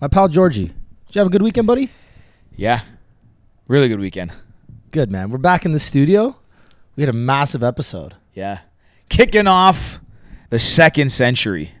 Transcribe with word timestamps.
My 0.00 0.08
pal 0.08 0.28
Georgie. 0.28 0.66
Did 1.06 1.14
you 1.14 1.18
have 1.20 1.26
a 1.26 1.30
good 1.30 1.42
weekend, 1.42 1.66
buddy? 1.66 1.90
Yeah, 2.54 2.80
really 3.68 3.88
good 3.88 4.00
weekend. 4.00 4.32
Good, 4.90 5.10
man. 5.10 5.30
We're 5.30 5.38
back 5.38 5.64
in 5.64 5.72
the 5.72 5.78
studio. 5.78 6.36
We 6.96 7.02
had 7.02 7.10
a 7.10 7.16
massive 7.16 7.62
episode. 7.62 8.14
Yeah, 8.34 8.60
kicking 9.08 9.46
off 9.46 10.00
the 10.50 10.58
second 10.58 11.10
century. 11.10 11.72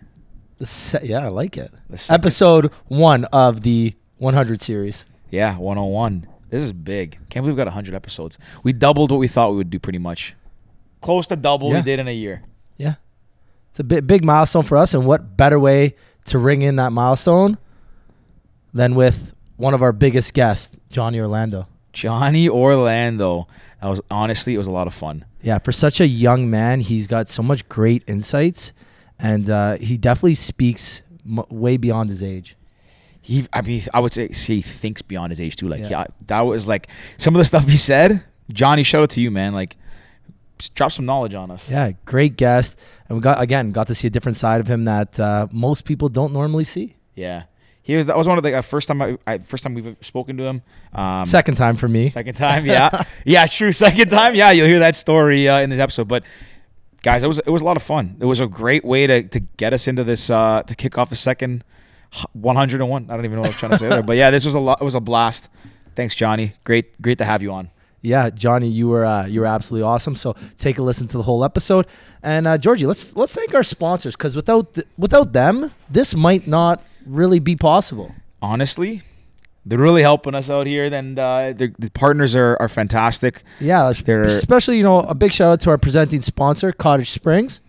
The 0.58 0.66
se- 0.66 1.00
yeah, 1.04 1.24
I 1.24 1.28
like 1.28 1.56
it. 1.56 1.72
Episode 2.08 2.72
one 2.86 3.24
of 3.26 3.60
the 3.62 3.94
100 4.18 4.62
series. 4.62 5.04
Yeah, 5.30 5.56
101. 5.58 6.26
This 6.48 6.62
is 6.62 6.72
big. 6.72 7.18
Can't 7.28 7.44
believe 7.44 7.54
we 7.54 7.58
got 7.58 7.66
100 7.66 7.94
episodes. 7.94 8.38
We 8.62 8.72
doubled 8.72 9.10
what 9.10 9.18
we 9.18 9.28
thought 9.28 9.50
we 9.50 9.56
would 9.56 9.68
do 9.70 9.78
pretty 9.78 9.98
much. 9.98 10.34
Close 11.02 11.26
to 11.26 11.36
double 11.36 11.70
Yeah. 11.70 11.76
we 11.78 11.82
did 11.82 11.98
in 12.00 12.08
a 12.08 12.14
year. 12.14 12.42
Yeah. 12.78 12.94
It's 13.70 13.80
a 13.80 13.84
big, 13.84 14.06
big 14.06 14.24
milestone 14.24 14.62
for 14.62 14.78
us. 14.78 14.94
And 14.94 15.04
what 15.04 15.36
better 15.36 15.58
way 15.60 15.94
to 16.26 16.38
ring 16.38 16.62
in 16.62 16.76
that 16.76 16.90
milestone 16.92 17.58
than 18.76 18.94
with 18.94 19.34
one 19.56 19.74
of 19.74 19.82
our 19.82 19.92
biggest 19.92 20.34
guests, 20.34 20.76
Johnny 20.90 21.18
Orlando? 21.20 21.66
Johnny 21.92 22.48
Orlando. 22.48 23.48
That 23.80 23.88
was 23.88 24.00
honestly, 24.10 24.54
it 24.54 24.58
was 24.58 24.66
a 24.66 24.70
lot 24.70 24.86
of 24.86 24.94
fun. 24.94 25.24
Yeah, 25.42 25.58
for 25.58 25.72
such 25.72 26.00
a 26.00 26.06
young 26.06 26.50
man, 26.50 26.80
he's 26.80 27.06
got 27.06 27.28
so 27.28 27.42
much 27.42 27.68
great 27.68 28.02
insights. 28.06 28.72
And 29.18 29.48
uh, 29.48 29.76
he 29.78 29.96
definitely 29.96 30.34
speaks 30.34 31.00
m- 31.26 31.44
way 31.48 31.78
beyond 31.78 32.10
his 32.10 32.22
age. 32.22 32.54
He, 33.22 33.46
I 33.52 33.62
mean, 33.62 33.82
I 33.94 34.00
would 34.00 34.12
say 34.12 34.28
he 34.28 34.60
thinks 34.60 35.00
beyond 35.02 35.30
his 35.30 35.40
age 35.40 35.56
too. 35.56 35.68
Like, 35.68 35.80
Yeah. 35.80 35.88
yeah, 35.88 36.04
that 36.26 36.40
was 36.42 36.68
like 36.68 36.88
some 37.16 37.34
of 37.34 37.38
the 37.38 37.44
stuff 37.46 37.66
he 37.66 37.76
said. 37.78 38.22
Johnny, 38.52 38.82
shout 38.82 39.02
out 39.02 39.10
to 39.10 39.20
you, 39.22 39.30
man. 39.30 39.52
Like, 39.54 39.76
drop 40.74 40.92
some 40.92 41.06
knowledge 41.06 41.34
on 41.34 41.50
us. 41.50 41.70
Yeah, 41.70 41.92
great 42.04 42.36
guest. 42.36 42.76
And 43.08 43.16
we 43.16 43.22
got, 43.22 43.40
again, 43.40 43.72
got 43.72 43.86
to 43.88 43.94
see 43.94 44.06
a 44.06 44.10
different 44.10 44.36
side 44.36 44.60
of 44.60 44.68
him 44.68 44.84
that 44.84 45.18
uh, 45.18 45.46
most 45.50 45.84
people 45.86 46.08
don't 46.08 46.32
normally 46.32 46.64
see. 46.64 46.96
Yeah. 47.14 47.44
He 47.86 47.94
was. 47.94 48.06
That 48.06 48.16
was 48.16 48.26
one 48.26 48.36
of 48.36 48.42
the 48.42 48.52
uh, 48.52 48.62
first 48.62 48.88
time 48.88 49.00
I, 49.00 49.16
I 49.28 49.38
first 49.38 49.62
time 49.62 49.74
we've 49.74 49.96
spoken 50.00 50.36
to 50.38 50.42
him. 50.42 50.62
Um, 50.92 51.24
Second 51.24 51.54
time 51.54 51.76
for 51.76 51.86
me. 51.86 52.08
Second 52.10 52.34
time, 52.34 52.66
yeah, 52.66 53.04
yeah, 53.24 53.46
true. 53.46 53.70
Second 53.70 54.10
time, 54.10 54.34
yeah. 54.34 54.50
You'll 54.50 54.66
hear 54.66 54.80
that 54.80 54.96
story 54.96 55.48
uh, 55.48 55.60
in 55.60 55.70
this 55.70 55.78
episode. 55.78 56.08
But 56.08 56.24
guys, 57.04 57.22
it 57.22 57.28
was 57.28 57.38
it 57.38 57.48
was 57.50 57.62
a 57.62 57.64
lot 57.64 57.76
of 57.76 57.84
fun. 57.84 58.16
It 58.18 58.24
was 58.24 58.40
a 58.40 58.48
great 58.48 58.84
way 58.84 59.06
to 59.06 59.22
to 59.22 59.38
get 59.38 59.72
us 59.72 59.86
into 59.86 60.02
this 60.02 60.30
uh, 60.30 60.64
to 60.64 60.74
kick 60.74 60.98
off 60.98 61.10
the 61.10 61.16
second 61.16 61.62
101. 62.32 63.08
I 63.08 63.14
don't 63.14 63.24
even 63.24 63.36
know 63.36 63.42
what 63.42 63.50
I'm 63.52 63.56
trying 63.56 63.70
to 63.70 63.78
say 63.78 63.88
there, 63.88 64.02
but 64.02 64.16
yeah, 64.16 64.30
this 64.30 64.44
was 64.44 64.54
a 64.54 64.58
lot. 64.58 64.80
It 64.80 64.84
was 64.84 64.96
a 64.96 65.00
blast. 65.00 65.48
Thanks, 65.94 66.16
Johnny. 66.16 66.54
Great, 66.64 67.00
great 67.00 67.18
to 67.18 67.24
have 67.24 67.40
you 67.40 67.52
on. 67.52 67.70
Yeah, 68.02 68.30
Johnny, 68.30 68.68
you 68.68 68.88
were 68.88 69.04
uh, 69.04 69.26
you 69.26 69.40
were 69.40 69.46
absolutely 69.46 69.86
awesome. 69.86 70.16
So 70.16 70.34
take 70.56 70.78
a 70.78 70.82
listen 70.82 71.08
to 71.08 71.16
the 71.16 71.22
whole 71.22 71.44
episode. 71.44 71.86
And 72.22 72.46
uh, 72.46 72.58
Georgie, 72.58 72.86
let's 72.86 73.14
let's 73.16 73.34
thank 73.34 73.54
our 73.54 73.62
sponsors 73.62 74.16
because 74.16 74.36
without 74.36 74.74
th- 74.74 74.86
without 74.98 75.32
them, 75.32 75.72
this 75.88 76.14
might 76.14 76.46
not 76.46 76.82
really 77.06 77.38
be 77.38 77.56
possible. 77.56 78.12
Honestly, 78.42 79.02
they're 79.64 79.78
really 79.78 80.02
helping 80.02 80.34
us 80.34 80.50
out 80.50 80.66
here. 80.66 80.84
And 80.84 81.18
uh, 81.18 81.52
the 81.56 81.90
partners 81.94 82.36
are 82.36 82.56
are 82.60 82.68
fantastic. 82.68 83.42
Yeah, 83.60 83.92
They're- 84.04 84.22
especially 84.22 84.76
you 84.78 84.82
know 84.82 85.00
a 85.00 85.14
big 85.14 85.32
shout 85.32 85.52
out 85.52 85.60
to 85.62 85.70
our 85.70 85.78
presenting 85.78 86.22
sponsor, 86.22 86.72
Cottage 86.72 87.10
Springs. 87.10 87.60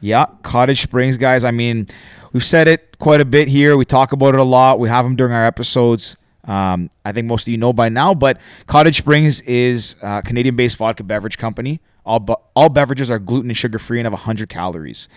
Yeah, 0.00 0.26
Cottage 0.42 0.82
Springs, 0.82 1.16
guys. 1.16 1.42
I 1.44 1.50
mean, 1.50 1.86
we've 2.32 2.44
said 2.44 2.68
it 2.68 2.98
quite 2.98 3.20
a 3.20 3.24
bit 3.24 3.48
here. 3.48 3.76
We 3.76 3.84
talk 3.84 4.12
about 4.12 4.34
it 4.34 4.40
a 4.40 4.44
lot. 4.44 4.78
We 4.78 4.88
have 4.88 5.04
them 5.04 5.16
during 5.16 5.32
our 5.32 5.44
episodes. 5.46 6.16
Um, 6.44 6.90
I 7.04 7.10
think 7.12 7.26
most 7.26 7.48
of 7.48 7.52
you 7.52 7.58
know 7.58 7.72
by 7.72 7.88
now, 7.88 8.14
but 8.14 8.40
Cottage 8.66 8.96
Springs 8.98 9.40
is 9.42 9.96
a 10.02 10.22
Canadian-based 10.24 10.76
vodka 10.76 11.02
beverage 11.02 11.38
company. 11.38 11.80
All 12.04 12.20
bu- 12.20 12.36
all 12.54 12.68
beverages 12.68 13.10
are 13.10 13.18
gluten 13.18 13.50
and 13.50 13.56
sugar-free 13.56 13.98
and 13.98 14.04
have 14.06 14.12
100 14.12 14.48
calories. 14.48 15.08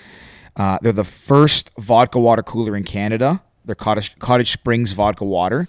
Uh, 0.55 0.79
they're 0.81 0.91
the 0.91 1.03
first 1.03 1.69
vodka 1.77 2.19
water 2.19 2.41
cooler 2.41 2.75
in 2.75 2.83
Canada. 2.83 3.41
They're 3.69 3.75
Cottage 3.75 4.17
Cottage 4.17 4.51
Springs 4.51 4.93
vodka 4.93 5.23
water. 5.25 5.67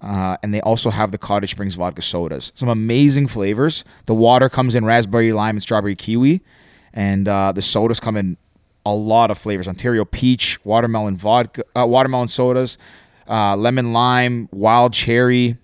Uh, 0.00 0.36
and 0.42 0.54
they 0.54 0.60
also 0.62 0.88
have 0.88 1.10
the 1.10 1.18
Cottage 1.18 1.50
Springs 1.50 1.74
vodka 1.74 2.00
sodas. 2.00 2.52
Some 2.54 2.68
amazing 2.68 3.26
flavors. 3.26 3.84
The 4.06 4.14
water 4.14 4.48
comes 4.48 4.76
in 4.76 4.84
raspberry, 4.84 5.32
lime, 5.32 5.56
and 5.56 5.62
strawberry 5.62 5.96
kiwi, 5.96 6.40
and 6.94 7.26
uh, 7.28 7.50
the 7.52 7.60
sodas 7.60 7.98
come 8.00 8.16
in 8.16 8.36
a 8.86 8.94
lot 8.94 9.30
of 9.32 9.36
flavors: 9.36 9.66
Ontario 9.68 10.04
peach, 10.04 10.64
watermelon 10.64 11.16
vodka, 11.16 11.64
uh, 11.76 11.84
watermelon 11.86 12.28
sodas, 12.28 12.78
uh, 13.28 13.56
lemon 13.56 13.92
lime, 13.92 14.48
wild 14.52 14.92
cherry. 14.94 15.58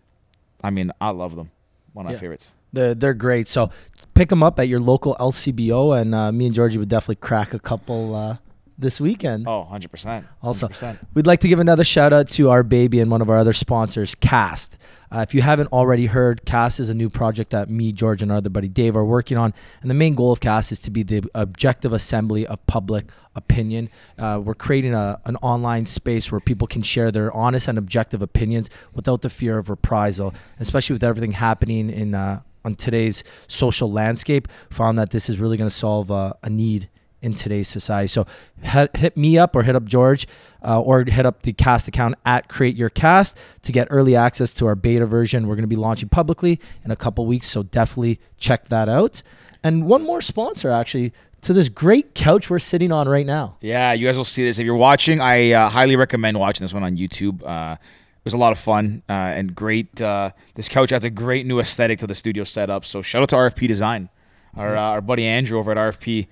I 0.63 0.71
mean, 0.71 0.91
I 1.01 1.11
love 1.11 1.37
them. 1.37 1.51
One 1.93 2.05
of 2.07 2.11
my 2.11 2.15
Yeah. 2.15 2.21
favorites. 2.21 2.51
They're 2.73 2.95
they're 2.97 3.15
great. 3.15 3.47
So 3.49 3.71
pick 4.15 4.29
them 4.29 4.43
up 4.43 4.59
at 4.59 4.67
your 4.69 4.81
local 4.81 5.17
LCBO, 5.21 5.99
and 5.99 6.15
uh, 6.15 6.33
me 6.33 6.47
and 6.47 6.55
Georgie 6.55 6.77
would 6.79 6.89
definitely 6.91 7.17
crack 7.17 7.55
a 7.55 7.59
couple 7.61 8.15
uh, 8.15 8.37
this 8.79 9.01
weekend. 9.01 9.47
Oh, 9.49 9.61
100 9.61 9.91
percent. 9.91 10.27
Also, 10.43 10.69
we'd 11.15 11.27
like 11.27 11.41
to 11.41 11.49
give 11.49 11.59
another 11.59 11.85
shout 11.85 12.13
out 12.13 12.29
to 12.31 12.51
our 12.51 12.63
baby 12.63 13.01
and 13.01 13.11
one 13.11 13.23
of 13.23 13.31
our 13.31 13.37
other 13.37 13.53
sponsors, 13.53 14.15
Cast. 14.15 14.77
Uh, 15.11 15.21
if 15.21 15.35
you 15.35 15.43
haven't 15.43 15.69
already 15.73 16.07
heard, 16.07 16.45
Cast 16.45 16.81
is 16.81 16.89
a 16.89 16.95
new 16.95 17.09
project 17.09 17.51
that 17.51 17.71
me, 17.71 17.93
George, 17.93 18.23
and 18.23 18.31
our 18.31 18.39
other 18.39 18.51
buddy 18.51 18.69
Dave 18.69 18.97
are 18.97 19.05
working 19.05 19.37
on. 19.37 19.55
And 19.81 19.91
the 19.91 19.95
main 19.95 20.15
goal 20.15 20.33
of 20.33 20.41
Cast 20.41 20.73
is 20.73 20.79
to 20.81 20.91
be 20.91 21.03
the 21.03 21.23
objective 21.35 21.93
assembly 21.93 22.47
of 22.47 22.65
public 22.67 23.07
opinion. 23.35 23.89
Uh, 24.19 24.41
we're 24.43 24.55
creating 24.55 24.95
a, 24.95 25.21
an 25.25 25.37
online 25.37 25.87
space 25.87 26.33
where 26.33 26.41
people 26.41 26.67
can 26.67 26.83
share 26.83 27.11
their 27.11 27.33
honest 27.33 27.69
and 27.69 27.79
objective 27.79 28.21
opinions 28.21 28.69
without 28.95 29.23
the 29.23 29.31
fear 29.31 29.59
of 29.59 29.71
reprisal, 29.71 30.35
especially 30.59 30.95
with 30.95 31.05
everything 31.05 31.33
happening 31.33 31.89
in 31.91 32.15
uh, 32.15 32.41
on 32.65 32.75
today's 32.75 33.23
social 33.47 33.91
landscape. 33.91 34.49
Found 34.71 34.99
that 34.99 35.11
this 35.11 35.29
is 35.29 35.39
really 35.39 35.57
going 35.57 35.71
to 35.71 35.75
solve 35.75 36.11
uh, 36.11 36.33
a 36.43 36.51
need 36.51 36.89
in 37.23 37.35
today's 37.35 37.69
society. 37.69 38.09
So 38.09 38.27
hit, 38.63 38.97
hit 38.97 39.17
me 39.17 39.39
up 39.39 39.57
or 39.57 39.63
hit 39.63 39.75
up 39.77 39.85
George 39.85 40.27
uh, 40.63 40.81
or 40.81 41.05
hit 41.05 41.27
up 41.27 41.43
the 41.43 41.53
cast 41.53 41.89
account 41.89 42.17
at 42.25 42.49
Create 42.49 42.77
Your 42.77 42.91
Cast 42.91 43.37
to 43.63 43.73
get 43.73 43.89
early 43.91 44.17
access 44.17 44.53
to 44.55 44.67
our 44.67 44.75
beta 44.75 45.07
version. 45.07 45.47
We're 45.47 45.55
going 45.55 45.63
to 45.63 45.69
be 45.69 45.77
launching 45.77 46.09
publicly 46.09 46.61
in 46.85 46.91
a 46.91 46.97
couple 46.97 47.27
weeks, 47.27 47.49
so 47.49 47.63
definitely 47.63 48.21
check 48.39 48.69
that 48.69 48.89
out. 48.89 49.23
And 49.63 49.87
one 49.87 50.03
more 50.03 50.21
sponsor, 50.21 50.71
actually, 50.71 51.13
to 51.43 51.53
this 51.53 51.69
great 51.69 52.15
couch 52.15 52.51
we're 52.51 52.59
sitting 52.59 52.93
on 52.93 53.09
right 53.09 53.27
now. 53.27 53.57
Yeah, 53.61 53.93
you 53.93 54.07
guys 54.07 54.17
will 54.17 54.25
see 54.25 54.45
this 54.45 54.59
if 54.59 54.65
you're 54.65 54.77
watching. 54.77 55.21
I 55.21 55.53
uh, 55.53 55.69
highly 55.69 55.97
recommend 55.97 56.39
watching 56.39 56.65
this 56.65 56.75
one 56.75 56.83
on 56.83 56.97
YouTube. 56.97 57.43
Uh, 57.47 57.77
it 57.81 58.25
was 58.25 58.35
a 58.35 58.37
lot 58.37 58.51
of 58.51 58.59
fun 58.59 59.03
uh, 59.09 59.13
and 59.13 59.55
great. 59.55 60.01
Uh, 60.01 60.31
this 60.57 60.69
couch 60.69 60.91
has 60.91 61.05
a 61.05 61.11
great 61.11 61.47
new 61.47 61.61
aesthetic 61.61 62.01
to 62.01 62.07
the 62.09 62.15
studio 62.15 62.43
setup. 62.43 62.85
So 62.85 63.01
shout 63.01 63.23
out 63.23 63.29
to 63.29 63.37
RFP 63.37 63.69
Design, 63.69 64.09
our 64.57 64.77
uh, 64.77 64.81
our 64.81 65.01
buddy 65.01 65.25
Andrew 65.25 65.59
over 65.59 65.71
at 65.71 65.77
RFP, 65.77 66.27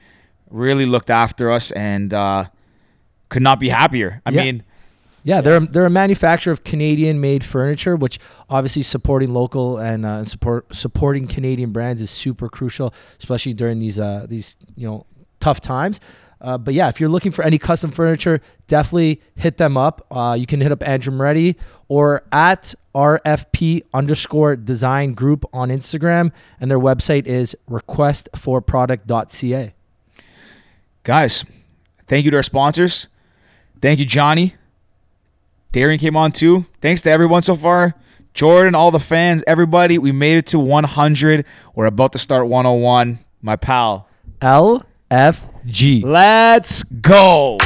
really 0.51 0.87
looked 0.87 1.11
after 1.11 1.51
us 1.51 1.71
and 1.73 2.13
uh, 2.15 2.45
could 3.29 3.43
not 3.43 3.59
be 3.61 3.69
happier. 3.71 4.21
I 4.27 4.31
Yeah. 4.31 4.43
mean, 4.45 4.63
Yeah, 5.27 5.41
they're 5.41 5.61
they're 5.61 5.87
a 5.87 5.91
manufacturer 5.91 6.53
of 6.53 6.65
Canadian-made 6.65 7.45
furniture, 7.45 7.97
which 7.97 8.19
obviously 8.51 8.83
supporting 8.83 9.33
local 9.33 9.79
and 9.79 10.05
uh, 10.05 10.23
support 10.27 10.67
supporting 10.75 11.27
Canadian 11.27 11.73
brands 11.73 12.03
is 12.03 12.11
super 12.11 12.51
crucial, 12.51 12.93
especially 13.19 13.55
during 13.55 13.79
these 13.79 13.99
uh, 13.99 14.27
these 14.29 14.55
you 14.77 14.87
know 14.87 15.07
tough 15.41 15.63
times. 15.63 15.99
Uh, 16.43 16.59
but 16.59 16.75
yeah, 16.75 16.89
if 16.91 17.01
you're 17.01 17.09
looking 17.09 17.33
for 17.33 17.43
any 17.43 17.57
custom 17.57 17.91
furniture, 17.91 18.39
definitely 18.67 19.23
hit 19.35 19.57
them 19.57 19.79
up. 19.79 20.07
Uh, 20.11 20.37
you 20.39 20.45
can 20.45 20.61
hit 20.61 20.71
up 20.71 20.87
Andrew 20.87 21.11
Moretti 21.15 21.57
or 21.89 22.23
at 22.31 22.75
RFP 22.95 23.85
underscore 23.95 24.57
design 24.57 25.15
group 25.15 25.47
on 25.55 25.71
Instagram, 25.71 26.33
and 26.61 26.71
their 26.71 26.79
website 26.79 27.25
is 27.27 27.57
requestforproduct.ca. 27.71 29.73
guys, 31.05 31.45
thank 32.09 32.25
you 32.25 32.31
to 32.33 32.39
our 32.39 32.43
sponsors. 32.43 33.09
Thank 33.81 34.01
you, 34.01 34.07
Johnny. 34.07 34.55
Darian 35.73 36.01
came 36.01 36.17
on 36.17 36.33
too. 36.33 36.67
Thanks 36.81 37.01
to 37.03 37.11
everyone 37.11 37.43
so 37.43 37.55
far. 37.57 37.95
Jordan, 38.33 38.75
all 38.75 38.91
the 38.91 38.99
fans, 38.99 39.45
everybody. 39.47 39.99
We 39.99 40.11
made 40.11 40.39
it 40.39 40.47
to 40.49 40.59
100. 40.59 41.45
We're 41.75 41.87
about 41.87 42.13
to 42.13 42.19
start 42.19 42.49
101. 42.49 43.21
My 43.43 43.57
pal. 43.57 44.09
LFG. 44.41 46.03
Let's 46.03 46.83
go. 46.83 47.59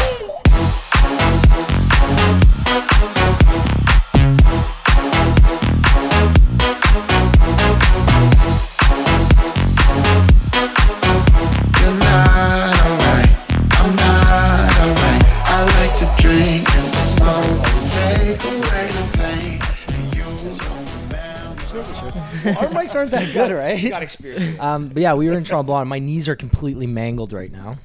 Aren't 22.99 23.11
that 23.13 23.33
good, 23.33 23.53
right? 23.53 23.89
Got 23.91 24.03
experience. 24.03 24.59
Um, 24.61 24.89
but 24.89 25.01
yeah, 25.03 25.15
we 25.15 25.29
were 25.29 25.37
in 25.37 25.45
Tremblant. 25.45 25.87
My 25.87 25.99
knees 25.99 26.29
are 26.29 26.37
completely 26.37 26.87
mangled 26.87 27.33
right 27.33 27.51
now. 27.51 27.79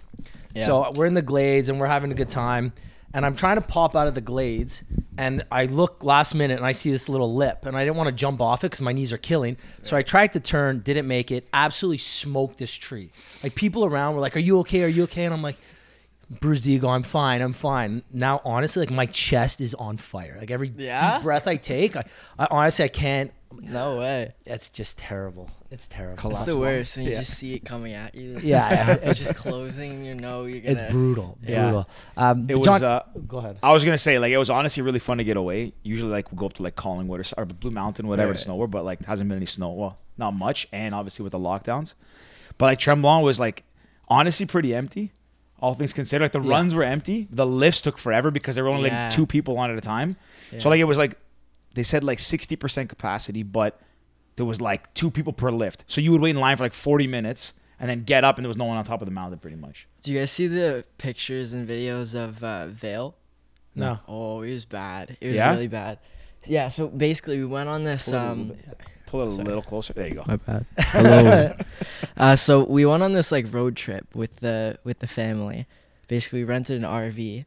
Yeah. 0.53 0.65
So 0.65 0.91
we're 0.95 1.05
in 1.05 1.13
the 1.13 1.21
glades 1.21 1.69
and 1.69 1.79
we're 1.79 1.87
having 1.87 2.11
a 2.11 2.15
good 2.15 2.29
time. 2.29 2.73
And 3.15 3.25
I'm 3.27 3.35
trying 3.35 3.57
to 3.57 3.61
pop 3.61 3.95
out 3.95 4.07
of 4.07 4.15
the 4.15 4.21
glades, 4.21 4.81
and 5.19 5.45
I 5.51 5.65
look 5.67 6.03
last 6.03 6.33
minute 6.33 6.57
and 6.57 6.65
I 6.65 6.71
see 6.71 6.89
this 6.89 7.07
little 7.07 7.31
lip, 7.35 7.63
and 7.67 7.77
I 7.77 7.83
didn't 7.85 7.95
want 7.97 8.09
to 8.09 8.15
jump 8.15 8.41
off 8.41 8.63
it 8.63 8.71
because 8.71 8.81
my 8.81 8.91
knees 8.91 9.13
are 9.13 9.19
killing. 9.19 9.55
So 9.83 9.95
I 9.95 10.01
tried 10.01 10.33
to 10.33 10.39
turn, 10.39 10.79
didn't 10.79 11.07
make 11.07 11.29
it. 11.29 11.47
Absolutely 11.53 11.99
smoked 11.99 12.57
this 12.57 12.73
tree. 12.73 13.11
Like 13.43 13.53
people 13.53 13.85
around 13.85 14.15
were 14.15 14.21
like, 14.21 14.35
"Are 14.35 14.39
you 14.39 14.57
okay? 14.61 14.83
Are 14.83 14.87
you 14.87 15.03
okay?" 15.03 15.25
And 15.25 15.31
I'm 15.33 15.43
like, 15.43 15.57
Bruce 16.41 16.61
Deagle, 16.63 16.89
I'm 16.89 17.03
fine, 17.03 17.41
I'm 17.43 17.53
fine. 17.53 18.01
Now, 18.11 18.41
honestly, 18.43 18.79
like 18.79 18.89
my 18.89 19.05
chest 19.05 19.61
is 19.61 19.75
on 19.75 19.97
fire. 19.97 20.35
Like 20.39 20.49
every 20.49 20.71
Yeah? 20.75 21.17
deep 21.17 21.23
breath 21.23 21.47
I 21.47 21.57
take, 21.57 21.95
I, 21.95 22.05
I 22.39 22.47
honestly 22.49 22.83
I 22.85 22.87
can't. 22.87 23.31
No 23.61 23.97
way. 23.99 24.33
It's 24.45 24.69
just 24.69 24.97
terrible. 24.97 25.49
It's 25.71 25.87
terrible. 25.87 26.13
It's 26.13 26.21
Collapse 26.21 26.45
the 26.45 26.51
lungs. 26.53 26.61
worst 26.61 26.97
when 26.97 27.05
you 27.05 27.11
Yeah. 27.13 27.19
just 27.19 27.33
see 27.37 27.53
it 27.55 27.65
coming 27.65 27.93
at 27.93 28.13
you. 28.15 28.37
Yeah, 28.41 28.71
yeah, 28.71 28.91
it's 28.93 29.01
it's- 29.01 29.19
just 29.19 29.35
closing. 29.35 30.03
You 30.05 30.15
know 30.15 30.45
you're 30.45 30.59
gonna. 30.59 30.71
It's 30.71 30.91
brutal. 30.91 31.37
Yeah. 31.41 31.63
Brutal. 31.63 31.89
Um, 32.17 32.49
It 32.49 32.57
was. 32.57 32.65
John, 32.65 32.83
uh, 32.83 33.03
go 33.27 33.37
ahead. 33.37 33.57
I 33.63 33.71
was 33.73 33.83
gonna 33.85 33.97
say 33.97 34.19
like 34.19 34.31
it 34.31 34.37
was 34.37 34.49
honestly 34.49 34.83
really 34.83 34.99
fun 34.99 35.17
to 35.19 35.23
get 35.23 35.37
away. 35.37 35.73
Usually 35.83 36.11
like 36.11 36.31
we 36.31 36.37
go 36.37 36.45
up 36.47 36.53
to 36.53 36.63
like 36.63 36.75
Collingwood 36.75 37.19
or, 37.19 37.23
s- 37.23 37.33
or 37.37 37.45
Blue 37.45 37.71
Mountain, 37.71 38.07
whatever 38.07 38.31
Right. 38.31 38.37
to 38.39 38.49
snowboard, 38.49 38.71
but 38.71 38.83
like 38.85 39.03
hasn't 39.05 39.29
been 39.29 39.37
any 39.37 39.45
snow. 39.45 39.71
Well, 39.71 39.97
not 40.17 40.31
much, 40.31 40.67
and 40.71 40.93
obviously 40.93 41.23
with 41.23 41.31
the 41.31 41.39
lockdowns. 41.39 41.93
But 42.57 42.65
like 42.67 42.79
Tremblant 42.79 43.23
was 43.23 43.39
like 43.39 43.63
honestly 44.07 44.45
pretty 44.45 44.75
empty. 44.75 45.11
All 45.59 45.73
things 45.75 45.93
considered, 45.93 46.25
like 46.25 46.31
the 46.33 46.41
Yeah. 46.41 46.49
runs 46.51 46.75
were 46.75 46.83
empty. 46.83 47.27
The 47.31 47.45
lifts 47.45 47.79
took 47.81 47.97
forever 47.97 48.29
because 48.31 48.55
there 48.55 48.65
were 48.65 48.69
only 48.69 48.89
Yeah. 48.89 49.05
like 49.05 49.13
two 49.13 49.25
people 49.25 49.57
on 49.57 49.71
at 49.71 49.77
a 49.77 49.81
time. 49.81 50.17
So 50.59 50.69
like 50.69 50.79
it 50.81 50.83
was 50.83 50.97
like 50.97 51.17
they 51.73 51.83
said 51.83 52.03
like 52.03 52.19
sixty 52.19 52.55
percent 52.55 52.89
capacity, 52.89 53.43
but 53.43 53.79
there 54.35 54.45
was 54.45 54.59
like 54.61 54.93
two 54.93 55.09
people 55.11 55.33
per 55.33 55.51
lift. 55.51 55.83
So 55.87 56.01
you 56.01 56.11
would 56.11 56.21
wait 56.21 56.31
in 56.31 56.39
line 56.39 56.57
for 56.57 56.63
like 56.63 56.73
forty 56.73 57.07
minutes 57.07 57.53
and 57.79 57.89
then 57.89 58.03
get 58.03 58.23
up, 58.23 58.37
and 58.37 58.45
there 58.45 58.49
was 58.49 58.57
no 58.57 58.65
one 58.65 58.77
on 58.77 58.85
top 58.85 59.01
of 59.01 59.07
the 59.07 59.11
mountain, 59.13 59.39
pretty 59.39 59.57
much. 59.57 59.87
Do 60.03 60.11
you 60.11 60.19
guys 60.19 60.31
see 60.31 60.47
the 60.47 60.85
pictures 60.97 61.53
and 61.53 61.67
videos 61.67 62.15
of 62.15 62.43
uh, 62.43 62.67
Vail? 62.67 63.15
No. 63.75 63.99
Oh, 64.07 64.41
it 64.43 64.53
was 64.53 64.65
bad. 64.65 65.17
It 65.19 65.27
was 65.27 65.35
Yeah? 65.35 65.51
really 65.51 65.67
bad. 65.67 65.97
Yeah. 66.45 66.67
So 66.67 66.87
basically, 66.87 67.39
we 67.39 67.45
went 67.45 67.69
on 67.69 67.83
this. 67.83 68.11
Um, 68.13 68.53
Pull 69.07 69.21
it 69.23 69.27
a 69.29 69.31
Sorry. 69.33 69.43
little 69.45 69.61
closer. 69.61 69.93
There 69.93 70.07
you 70.07 70.15
go. 70.15 70.23
My 70.27 70.37
bad. 70.37 70.65
Hello. 70.79 71.53
uh, 72.17 72.35
so 72.35 72.63
we 72.63 72.83
went 72.85 73.03
on 73.03 73.13
this 73.13 73.31
like 73.31 73.51
road 73.53 73.75
trip 73.75 74.07
with 74.15 74.37
the 74.37 74.79
with 74.83 74.99
the 74.99 75.07
family. 75.07 75.67
Basically, 76.07 76.39
we 76.39 76.45
rented 76.45 76.77
an 76.83 76.89
RV, 76.89 77.45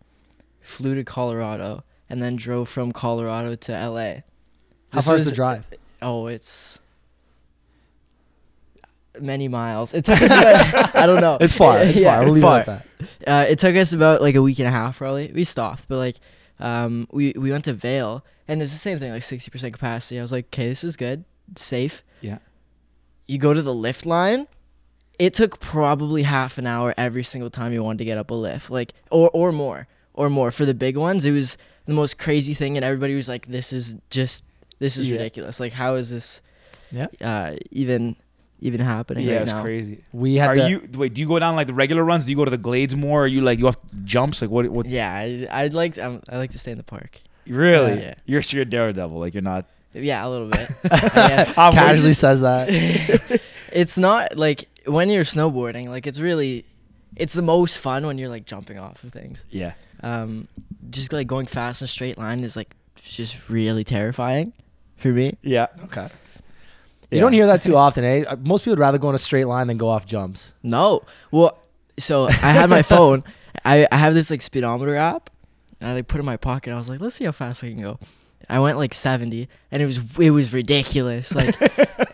flew 0.60 0.94
to 0.94 1.04
Colorado, 1.04 1.82
and 2.08 2.22
then 2.22 2.36
drove 2.36 2.68
from 2.68 2.92
Colorado 2.92 3.54
to 3.54 3.72
LA. 3.72 4.02
How 4.90 4.98
This 4.98 5.06
far 5.06 5.16
is 5.16 5.24
the 5.26 5.32
drive? 5.34 5.66
Oh, 6.02 6.26
it's 6.26 6.78
many 9.20 9.48
miles. 9.48 9.94
It 9.94 10.04
took 10.04 10.20
us 10.20 10.30
about, 10.30 10.94
I 10.96 11.06
don't 11.06 11.20
know. 11.20 11.38
It's 11.40 11.54
far. 11.54 11.78
It's 11.80 11.98
Yeah, 11.98 12.16
far. 12.16 12.24
We'll 12.24 12.34
leave 12.34 12.42
far. 12.42 12.60
it 12.60 12.68
at 12.68 12.84
that. 13.24 13.28
Uh, 13.28 13.46
it 13.48 13.58
took 13.58 13.76
us 13.76 13.92
about 13.92 14.20
like 14.20 14.34
a 14.34 14.42
week 14.42 14.58
and 14.58 14.68
a 14.68 14.70
half 14.70 14.98
probably. 14.98 15.30
We 15.32 15.44
stopped, 15.44 15.88
but 15.88 15.96
like 15.98 16.16
um, 16.60 17.06
we 17.12 17.32
we 17.36 17.50
went 17.50 17.64
to 17.66 17.72
Vail 17.72 18.24
and 18.48 18.62
it's 18.62 18.72
the 18.72 18.78
same 18.78 18.98
thing, 18.98 19.12
like 19.12 19.22
sixty 19.22 19.50
percent 19.50 19.72
capacity. 19.74 20.18
I 20.18 20.22
was 20.22 20.32
like, 20.32 20.46
okay, 20.46 20.68
this 20.68 20.84
is 20.84 20.96
good, 20.96 21.24
it's 21.50 21.62
safe. 21.62 22.02
Yeah. 22.20 22.38
You 23.26 23.38
go 23.38 23.52
to 23.52 23.62
the 23.62 23.74
lift 23.74 24.06
line. 24.06 24.46
It 25.18 25.32
took 25.34 25.60
probably 25.60 26.22
half 26.24 26.58
an 26.58 26.66
hour 26.66 26.92
every 26.98 27.24
single 27.24 27.48
time 27.50 27.72
you 27.72 27.82
wanted 27.82 27.98
to 27.98 28.04
get 28.04 28.18
up 28.18 28.30
a 28.30 28.34
lift, 28.34 28.70
like 28.70 28.92
or 29.10 29.30
or 29.32 29.50
more 29.52 29.88
or 30.14 30.28
more 30.30 30.50
for 30.50 30.64
the 30.66 30.74
big 30.74 30.96
ones. 30.96 31.24
It 31.24 31.32
was 31.32 31.56
the 31.86 31.94
most 31.94 32.18
crazy 32.18 32.54
thing, 32.54 32.76
and 32.76 32.84
everybody 32.84 33.14
was 33.14 33.28
like, 33.28 33.46
"This 33.46 33.72
is 33.72 33.96
just 34.10 34.44
this 34.78 34.96
is 34.96 35.08
Yeah. 35.08 35.16
ridiculous. 35.16 35.58
Like, 35.60 35.72
how 35.72 35.94
is 35.94 36.10
this 36.10 36.42
Yeah. 36.92 37.06
uh, 37.20 37.56
even 37.70 38.16
even 38.60 38.80
happening 38.80 39.24
Yeah, 39.26 39.34
right 39.34 39.42
it's 39.42 39.52
now?" 39.52 39.62
crazy. 39.64 40.04
We 40.12 40.36
had 40.36 40.50
Are 40.50 40.54
to- 40.56 40.68
you 40.68 40.88
wait? 40.94 41.14
Do 41.14 41.20
you 41.20 41.28
go 41.28 41.38
down 41.38 41.56
like 41.56 41.66
the 41.66 41.74
regular 41.74 42.04
runs? 42.04 42.24
Do 42.24 42.30
you 42.30 42.36
go 42.36 42.44
to 42.44 42.50
the 42.50 42.58
glades 42.58 42.94
more? 42.96 43.24
Are 43.24 43.26
you 43.26 43.40
like 43.40 43.58
you 43.58 43.66
have 43.66 43.78
jumps? 44.04 44.42
Like 44.42 44.50
what? 44.50 44.68
What? 44.68 44.86
Yeah, 44.86 45.12
I, 45.14 45.46
I'd 45.50 45.74
like 45.74 45.98
um, 45.98 46.20
I 46.28 46.36
like 46.38 46.50
to 46.50 46.58
stay 46.58 46.72
in 46.72 46.78
the 46.78 46.84
park. 46.84 47.20
Really? 47.46 48.00
Yeah. 48.00 48.14
You're 48.26 48.42
you're 48.50 48.62
a 48.62 48.64
daredevil. 48.64 49.18
Like 49.18 49.34
you're 49.34 49.42
not. 49.42 49.66
Yeah, 49.94 50.26
a 50.26 50.28
little 50.28 50.48
bit. 50.48 50.68
I 50.90 50.98
guess. 50.98 51.54
Casually 51.54 52.08
just- 52.10 52.20
says 52.20 52.40
that. 52.42 52.68
it's 53.72 53.96
not 53.96 54.36
like 54.36 54.68
when 54.86 55.08
you're 55.10 55.24
snowboarding, 55.24 55.88
like 55.88 56.06
it's 56.06 56.18
really 56.20 56.64
it's 57.16 57.34
the 57.34 57.42
most 57.42 57.78
fun 57.78 58.06
when 58.06 58.18
you're 58.18 58.28
like 58.28 58.44
jumping 58.46 58.78
off 58.78 59.02
of 59.04 59.12
things. 59.12 59.44
Yeah. 59.50 59.72
Um 60.02 60.48
just 60.90 61.12
like 61.12 61.26
going 61.26 61.46
fast 61.46 61.82
in 61.82 61.86
a 61.86 61.88
straight 61.88 62.16
line 62.18 62.44
is 62.44 62.56
like 62.56 62.74
just 63.02 63.48
really 63.48 63.84
terrifying 63.84 64.52
for 64.96 65.08
me. 65.08 65.36
Yeah. 65.42 65.66
Okay. 65.84 66.08
You 67.10 67.20
don't 67.20 67.32
hear 67.32 67.46
that 67.46 67.62
too 67.62 67.76
often, 67.84 68.04
eh? 68.04 68.24
Uh, 68.26 68.36
Most 68.36 68.62
people 68.62 68.72
would 68.72 68.78
rather 68.80 68.98
go 68.98 69.08
in 69.08 69.14
a 69.14 69.18
straight 69.18 69.46
line 69.46 69.66
than 69.68 69.76
go 69.78 69.88
off 69.88 70.06
jumps. 70.06 70.52
No. 70.62 71.02
Well, 71.30 71.56
so 71.98 72.26
I 72.26 72.32
had 72.52 72.68
my 72.68 72.82
phone. 72.94 73.22
I, 73.64 73.86
I 73.90 73.96
have 73.96 74.14
this 74.14 74.30
like 74.30 74.42
speedometer 74.42 74.96
app, 74.96 75.30
and 75.80 75.90
I 75.90 75.94
like 75.94 76.08
put 76.08 76.18
it 76.18 76.20
in 76.20 76.26
my 76.26 76.36
pocket. 76.36 76.72
I 76.72 76.76
was 76.76 76.88
like, 76.88 77.00
let's 77.00 77.14
see 77.14 77.24
how 77.24 77.32
fast 77.32 77.62
I 77.64 77.68
can 77.68 77.80
go. 77.80 77.98
I 78.48 78.58
went 78.60 78.76
like 78.76 78.92
70, 78.94 79.48
and 79.70 79.82
it 79.82 79.86
was 79.86 80.00
it 80.18 80.30
was 80.30 80.52
ridiculous. 80.52 81.34
Like, 81.34 81.54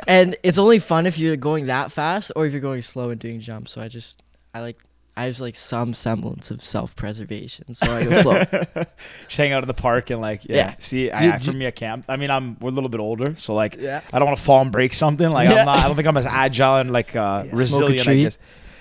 and 0.06 0.36
it's 0.42 0.58
only 0.58 0.78
fun 0.78 1.06
if 1.06 1.18
you're 1.18 1.36
going 1.36 1.66
that 1.66 1.90
fast 1.90 2.32
or 2.36 2.46
if 2.46 2.52
you're 2.52 2.60
going 2.60 2.82
slow 2.82 3.10
and 3.10 3.20
doing 3.20 3.40
jumps. 3.40 3.72
So 3.72 3.80
I 3.80 3.88
just 3.88 4.22
I 4.54 4.60
like 4.60 4.78
I 5.16 5.24
have 5.24 5.40
like 5.40 5.56
some 5.56 5.92
semblance 5.94 6.50
of 6.50 6.64
self 6.64 6.96
preservation, 6.96 7.74
so 7.74 7.86
I 7.92 8.04
go 8.04 8.22
slow. 8.22 8.42
Just 9.26 9.36
hang 9.36 9.52
out 9.52 9.62
in 9.62 9.66
the 9.68 9.74
park 9.74 10.08
and 10.10 10.20
like 10.20 10.44
yeah. 10.46 10.56
Yeah. 10.56 10.74
See, 10.78 11.10
I, 11.10 11.24
You- 11.24 11.32
I- 11.32 11.38
for 11.38 11.52
me, 11.52 11.66
I 11.66 11.70
can't. 11.70 12.04
I 12.08 12.16
mean, 12.16 12.30
I'm 12.30 12.56
we're 12.60 12.70
a 12.70 12.72
little 12.72 12.88
bit 12.88 13.00
older, 13.00 13.36
so 13.36 13.54
like 13.54 13.76
Yeah. 13.78 14.00
I 14.12 14.18
don't 14.18 14.26
want 14.26 14.38
to 14.38 14.44
fall 14.44 14.62
and 14.62 14.72
break 14.72 14.94
something. 14.94 15.28
Like 15.30 15.48
Yeah. 15.48 15.60
I'm 15.60 15.66
not. 15.66 15.78
I 15.80 15.86
don't 15.86 15.96
think 15.96 16.08
I'm 16.08 16.16
as 16.16 16.26
agile 16.26 16.76
and 16.76 16.90
like 16.90 17.14
uh, 17.14 17.42
smoke 17.42 17.52
resilient. 17.58 18.08
I 18.08 18.14
guess. 18.16 18.38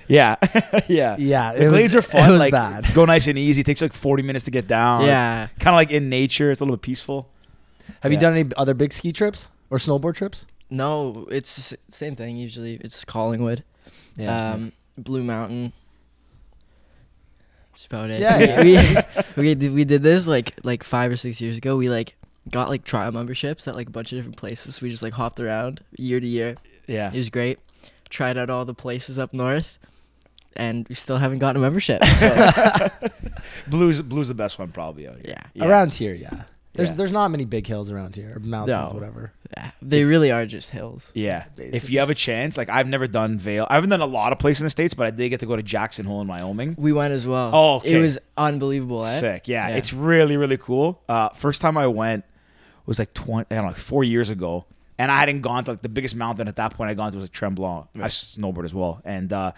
Yeah. 0.07 0.35
yeah. 0.87 1.15
Yeah, 1.17 1.53
The 1.53 1.67
glades 1.69 1.95
was- 1.95 2.05
are 2.05 2.07
fun. 2.11 2.29
it 2.29 2.31
was 2.31 2.39
like 2.39 2.51
bad. 2.51 2.87
go 2.93 3.05
nice 3.05 3.27
and 3.27 3.37
easy. 3.37 3.61
It 3.61 3.65
takes 3.65 3.81
like 3.81 3.93
40 3.93 4.23
minutes 4.23 4.45
to 4.45 4.51
get 4.51 4.67
down. 4.67 5.05
Yeah. 5.05 5.47
Kind 5.59 5.73
of 5.73 5.77
like 5.77 5.91
in 5.91 6.09
nature. 6.09 6.51
It's 6.51 6.61
a 6.61 6.63
little 6.63 6.77
bit 6.77 6.81
peaceful. 6.81 7.29
Have 8.01 8.11
you 8.11 8.17
done 8.17 8.37
any 8.37 8.49
other 8.57 8.73
big 8.73 8.93
ski 8.93 9.11
trips 9.11 9.49
or 9.69 9.77
snowboard 9.77 10.15
trips? 10.15 10.45
No, 10.69 11.27
it's 11.29 11.71
the 11.71 11.77
same 11.89 12.15
thing. 12.15 12.37
Usually, 12.37 12.75
it's 12.75 13.03
Collingwood, 13.03 13.63
um, 14.25 14.71
Blue 14.97 15.23
Mountain. 15.23 15.73
That's 17.71 17.85
about 17.85 18.09
it. 18.09 18.21
Yeah, 18.21 18.61
we, 19.35 19.43
we, 19.43 19.49
we 19.49 19.55
did 19.55 19.73
we 19.73 19.83
did 19.85 20.03
this 20.03 20.27
like 20.27 20.53
like 20.63 20.83
five 20.83 21.11
or 21.11 21.17
six 21.17 21.41
years 21.41 21.57
ago. 21.57 21.75
We 21.77 21.87
like 21.89 22.15
got 22.49 22.69
like 22.69 22.83
trial 22.83 23.11
memberships 23.11 23.67
at 23.67 23.75
like 23.75 23.87
a 23.87 23.91
bunch 23.91 24.11
of 24.11 24.17
different 24.17 24.37
places. 24.37 24.81
We 24.81 24.89
just 24.89 25.03
like 25.03 25.13
hopped 25.13 25.39
around 25.39 25.81
year 25.97 26.19
to 26.19 26.27
year. 26.27 26.55
Yeah. 26.87 27.11
It 27.13 27.17
was 27.17 27.29
great. 27.29 27.59
Tried 28.09 28.37
out 28.37 28.49
all 28.49 28.65
the 28.65 28.73
places 28.73 29.17
up 29.17 29.33
north, 29.33 29.77
and 30.55 30.85
we 30.89 30.95
still 30.95 31.17
haven't 31.17 31.39
gotten 31.39 31.57
a 31.57 31.59
membership. 31.65 32.03
So 32.03 32.87
Blue's 33.67 34.01
Blue's 34.01 34.27
the 34.27 34.33
best 34.33 34.59
one 34.59 34.71
probably 34.71 35.07
out 35.07 35.15
here. 35.25 35.37
yeah, 35.53 35.65
Around 35.65 35.93
here, 35.93 36.13
yeah. 36.13 36.43
There's 36.73 36.89
Yeah. 36.89 36.95
there's 36.95 37.11
not 37.11 37.29
many 37.31 37.43
big 37.45 37.67
hills 37.67 37.91
around 37.91 38.15
here 38.15 38.31
or 38.35 38.39
mountains, 38.39 38.91
No. 38.91 38.97
whatever. 38.97 39.33
yeah. 39.57 39.71
They 39.81 40.03
really 40.05 40.31
are 40.31 40.45
just 40.45 40.69
hills. 40.71 41.11
Yeah. 41.13 41.43
If 41.43 41.55
Basically. 41.55 41.93
you 41.93 41.99
have 41.99 42.09
a 42.09 42.15
chance, 42.15 42.57
like 42.57 42.69
I've 42.69 42.87
never 42.87 43.07
done 43.07 43.37
Vail. 43.37 43.67
I 43.69 43.75
haven't 43.75 43.89
done 43.89 43.99
a 44.01 44.05
lot 44.05 44.31
of 44.31 44.39
places 44.39 44.61
in 44.61 44.65
the 44.65 44.69
States, 44.69 44.93
but 44.93 45.05
I 45.05 45.11
did 45.11 45.27
get 45.29 45.41
to 45.41 45.45
go 45.45 45.55
to 45.57 45.63
Jackson 45.63 46.05
Hole 46.05 46.21
in 46.21 46.27
Wyoming. 46.27 46.75
We 46.77 46.93
went 46.93 47.13
as 47.13 47.27
well. 47.27 47.51
Oh, 47.53 47.75
okay. 47.77 47.93
it 47.93 47.99
was 48.01 48.17
unbelievable. 48.37 49.05
Eh? 49.05 49.19
Sick. 49.19 49.47
Yeah, 49.49 49.67
Yeah. 49.69 49.75
It's 49.75 49.91
really, 49.93 50.37
really 50.37 50.57
cool. 50.57 51.01
Uh, 51.09 51.29
first 51.29 51.61
time 51.61 51.77
I 51.77 51.87
went 51.87 52.23
was 52.85 52.99
like 52.99 53.13
20, 53.13 53.47
I 53.51 53.55
don't 53.55 53.65
know, 53.65 53.69
like 53.71 53.77
four 53.77 54.03
years 54.03 54.29
ago. 54.29 54.65
And 54.97 55.11
I 55.11 55.17
hadn't 55.19 55.41
gone 55.41 55.63
to 55.65 55.71
like 55.71 55.81
the 55.81 55.89
biggest 55.89 56.15
mountain 56.15 56.47
at 56.47 56.55
that 56.57 56.73
point 56.75 56.89
I'd 56.91 56.97
gone 56.97 57.11
to 57.11 57.17
was 57.17 57.23
like 57.25 57.31
Tremblant. 57.33 57.87
I 57.95 58.07
snowboard 58.07 58.65
as 58.65 58.73
well. 58.73 59.01
And 59.03 59.33
uh, 59.33 59.51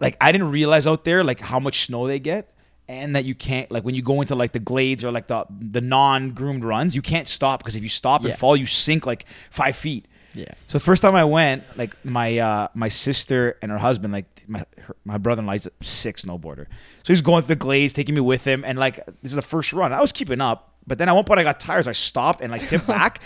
like 0.00 0.16
I 0.20 0.32
didn't 0.32 0.50
realize 0.50 0.86
out 0.86 1.04
there 1.04 1.22
like 1.22 1.40
how 1.40 1.60
much 1.60 1.84
snow 1.86 2.06
they 2.06 2.18
get. 2.18 2.48
And 2.92 3.16
that 3.16 3.24
you 3.24 3.34
can't 3.34 3.70
like 3.70 3.84
when 3.84 3.94
you 3.94 4.02
go 4.02 4.20
into 4.20 4.34
like 4.34 4.52
the 4.52 4.58
glades 4.58 5.02
or 5.02 5.10
like 5.10 5.26
the 5.26 5.46
the 5.48 5.80
non-groomed 5.80 6.62
runs, 6.64 6.94
you 6.94 7.02
can't 7.02 7.26
stop 7.26 7.60
because 7.60 7.74
if 7.74 7.82
you 7.82 7.88
stop 7.88 8.22
Yeah. 8.22 8.30
and 8.30 8.38
fall, 8.38 8.54
you 8.56 8.66
sink 8.66 9.06
like 9.06 9.24
five 9.50 9.76
feet. 9.76 10.06
Yeah. 10.34 10.52
So 10.68 10.78
the 10.78 10.84
first 10.84 11.00
time 11.02 11.14
I 11.14 11.24
went, 11.24 11.64
like 11.76 11.92
my 12.04 12.38
uh, 12.38 12.68
my 12.74 12.88
sister 12.88 13.56
and 13.62 13.70
her 13.72 13.78
husband, 13.78 14.12
like 14.12 14.26
my 14.46 14.64
her, 14.86 14.96
my 15.04 15.16
brother-in-law, 15.18 15.52
he's 15.52 15.66
a 15.66 15.72
sick 15.82 16.16
snowboarder. 16.18 16.66
So 17.02 17.12
he's 17.12 17.22
going 17.22 17.42
through 17.42 17.54
the 17.56 17.64
glades, 17.64 17.92
taking 17.94 18.14
me 18.14 18.20
with 18.20 18.44
him, 18.44 18.62
and 18.64 18.78
like 18.78 18.96
this 19.22 19.32
is 19.32 19.36
the 19.36 19.42
first 19.42 19.72
run. 19.72 19.92
I 19.92 20.00
was 20.00 20.12
keeping 20.12 20.40
up, 20.40 20.74
but 20.86 20.98
then 20.98 21.08
at 21.08 21.14
one 21.14 21.24
point 21.24 21.40
I 21.40 21.44
got 21.44 21.60
tired, 21.60 21.84
so 21.84 21.90
I 21.90 21.92
stopped 21.94 22.40
and 22.42 22.50
like 22.52 22.66
tipped 22.68 22.86
back, 22.98 23.20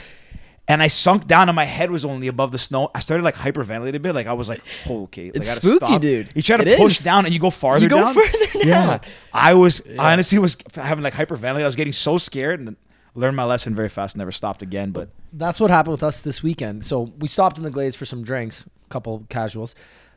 and 0.69 0.83
I 0.83 0.89
sunk 0.89 1.27
down, 1.27 1.49
and 1.49 1.57
my 1.57 1.65
head 1.65 1.91
was 1.91 2.05
only 2.05 2.27
above 2.29 2.51
the 2.53 2.59
snow. 2.59 2.91
I 2.95 3.01
started 3.01 3.23
like 3.23 3.35
hyperventilating 3.37 3.95
a 3.97 4.01
bit, 4.01 4.15
like 4.15 4.27
I 4.27 4.33
was 4.33 4.49
like, 4.49 4.63
oh, 4.89 5.05
okay, 5.05 5.27
like, 5.27 5.37
It's 5.37 5.51
spooky, 5.51 5.77
stop. 5.87 6.01
dude. 6.01 6.29
You 6.35 6.43
try 6.43 6.57
to 6.57 6.67
It 6.69 6.79
push 6.79 6.99
is. 6.99 7.05
down, 7.05 7.25
and 7.25 7.33
you 7.35 7.41
go 7.41 7.51
farther. 7.51 7.81
You 7.81 7.89
go 7.89 8.01
down. 8.01 8.15
further 8.15 8.59
Yeah. 8.67 8.99
I 9.33 9.55
was 9.55 9.83
I 9.99 10.13
honestly 10.13 10.39
was 10.39 10.57
having 10.75 11.05
like 11.05 11.15
hyperventilating. 11.15 11.63
I 11.63 11.67
was 11.67 11.77
getting 11.77 11.93
so 11.93 12.19
scared, 12.19 12.61
and 12.61 12.77
learned 13.15 13.37
my 13.37 13.45
lesson 13.45 13.75
very 13.75 13.89
fast. 13.89 14.17
Never 14.17 14.33
stopped 14.33 14.63
again, 14.63 14.91
but. 14.91 15.09
That's 15.33 15.61
what 15.61 15.71
happened 15.71 15.93
with 15.93 16.03
us 16.03 16.23
this 16.23 16.43
weekend. 16.43 16.85
So 16.85 17.13
we 17.19 17.29
stopped 17.29 17.59
in 17.59 17.65
the 17.65 17.71
Glades 17.71 17.95
for 17.95 18.07
some 18.07 18.23
drinks, 18.25 18.65
a 18.65 18.89
couple 18.89 19.27
casuals. 19.29 19.75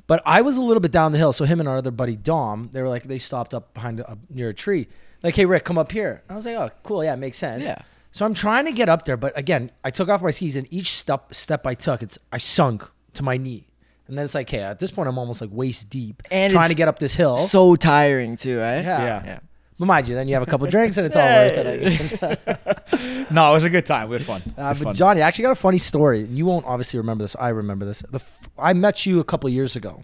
But 0.08 0.22
I 0.26 0.42
was 0.42 0.56
a 0.56 0.62
little 0.62 0.80
bit 0.80 0.92
down 0.94 1.12
the 1.12 1.18
hill. 1.18 1.34
So 1.34 1.44
him 1.44 1.60
and 1.60 1.68
our 1.68 1.78
other 1.78 1.92
buddy 1.92 2.16
Dom, 2.16 2.70
they 2.72 2.82
were 2.82 2.88
like, 2.88 3.04
they 3.04 3.20
stopped 3.20 3.54
up 3.54 3.74
behind 3.74 4.00
a, 4.00 4.18
near 4.30 4.50
a 4.50 4.54
tree. 4.54 4.88
Like, 5.22 5.36
hey 5.36 5.46
Rick, 5.46 5.66
come 5.66 5.78
up 5.78 5.92
here. 5.92 6.24
I 6.30 6.36
was 6.36 6.46
like, 6.46 6.56
oh, 6.56 6.70
cool, 6.84 7.04
yeah, 7.04 7.14
it 7.14 7.18
makes 7.18 7.38
sense. 7.38 7.66
Yeah. 7.66 7.82
So 8.12 8.26
I'm 8.26 8.34
trying 8.34 8.66
to 8.66 8.72
get 8.72 8.90
up 8.90 9.06
there, 9.06 9.18
but 9.18 9.38
again, 9.38 9.72
I 9.84 9.92
took 9.92 10.10
off 10.10 10.22
my 10.22 10.32
skis, 10.32 10.56
and 10.56 10.68
each 10.72 10.92
step 10.96 11.34
step 11.34 11.68
I 11.68 11.76
took, 11.76 12.02
it's 12.02 12.18
I 12.32 12.38
sunk 12.40 12.84
to 13.14 13.24
my 13.24 13.38
knee, 13.38 13.68
and 14.08 14.18
then 14.18 14.26
it's 14.26 14.34
like, 14.36 14.50
hey, 14.50 14.62
at 14.62 14.80
this 14.80 14.90
point, 14.92 15.08
I'm 15.08 15.18
almost 15.20 15.42
like 15.42 15.52
waist 15.54 15.90
deep, 15.90 16.24
And 16.32 16.52
trying 16.52 16.70
to 16.70 16.76
get 16.76 16.88
up 16.88 16.98
this 17.00 17.14
hill. 17.14 17.36
So 17.36 17.76
tiring 17.76 18.36
too, 18.36 18.60
eh? 18.60 18.82
yeah. 18.82 19.02
Yeah. 19.04 19.24
Yeah. 19.26 19.40
But 19.78 19.86
mind 19.86 20.08
you, 20.10 20.16
then 20.16 20.28
you 20.28 20.34
have 20.34 20.44
a 20.44 20.48
couple 20.48 20.68
drinks, 20.76 20.98
and 20.98 21.06
it's 21.06 21.16
all 21.16 21.24
worth 21.26 21.54
it. 21.58 21.68
I 21.68 22.58
guess. 22.58 23.30
No, 23.32 23.52
it 23.52 23.54
was 23.54 23.64
a 23.64 23.70
good 23.70 23.86
time. 23.86 24.10
We 24.10 24.18
had 24.18 24.26
fun. 24.26 24.42
Uh, 24.58 24.64
had 24.70 24.78
but 24.80 24.84
fun. 24.86 24.94
Johnny, 24.96 25.22
I 25.22 25.28
actually 25.28 25.44
got 25.44 25.52
a 25.52 25.56
funny 25.56 25.78
story. 25.78 26.22
and 26.24 26.36
You 26.36 26.46
won't 26.48 26.66
obviously 26.66 26.98
remember 26.98 27.24
this. 27.24 27.36
I 27.40 27.50
remember 27.50 27.86
this. 27.86 28.00
The 28.10 28.16
f- 28.18 28.50
I 28.58 28.74
met 28.74 29.06
you 29.06 29.20
a 29.20 29.24
couple 29.24 29.48
years 29.52 29.76
ago. 29.76 30.04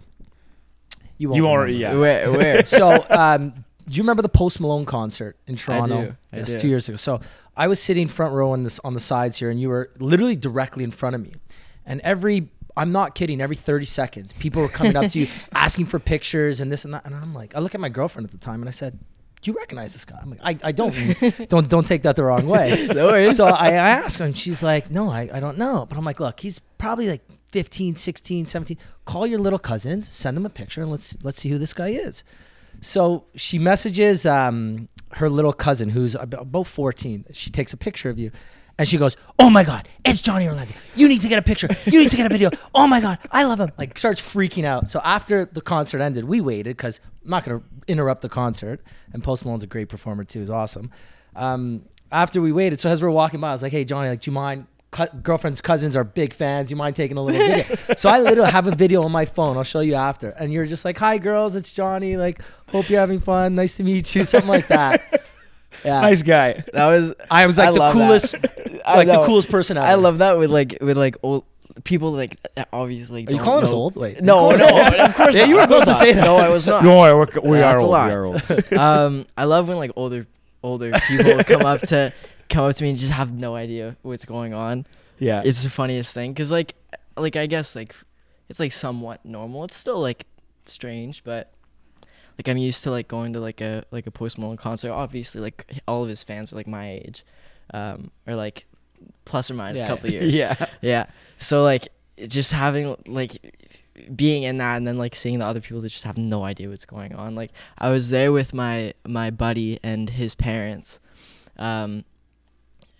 You 1.18 1.28
won't. 1.30 1.36
You 1.36 1.44
won't- 1.44 1.60
remember 1.66 1.78
yeah. 1.90 1.94
Where? 1.96 2.32
Where? 2.32 2.64
So 2.64 3.04
um, 3.10 3.50
do 3.88 3.94
you 3.94 4.02
remember 4.02 4.22
the 4.22 4.28
Post 4.28 4.60
Malone 4.60 4.84
concert 4.86 5.36
in 5.46 5.56
Toronto? 5.56 6.02
do. 6.04 6.16
I 6.32 6.36
Yes, 6.38 6.52
do. 6.52 6.58
two 6.60 6.68
years 6.68 6.88
ago. 6.88 6.96
So 6.96 7.20
I 7.56 7.68
was 7.68 7.80
sitting 7.80 8.08
front 8.08 8.34
row 8.34 8.50
on 8.50 8.64
this 8.64 8.78
on 8.84 8.94
the 8.94 9.00
sides 9.00 9.38
here, 9.38 9.50
and 9.50 9.60
you 9.60 9.68
were 9.68 9.90
literally 9.98 10.36
directly 10.36 10.84
in 10.84 10.90
front 10.90 11.14
of 11.14 11.22
me. 11.22 11.32
And 11.84 12.00
every 12.02 12.50
I'm 12.76 12.92
not 12.92 13.14
kidding. 13.14 13.40
Every 13.40 13.56
30 13.56 13.86
seconds, 13.86 14.32
people 14.34 14.60
were 14.60 14.68
coming 14.68 14.96
up 14.96 15.10
to 15.12 15.18
you 15.20 15.28
asking 15.52 15.86
for 15.86 15.98
pictures 15.98 16.60
and 16.60 16.70
this 16.70 16.84
and 16.84 16.92
that. 16.92 17.06
And 17.06 17.14
I'm 17.14 17.32
like, 17.34 17.56
I 17.56 17.60
look 17.60 17.74
at 17.74 17.80
my 17.80 17.88
girlfriend 17.88 18.26
at 18.26 18.32
the 18.32 18.38
time, 18.38 18.60
and 18.60 18.68
I 18.68 18.72
said, 18.72 18.98
"Do 19.40 19.50
you 19.50 19.56
recognize 19.56 19.94
this 19.94 20.04
guy?" 20.04 20.18
I'm 20.20 20.30
like, 20.30 20.40
"I, 20.42 20.68
I 20.68 20.72
don't. 20.72 20.94
don't 21.48 21.68
don't 21.68 21.86
take 21.86 22.02
that 22.02 22.16
the 22.16 22.24
wrong 22.24 22.46
way." 22.46 22.86
No. 22.94 23.30
So 23.30 23.46
I, 23.46 23.68
I 23.68 23.72
asked 23.72 24.18
her, 24.18 24.26
and 24.26 24.36
she's 24.36 24.62
like, 24.62 24.90
"No, 24.90 25.10
I, 25.10 25.30
I 25.32 25.40
don't 25.40 25.56
know." 25.56 25.86
But 25.88 25.96
I'm 25.96 26.04
like, 26.04 26.20
"Look, 26.20 26.40
he's 26.40 26.58
probably 26.58 27.08
like 27.08 27.22
15, 27.52 27.94
16, 27.94 28.46
17. 28.46 28.76
Call 29.06 29.26
your 29.26 29.38
little 29.38 29.58
cousins, 29.58 30.08
send 30.08 30.36
them 30.36 30.44
a 30.44 30.50
picture, 30.50 30.82
and 30.82 30.90
let's 30.90 31.16
let's 31.22 31.40
see 31.40 31.48
who 31.48 31.58
this 31.58 31.72
guy 31.72 31.88
is." 31.88 32.22
So 32.80 33.24
she 33.34 33.58
messages 33.58 34.26
um, 34.26 34.88
her 35.12 35.28
little 35.28 35.52
cousin, 35.52 35.88
who's 35.90 36.14
about 36.14 36.66
14. 36.66 37.26
She 37.32 37.50
takes 37.50 37.72
a 37.72 37.76
picture 37.76 38.10
of 38.10 38.18
you. 38.18 38.30
And 38.78 38.86
she 38.86 38.98
goes, 38.98 39.16
"Oh 39.38 39.48
my 39.48 39.64
God, 39.64 39.88
it's 40.04 40.20
Johnny 40.20 40.46
Orlando! 40.46 40.74
You 40.94 41.08
need 41.08 41.22
to 41.22 41.28
get 41.28 41.38
a 41.38 41.42
picture. 41.42 41.66
You 41.86 41.98
need 41.98 42.10
to 42.10 42.16
get 42.16 42.26
a 42.26 42.28
video. 42.28 42.50
Oh 42.74 42.86
my 42.86 43.00
God, 43.00 43.18
I 43.32 43.44
love 43.44 43.58
him!" 43.58 43.70
Like 43.78 43.98
starts 43.98 44.20
freaking 44.20 44.66
out. 44.66 44.90
So 44.90 45.00
after 45.02 45.46
the 45.46 45.62
concert 45.62 46.02
ended, 46.02 46.26
we 46.26 46.42
waited 46.42 46.76
because 46.76 47.00
I'm 47.24 47.30
not 47.30 47.44
gonna 47.44 47.62
interrupt 47.88 48.20
the 48.20 48.28
concert. 48.28 48.82
And 49.14 49.24
Post 49.24 49.46
Malone's 49.46 49.62
a 49.62 49.66
great 49.66 49.88
performer 49.88 50.24
too. 50.24 50.40
He's 50.40 50.50
awesome. 50.50 50.90
Um, 51.34 51.86
after 52.12 52.42
we 52.42 52.52
waited, 52.52 52.78
so 52.78 52.90
as 52.90 53.00
we're 53.00 53.08
walking 53.08 53.40
by, 53.40 53.48
I 53.48 53.52
was 53.52 53.62
like, 53.62 53.72
"Hey 53.72 53.86
Johnny, 53.86 54.10
like, 54.10 54.20
do 54.20 54.30
you 54.30 54.34
mind? 54.34 54.66
Cu- 54.96 55.18
girlfriend's 55.22 55.60
cousins 55.60 55.96
are 55.96 56.04
big 56.04 56.32
fans. 56.32 56.70
You 56.70 56.76
mind 56.76 56.96
taking 56.96 57.16
a 57.16 57.22
little 57.22 57.40
video?" 57.40 57.76
so 57.96 58.08
I 58.08 58.20
literally 58.20 58.50
have 58.50 58.66
a 58.66 58.74
video 58.74 59.02
on 59.02 59.12
my 59.12 59.24
phone. 59.26 59.56
I'll 59.56 59.64
show 59.64 59.80
you 59.80 59.94
after. 59.94 60.30
And 60.30 60.52
you're 60.52 60.66
just 60.66 60.84
like, 60.84 60.96
"Hi 60.98 61.18
girls, 61.18 61.54
it's 61.56 61.70
Johnny. 61.72 62.16
Like, 62.16 62.40
hope 62.70 62.88
you're 62.88 63.00
having 63.00 63.20
fun. 63.20 63.54
Nice 63.54 63.76
to 63.76 63.82
meet 63.82 64.14
you." 64.14 64.24
Something 64.24 64.48
like 64.48 64.68
that. 64.68 65.22
Yeah. 65.84 66.00
Nice 66.00 66.22
guy. 66.22 66.64
That 66.72 66.86
was 66.86 67.14
I 67.30 67.46
was 67.46 67.58
like 67.58 67.68
I 67.68 67.72
the 67.72 67.78
love 67.78 67.94
that. 67.94 68.00
coolest, 68.06 68.32
like 68.86 69.08
the 69.08 69.22
coolest 69.26 69.50
person 69.50 69.76
ever. 69.76 69.86
I 69.86 69.94
love 69.94 70.18
that 70.18 70.38
with 70.38 70.50
like 70.50 70.78
with 70.80 70.96
like 70.96 71.16
old 71.22 71.44
people 71.84 72.12
like 72.12 72.38
obviously. 72.72 73.18
Are 73.28 73.30
you 73.30 73.36
don't 73.36 73.44
calling 73.44 73.62
us 73.62 73.74
old? 73.74 73.94
Wait. 73.94 74.22
No, 74.22 74.50
Are 74.52 74.56
no, 74.56 74.64
you 74.64 74.70
calling 74.70 74.84
us 74.86 74.92
old? 75.00 75.08
of 75.10 75.14
course 75.14 75.36
Yeah, 75.36 75.40
not. 75.42 75.48
you 75.50 75.54
were 75.56 75.60
of 75.62 75.68
course 75.68 75.82
about 75.82 75.92
to 75.92 75.98
say 76.00 76.12
that. 76.12 76.24
No, 76.24 76.36
I 76.38 76.48
was 76.48 76.66
not. 76.66 76.82
Don't 76.82 76.96
worry, 76.96 77.14
we're, 77.42 77.50
we 77.50 77.60
are 77.62 77.78
old. 77.78 77.90
We 77.90 77.94
are 77.94 78.24
old. 78.24 78.72
um, 78.72 79.26
I 79.36 79.44
love 79.44 79.68
when 79.68 79.76
like 79.76 79.90
older 79.96 80.26
older 80.62 80.92
people 81.06 81.44
come 81.44 81.66
up 81.66 81.82
to 81.82 82.10
come 82.48 82.68
up 82.68 82.74
to 82.76 82.82
me 82.82 82.90
and 82.90 82.98
just 82.98 83.12
have 83.12 83.32
no 83.32 83.54
idea 83.54 83.96
what's 84.02 84.24
going 84.24 84.54
on. 84.54 84.86
Yeah. 85.18 85.42
It's 85.44 85.62
the 85.62 85.70
funniest 85.70 86.12
thing 86.14 86.32
because 86.32 86.50
like 86.50 86.74
like 87.16 87.36
I 87.36 87.46
guess 87.46 87.74
like 87.76 87.94
it's 88.48 88.60
like 88.60 88.72
somewhat 88.72 89.24
normal. 89.24 89.64
It's 89.64 89.76
still 89.76 89.98
like 90.00 90.26
strange, 90.64 91.24
but 91.24 91.52
like 92.38 92.48
I'm 92.48 92.58
used 92.58 92.82
to 92.84 92.90
like 92.90 93.08
going 93.08 93.32
to 93.32 93.40
like 93.40 93.60
a 93.60 93.84
like 93.90 94.06
a 94.06 94.10
Post 94.10 94.38
Malone 94.38 94.56
concert. 94.56 94.90
Obviously, 94.92 95.40
like 95.40 95.66
all 95.88 96.02
of 96.02 96.08
his 96.08 96.22
fans 96.22 96.52
are 96.52 96.56
like 96.56 96.66
my 96.68 96.90
age, 96.90 97.24
um, 97.72 98.10
or 98.26 98.34
like 98.34 98.66
plus 99.24 99.50
or 99.50 99.54
minus 99.54 99.80
Yeah. 99.80 99.86
a 99.86 99.88
couple 99.88 100.06
of 100.08 100.12
years. 100.14 100.36
yeah. 100.36 100.54
Yeah. 100.82 101.06
So 101.38 101.62
like 101.64 101.88
just 102.28 102.52
having 102.52 102.94
like 103.06 103.54
being 104.14 104.42
in 104.42 104.58
that 104.58 104.76
and 104.76 104.86
then 104.86 104.98
like 104.98 105.14
seeing 105.14 105.38
the 105.38 105.46
other 105.46 105.60
people 105.60 105.80
that 105.80 105.88
just 105.88 106.04
have 106.04 106.18
no 106.18 106.44
idea 106.44 106.68
what's 106.68 106.84
going 106.84 107.14
on. 107.14 107.34
Like 107.34 107.50
I 107.78 107.90
was 107.90 108.10
there 108.10 108.30
with 108.32 108.52
my 108.52 108.92
my 109.06 109.30
buddy 109.30 109.80
and 109.82 110.10
his 110.10 110.34
parents. 110.34 111.00
Um 111.56 112.04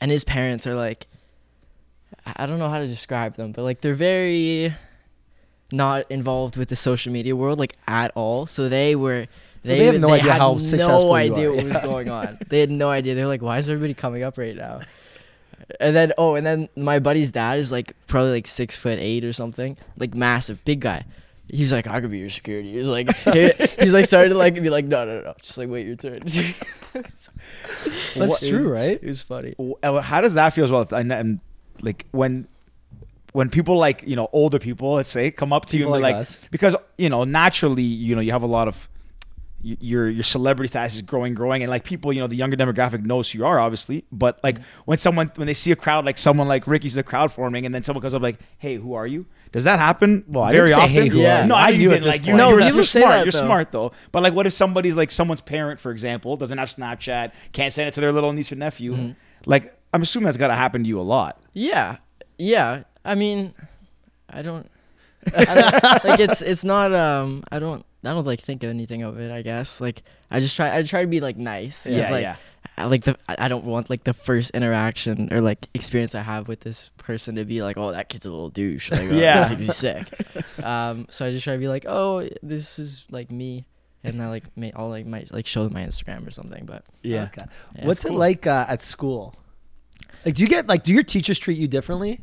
and 0.00 0.11
his 0.11 0.25
parents 0.25 0.67
are 0.67 0.75
like 0.75 1.07
I 2.37 2.47
don't 2.47 2.59
know 2.59 2.69
how 2.69 2.79
to 2.79 2.88
describe 2.88 3.37
them, 3.37 3.53
but 3.53 3.62
like 3.62 3.81
they're 3.81 3.95
very 3.95 4.75
not 5.73 6.11
involved 6.11 6.57
with 6.57 6.69
the 6.69 6.76
social 6.76 7.12
media 7.12 7.35
world 7.35 7.59
like 7.59 7.76
at 7.87 8.12
all. 8.15 8.47
So 8.47 8.69
they 8.69 8.97
were 8.97 9.26
So 9.62 9.69
they 9.69 9.85
have 9.87 10.00
no 10.00 10.11
idea 10.11 10.33
had 10.33 10.41
how 10.41 10.59
successful 10.59 11.09
no 11.09 11.15
idea 11.15 11.53
what 11.53 11.65
was 11.65 11.76
going 11.81 12.09
on. 12.09 12.38
They 12.49 12.61
had 12.61 12.71
no 12.71 12.91
idea. 12.91 13.15
They're 13.15 13.26
like, 13.26 13.43
why 13.43 13.59
is 13.59 13.69
everybody 13.69 13.95
coming 13.95 14.23
up 14.23 14.38
right 14.38 14.57
now? 14.57 14.81
And 15.81 15.97
then 15.97 16.12
oh, 16.19 16.37
and 16.37 16.47
then 16.47 16.69
my 16.76 16.99
buddy's 17.00 17.33
dad 17.33 17.59
is 17.59 17.73
like 17.73 17.95
probably 18.07 18.33
like 18.33 18.47
six 18.47 18.76
foot 18.76 18.99
eight 19.00 19.25
or 19.25 19.33
something, 19.33 19.76
like 19.97 20.15
massive, 20.15 20.65
big 20.65 20.81
guy. 20.81 21.05
He's 21.49 21.73
like, 21.73 21.87
I 21.87 22.00
could 22.00 22.11
be 22.11 22.19
your 22.19 22.31
security. 22.31 22.73
He's 22.73 22.88
like, 22.88 23.15
he's 23.79 23.93
like 23.95 24.05
started 24.07 24.31
to 24.31 24.35
like 24.35 24.55
be 24.55 24.69
like, 24.71 24.85
no, 24.85 25.05
no, 25.05 25.21
no, 25.23 25.35
just 25.38 25.57
like 25.59 25.69
wait 25.69 25.87
your 25.87 25.95
turn. 25.97 26.19
That's 26.93 27.31
What- 28.17 28.41
true, 28.43 28.69
right? 28.73 28.99
It 29.00 29.05
was 29.07 29.21
funny. 29.23 29.55
Uh, 29.83 30.00
How 30.00 30.21
does 30.21 30.35
that 30.35 30.50
feel 30.55 30.65
as 30.65 30.71
well? 30.71 30.87
And, 30.93 31.12
and 31.12 31.41
like 31.83 32.07
when 32.11 32.49
when 33.33 33.50
people 33.50 33.76
like 33.76 34.03
you 34.07 34.17
know 34.17 34.29
older 34.33 34.59
people, 34.59 34.95
let's 34.95 35.11
say, 35.11 35.31
come 35.31 35.53
up 35.53 35.67
to 35.67 35.76
you 35.76 35.85
People 35.85 35.95
and 35.95 36.00
be 36.00 36.05
like 36.05 36.15
like, 36.15 36.21
us. 36.23 36.41
because 36.50 36.75
you 36.99 37.09
know 37.11 37.25
naturally 37.25 37.83
you 37.83 38.15
know 38.15 38.21
you 38.23 38.33
have 38.33 38.43
a 38.43 38.47
lot 38.47 38.67
of 38.67 38.88
your 39.80 40.08
your 40.08 40.23
celebrity 40.23 40.68
status 40.68 40.94
is 40.96 41.02
growing, 41.02 41.35
growing, 41.35 41.62
and 41.62 41.70
like 41.70 41.82
people, 41.85 42.12
you 42.12 42.20
know, 42.20 42.26
the 42.26 42.37
younger 42.37 42.56
demographic 42.56 43.02
knows 43.04 43.30
who 43.30 43.38
you 43.38 43.46
are, 43.46 43.58
obviously. 43.58 44.04
But 44.12 44.38
like 44.44 44.61
when 44.85 44.99
someone 44.99 45.30
when 45.35 45.46
they 45.46 45.54
see 45.54 45.73
a 45.73 45.76
crowd, 45.76 46.04
like 46.04 46.18
someone 46.18 46.46
like 46.49 46.66
Ricky's 46.66 46.96
a 46.96 47.02
crowd 47.02 47.32
forming, 47.32 47.66
and 47.66 47.75
then 47.75 47.82
someone 47.82 48.02
comes 48.02 48.14
up 48.14 48.23
like, 48.23 48.38
"Hey, 48.58 48.76
who 48.76 48.94
are 48.94 49.06
you?" 49.06 49.26
Does 49.52 49.64
that 49.64 49.78
happen 49.78 50.25
Well, 50.28 50.44
I 50.44 50.52
very 50.52 50.66
didn't 50.66 50.76
say, 50.76 50.82
often? 50.82 50.94
"Hey, 50.94 51.08
who 51.08 51.18
are 51.26 51.42
you?" 51.42 51.49
No, 51.49 51.54
I 51.54 51.62
I 51.68 51.70
knew 51.73 51.76
knew 51.78 51.82
you 51.85 51.90
at 51.90 51.92
didn't. 51.94 52.04
this 52.04 52.12
Like, 52.12 52.20
point. 52.20 52.26
you're, 52.28 52.37
No, 52.37 52.50
you're, 52.50 52.75
you're 52.75 52.82
smart. 52.82 53.08
that, 53.11 53.25
You're 53.25 53.32
though. 53.32 53.46
smart 53.46 53.73
though. 53.73 53.92
But 54.12 54.23
like, 54.23 54.35
what 54.35 54.46
if 54.46 54.52
somebody's 54.52 54.94
like 54.94 55.11
someone's 55.11 55.40
parent, 55.40 55.80
for 55.80 55.90
example, 55.90 56.37
doesn't 56.37 56.58
have 56.58 56.68
Snapchat, 56.68 57.32
can't 57.52 57.73
send 57.73 57.88
it 57.88 57.94
to 57.94 58.00
their 58.00 58.12
little 58.12 58.32
niece 58.32 58.52
or 58.52 58.56
nephew? 58.56 58.92
Mm-hmm. 58.94 59.11
Like, 59.46 59.76
I'm 59.92 60.02
assuming 60.02 60.26
that's 60.26 60.37
got 60.37 60.49
to 60.49 60.54
happen 60.54 60.82
to 60.82 60.88
you 60.88 61.00
a 61.00 61.02
lot. 61.02 61.40
Yeah, 61.54 61.96
yeah. 62.38 62.82
I 63.04 63.14
mean, 63.14 63.54
I 64.28 64.42
don't 64.42 64.68
like 65.35 66.21
it's 66.21 66.42
it's 66.42 66.64
not 66.64 66.95
um 66.95 67.45
I 67.50 67.59
don't 67.59 67.85
I 68.04 68.11
don't 68.11 68.26
like 68.26 68.40
think 68.40 68.62
of 68.62 68.71
anything 68.71 69.02
of 69.02 69.18
it. 69.18 69.30
I 69.30 69.42
guess 69.42 69.80
like 69.80 70.02
I 70.30 70.40
just 70.40 70.56
try 70.56 70.76
I 70.76 70.83
try 70.83 71.02
to 71.02 71.06
be 71.06 71.21
like 71.21 71.37
nice. 71.37 71.87
Yeah, 71.87 72.11
like, 72.11 72.23
yeah. 72.23 72.37
I 72.76 72.85
like 72.87 73.04
the 73.04 73.16
I 73.28 73.37
I 73.38 73.49
don't 73.49 73.64
want 73.64 73.90
like 73.90 74.04
the 74.04 74.12
first 74.12 74.50
interaction 74.52 75.33
or 75.33 75.40
like 75.40 75.66
experience 75.75 76.14
I 76.14 76.23
have 76.23 76.49
with 76.49 76.61
this 76.61 76.90
person 76.99 77.37
to 77.37 77.45
be 77.45 77.62
like, 77.62 77.76
oh, 77.76 77.92
that 77.92 78.09
kid's 78.09 78.26
a 78.26 78.30
little 78.30 78.50
douche. 78.50 78.90
Like, 78.90 79.00
oh, 79.00 79.04
Yeah. 79.14 79.54
He's 79.54 79.75
sick. 79.75 80.06
um, 80.62 81.06
so 81.11 81.26
I 81.26 81.33
just 81.33 81.45
try 81.45 81.54
to 81.54 81.61
be 81.61 81.68
like, 81.68 81.85
oh, 81.88 82.28
this 82.42 82.78
is 82.78 83.04
like 83.11 83.30
me, 83.30 83.66
and 84.04 84.23
I 84.23 84.28
like 84.28 84.56
may 84.56 84.73
I'll 84.73 84.88
like 84.88 85.06
might 85.06 85.33
like 85.33 85.47
show 85.47 85.64
them 85.64 85.73
my 85.73 85.85
Instagram 85.85 86.26
or 86.26 86.30
something. 86.30 86.66
But 86.66 86.85
Yeah. 87.02 87.25
Okay. 87.25 87.47
Yeah, 87.76 87.87
What's 87.87 88.04
it's 88.04 88.12
it 88.12 88.16
like 88.16 88.47
uh, 88.47 88.66
at 88.68 88.83
school? 88.83 89.35
Like, 90.25 90.35
do 90.35 90.42
you 90.42 90.49
get 90.49 90.66
like, 90.66 90.83
do 90.83 90.92
your 90.92 91.04
teachers 91.04 91.38
treat 91.38 91.56
you 91.56 91.68
differently? 91.68 92.21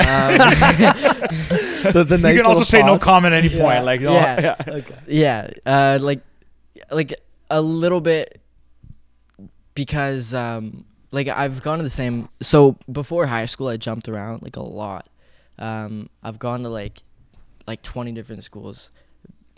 Um, 0.00 0.38
The, 1.92 2.04
the 2.04 2.16
you 2.16 2.22
can 2.38 2.46
also 2.46 2.48
little 2.48 2.64
say 2.64 2.82
no 2.82 2.98
comment 2.98 3.32
at 3.34 3.44
any 3.44 3.54
Yeah. 3.54 3.62
point. 3.62 3.84
Like, 3.84 4.00
no, 4.00 4.12
Yeah. 4.14 4.40
yeah. 4.66 4.74
Okay. 4.74 4.94
Yeah, 5.06 5.50
uh, 5.64 5.98
like, 6.00 6.20
like 6.90 7.14
a 7.50 7.60
little 7.60 8.00
bit 8.00 8.40
because 9.74 10.34
um, 10.34 10.84
like 11.12 11.28
I've 11.28 11.62
gone 11.62 11.78
to 11.78 11.84
the 11.84 11.90
same. 11.90 12.28
So 12.42 12.76
before 12.90 13.26
high 13.26 13.46
school, 13.46 13.68
I 13.68 13.76
jumped 13.76 14.08
around 14.08 14.42
like 14.42 14.56
a 14.56 14.62
lot. 14.62 15.08
Um, 15.58 16.08
I've 16.22 16.38
gone 16.38 16.62
to 16.62 16.68
like 16.68 17.02
like 17.66 17.82
twenty 17.82 18.12
different 18.12 18.42
schools. 18.44 18.90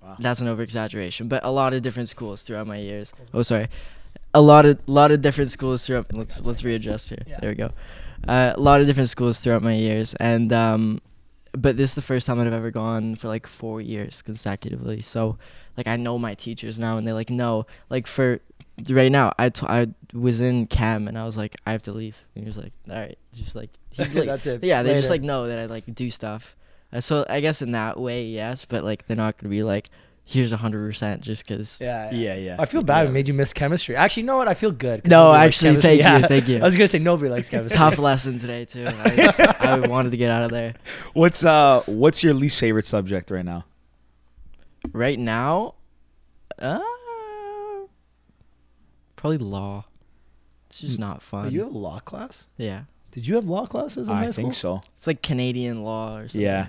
Wow. 0.03 0.17
That's 0.21 0.41
an 0.41 0.49
over 0.49 0.63
exaggeration, 0.63 1.29
but 1.29 1.45
a 1.45 1.51
lot 1.51 1.73
of 1.75 1.83
different 1.83 2.09
schools 2.09 2.43
throughout 2.43 2.67
my 2.67 2.79
years. 2.79 3.13
Oh, 3.35 3.43
sorry, 3.43 3.69
a 4.35 4.41
lot 4.41 4.65
of 4.67 4.79
lot 4.87 5.11
of 5.13 5.23
different 5.23 5.51
schools 5.51 5.87
throughout. 5.87 6.07
Let's 6.15 6.41
let's 6.41 6.63
readjust 6.65 7.09
here. 7.11 7.23
Yeah. 7.27 7.41
There 7.41 7.51
we 7.51 7.57
go. 7.57 7.71
Uh, 8.27 8.53
a 8.57 8.61
lot 8.61 8.81
of 8.81 8.87
different 8.87 9.09
schools 9.09 9.41
throughout 9.41 9.63
my 9.63 9.75
years, 9.75 10.15
and 10.15 10.53
um, 10.53 11.01
but 11.53 11.77
this 11.77 11.91
is 11.91 11.95
the 11.95 12.03
first 12.03 12.27
time 12.27 12.39
I've 12.41 12.53
ever 12.53 12.71
gone 12.71 13.15
for 13.17 13.29
like 13.29 13.47
four 13.47 13.81
years 13.81 14.23
consecutively. 14.23 15.01
So 15.03 15.39
like 15.77 15.87
I 15.87 15.97
know 15.97 16.19
my 16.19 16.35
teachers 16.35 16.79
now, 16.79 16.99
and 16.99 17.07
they 17.07 17.13
like 17.13 17.31
know 17.31 17.67
like 17.89 18.07
for 18.07 18.41
right 18.89 19.11
now 19.11 19.33
I, 19.39 19.49
t- 19.49 19.67
I 19.67 19.89
was 20.13 20.41
in 20.41 20.67
chem 20.67 21.09
and 21.09 21.19
I 21.19 21.25
was 21.25 21.37
like 21.37 21.57
I 21.67 21.73
have 21.73 21.83
to 21.83 21.93
leave. 21.93 22.25
And 22.35 22.45
he 22.45 22.49
was 22.49 22.59
like, 22.59 22.73
all 22.91 22.97
right, 22.97 23.19
just 23.33 23.55
like, 23.55 23.71
like 23.99 24.13
That's 24.13 24.47
it. 24.47 24.63
yeah, 24.63 24.83
they 24.83 24.95
just 24.95 25.11
like 25.11 25.23
know 25.23 25.47
that 25.49 25.59
I 25.59 25.67
like 25.67 25.93
do 25.95 26.11
stuff. 26.11 26.55
Uh, 26.93 27.01
so 27.01 27.25
I 27.29 27.41
guess 27.41 27.63
in 27.63 27.73
that 27.73 27.99
way, 27.99 28.25
yes, 28.25 28.65
but 28.65 28.85
like 28.85 29.07
they're 29.07 29.17
not 29.17 29.37
gonna 29.39 29.51
be 29.51 29.63
like, 29.63 29.89
here's 30.31 30.53
a 30.53 30.59
hundred 30.59 30.87
percent 30.87 31.23
just 31.23 31.47
because. 31.47 31.81
Yeah, 31.81 32.11
Yeah, 32.11 32.35
yeah. 32.35 32.57
I 32.59 32.67
feel 32.67 32.83
bad 32.83 33.01
Yeah. 33.01 33.07
we 33.07 33.13
made 33.15 33.29
you 33.29 33.35
miss 33.35 33.53
chemistry. 33.55 33.97
Actually, 33.97 34.25
you 34.25 34.27
know 34.27 34.37
what? 34.37 34.47
I 34.47 34.53
feel 34.55 34.71
good. 34.71 35.07
No, 35.09 35.33
actually, 35.33 35.71
chemistry. 35.81 36.03
thank 36.03 36.23
you, 36.23 36.29
thank 36.29 36.49
you. 36.53 36.57
I 36.59 36.65
was 36.65 36.75
gonna 36.77 36.87
say 36.89 36.99
nobody 36.99 37.31
likes 37.31 37.49
chemistry. 37.49 37.77
Tough 37.79 37.99
lesson 37.99 38.39
today 38.39 38.67
too. 38.67 38.87
I, 38.87 39.17
just, 39.17 39.41
I 39.61 39.79
wanted 39.87 40.11
to 40.11 40.17
get 40.19 40.31
out 40.31 40.43
of 40.45 40.51
there. 40.51 40.75
What's 41.15 41.45
uh 41.45 41.83
what's 41.87 42.23
your 42.23 42.35
least 42.35 42.61
favorite 42.61 42.85
subject 42.85 43.31
right 43.31 43.45
now? 43.45 43.65
Right 44.93 45.19
now, 45.19 45.75
uh, 46.59 46.79
probably 49.17 49.39
law. 49.39 49.85
It's 50.69 50.81
just 50.81 50.99
not 50.99 51.17
Oh, 51.19 51.21
fun. 51.21 51.51
you 51.51 51.61
have 51.65 51.75
a 51.75 51.79
law 51.79 51.99
class? 52.01 52.45
yeah, 52.57 52.83
Did 53.11 53.27
you 53.27 53.35
have 53.37 53.47
law 53.47 53.67
classes 53.67 54.09
in 54.09 54.15
high 54.15 54.27
I 54.29 54.33
think 54.33 54.53
so. 54.55 54.81
it's 54.97 55.07
like 55.07 55.23
Canadian 55.23 55.83
law 55.83 56.17
or 56.19 56.29
something. 56.29 56.43
Yeah. 56.43 56.67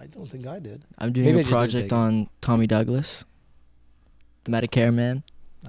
I 0.00 0.06
don't 0.06 0.26
think 0.30 0.46
I 0.46 0.58
did. 0.58 0.82
I'm 0.98 1.12
doing 1.12 1.26
Maybe 1.26 1.40
I 1.40 1.42
a 1.42 1.52
project 1.52 1.84
take 1.84 1.92
it. 1.92 1.92
on 1.92 2.30
Tommy 2.40 2.66
Douglas, 2.66 3.24
the 4.44 4.50
Medicare 4.52 4.94
man. 4.94 5.22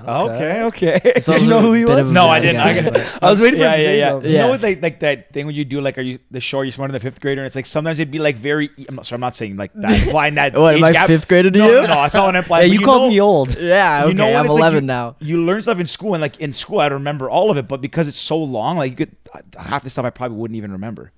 Okay, 0.08 0.64
okay. 0.64 1.02
It's 1.04 1.26
Did 1.28 1.42
you 1.42 1.50
know 1.50 1.60
who 1.60 1.74
a 1.74 1.78
he 1.80 1.84
was? 1.84 2.14
No, 2.14 2.28
I 2.28 2.40
didn't. 2.40 2.56
guy, 2.56 2.70
I 2.88 2.90
but- 2.92 3.20
I 3.22 3.30
was 3.30 3.42
waiting 3.42 3.60
for 3.60 3.66
yeah, 3.66 3.72
him 3.74 3.78
to 3.78 3.82
yeah, 3.82 3.86
say 3.88 4.00
yeah. 4.00 4.10
something. 4.12 4.32
You 4.32 4.38
know 4.38 4.50
what, 4.52 4.62
like, 4.62 4.82
like 4.82 5.00
that 5.02 5.34
thing 5.34 5.48
when 5.48 5.54
you 5.54 5.66
do, 5.66 5.82
like, 5.82 5.98
are 5.98 6.02
you 6.02 6.18
the 6.32 6.40
show? 6.40 6.62
You're 6.62 6.72
smarter 6.72 6.94
than 6.94 7.02
the 7.02 7.04
fifth 7.04 7.20
grader, 7.20 7.42
and 7.42 7.46
it's 7.46 7.58
like 7.58 7.66
sometimes 7.66 8.00
it'd 8.00 8.10
be 8.10 8.20
like 8.20 8.38
very. 8.38 8.70
I'm 8.88 8.96
not, 8.96 9.06
sorry, 9.06 9.18
I'm 9.18 9.20
not 9.20 9.36
saying 9.36 9.58
like 9.58 9.74
that. 9.74 10.04
Implying 10.06 10.36
that. 10.36 10.54
What, 10.56 10.76
age 10.76 10.80
am 10.80 10.86
I 10.86 10.92
gap. 10.94 11.08
fifth 11.08 11.28
grader 11.28 11.52
to 11.52 11.60
no, 11.60 11.66
you? 11.68 11.74
No, 11.74 11.82
no, 11.82 11.88
that's 11.88 12.14
not 12.14 12.24
what 12.24 12.36
I'm 12.38 12.42
implying. 12.42 12.70
Hey, 12.72 12.78
but 12.78 12.80
you 12.80 12.86
called 12.86 13.02
know- 13.02 13.10
me 13.10 13.20
old. 13.20 13.58
Yeah, 13.60 14.00
okay, 14.04 14.08
You 14.08 14.14
know? 14.14 14.34
I'm 14.34 14.46
It's 14.46 14.54
like 14.54 14.60
11 14.62 14.84
you- 14.84 14.88
now. 14.88 15.16
You 15.20 15.44
learn 15.46 15.62
stuff 15.62 15.78
in 15.82 15.86
school, 15.86 16.14
and 16.14 16.22
like 16.22 16.40
in 16.40 16.54
school, 16.54 16.80
I 16.80 16.88
remember 16.88 17.30
all 17.30 17.52
of 17.52 17.58
it, 17.58 17.68
but 17.68 17.82
because 17.82 18.08
it's 18.08 18.16
so 18.18 18.38
long, 18.42 18.78
like 18.78 18.92
you 18.92 18.96
could 19.06 19.16
half 19.60 19.84
the 19.84 19.90
stuff 19.90 20.06
I 20.06 20.10
probably 20.10 20.38
wouldn't 20.38 20.56
even 20.56 20.72
remember. 20.72 21.12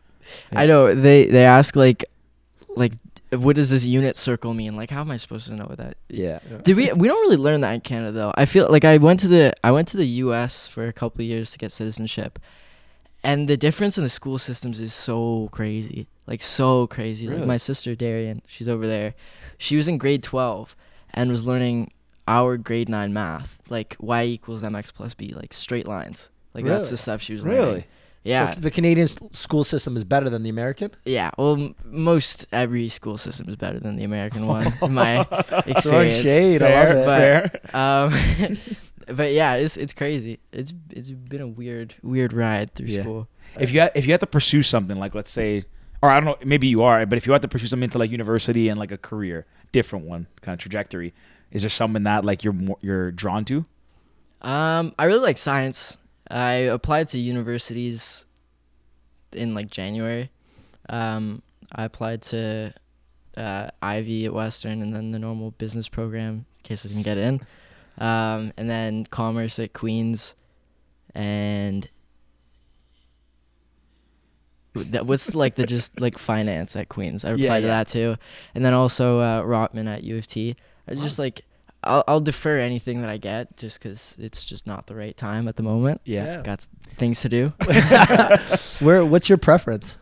I 0.51 0.65
know 0.65 0.95
they 0.95 1.27
they 1.27 1.45
ask 1.45 1.75
like, 1.75 2.05
like, 2.75 2.93
what 3.31 3.55
does 3.55 3.69
this 3.69 3.85
unit 3.85 4.15
circle 4.15 4.53
mean? 4.53 4.75
Like, 4.75 4.89
how 4.89 5.01
am 5.01 5.11
I 5.11 5.17
supposed 5.17 5.47
to 5.47 5.55
know 5.55 5.65
what 5.65 5.77
that? 5.77 5.97
Yeah. 6.09 6.39
Did 6.63 6.75
we? 6.75 6.91
We 6.93 7.07
don't 7.07 7.21
really 7.21 7.37
learn 7.37 7.61
that 7.61 7.73
in 7.73 7.81
Canada 7.81 8.11
though. 8.11 8.33
I 8.35 8.45
feel 8.45 8.69
like 8.69 8.85
I 8.85 8.97
went 8.97 9.19
to 9.21 9.27
the 9.27 9.53
I 9.63 9.71
went 9.71 9.87
to 9.89 9.97
the 9.97 10.05
U.S. 10.05 10.67
for 10.67 10.87
a 10.87 10.93
couple 10.93 11.21
of 11.21 11.27
years 11.27 11.51
to 11.51 11.57
get 11.57 11.71
citizenship, 11.71 12.39
and 13.23 13.47
the 13.47 13.57
difference 13.57 13.97
in 13.97 14.03
the 14.03 14.09
school 14.09 14.37
systems 14.37 14.79
is 14.79 14.93
so 14.93 15.49
crazy, 15.51 16.07
like 16.27 16.41
so 16.41 16.87
crazy. 16.87 17.27
Really? 17.27 17.39
Like 17.39 17.47
my 17.47 17.57
sister 17.57 17.95
Darian, 17.95 18.41
she's 18.45 18.69
over 18.69 18.85
there. 18.85 19.15
She 19.57 19.75
was 19.75 19.87
in 19.87 19.97
grade 19.97 20.23
twelve 20.23 20.75
and 21.13 21.31
was 21.31 21.45
learning 21.45 21.91
our 22.27 22.57
grade 22.57 22.89
nine 22.89 23.13
math, 23.13 23.57
like 23.69 23.95
y 23.99 24.23
equals 24.23 24.63
mx 24.63 24.93
plus 24.93 25.13
b, 25.13 25.29
like 25.35 25.53
straight 25.53 25.87
lines. 25.87 26.29
Like 26.53 26.65
that's 26.65 26.89
the 26.89 26.97
stuff 26.97 27.21
she 27.21 27.33
was 27.33 27.43
learning. 27.43 27.59
Really? 27.59 27.85
Yeah. 28.23 28.53
So 28.53 28.61
the 28.61 28.71
Canadian 28.71 29.07
school 29.33 29.63
system 29.63 29.95
is 29.97 30.03
better 30.05 30.29
than 30.29 30.43
the 30.43 30.49
American. 30.49 30.91
Yeah, 31.05 31.31
well, 31.37 31.53
m- 31.55 31.75
most 31.83 32.45
every 32.53 32.87
school 32.89 33.17
system 33.17 33.49
is 33.49 33.55
better 33.57 33.79
than 33.79 33.95
the 33.97 34.03
American 34.05 34.47
one, 34.47 34.71
in 34.81 34.93
my 34.93 35.23
Throwing 35.81 36.09
experience. 36.09 36.21
shade. 36.21 36.61
I 36.61 36.85
love 36.93 36.95
it. 36.97 37.05
But- 37.05 37.71
fair. 37.71 37.75
Um, 37.75 38.57
but 39.17 39.33
yeah, 39.33 39.55
it's 39.55 39.75
it's 39.77 39.93
crazy. 39.93 40.39
It's 40.53 40.73
it's 40.89 41.11
been 41.11 41.41
a 41.41 41.47
weird 41.47 41.95
weird 42.01 42.31
ride 42.33 42.73
through 42.73 42.87
Yeah. 42.87 43.01
school. 43.01 43.27
If 43.59 43.71
you 43.71 43.81
had, 43.81 43.91
if 43.93 44.05
you 44.05 44.13
had 44.13 44.21
to 44.21 44.27
pursue 44.27 44.61
something, 44.61 44.97
like 44.97 45.13
let's 45.13 45.29
say, 45.31 45.65
or 46.01 46.09
I 46.09 46.19
don't 46.21 46.25
know, 46.25 46.37
maybe 46.45 46.67
you 46.67 46.81
are, 46.83 47.05
but 47.05 47.17
if 47.17 47.27
you 47.27 47.33
had 47.33 47.41
to 47.41 47.47
pursue 47.49 47.67
something 47.67 47.83
into 47.83 47.97
like 47.97 48.09
university 48.09 48.69
and 48.69 48.79
like 48.79 48.91
a 48.93 48.97
career, 48.97 49.45
different 49.73 50.05
one 50.05 50.27
kind 50.41 50.53
of 50.53 50.59
trajectory, 50.59 51.13
is 51.51 51.61
there 51.63 51.69
something 51.69 52.03
that 52.03 52.23
like 52.23 52.43
you're 52.45 52.53
more, 52.53 52.77
you're 52.81 53.11
drawn 53.11 53.43
to? 53.45 53.65
Um, 54.41 54.93
I 54.97 55.05
really 55.05 55.19
like 55.19 55.37
science. 55.37 55.97
I 56.33 56.53
applied 56.53 57.09
to 57.09 57.19
universities 57.19 58.25
in 59.31 59.53
like 59.53 59.69
January. 59.69 60.31
Um, 60.89 61.43
I 61.71 61.83
applied 61.85 62.23
to 62.23 62.73
uh, 63.37 63.69
Ivey 63.81 64.25
at 64.25 64.33
Western 64.33 64.81
and 64.81 64.95
then 64.95 65.11
the 65.11 65.19
normal 65.19 65.51
business 65.51 65.87
program 65.87 66.45
in 66.57 66.63
case 66.63 66.85
I 66.85 66.89
didn't 66.89 67.03
get 67.03 67.17
in. 67.17 67.41
Um, 67.99 68.51
and 68.57 68.69
then 68.69 69.05
commerce 69.05 69.59
at 69.59 69.73
Queen's 69.73 70.35
and 71.13 71.87
that 74.73 75.05
was 75.05 75.35
like 75.35 75.53
the 75.53 75.67
just 75.67 75.99
like 75.99 76.17
finance 76.17 76.75
at 76.75 76.89
Queen's. 76.89 77.23
I 77.23 77.29
applied 77.33 77.39
Yeah, 77.39 77.59
to 77.59 77.67
that 77.67 77.87
too. 77.87 78.15
And 78.55 78.65
then 78.65 78.73
also 78.73 79.19
uh, 79.19 79.43
Rotman 79.43 79.87
at 79.87 80.03
U 80.03 80.17
of 80.17 80.25
T. 80.25 80.55
I 80.87 80.95
just 80.95 81.19
like 81.19 81.41
I'll, 81.83 82.03
I'll 82.07 82.19
defer 82.21 82.59
anything 82.59 83.01
that 83.01 83.09
I 83.09 83.17
get 83.17 83.57
just 83.57 83.79
because 83.79 84.15
it's 84.19 84.43
just 84.45 84.65
not 84.67 84.87
the 84.87 84.95
right 84.95 85.15
time 85.15 85.47
at 85.47 85.55
the 85.57 85.63
moment. 85.63 86.01
Yeah. 86.05 86.41
Got 86.41 86.65
things 86.97 87.21
to 87.21 87.29
do. 87.29 87.53
Where? 88.79 89.03
What's 89.05 89.29
your 89.29 89.37
preference? 89.37 89.97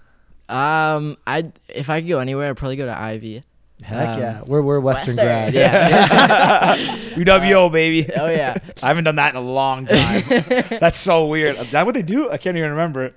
um, 0.49 1.17
I 1.25 1.51
if 1.69 1.89
I 1.89 2.01
could 2.01 2.09
go 2.09 2.19
anywhere, 2.19 2.49
I'd 2.49 2.57
probably 2.57 2.75
go 2.75 2.85
to 2.85 2.97
Ivey. 2.97 3.43
Heck 3.83 4.09
Um, 4.15 4.19
yeah. 4.21 4.41
We're 4.45 4.61
we're 4.61 4.79
Western, 4.79 5.15
Western, 5.15 5.25
grads. 5.25 5.55
yeah. 5.55 6.75
UWO 7.15 7.71
baby. 7.71 8.11
Oh 8.13 8.27
yeah. 8.29 8.55
I 8.83 8.87
haven't 8.89 9.05
done 9.05 9.15
that 9.15 9.33
in 9.33 9.37
a 9.37 9.41
long 9.41 9.87
time. 9.87 10.21
That's 10.79 10.99
so 10.99 11.25
weird. 11.25 11.55
Is 11.57 11.71
that 11.71 11.85
what 11.85 11.95
they 11.95 12.03
do? 12.03 12.29
I 12.29 12.37
can't 12.37 12.57
even 12.57 12.69
remember. 12.71 13.13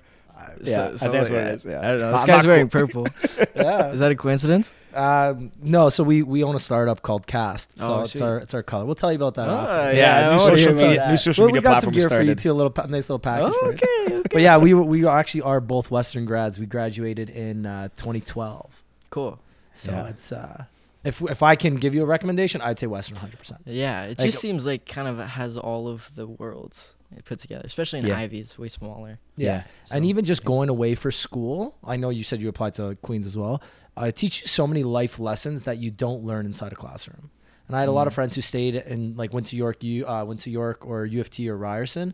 Yeah, 0.62 0.84
I 0.84 0.96
think 0.96 1.12
that's 1.12 1.30
what 1.30 1.38
it 1.38 1.54
is. 1.54 1.64
Yeah. 1.64 1.80
I 1.80 1.82
don't 1.88 1.98
know. 2.00 2.06
I'm 2.06 2.12
This 2.12 2.20
not 2.22 2.26
guy's 2.26 2.42
cool. 2.42 2.50
wearing 2.50 2.68
purple. 2.68 3.06
yeah. 3.56 3.92
Is 3.92 4.00
that 4.00 4.10
a 4.12 4.14
coincidence? 4.14 4.72
Um, 4.94 5.50
no, 5.60 5.88
so 5.88 6.04
we 6.04 6.22
we 6.22 6.44
own 6.44 6.54
a 6.54 6.58
startup 6.58 7.02
called 7.02 7.26
Cast. 7.26 7.78
So 7.78 7.94
Oh, 7.94 8.00
it's 8.02 8.20
our 8.20 8.38
it's 8.38 8.54
our 8.54 8.62
color. 8.62 8.84
We'll 8.84 8.94
tell 8.94 9.10
you 9.12 9.16
about 9.16 9.34
that 9.34 9.48
Oh, 9.48 9.52
after. 9.56 9.96
Yeah, 9.96 10.28
I 10.30 10.32
new 10.34 10.38
social 10.40 10.72
media, 10.74 11.08
new 11.10 11.16
social 11.16 11.44
Well, 11.46 11.52
we 11.52 11.60
got 11.60 11.82
some 11.82 11.90
gear 11.92 12.08
for 12.08 12.22
you 12.22 12.34
too. 12.34 12.52
A 12.52 12.54
little 12.54 12.70
pa- 12.70 12.86
nice 12.86 13.08
little 13.10 13.18
package. 13.18 13.52
Oh, 13.60 13.66
okay, 13.70 14.14
okay. 14.18 14.22
But 14.32 14.42
yeah, 14.42 14.56
we 14.58 14.72
we 14.74 15.06
actually 15.06 15.42
are 15.42 15.60
both 15.60 15.90
Western 15.90 16.24
grads. 16.26 16.58
We 16.60 16.66
graduated 16.66 17.28
in 17.30 17.66
uh, 17.66 17.88
2012. 17.96 18.70
Cool. 19.10 19.38
So 19.74 19.90
Yeah. 19.90 20.06
it's 20.08 20.30
uh, 20.30 20.64
if 21.04 21.22
if 21.22 21.42
I 21.42 21.54
can 21.56 21.76
give 21.76 21.94
you 21.94 22.02
a 22.02 22.06
recommendation, 22.06 22.60
I'd 22.60 22.78
say 22.78 22.86
Western 22.86 23.16
100. 23.16 23.38
percent 23.38 23.60
Yeah, 23.66 24.04
it 24.04 24.18
Like- 24.18 24.26
just 24.30 24.40
seems 24.40 24.64
like 24.66 24.86
kind 24.86 25.06
of 25.08 25.18
has 25.18 25.56
all 25.56 25.88
of 25.88 26.10
the 26.14 26.26
worlds 26.26 26.94
put 27.24 27.38
together, 27.38 27.62
especially 27.64 28.00
in 28.00 28.06
Yeah. 28.06 28.18
Ivey. 28.18 28.40
It's 28.40 28.58
way 28.58 28.68
smaller. 28.68 29.18
Yeah. 29.36 29.64
So, 29.84 29.94
and 29.96 30.04
even 30.06 30.24
just 30.24 30.44
going 30.44 30.68
away 30.68 30.94
for 30.96 31.10
school, 31.12 31.76
I 31.84 31.96
know 31.96 32.10
you 32.10 32.24
said 32.24 32.40
you 32.40 32.48
applied 32.48 32.74
to 32.74 32.96
Queen's 33.02 33.26
as 33.26 33.36
well. 33.36 33.62
Uh, 33.96 34.06
it 34.06 34.16
teaches 34.16 34.42
you 34.42 34.46
so 34.48 34.66
many 34.66 34.82
life 34.82 35.20
lessons 35.20 35.62
that 35.62 35.78
you 35.78 35.90
don't 35.92 36.24
learn 36.24 36.44
inside 36.46 36.72
a 36.72 36.74
classroom. 36.74 37.30
And 37.68 37.76
I 37.76 37.80
had 37.80 37.88
a 37.88 37.92
lot 37.92 38.06
of 38.08 38.12
Mm. 38.12 38.16
friends 38.16 38.34
who 38.34 38.40
stayed 38.42 38.74
and 38.74 39.16
like 39.16 39.32
went 39.32 39.46
to 39.48 39.56
York, 39.56 39.82
U, 39.84 40.06
uh, 40.06 40.24
went 40.24 40.40
to 40.40 40.50
York 40.50 40.84
or 40.84 41.06
U 41.06 41.20
of 41.20 41.30
T 41.30 41.48
or 41.48 41.56
Ryerson, 41.56 42.12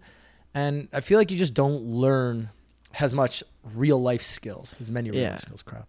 and 0.55 0.89
I 0.93 1.01
feel 1.01 1.19
like 1.19 1.31
you 1.31 1.39
just 1.39 1.55
don't 1.55 1.83
learn 1.85 2.51
as 2.99 3.15
much 3.15 3.43
real 3.75 4.01
life 4.03 4.23
skills, 4.23 4.77
as 4.81 4.91
many 4.91 5.11
real 5.11 5.21
Yeah. 5.23 5.31
life 5.33 5.41
skills. 5.43 5.63
Crap. 5.63 5.89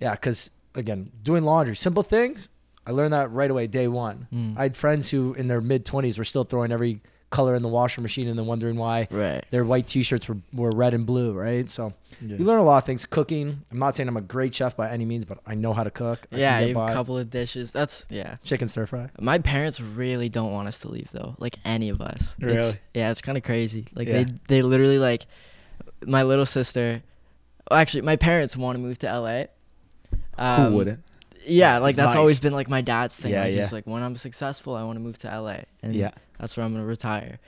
Yeah, 0.00 0.12
because 0.12 0.50
again, 0.74 1.10
doing 1.22 1.44
laundry, 1.44 1.76
simple 1.76 2.02
things. 2.02 2.48
I 2.86 2.92
learned 2.92 3.12
that 3.12 3.30
right 3.30 3.50
away, 3.50 3.66
day 3.66 3.86
one. 3.88 4.26
Mm. 4.32 4.58
I 4.58 4.62
had 4.64 4.76
friends 4.76 5.10
who, 5.10 5.34
in 5.34 5.48
their 5.48 5.60
mid 5.60 5.84
twenties, 5.84 6.16
were 6.18 6.24
still 6.24 6.44
throwing 6.44 6.72
every 6.72 7.00
color 7.30 7.54
in 7.54 7.62
the 7.62 7.68
washer 7.68 8.00
machine 8.00 8.26
and 8.26 8.38
then 8.38 8.46
wondering 8.46 8.76
why 8.76 9.06
right. 9.10 9.44
their 9.50 9.62
white 9.62 9.86
t-shirts 9.86 10.26
were, 10.30 10.38
were 10.54 10.70
red 10.70 10.94
and 10.94 11.04
blue, 11.04 11.34
right? 11.34 11.68
So 11.68 11.92
you 12.22 12.38
learn 12.38 12.58
a 12.58 12.64
lot 12.64 12.78
of 12.78 12.84
things. 12.86 13.04
Cooking. 13.04 13.60
I'm 13.70 13.78
not 13.78 13.94
saying 13.94 14.08
I'm 14.08 14.16
a 14.16 14.22
great 14.22 14.54
chef 14.54 14.74
by 14.74 14.88
any 14.88 15.04
means, 15.04 15.26
but 15.26 15.38
I 15.46 15.54
know 15.54 15.74
how 15.74 15.84
to 15.84 15.90
cook. 15.90 16.26
I 16.32 16.38
Yeah, 16.38 16.60
get 16.60 16.68
you 16.70 16.74
have 16.78 16.86
by. 16.86 16.90
a 16.90 16.94
couple 16.94 17.18
of 17.18 17.28
dishes. 17.28 17.70
That's 17.70 18.06
yeah. 18.08 18.36
chicken 18.42 18.66
stir 18.66 18.86
fry. 18.86 19.10
My 19.20 19.36
parents 19.36 19.78
really 19.78 20.30
don't 20.30 20.52
want 20.52 20.68
us 20.68 20.78
to 20.80 20.88
leave 20.88 21.10
though, 21.12 21.34
like 21.38 21.56
any 21.66 21.90
of 21.90 22.00
us. 22.00 22.34
It's- 22.40 22.54
Really? 22.62 22.78
yeah, 22.94 23.10
it's 23.10 23.20
kind 23.20 23.36
of 23.36 23.44
crazy. 23.44 23.88
Like 23.94 24.08
Yeah. 24.08 24.22
they 24.22 24.26
they 24.48 24.62
literally 24.62 24.98
like 24.98 25.26
my 26.06 26.22
little 26.22 26.46
sister. 26.46 27.02
Actually, 27.70 28.02
my 28.02 28.16
parents 28.16 28.56
want 28.56 28.76
to 28.76 28.80
move 28.82 28.98
to 29.00 29.06
LA. 29.06 29.44
Um, 30.38 30.70
Who 30.72 30.76
wouldn't? 30.76 31.00
Yeah, 31.46 31.78
like 31.78 31.90
It's 31.90 31.96
that's 31.96 32.08
nice. 32.10 32.16
always 32.16 32.40
been 32.40 32.52
like 32.52 32.68
my 32.68 32.80
dad's 32.82 33.18
thing. 33.18 33.32
Yeah, 33.32 33.44
like, 33.44 33.54
yeah. 33.54 33.62
He's 33.62 33.72
like, 33.72 33.86
when 33.86 34.02
I'm 34.02 34.16
successful, 34.16 34.74
I 34.76 34.84
want 34.84 34.96
to 34.96 35.00
move 35.00 35.18
to 35.18 35.28
LA, 35.28 35.60
and 35.82 35.94
Yeah. 35.94 36.10
that's 36.38 36.56
where 36.56 36.64
I'm 36.66 36.72
gonna 36.72 36.84
retire. 36.84 37.38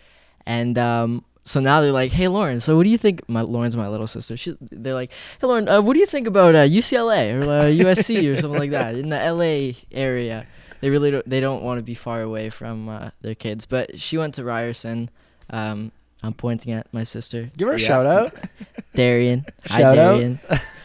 And 0.46 0.78
um, 0.78 1.24
so 1.44 1.60
now 1.60 1.80
they're 1.82 1.92
like, 1.92 2.12
hey 2.12 2.26
Lauren, 2.28 2.60
so 2.60 2.76
what 2.76 2.84
do 2.84 2.90
you 2.90 2.96
think? 2.98 3.28
My 3.28 3.42
Lauren's 3.42 3.76
my 3.76 3.88
little 3.88 4.06
sister. 4.06 4.36
She, 4.36 4.56
they're 4.60 4.94
like, 4.94 5.10
hey 5.40 5.46
Lauren, 5.46 5.68
uh, 5.68 5.82
what 5.82 5.94
do 5.94 6.00
you 6.00 6.06
think 6.06 6.26
about 6.26 6.54
uh, 6.54 6.60
UCLA 6.66 7.34
or 7.34 7.44
uh, 7.48 7.64
USC 7.84 8.32
or 8.32 8.40
something 8.40 8.58
like 8.58 8.70
that 8.70 8.94
in 8.94 9.10
the 9.10 9.16
LA 9.18 9.78
area? 9.92 10.46
They 10.80 10.88
really 10.88 11.10
don't, 11.10 11.28
they 11.28 11.40
don't 11.40 11.62
want 11.62 11.78
to 11.78 11.82
be 11.82 11.94
far 11.94 12.22
away 12.22 12.48
from 12.48 12.88
uh, 12.88 13.10
their 13.20 13.34
kids. 13.34 13.66
But 13.66 13.98
she 14.00 14.16
went 14.16 14.34
to 14.36 14.44
Ryerson. 14.44 15.10
Um, 15.50 15.92
I'm 16.22 16.32
pointing 16.32 16.72
at 16.72 16.92
my 16.94 17.04
sister, 17.04 17.50
Give 17.56 17.68
her 17.68 17.74
a 17.74 17.78
Yeah. 17.78 17.86
shout 17.86 18.06
out. 18.06 18.34
Darian. 18.94 19.44
Hi, 19.66 19.78
Shout 19.80 19.98
out. 19.98 20.12
Darian. 20.14 20.40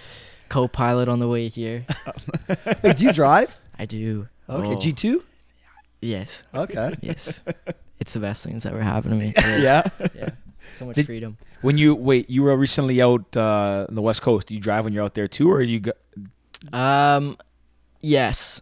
Co-pilot 0.55 1.09
on 1.09 1.19
the 1.19 1.27
way 1.27 1.49
here. 1.49 1.85
Wait, 2.81 2.95
do 2.95 3.03
you 3.03 3.11
drive? 3.11 3.53
I 3.77 3.83
do. 3.85 4.29
Okay, 4.49 4.69
Oh. 4.73 4.79
G 4.79 4.93
two. 4.93 5.21
Yes. 6.01 6.45
Okay. 6.53 6.95
Yes. 7.01 7.43
it's 7.99 8.13
the 8.13 8.21
best 8.21 8.41
thing 8.45 8.53
that's 8.53 8.65
ever 8.65 8.81
happened 8.81 9.19
to 9.19 9.25
me. 9.25 9.33
It 9.35 9.45
is. 9.45 9.63
Yeah. 9.63 9.83
Yeah. 10.15 10.29
So 10.73 10.85
much 10.85 10.95
Did- 10.95 11.07
freedom. 11.07 11.37
When 11.61 11.77
you 11.77 11.93
wait, 11.93 12.29
you 12.29 12.43
were 12.43 12.55
recently 12.55 13.01
out 13.01 13.35
uh, 13.35 13.85
on 13.89 13.95
the 13.95 14.01
West 14.01 14.21
Coast. 14.21 14.47
Do 14.47 14.55
you 14.55 14.61
drive 14.61 14.85
when 14.85 14.93
you're 14.93 15.03
out 15.03 15.13
there 15.15 15.27
too, 15.27 15.51
or 15.51 15.61
you 15.61 15.81
go? 15.81 15.91
Um, 16.71 17.37
yes. 17.99 18.61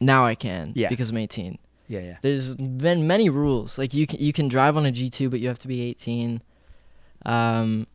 Now 0.00 0.24
I 0.26 0.34
can. 0.34 0.72
Yeah. 0.74 0.88
Because 0.88 1.10
I'm 1.10 1.18
18. 1.18 1.56
Yeah, 1.86 2.00
yeah. 2.00 2.16
There's 2.20 2.56
been 2.56 3.06
many 3.06 3.30
rules. 3.30 3.78
Like 3.78 3.94
you 3.94 4.08
can 4.08 4.18
you 4.18 4.32
can 4.32 4.48
drive 4.48 4.76
on 4.76 4.86
a 4.86 4.90
G2, 4.90 5.30
but 5.30 5.38
you 5.38 5.46
have 5.46 5.58
to 5.60 5.68
be 5.68 5.82
18. 5.82 6.42
Um, 7.26 7.86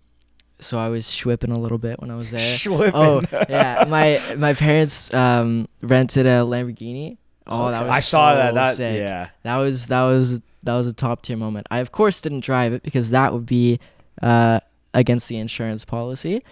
so 0.63 0.77
I 0.77 0.89
was 0.89 1.05
schwipping 1.07 1.55
a 1.55 1.59
little 1.59 1.77
bit 1.77 1.99
when 1.99 2.09
I 2.11 2.15
was 2.15 2.31
there. 2.31 2.39
Schlipping. 2.59 2.91
oh 2.95 3.21
yeah, 3.49 3.85
my 3.87 4.21
my 4.37 4.53
parents 4.53 5.13
um 5.13 5.67
rented 5.81 6.25
a 6.25 6.39
Lamborghini. 6.45 7.17
Oh, 7.45 7.69
that 7.71 7.81
was 7.85 7.89
I 7.95 7.99
saw 7.99 8.31
so 8.31 8.35
that. 8.37 8.53
That 8.53 8.75
sick. 8.75 8.97
yeah. 8.97 9.29
That 9.43 9.57
was 9.57 9.87
that 9.87 10.03
was 10.03 10.39
that 10.63 10.73
was 10.75 10.87
a 10.87 10.93
top 10.93 11.21
tier 11.23 11.35
moment. 11.37 11.67
I 11.69 11.79
of 11.79 11.91
course 11.91 12.21
didn't 12.21 12.39
drive 12.41 12.71
it 12.73 12.83
because 12.83 13.09
that 13.09 13.33
would 13.33 13.45
be 13.45 13.79
uh, 14.21 14.59
against 14.93 15.27
the 15.27 15.37
insurance 15.37 15.83
policy. 15.85 16.43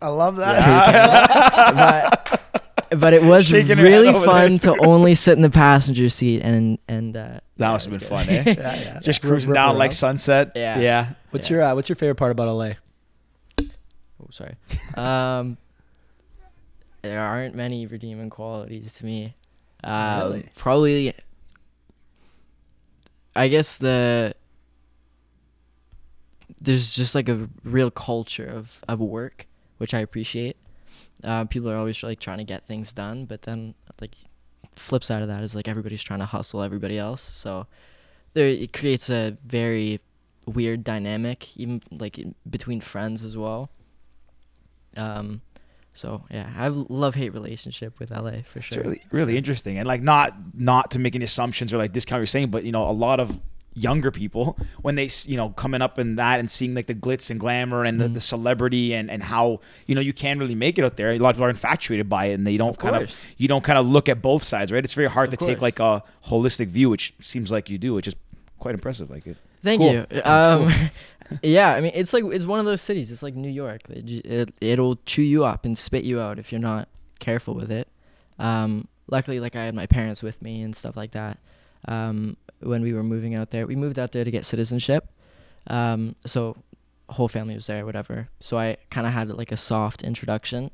I 0.00 0.08
love 0.08 0.36
that. 0.36 2.24
but 2.90 3.00
but 3.00 3.12
it 3.12 3.22
was 3.22 3.46
Shaking 3.48 3.78
really 3.78 4.12
fun 4.12 4.58
to 4.60 4.76
only 4.86 5.14
sit 5.14 5.36
in 5.36 5.42
the 5.42 5.50
passenger 5.50 6.08
seat 6.08 6.40
and 6.42 6.78
and 6.88 7.16
uh, 7.16 7.20
That 7.20 7.42
yeah, 7.58 7.72
must 7.72 7.84
have 7.86 7.92
been 7.92 8.00
good. 8.00 8.08
fun, 8.08 8.28
eh? 8.28 8.42
yeah, 8.46 8.54
yeah. 8.80 9.00
Just 9.00 9.22
Rip- 9.22 9.30
cruising 9.30 9.52
down 9.54 9.76
like 9.78 9.92
sunset. 9.92 10.52
Yeah. 10.54 10.78
Yeah. 10.78 11.08
What's 11.30 11.50
Yeah. 11.50 11.56
your 11.56 11.64
uh, 11.64 11.74
What's 11.74 11.88
your 11.88 11.96
favorite 11.96 12.16
part 12.16 12.32
about 12.32 12.48
LA? 12.48 12.72
Sorry. 14.34 14.56
Um, 14.96 15.58
there 17.02 17.20
aren't 17.20 17.54
many 17.54 17.86
redeeming 17.86 18.30
qualities 18.30 18.94
to 18.94 19.04
me. 19.04 19.34
Um, 19.84 20.18
Really? 20.20 20.48
Probably. 20.56 21.14
I 23.36 23.48
guess 23.48 23.78
the 23.78 24.34
there's 26.60 26.94
just 26.94 27.14
like 27.14 27.28
a 27.28 27.48
real 27.62 27.90
culture 27.90 28.46
of 28.46 28.80
of 28.88 29.00
work, 29.00 29.46
which 29.78 29.94
I 29.94 30.00
appreciate. 30.00 30.56
Uh, 31.22 31.44
people 31.44 31.70
are 31.70 31.76
always 31.76 32.02
like 32.02 32.20
trying 32.20 32.38
to 32.38 32.44
get 32.44 32.64
things 32.64 32.92
done, 32.92 33.26
but 33.26 33.42
then 33.42 33.74
like 34.00 34.14
flip 34.74 35.04
side 35.04 35.22
of 35.22 35.28
that 35.28 35.42
is 35.42 35.54
like 35.54 35.68
everybody's 35.68 36.02
trying 36.02 36.20
to 36.20 36.26
hustle 36.26 36.62
everybody 36.62 36.98
else. 36.98 37.22
So 37.22 37.66
there 38.32 38.48
it 38.48 38.72
creates 38.72 39.10
a 39.10 39.36
very 39.44 40.00
weird 40.46 40.82
dynamic, 40.84 41.56
even 41.56 41.82
like 41.90 42.18
between 42.48 42.80
friends 42.80 43.22
as 43.22 43.36
well. 43.36 43.70
Um, 44.96 45.40
so 45.92 46.24
yeah, 46.30 46.50
I 46.56 46.64
have 46.64 46.76
love 46.90 47.14
hate 47.14 47.32
relationship 47.32 47.98
with 48.00 48.10
LA 48.10 48.42
for 48.44 48.58
It's 48.58 48.66
sure. 48.68 48.82
really 48.82 49.00
really 49.12 49.36
interesting, 49.36 49.78
and 49.78 49.86
like 49.86 50.02
not 50.02 50.34
not 50.54 50.90
to 50.92 50.98
make 50.98 51.14
any 51.14 51.24
assumptions 51.24 51.72
or 51.72 51.78
like 51.78 51.92
discount 51.92 52.16
what 52.18 52.20
you're 52.20 52.26
saying, 52.26 52.48
but 52.50 52.64
you 52.64 52.72
know 52.72 52.88
a 52.88 52.92
lot 52.92 53.20
of 53.20 53.40
younger 53.76 54.12
people 54.12 54.56
when 54.82 54.94
they 54.94 55.08
you 55.26 55.36
know 55.36 55.48
coming 55.50 55.82
up 55.82 55.98
in 55.98 56.14
that 56.14 56.38
and 56.38 56.48
seeing 56.48 56.74
like 56.74 56.86
the 56.86 56.94
glitz 56.94 57.28
and 57.28 57.40
glamour 57.40 57.84
and 57.84 58.00
the, 58.00 58.04
Mhm. 58.08 58.14
the 58.14 58.20
celebrity 58.20 58.94
and 58.94 59.10
and 59.10 59.20
how 59.22 59.60
you 59.86 59.94
know 59.96 60.00
you 60.00 60.12
can't 60.12 60.38
really 60.40 60.54
make 60.54 60.78
it 60.78 60.84
out 60.84 60.96
there. 60.96 61.10
A 61.12 61.18
lot 61.18 61.30
of 61.30 61.36
people 61.36 61.46
are 61.46 61.50
infatuated 61.50 62.08
by 62.08 62.26
it, 62.26 62.34
and 62.34 62.46
they 62.46 62.56
don't 62.56 62.70
Of 62.70 62.78
kind 62.78 62.96
course. 62.96 63.24
of 63.24 63.30
you 63.36 63.46
don't 63.48 63.62
kind 63.64 63.78
of 63.78 63.86
look 63.86 64.08
at 64.08 64.20
both 64.22 64.42
sides, 64.44 64.72
right? 64.72 64.82
It's 64.84 64.94
very 64.94 65.08
hard 65.08 65.32
Of 65.32 65.38
to 65.38 65.46
take 65.46 65.60
like 65.60 65.78
a 65.80 66.02
holistic 66.26 66.68
view, 66.68 66.88
which 66.90 67.14
seems 67.20 67.50
like 67.52 67.68
you 67.70 67.78
do, 67.78 67.94
which 67.94 68.06
is 68.08 68.14
quite 68.58 68.74
impressive. 68.74 69.10
Like 69.10 69.26
it. 69.28 69.36
Thank 69.62 69.80
cool. 69.80 69.92
you. 69.92 70.06
It's 70.10 70.26
Um, 70.26 70.70
yeah, 71.42 71.74
I 71.74 71.80
mean, 71.80 71.92
it's 71.94 72.12
like 72.12 72.24
it's 72.24 72.46
one 72.46 72.58
of 72.58 72.66
those 72.66 72.82
cities. 72.82 73.10
It's 73.10 73.22
like 73.22 73.34
New 73.34 73.50
York. 73.50 73.82
It, 73.88 74.24
it 74.24 74.54
it'll 74.60 74.96
chew 75.06 75.22
you 75.22 75.44
up 75.44 75.64
and 75.64 75.78
spit 75.78 76.04
you 76.04 76.20
out 76.20 76.38
if 76.38 76.52
you're 76.52 76.60
not 76.60 76.88
careful 77.20 77.54
with 77.54 77.70
it. 77.70 77.88
Um, 78.38 78.88
luckily, 79.08 79.40
like 79.40 79.56
I 79.56 79.64
had 79.64 79.74
my 79.74 79.86
parents 79.86 80.22
with 80.22 80.40
me 80.42 80.62
and 80.62 80.74
stuff 80.74 80.96
like 80.96 81.12
that. 81.12 81.38
Um, 81.86 82.36
when 82.60 82.82
we 82.82 82.92
were 82.92 83.02
moving 83.02 83.34
out 83.34 83.50
there, 83.50 83.66
we 83.66 83.76
moved 83.76 83.98
out 83.98 84.12
there 84.12 84.24
to 84.24 84.30
get 84.30 84.44
citizenship. 84.44 85.08
Um, 85.66 86.14
so 86.26 86.56
whole 87.08 87.28
family 87.28 87.54
was 87.54 87.66
there, 87.66 87.84
whatever. 87.84 88.28
So 88.40 88.56
I 88.56 88.76
kind 88.90 89.06
of 89.06 89.12
had 89.12 89.30
like 89.30 89.52
a 89.52 89.56
soft 89.56 90.02
introduction. 90.02 90.70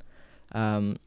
Um, 0.52 0.98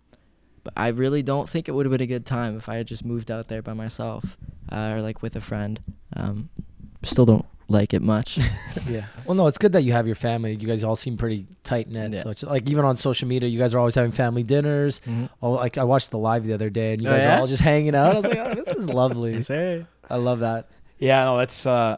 but 0.64 0.74
I 0.78 0.90
really 0.90 1.22
don't 1.22 1.50
think 1.50 1.68
it 1.68 1.74
would 1.74 1.86
have 1.86 1.92
been 1.92 2.02
a 2.02 2.06
good 2.08 2.26
time 2.26 2.58
if 2.58 2.70
I 2.70 2.76
had 2.76 2.88
just 2.88 3.04
moved 3.04 3.30
out 3.30 3.48
there 3.48 3.62
by 3.62 3.74
myself 3.74 4.38
uh, 4.72 4.94
or 4.96 5.02
like 5.02 5.22
with 5.22 5.36
a 5.36 5.42
friend. 5.42 5.82
Um, 6.16 6.50
still 7.04 7.26
don't 7.26 7.46
like 7.74 7.94
it 7.94 8.02
much. 8.02 8.38
yeah. 8.88 9.06
Well, 9.26 9.36
no, 9.36 9.48
it's 9.48 9.58
good 9.58 9.74
that 9.74 9.82
you 9.84 9.92
have 9.92 10.06
your 10.08 10.16
family. 10.16 10.56
You 10.56 10.68
guys 10.68 10.84
all 10.84 10.96
seem 10.96 11.18
pretty 11.18 11.46
tight 11.64 11.90
knit. 11.90 12.14
Yeah. 12.14 12.20
So 12.22 12.30
it's 12.30 12.44
like 12.44 12.70
even 12.70 12.86
on 12.86 12.96
social 12.96 13.28
media, 13.28 13.50
you 13.50 13.60
guys 13.60 13.74
are 13.74 13.80
always 13.80 13.96
having 13.96 14.12
family 14.12 14.44
dinners. 14.44 15.02
Oh, 15.42 15.52
like 15.52 15.78
I 15.78 15.84
watched 15.84 16.12
the 16.12 16.18
live 16.18 16.46
the 16.46 16.54
other 16.54 16.70
day, 16.70 16.94
and 16.94 17.04
you 17.04 17.10
Oh, 17.10 17.14
guys 17.14 17.24
yeah? 17.24 17.38
are 17.38 17.42
all 17.42 17.48
just 17.48 17.62
hanging 17.64 17.96
out. 17.96 18.12
I 18.14 18.16
was 18.16 18.26
like, 18.26 18.38
oh, 18.38 18.54
this 18.54 18.74
is 18.74 18.88
lovely. 18.88 19.42
sir. 19.44 19.86
I 20.10 20.16
love 20.18 20.40
that. 20.40 20.70
Yeah, 21.00 21.26
no, 21.26 21.38
that's 21.38 21.66
uh 21.66 21.98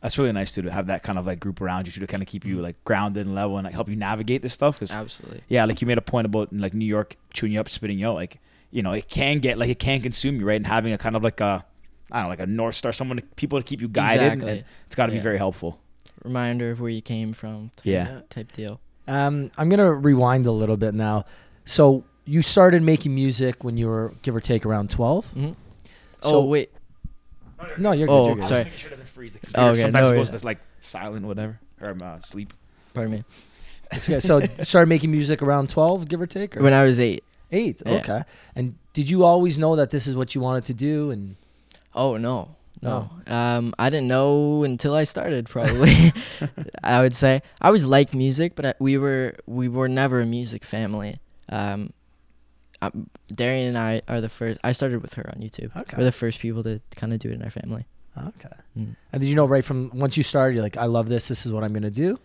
that's 0.00 0.18
really 0.18 0.30
nice 0.32 0.54
too 0.54 0.62
to 0.62 0.70
have 0.70 0.86
that 0.86 1.02
kind 1.02 1.18
of 1.18 1.26
like 1.26 1.40
group 1.40 1.60
around 1.60 1.86
you 1.86 1.92
to 2.00 2.06
kind 2.06 2.22
of 2.22 2.28
keep 2.28 2.44
Mm-hmm. 2.44 2.56
you 2.56 2.62
like 2.62 2.82
grounded 2.84 3.26
and 3.26 3.34
level 3.34 3.56
and 3.58 3.64
like 3.64 3.74
help 3.74 3.88
you 3.88 3.96
navigate 3.96 4.40
this 4.42 4.52
stuff. 4.54 4.76
Because 4.76 4.92
Absolutely. 4.92 5.42
yeah, 5.48 5.64
like 5.64 5.80
you 5.80 5.86
made 5.86 5.98
a 5.98 6.02
point 6.02 6.26
about 6.26 6.52
like 6.52 6.74
New 6.74 6.86
York 6.86 7.16
chewing 7.32 7.52
you 7.52 7.60
up, 7.60 7.68
spitting 7.68 7.98
you 7.98 8.06
out. 8.08 8.14
Like 8.14 8.38
you 8.70 8.82
know, 8.82 8.92
it 8.92 9.08
can 9.08 9.38
get 9.38 9.58
like 9.58 9.70
it 9.70 9.78
can 9.78 10.00
consume 10.02 10.38
you, 10.38 10.46
right? 10.46 10.56
And 10.56 10.66
having 10.66 10.92
a 10.92 10.98
kind 10.98 11.16
of 11.16 11.22
like 11.24 11.40
a 11.40 11.64
I 12.12 12.18
don't 12.18 12.24
know, 12.24 12.28
like 12.30 12.40
a 12.40 12.46
north 12.46 12.74
star, 12.76 12.92
someone 12.92 13.16
to, 13.18 13.22
people 13.36 13.58
to 13.60 13.64
keep 13.64 13.80
you 13.80 13.88
guided. 13.88 14.22
Exactly. 14.22 14.50
and 14.52 14.64
it's 14.86 14.94
got 14.94 15.06
to 15.06 15.12
be 15.12 15.18
very 15.18 15.38
helpful. 15.38 15.80
Reminder 16.24 16.70
of 16.70 16.80
where 16.80 16.90
you 16.90 17.02
came 17.02 17.32
from. 17.32 17.70
Type, 17.76 17.84
Yeah. 17.86 18.20
Type 18.30 18.52
deal. 18.52 18.80
Um, 19.08 19.50
I'm 19.56 19.68
gonna 19.68 19.92
rewind 19.92 20.46
a 20.46 20.50
little 20.52 20.76
bit 20.76 20.94
now. 20.94 21.24
So 21.64 22.04
you 22.24 22.42
started 22.42 22.82
making 22.82 23.14
music 23.14 23.62
when 23.62 23.76
you 23.76 23.86
were 23.88 24.14
give 24.22 24.34
or 24.34 24.40
take 24.40 24.66
around 24.66 24.90
12. 24.90 25.30
hmm 25.32 25.46
So- 25.46 25.54
oh 26.22 26.44
wait. 26.44 26.70
No, 27.78 27.92
you're 27.92 28.06
good. 28.06 28.12
Oh, 28.12 28.26
you're 28.28 28.36
good. 28.36 28.48
sorry. 28.48 28.64
Making 28.64 28.78
sure 28.78 28.88
it 28.88 28.90
doesn't 28.90 29.08
freeze 29.08 29.32
the 29.34 29.40
Oh, 29.54 29.68
okay, 29.70 29.80
Sometimes 29.80 30.08
no 30.10 30.14
it 30.14 30.18
goes 30.18 30.30
worries. 30.32 30.44
like 30.44 30.58
silent, 30.82 31.24
whatever, 31.26 31.58
or 31.80 31.90
um, 31.90 32.02
uh, 32.02 32.18
sleep. 32.20 32.52
Pardon 32.94 33.12
me. 33.12 33.24
It's 33.92 34.06
good. 34.08 34.22
So 34.22 34.38
you 34.58 34.64
started 34.64 34.88
making 34.88 35.10
music 35.10 35.40
around 35.42 35.70
12, 35.70 36.08
give 36.08 36.20
or 36.20 36.26
take, 36.26 36.56
or 36.56 36.62
When 36.62 36.74
I 36.74 36.84
was 36.84 36.98
eight. 37.00 37.24
eight. 37.52 37.80
Yeah. 37.86 37.92
Okay. 37.94 38.22
And 38.54 38.74
did 38.92 39.08
you 39.08 39.24
always 39.24 39.58
know 39.58 39.76
that 39.76 39.90
this 39.90 40.06
is 40.06 40.14
what 40.16 40.34
you 40.34 40.40
wanted 40.40 40.64
to 40.64 40.74
do? 40.74 41.10
And 41.10 41.36
Oh 41.96 42.16
no. 42.16 42.56
No. 42.82 43.10
Um, 43.26 43.74
I 43.78 43.90
didn't 43.90 44.06
know 44.06 44.62
until 44.62 44.94
I 44.94 45.04
started. 45.04 45.48
Probably. 45.48 46.12
I 46.84 47.00
would 47.00 47.14
say 47.14 47.42
I 47.60 47.66
always 47.66 47.86
liked 47.86 48.14
music, 48.14 48.54
but 48.54 48.66
I, 48.66 48.74
we 48.78 48.98
were 48.98 49.34
we 49.46 49.68
were 49.68 49.88
never 49.88 50.20
a 50.20 50.26
music 50.26 50.64
family. 50.64 51.18
Um, 51.48 51.92
um, 52.82 53.08
Darian 53.32 53.68
and 53.68 53.78
I 53.78 54.02
are 54.08 54.20
the 54.20 54.28
first. 54.28 54.60
I 54.62 54.72
started 54.72 55.02
with 55.02 55.14
her 55.14 55.28
on 55.34 55.40
YouTube. 55.40 55.74
Okay. 55.76 55.96
We're 55.96 56.04
the 56.04 56.12
first 56.12 56.38
people 56.38 56.62
to 56.64 56.80
kind 56.94 57.12
of 57.12 57.18
do 57.18 57.30
it 57.30 57.34
in 57.34 57.42
our 57.42 57.50
family. 57.50 57.86
okay. 58.16 58.48
Mm. 58.78 58.96
And 59.12 59.22
did 59.22 59.28
you 59.28 59.34
know 59.34 59.46
right 59.46 59.64
from 59.64 59.90
once 59.94 60.16
you 60.16 60.22
started, 60.22 60.54
you're 60.54 60.62
like, 60.62 60.76
I 60.76 60.84
love 60.84 61.08
this. 61.08 61.28
This 61.28 61.46
is 61.46 61.52
what 61.52 61.64
I'm 61.64 61.72
gonna 61.72 61.90
do. 61.90 62.18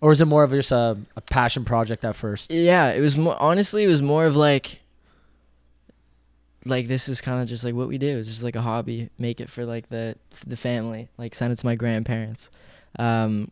Or 0.00 0.12
is 0.12 0.20
it 0.20 0.26
more 0.26 0.44
of 0.44 0.50
just 0.50 0.72
a, 0.72 0.98
a 1.16 1.20
passion 1.20 1.64
project 1.64 2.04
at 2.04 2.16
first? 2.16 2.50
Yeah, 2.52 2.90
it 2.90 3.00
was 3.00 3.16
more 3.16 3.36
honestly 3.40 3.84
it 3.84 3.88
was 3.88 4.02
more 4.02 4.26
of 4.26 4.36
like 4.36 4.82
like 6.66 6.88
this 6.88 7.08
is 7.08 7.20
kind 7.20 7.42
of 7.42 7.48
just 7.48 7.64
like 7.64 7.74
what 7.74 7.88
we 7.88 7.98
do. 7.98 8.18
It's 8.18 8.28
just 8.28 8.42
like 8.42 8.56
a 8.56 8.60
hobby. 8.60 9.10
Make 9.18 9.40
it 9.40 9.48
for 9.48 9.64
like 9.64 9.88
the 9.88 10.16
for 10.30 10.46
the 10.46 10.56
family. 10.56 11.08
Like 11.18 11.34
send 11.34 11.52
it 11.52 11.56
to 11.56 11.66
my 11.66 11.74
grandparents. 11.74 12.50
Um 12.98 13.50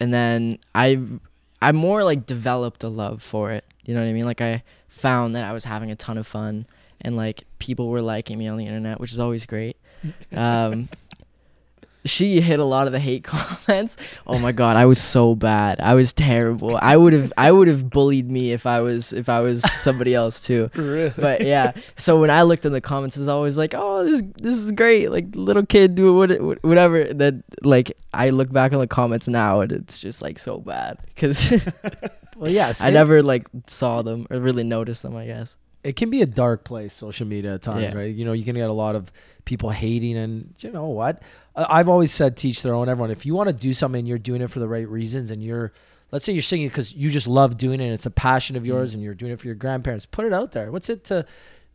and 0.00 0.12
then 0.12 0.58
I 0.74 1.00
I 1.60 1.72
more 1.72 2.04
like 2.04 2.26
developed 2.26 2.84
a 2.84 2.88
love 2.88 3.22
for 3.22 3.50
it. 3.52 3.64
You 3.84 3.94
know 3.94 4.00
what 4.00 4.08
I 4.08 4.12
mean? 4.12 4.24
Like 4.24 4.40
I 4.40 4.62
found 4.88 5.34
that 5.34 5.44
I 5.44 5.52
was 5.52 5.64
having 5.64 5.90
a 5.90 5.96
ton 5.96 6.18
of 6.18 6.26
fun 6.26 6.66
and 7.00 7.16
like 7.16 7.44
people 7.58 7.88
were 7.88 8.02
liking 8.02 8.38
me 8.38 8.48
on 8.48 8.56
the 8.56 8.66
internet, 8.66 9.00
which 9.00 9.12
is 9.12 9.18
always 9.18 9.46
great. 9.46 9.76
Um 10.32 10.88
she 12.06 12.40
hit 12.40 12.58
a 12.60 12.64
lot 12.64 12.86
of 12.86 12.92
the 12.92 12.98
hate 12.98 13.24
comments. 13.32 13.96
Oh 14.26 14.38
my 14.38 14.52
god, 14.52 14.76
I 14.76 14.86
was 14.86 15.00
so 15.00 15.34
bad. 15.34 15.80
I 15.80 15.94
was 15.94 16.12
terrible. 16.12 16.78
I 16.80 16.96
would 16.96 17.12
have 17.12 17.32
I 17.36 17.52
would 17.52 17.68
have 17.68 17.90
bullied 17.90 18.30
me 18.30 18.52
if 18.52 18.66
I 18.66 18.80
was 18.80 19.12
if 19.12 19.28
I 19.28 19.40
was 19.40 19.60
somebody 19.80 20.14
else 20.14 20.40
too. 20.40 20.70
Really? 20.76 21.12
But 21.16 21.42
yeah, 21.46 21.72
so 21.98 22.20
when 22.20 22.30
I 22.30 22.42
looked 22.42 22.64
in 22.64 22.72
the 22.72 22.80
comments, 22.80 23.16
it's 23.16 23.28
always 23.28 23.56
like, 23.56 23.74
"Oh, 23.76 24.04
this 24.04 24.22
this 24.40 24.56
is 24.56 24.72
great." 24.72 25.10
Like 25.10 25.26
little 25.34 25.66
kid 25.66 25.94
do 25.94 26.14
what 26.14 26.30
whatever. 26.64 27.04
That 27.04 27.34
like 27.62 27.92
I 28.14 28.30
look 28.30 28.50
back 28.52 28.72
on 28.72 28.78
the 28.80 28.86
comments 28.86 29.28
now 29.28 29.60
and 29.60 29.72
it's 29.74 29.98
just 29.98 30.22
like 30.22 30.38
so 30.38 30.58
bad 30.58 30.98
cuz 31.16 31.52
Well, 32.36 32.50
yeah. 32.50 32.72
I 32.80 32.90
never 32.90 33.22
like 33.22 33.44
saw 33.66 34.02
them 34.02 34.26
or 34.30 34.38
really 34.38 34.64
noticed 34.64 35.02
them, 35.02 35.16
I 35.16 35.26
guess. 35.26 35.56
it 35.84 35.94
can 35.96 36.10
be 36.10 36.20
a 36.20 36.26
dark 36.26 36.64
place 36.64 36.92
social 36.94 37.26
media 37.26 37.54
at 37.54 37.62
times 37.62 37.82
Yeah. 37.82 37.94
right 37.94 38.12
you 38.14 38.24
know 38.24 38.32
you 38.32 38.44
can 38.44 38.56
get 38.56 38.68
a 38.68 38.72
lot 38.72 38.96
of 38.96 39.12
people 39.44 39.70
hating 39.70 40.16
and 40.16 40.52
you 40.58 40.70
know 40.72 40.86
what 40.88 41.22
I- 41.22 41.24
i've 41.56 41.88
always 41.88 42.12
said 42.12 42.36
teach 42.36 42.62
their 42.62 42.74
own 42.74 42.88
everyone 42.88 43.10
if 43.10 43.24
you 43.26 43.34
want 43.34 43.48
to 43.48 43.52
do 43.54 43.72
something 43.72 44.00
and 44.00 44.08
you're 44.08 44.18
doing 44.18 44.42
it 44.42 44.50
for 44.50 44.58
the 44.60 44.68
right 44.68 44.88
reasons 44.88 45.30
and 45.30 45.42
you're 45.42 45.72
let's 46.12 46.24
say 46.24 46.32
you're 46.32 46.42
singing 46.42 46.68
because 46.68 46.94
you 46.94 47.10
just 47.10 47.26
love 47.26 47.56
doing 47.56 47.80
it 47.80 47.84
and 47.84 47.92
it's 47.94 48.06
a 48.06 48.10
passion 48.10 48.56
of 48.56 48.66
yours 48.66 48.90
Mm. 48.90 48.94
and 48.94 49.02
you're 49.02 49.14
doing 49.14 49.32
it 49.32 49.40
for 49.40 49.46
your 49.46 49.54
grandparents 49.56 50.04
put 50.06 50.24
it 50.26 50.32
out 50.32 50.52
there 50.52 50.70
what's 50.70 50.88
it 50.90 51.04
to 51.04 51.24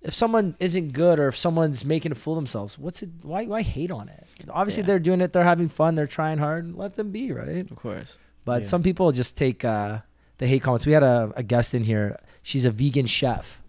if 0.03 0.13
someone 0.15 0.55
isn't 0.59 0.93
good 0.93 1.19
or 1.19 1.27
if 1.27 1.37
someone's 1.37 1.83
making 1.85 2.11
a 2.11 2.15
fool 2.15 2.33
of 2.33 2.37
themselves 2.37 2.77
what's 2.79 3.01
it 3.03 3.09
why 3.23 3.45
why 3.45 3.61
hate 3.61 3.91
on 3.91 4.07
it 4.09 4.27
obviously 4.49 4.81
Yeah. 4.83 4.87
they're 4.87 4.99
doing 4.99 5.21
it 5.21 5.33
they're 5.33 5.43
having 5.43 5.69
fun 5.69 5.95
they're 5.95 6.07
trying 6.07 6.37
hard 6.37 6.75
let 6.75 6.95
them 6.95 7.11
be 7.11 7.31
right 7.31 7.69
Of 7.69 7.75
course. 7.77 8.17
but 8.45 8.61
Yeah. 8.61 8.67
some 8.67 8.83
people 8.83 9.11
just 9.11 9.35
take 9.37 9.63
uh, 9.65 9.99
the 10.39 10.47
hate 10.47 10.63
comments. 10.63 10.87
We 10.87 10.93
had 10.93 11.03
a, 11.03 11.31
a 11.35 11.43
guest 11.43 11.75
in 11.75 11.83
here. 11.83 12.17
She's 12.41 12.65
a 12.65 12.71
vegan 12.71 13.05
chef, 13.05 13.61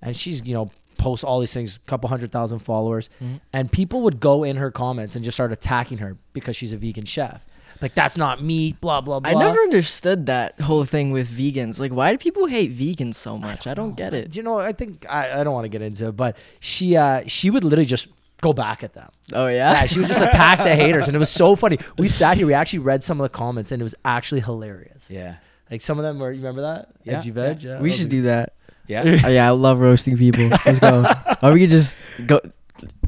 and 0.00 0.16
she's 0.16 0.40
you 0.42 0.54
know 0.54 0.70
posts 0.98 1.24
all 1.24 1.40
these 1.40 1.52
things, 1.52 1.78
couple 1.86 2.08
hundred 2.08 2.32
thousand 2.32 2.60
followers, 2.60 3.10
Mhm. 3.22 3.40
and 3.52 3.70
people 3.72 4.02
would 4.02 4.20
go 4.20 4.44
in 4.44 4.56
her 4.56 4.70
comments 4.70 5.14
and 5.16 5.24
just 5.24 5.36
start 5.36 5.52
attacking 5.52 5.98
her 5.98 6.16
because 6.32 6.56
she's 6.56 6.72
a 6.72 6.76
vegan 6.76 7.04
chef. 7.04 7.44
Like 7.82 7.94
that's 7.94 8.16
not 8.16 8.42
meat, 8.42 8.80
blah 8.80 9.00
blah 9.00 9.18
blah. 9.20 9.30
I 9.30 9.34
never 9.34 9.58
understood 9.60 10.26
that 10.26 10.60
whole 10.60 10.84
thing 10.84 11.10
with 11.10 11.28
vegans. 11.28 11.80
Like 11.80 11.92
why 11.92 12.12
do 12.12 12.18
people 12.18 12.46
hate 12.46 12.76
vegans 12.76 13.16
so 13.16 13.36
much? 13.36 13.66
I 13.66 13.74
don't 13.74 13.96
get 13.96 14.14
it. 14.14 14.36
You 14.36 14.42
know, 14.42 14.58
I 14.60 14.72
think 14.72 15.04
I, 15.10 15.40
I 15.40 15.44
don't 15.44 15.52
want 15.54 15.64
to 15.64 15.68
get 15.68 15.82
into 15.82 16.08
it, 16.08 16.12
but 16.16 16.36
she 16.60 16.96
uh, 16.96 17.22
she 17.26 17.50
would 17.50 17.64
literally 17.64 17.84
just 17.84 18.06
go 18.40 18.52
back 18.52 18.84
at 18.84 18.92
them. 18.92 19.10
Oh 19.32 19.46
yeah. 19.48 19.72
Yeah, 19.72 19.86
she 19.86 19.98
would 19.98 20.08
just 20.08 20.22
attack 20.22 20.58
the 20.58 20.74
haters, 20.82 21.08
and 21.08 21.16
it 21.16 21.18
was 21.18 21.30
so 21.30 21.56
funny. 21.56 21.78
We 21.98 22.08
sat 22.08 22.36
here, 22.36 22.46
we 22.46 22.54
actually 22.54 22.78
read 22.80 23.02
some 23.02 23.20
of 23.20 23.24
the 23.24 23.28
comments, 23.36 23.72
and 23.72 23.80
it 23.80 23.84
was 23.84 23.94
actually 24.04 24.42
hilarious. 24.42 25.08
Yeah, 25.10 25.36
Like 25.70 25.80
some 25.80 25.98
of 25.98 26.04
them 26.04 26.18
were, 26.20 26.30
you 26.30 26.38
remember 26.38 26.62
that? 26.62 26.90
Yeah, 27.02 27.18
Edgy 27.18 27.30
veg. 27.30 27.62
Yeah, 27.62 27.80
we 27.80 27.90
should 27.90 28.08
do 28.08 28.22
that. 28.22 28.52
Yeah. 28.86 29.20
Oh, 29.24 29.28
yeah, 29.28 29.46
I 29.46 29.50
love 29.50 29.78
roasting 29.80 30.16
people. 30.16 30.48
Let's 30.66 30.78
go. 30.78 31.04
or 31.42 31.52
we 31.52 31.60
could 31.60 31.68
just 31.70 31.96
go. 32.26 32.40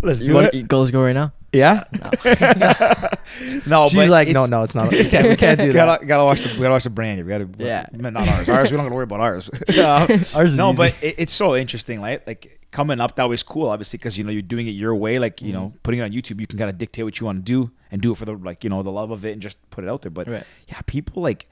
Let's 0.02 0.20
You 0.20 0.34
want 0.34 0.68
go, 0.68 0.78
let's 0.80 0.90
go 0.90 1.02
right 1.02 1.12
now. 1.12 1.32
Yeah. 1.52 1.84
No. 1.92 2.10
no, 3.66 3.88
She's 3.88 3.96
but 3.96 4.08
like, 4.08 4.28
no, 4.28 4.44
it's- 4.44 4.48
no, 4.48 4.62
it's 4.62 4.74
not. 4.74 4.90
We 4.90 5.04
can't, 5.04 5.28
we 5.28 5.36
can't 5.36 5.58
do 5.60 5.72
that. 5.72 5.74
gotta, 5.74 6.06
gotta 6.06 6.24
watch 6.24 6.40
the 6.42 6.48
we 6.54 6.62
gotta 6.62 6.72
watch 6.72 6.84
the 6.84 6.90
brand. 6.90 7.22
We 7.24 7.28
gotta 7.28 7.48
Yeah. 7.58 7.86
not 7.92 8.16
ours. 8.28 8.48
Ours 8.48 8.70
we 8.70 8.76
don't 8.76 8.86
gotta 8.86 8.94
worry 8.94 9.04
about 9.04 9.20
ours. 9.20 9.50
Uh, 9.68 10.06
Ours 10.34 10.52
is 10.52 10.56
no, 10.56 10.70
easy. 10.70 10.76
but 10.76 10.94
it, 11.02 11.14
it's 11.18 11.32
so 11.32 11.56
interesting, 11.56 12.00
right? 12.00 12.26
Like 12.26 12.60
coming 12.70 13.00
up, 13.00 13.16
that 13.16 13.24
was 13.28 13.42
cool, 13.42 13.68
obviously, 13.68 13.98
because 13.98 14.18
you 14.18 14.24
know 14.24 14.30
you're 14.30 14.42
doing 14.42 14.66
it 14.66 14.70
your 14.72 14.94
way. 14.94 15.18
Like 15.18 15.40
you 15.42 15.52
know, 15.52 15.72
putting 15.82 16.00
it 16.00 16.02
on 16.04 16.12
YouTube, 16.12 16.40
you 16.40 16.46
can 16.46 16.58
kind 16.58 16.70
of 16.70 16.78
dictate 16.78 17.04
what 17.04 17.18
you 17.20 17.26
want 17.26 17.38
to 17.38 17.42
do 17.42 17.70
and 17.90 18.00
do 18.02 18.12
it 18.12 18.18
for 18.18 18.24
the 18.24 18.34
like 18.34 18.64
you 18.64 18.70
know 18.70 18.82
the 18.82 18.92
love 18.92 19.10
of 19.10 19.24
it 19.24 19.32
and 19.32 19.40
just 19.42 19.58
put 19.70 19.84
it 19.84 19.88
out 19.90 20.02
there. 20.02 20.10
But 20.10 20.28
Right. 20.28 20.44
yeah, 20.68 20.80
people 20.86 21.22
like 21.22 21.48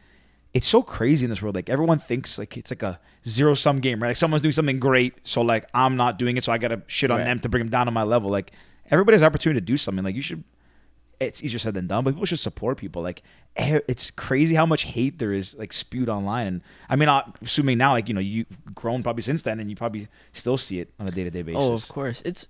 it's 0.54 0.66
so 0.66 0.82
crazy 0.82 1.26
in 1.26 1.30
this 1.30 1.42
world. 1.42 1.54
Like 1.56 1.68
everyone 1.68 1.98
thinks 1.98 2.38
like 2.38 2.56
it's 2.56 2.70
like 2.70 2.82
a 2.82 2.98
zero 3.26 3.54
sum 3.54 3.80
game, 3.80 4.00
right? 4.02 4.08
Like 4.10 4.16
someone's 4.16 4.42
doing 4.42 4.52
something 4.52 4.78
great, 4.80 5.14
so 5.24 5.42
like 5.42 5.68
I'm 5.74 5.96
not 5.96 6.18
doing 6.18 6.36
it, 6.36 6.44
so 6.44 6.52
I 6.52 6.58
gotta 6.58 6.80
shit 6.86 7.10
on 7.10 7.18
Right. 7.18 7.24
them 7.24 7.40
to 7.40 7.48
bring 7.48 7.60
them 7.62 7.70
down 7.70 7.86
to 7.86 7.92
my 7.92 8.04
level. 8.04 8.30
Like 8.30 8.52
everybody 8.90 9.16
has 9.16 9.22
opportunity 9.22 9.60
to 9.60 9.64
do 9.66 9.76
something. 9.76 10.04
Like 10.04 10.14
you 10.14 10.22
should 10.22 10.44
it's 11.20 11.42
easier 11.44 11.58
said 11.60 11.74
than 11.74 11.86
done, 11.86 12.02
but 12.04 12.10
people 12.12 12.26
should 12.26 12.38
support 12.40 12.76
people. 12.76 13.00
Like 13.02 13.22
it's 13.56 14.10
crazy 14.10 14.54
how 14.56 14.66
much 14.66 14.82
hate 14.82 15.18
there 15.18 15.32
is 15.32 15.54
like 15.56 15.72
spewed 15.72 16.08
online. 16.08 16.46
And 16.46 16.62
I 16.88 16.96
mean, 16.96 17.08
I'm 17.08 17.32
assuming 17.40 17.78
now, 17.78 17.92
like 17.92 18.08
you 18.08 18.14
know, 18.14 18.20
you've 18.20 18.46
grown 18.74 19.02
probably 19.02 19.22
since 19.22 19.42
then, 19.42 19.60
and 19.60 19.70
you 19.70 19.76
probably 19.76 20.08
still 20.32 20.58
see 20.58 20.80
it 20.80 20.90
on 20.98 21.06
a 21.08 21.10
day 21.10 21.24
to 21.24 21.30
day 21.30 21.42
basis. 21.42 21.62
Oh, 21.62 21.72
of 21.72 21.88
course. 21.88 22.20
It's 22.24 22.46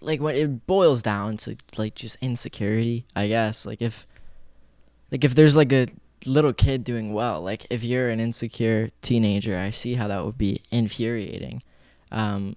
like 0.00 0.20
when 0.20 0.34
it 0.36 0.66
boils 0.66 1.02
down 1.02 1.36
to 1.38 1.56
like 1.76 1.94
just 1.94 2.16
insecurity, 2.20 3.06
I 3.16 3.28
guess. 3.28 3.64
Like 3.64 3.80
if 3.80 4.06
like 5.10 5.24
if 5.24 5.34
there's 5.34 5.56
like 5.56 5.72
a 5.72 5.86
little 6.26 6.52
kid 6.52 6.84
doing 6.84 7.12
well, 7.12 7.40
like 7.42 7.66
if 7.70 7.84
you're 7.84 8.10
an 8.10 8.20
insecure 8.20 8.90
teenager, 9.02 9.56
I 9.56 9.70
see 9.70 9.94
how 9.94 10.08
that 10.08 10.24
would 10.24 10.38
be 10.38 10.62
infuriating. 10.70 11.62
Um 12.10 12.56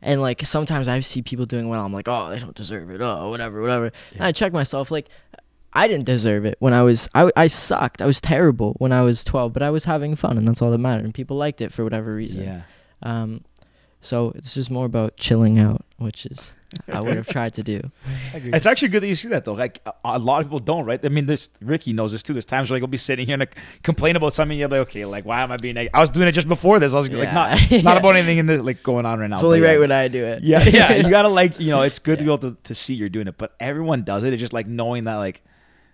and 0.00 0.20
like 0.20 0.46
sometimes 0.46 0.86
I 0.86 1.00
see 1.00 1.22
people 1.22 1.46
doing 1.46 1.68
well, 1.68 1.84
I'm 1.84 1.92
like, 1.92 2.06
"Oh, 2.06 2.30
they 2.30 2.38
don't 2.38 2.54
deserve 2.54 2.88
it." 2.90 3.00
Oh, 3.00 3.30
whatever, 3.30 3.60
whatever. 3.60 3.90
And 4.12 4.22
I 4.22 4.32
check 4.32 4.52
myself 4.52 4.90
like 4.90 5.08
I 5.72 5.86
didn't 5.88 6.06
deserve 6.06 6.44
it 6.44 6.56
when 6.60 6.72
I 6.72 6.82
was 6.82 7.08
I, 7.14 7.30
I 7.36 7.46
sucked. 7.48 8.00
I 8.00 8.06
was 8.06 8.20
terrible 8.20 8.74
when 8.78 8.92
I 8.92 9.02
was 9.02 9.24
12, 9.24 9.52
but 9.52 9.62
I 9.62 9.70
was 9.70 9.84
having 9.84 10.16
fun 10.16 10.38
and 10.38 10.46
that's 10.46 10.62
all 10.62 10.70
that 10.70 10.78
mattered 10.78 11.04
and 11.04 11.14
people 11.14 11.36
liked 11.36 11.60
it 11.60 11.72
for 11.72 11.84
whatever 11.84 12.14
reason. 12.14 12.44
Yeah. 12.44 12.62
Um, 13.02 13.44
so 14.00 14.32
it's 14.34 14.54
just 14.54 14.70
more 14.70 14.86
about 14.86 15.16
chilling 15.16 15.58
out, 15.58 15.84
which 15.96 16.26
is 16.26 16.52
I 16.92 17.00
would 17.00 17.16
have 17.16 17.26
tried 17.26 17.54
to 17.54 17.62
do. 17.62 17.80
It's 18.34 18.66
actually 18.66 18.88
good 18.88 19.02
that 19.02 19.08
you 19.08 19.14
see 19.14 19.28
that 19.28 19.44
though. 19.44 19.54
Like 19.54 19.80
a, 19.86 19.92
a 20.04 20.18
lot 20.18 20.40
of 20.42 20.46
people 20.46 20.58
don't, 20.58 20.84
right? 20.84 21.02
I 21.02 21.08
mean, 21.08 21.24
this 21.26 21.48
Ricky 21.62 21.92
knows 21.94 22.12
this 22.12 22.22
too. 22.22 22.34
There's 22.34 22.44
times 22.46 22.70
where 22.70 22.76
like, 22.76 22.82
I'll 22.82 22.88
be 22.88 22.98
sitting 22.98 23.24
here 23.26 23.34
and 23.34 23.40
like, 23.40 23.56
complain 23.82 24.16
about 24.16 24.34
something. 24.34 24.56
You'll 24.58 24.68
be 24.68 24.78
like, 24.78 24.88
okay, 24.88 25.04
like 25.06 25.24
why 25.24 25.40
am 25.42 25.50
I 25.50 25.56
being 25.56 25.74
negative? 25.74 25.94
I 25.94 26.00
was 26.00 26.10
doing 26.10 26.28
it 26.28 26.32
just 26.32 26.46
before 26.48 26.78
this. 26.78 26.92
I 26.92 27.00
was 27.00 27.08
like 27.08 27.22
Yeah. 27.22 27.32
not 27.34 27.50
not 27.60 27.70
Yeah. 27.70 27.96
about 27.96 28.16
anything 28.16 28.38
in 28.38 28.46
the 28.46 28.62
like 28.62 28.82
going 28.82 29.06
on 29.06 29.18
right 29.18 29.30
now. 29.30 29.34
It's 29.36 29.44
only 29.44 29.60
but, 29.60 29.64
yeah. 29.64 29.70
right 29.70 29.80
when 29.80 29.92
I 29.92 30.08
do 30.08 30.24
it. 30.24 30.42
Yeah, 30.42 30.62
yeah. 30.62 30.94
You 30.94 31.08
gotta 31.10 31.28
like, 31.28 31.58
you 31.58 31.70
know, 31.70 31.82
it's 31.82 31.98
good 31.98 32.18
to 32.18 32.24
be 32.24 32.30
able 32.30 32.50
to, 32.50 32.56
to 32.64 32.74
see 32.74 32.94
you're 32.94 33.08
doing 33.08 33.28
it, 33.28 33.38
but 33.38 33.54
everyone 33.58 34.02
does 34.02 34.24
it. 34.24 34.32
It's 34.34 34.40
just 34.40 34.52
like 34.52 34.66
knowing 34.66 35.04
that, 35.04 35.16
like, 35.16 35.42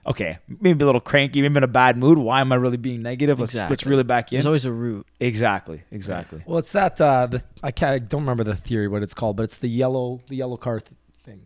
okay, 0.07 0.39
maybe 0.61 0.83
a 0.83 0.87
little 0.87 1.01
cranky, 1.01 1.43
maybe 1.43 1.57
in 1.57 1.63
a 1.63 1.67
bad 1.69 1.97
mood. 1.97 2.19
Why 2.19 2.41
am 2.41 2.53
I 2.53 2.57
really 2.57 2.77
being 2.77 3.03
negative? 3.03 3.39
Let's 3.39 3.55
let's 3.55 3.71
Exactly. 3.73 3.91
reel 3.91 3.99
it 4.01 4.07
back 4.07 4.33
in. 4.33 4.37
There's 4.37 4.47
always 4.47 4.65
a 4.65 4.73
root. 4.73 5.07
exactly, 5.21 5.83
exactly. 5.91 6.43
Well, 6.47 6.59
it's 6.59 6.73
that 6.73 7.01
uh, 7.01 7.27
the 7.27 7.43
I 7.63 7.71
can't 7.71 7.93
I 7.95 7.99
don't 7.99 8.23
remember 8.23 8.45
the 8.45 8.57
theory 8.57 8.89
what 8.89 9.03
it's 9.03 9.15
called, 9.15 9.37
but 9.37 9.45
it's 9.45 9.59
the 9.59 9.69
yellow 9.69 10.21
the 10.29 10.37
yellow 10.37 10.57
car 10.57 10.81
th- 10.81 10.91
thing. 11.25 11.43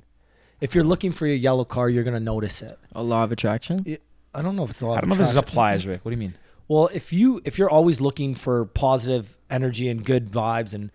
If 0.60 0.74
you're 0.74 0.84
looking 0.84 1.12
for 1.12 1.26
your 1.26 1.36
yellow 1.36 1.64
car, 1.64 1.88
you're 1.88 2.04
gonna 2.04 2.20
notice 2.20 2.62
it. 2.62 2.78
A 2.92 3.02
law 3.02 3.24
of 3.24 3.32
attraction. 3.32 3.84
I 4.34 4.42
don't 4.42 4.56
know 4.56 4.64
if 4.64 4.70
it's 4.70 4.80
a 4.80 4.86
lot. 4.86 4.98
I 4.98 5.00
don't 5.02 5.12
of 5.12 5.18
know 5.18 5.24
if 5.24 5.28
this 5.30 5.36
applies, 5.36 5.86
Rick. 5.86 6.04
What 6.04 6.10
do 6.10 6.14
you 6.16 6.20
mean? 6.20 6.34
Well, 6.68 6.90
if 6.92 7.12
you 7.12 7.40
if 7.44 7.58
you're 7.58 7.70
always 7.70 8.00
looking 8.00 8.34
for 8.34 8.64
positive 8.66 9.38
energy 9.50 9.88
and 9.88 10.04
good 10.04 10.30
vibes 10.30 10.74
and 10.74 10.90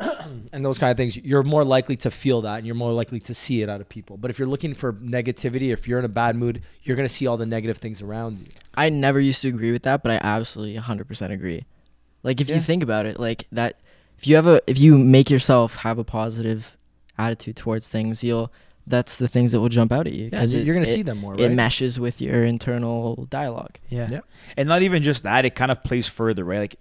and 0.52 0.64
those 0.64 0.78
kind 0.78 0.90
of 0.90 0.96
things, 0.96 1.16
you're 1.16 1.42
more 1.42 1.64
likely 1.64 1.96
to 1.96 2.10
feel 2.10 2.40
that 2.42 2.56
and 2.58 2.66
you're 2.66 2.74
more 2.74 2.92
likely 2.92 3.20
to 3.20 3.34
see 3.34 3.62
it 3.62 3.68
out 3.68 3.80
of 3.80 3.88
people. 3.88 4.16
But 4.16 4.30
if 4.30 4.38
you're 4.38 4.48
looking 4.48 4.74
for 4.74 4.92
negativity, 4.94 5.72
if 5.72 5.86
you're 5.86 5.98
in 5.98 6.04
a 6.04 6.08
bad 6.08 6.36
mood, 6.36 6.62
you're 6.82 6.96
gonna 6.96 7.08
see 7.08 7.26
all 7.26 7.36
the 7.36 7.46
negative 7.46 7.78
things 7.78 8.00
around 8.02 8.38
you. 8.38 8.46
I 8.74 8.88
never 8.88 9.20
used 9.20 9.42
to 9.42 9.48
agree 9.48 9.72
with 9.72 9.82
that, 9.82 10.02
but 10.02 10.12
I 10.12 10.20
absolutely 10.22 10.80
100% 10.80 11.30
agree. 11.32 11.64
Like 12.22 12.40
if 12.40 12.48
Yeah. 12.48 12.56
you 12.56 12.60
think 12.60 12.82
about 12.82 13.06
it, 13.06 13.18
like 13.20 13.46
that 13.52 13.76
if 14.18 14.26
you 14.26 14.36
have 14.36 14.46
a 14.46 14.60
if 14.66 14.78
you 14.78 14.98
make 14.98 15.30
yourself 15.30 15.76
have 15.76 15.98
a 15.98 16.04
positive 16.04 16.76
attitude 17.18 17.56
towards 17.56 17.90
things, 17.90 18.22
you'll 18.24 18.52
that's 18.86 19.18
the 19.18 19.28
things 19.28 19.52
that 19.52 19.60
will 19.60 19.68
jump 19.68 19.92
out 19.92 20.06
at 20.06 20.12
you 20.14 20.30
Yeah, 20.32 20.42
you're 20.44 20.74
gonna 20.74 20.84
see 20.86 21.02
them 21.02 21.18
more, 21.18 21.38
It 21.38 21.50
meshes 21.52 22.00
with 22.00 22.20
your 22.20 22.44
internal 22.44 23.26
dialogue. 23.30 23.76
Yeah. 23.88 24.08
Yeah. 24.10 24.20
And 24.56 24.68
not 24.68 24.82
even 24.82 25.02
just 25.02 25.22
that, 25.22 25.44
it 25.44 25.54
kind 25.54 25.70
of 25.70 25.84
plays 25.84 26.08
further, 26.08 26.44
right? 26.44 26.58
Like, 26.60 26.76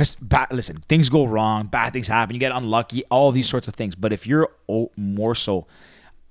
because 0.00 0.16
listen, 0.50 0.78
things 0.88 1.10
go 1.10 1.26
wrong, 1.26 1.66
bad 1.66 1.92
things 1.92 2.08
happen, 2.08 2.34
you 2.34 2.40
get 2.40 2.52
unlucky, 2.52 3.04
all 3.10 3.32
these 3.32 3.48
sorts 3.48 3.68
of 3.68 3.74
things. 3.74 3.94
But 3.94 4.14
if 4.14 4.26
you're 4.26 4.48
more 4.96 5.34
so, 5.34 5.66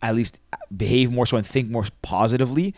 at 0.02 0.16
least 0.16 0.40
behave 0.76 1.12
more 1.12 1.28
so 1.28 1.38
and 1.38 1.46
think 1.46 1.70
more 1.70 1.86
positively, 2.02 2.74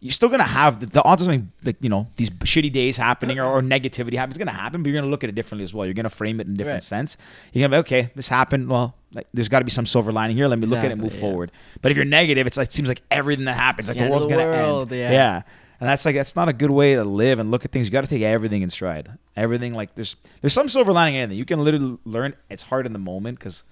you're 0.00 0.10
still 0.10 0.28
gonna 0.28 0.42
have 0.42 0.80
the, 0.80 0.86
the 0.86 1.02
odds 1.04 1.22
of 1.22 1.26
something 1.26 1.52
like 1.64 1.76
you 1.80 1.88
know 1.88 2.08
these 2.16 2.30
shitty 2.30 2.72
days 2.72 2.96
happening 2.96 3.38
or, 3.38 3.44
or 3.44 3.62
negativity 3.62 4.14
happening. 4.14 4.30
It's 4.30 4.38
gonna 4.38 4.50
happen, 4.50 4.82
but 4.82 4.90
you're 4.90 5.00
gonna 5.00 5.10
look 5.10 5.22
at 5.22 5.30
it 5.30 5.36
differently 5.36 5.62
as 5.64 5.72
well. 5.72 5.86
You're 5.86 5.94
gonna 5.94 6.10
frame 6.10 6.40
it 6.40 6.48
in 6.48 6.54
a 6.54 6.56
different 6.56 6.76
Right. 6.76 6.82
sense. 6.82 7.16
You're 7.52 7.68
gonna 7.68 7.76
be 7.82 7.86
okay. 7.86 8.10
This 8.16 8.26
happened. 8.26 8.68
Well, 8.68 8.96
like 9.12 9.28
there's 9.32 9.48
got 9.48 9.60
to 9.60 9.64
be 9.64 9.70
some 9.70 9.86
silver 9.86 10.10
lining 10.10 10.36
here. 10.36 10.48
Let 10.48 10.58
me 10.58 10.66
look 10.66 10.80
at 10.80 10.86
it 10.86 10.92
and 10.92 11.00
move 11.00 11.14
yeah. 11.14 11.20
forward. 11.20 11.52
But 11.82 11.92
if 11.92 11.96
you're 11.96 12.04
negative, 12.04 12.48
it's 12.48 12.56
like 12.56 12.68
it 12.68 12.72
seems 12.72 12.88
like 12.88 13.02
everything 13.12 13.44
that 13.44 13.56
happens, 13.56 13.88
It's 13.88 13.96
like 13.96 14.06
the 14.06 14.10
world's 14.10 14.26
the 14.26 14.34
gonna 14.34 14.42
end. 14.42 14.90
yeah. 14.90 15.12
yeah. 15.12 15.42
And 15.78 15.88
that's 15.88 16.04
like 16.04 16.14
that's 16.14 16.36
not 16.36 16.48
a 16.48 16.52
good 16.52 16.70
way 16.70 16.94
to 16.94 17.04
live 17.04 17.38
and 17.38 17.50
look 17.50 17.64
at 17.64 17.72
things. 17.72 17.86
You 17.86 17.92
got 17.92 18.02
to 18.02 18.06
take 18.06 18.22
everything 18.22 18.62
in 18.62 18.70
stride. 18.70 19.10
Everything 19.36 19.74
like 19.74 19.94
there's 19.94 20.16
there's 20.40 20.54
some 20.54 20.68
silver 20.68 20.92
lining 20.92 21.16
in 21.16 21.22
anything. 21.22 21.38
You 21.38 21.44
can 21.44 21.62
literally 21.62 21.98
learn. 22.04 22.34
It's 22.48 22.62
hard 22.62 22.86
in 22.86 22.92
the 22.92 22.98
moment 22.98 23.38
because 23.38 23.62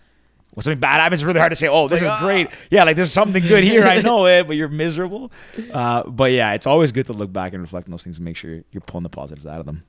when 0.52 0.62
something 0.62 0.80
bad 0.80 1.00
happens, 1.00 1.20
it's 1.20 1.26
really 1.26 1.40
hard 1.40 1.52
to 1.52 1.56
say, 1.56 1.66
"Oh, 1.66 1.88
this 1.88 2.02
like, 2.02 2.12
is 2.12 2.26
great." 2.26 2.48
Yeah, 2.70 2.84
like 2.84 2.96
there's 2.96 3.12
something 3.12 3.42
good 3.42 3.64
here. 3.64 3.84
I 3.84 4.02
know 4.02 4.26
it, 4.26 4.46
but 4.46 4.56
you're 4.56 4.68
miserable. 4.68 5.32
Uh, 5.72 6.04
but 6.04 6.30
yeah, 6.30 6.52
it's 6.52 6.66
always 6.66 6.92
good 6.92 7.06
to 7.06 7.12
look 7.12 7.32
back 7.32 7.54
and 7.54 7.62
reflect 7.62 7.88
on 7.88 7.90
those 7.90 8.04
things 8.04 8.18
and 8.18 8.24
make 8.24 8.36
sure 8.36 8.62
you're 8.70 8.80
pulling 8.82 9.02
the 9.02 9.08
positives 9.08 9.46
out 9.46 9.60
of 9.60 9.66
them. 9.66 9.82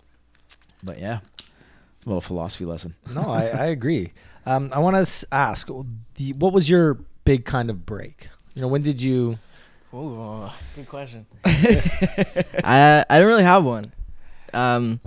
But 0.84 1.00
yeah, 1.00 1.20
a 2.06 2.10
little 2.10 2.22
philosophy 2.22 2.66
lesson. 2.66 2.96
No, 3.14 3.22
I, 3.22 3.48
I 3.48 3.66
agree. 3.66 4.14
Um, 4.46 4.72
I 4.72 4.80
want 4.80 5.06
to 5.06 5.28
ask, 5.32 5.68
the, 6.16 6.34
what 6.34 6.54
was 6.54 6.70
your 6.70 7.00
big 7.26 7.46
kind 7.46 7.70
of 7.70 7.86
break? 7.86 8.30
You 8.54 8.62
know, 8.62 8.68
when 8.68 8.84
did 8.84 9.02
you? 9.02 9.38
Ooh, 9.96 10.50
good 10.76 10.90
question. 10.90 11.26
I 11.46 13.06
I 13.10 13.20
don't 13.20 13.28
really 13.28 13.44
have 13.44 13.64
one. 13.64 13.94
Um, 14.54 15.00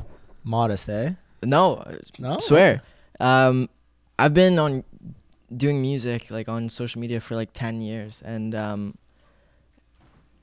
Modest, 0.45 0.89
eh? 0.89 1.13
no, 1.43 1.85
No, 2.19 2.39
swear. 2.39 2.83
Um, 3.21 3.69
I've 4.19 4.33
been 4.33 4.59
on 4.59 4.85
doing 5.55 5.83
music 5.83 6.31
like 6.31 6.49
on 6.49 6.71
social 6.71 7.01
media 7.01 7.21
for 7.21 7.35
like 7.35 7.53
ten 7.53 7.83
years, 7.83 8.23
and 8.23 8.55
um, 8.55 8.97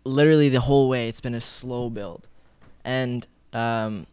literally 0.03 0.49
the 0.49 0.61
whole 0.61 0.89
way 0.89 1.09
it's 1.09 1.21
been 1.21 1.35
a 1.35 1.41
slow 1.41 1.89
build, 1.89 2.27
and 2.83 3.25
um. 3.53 4.07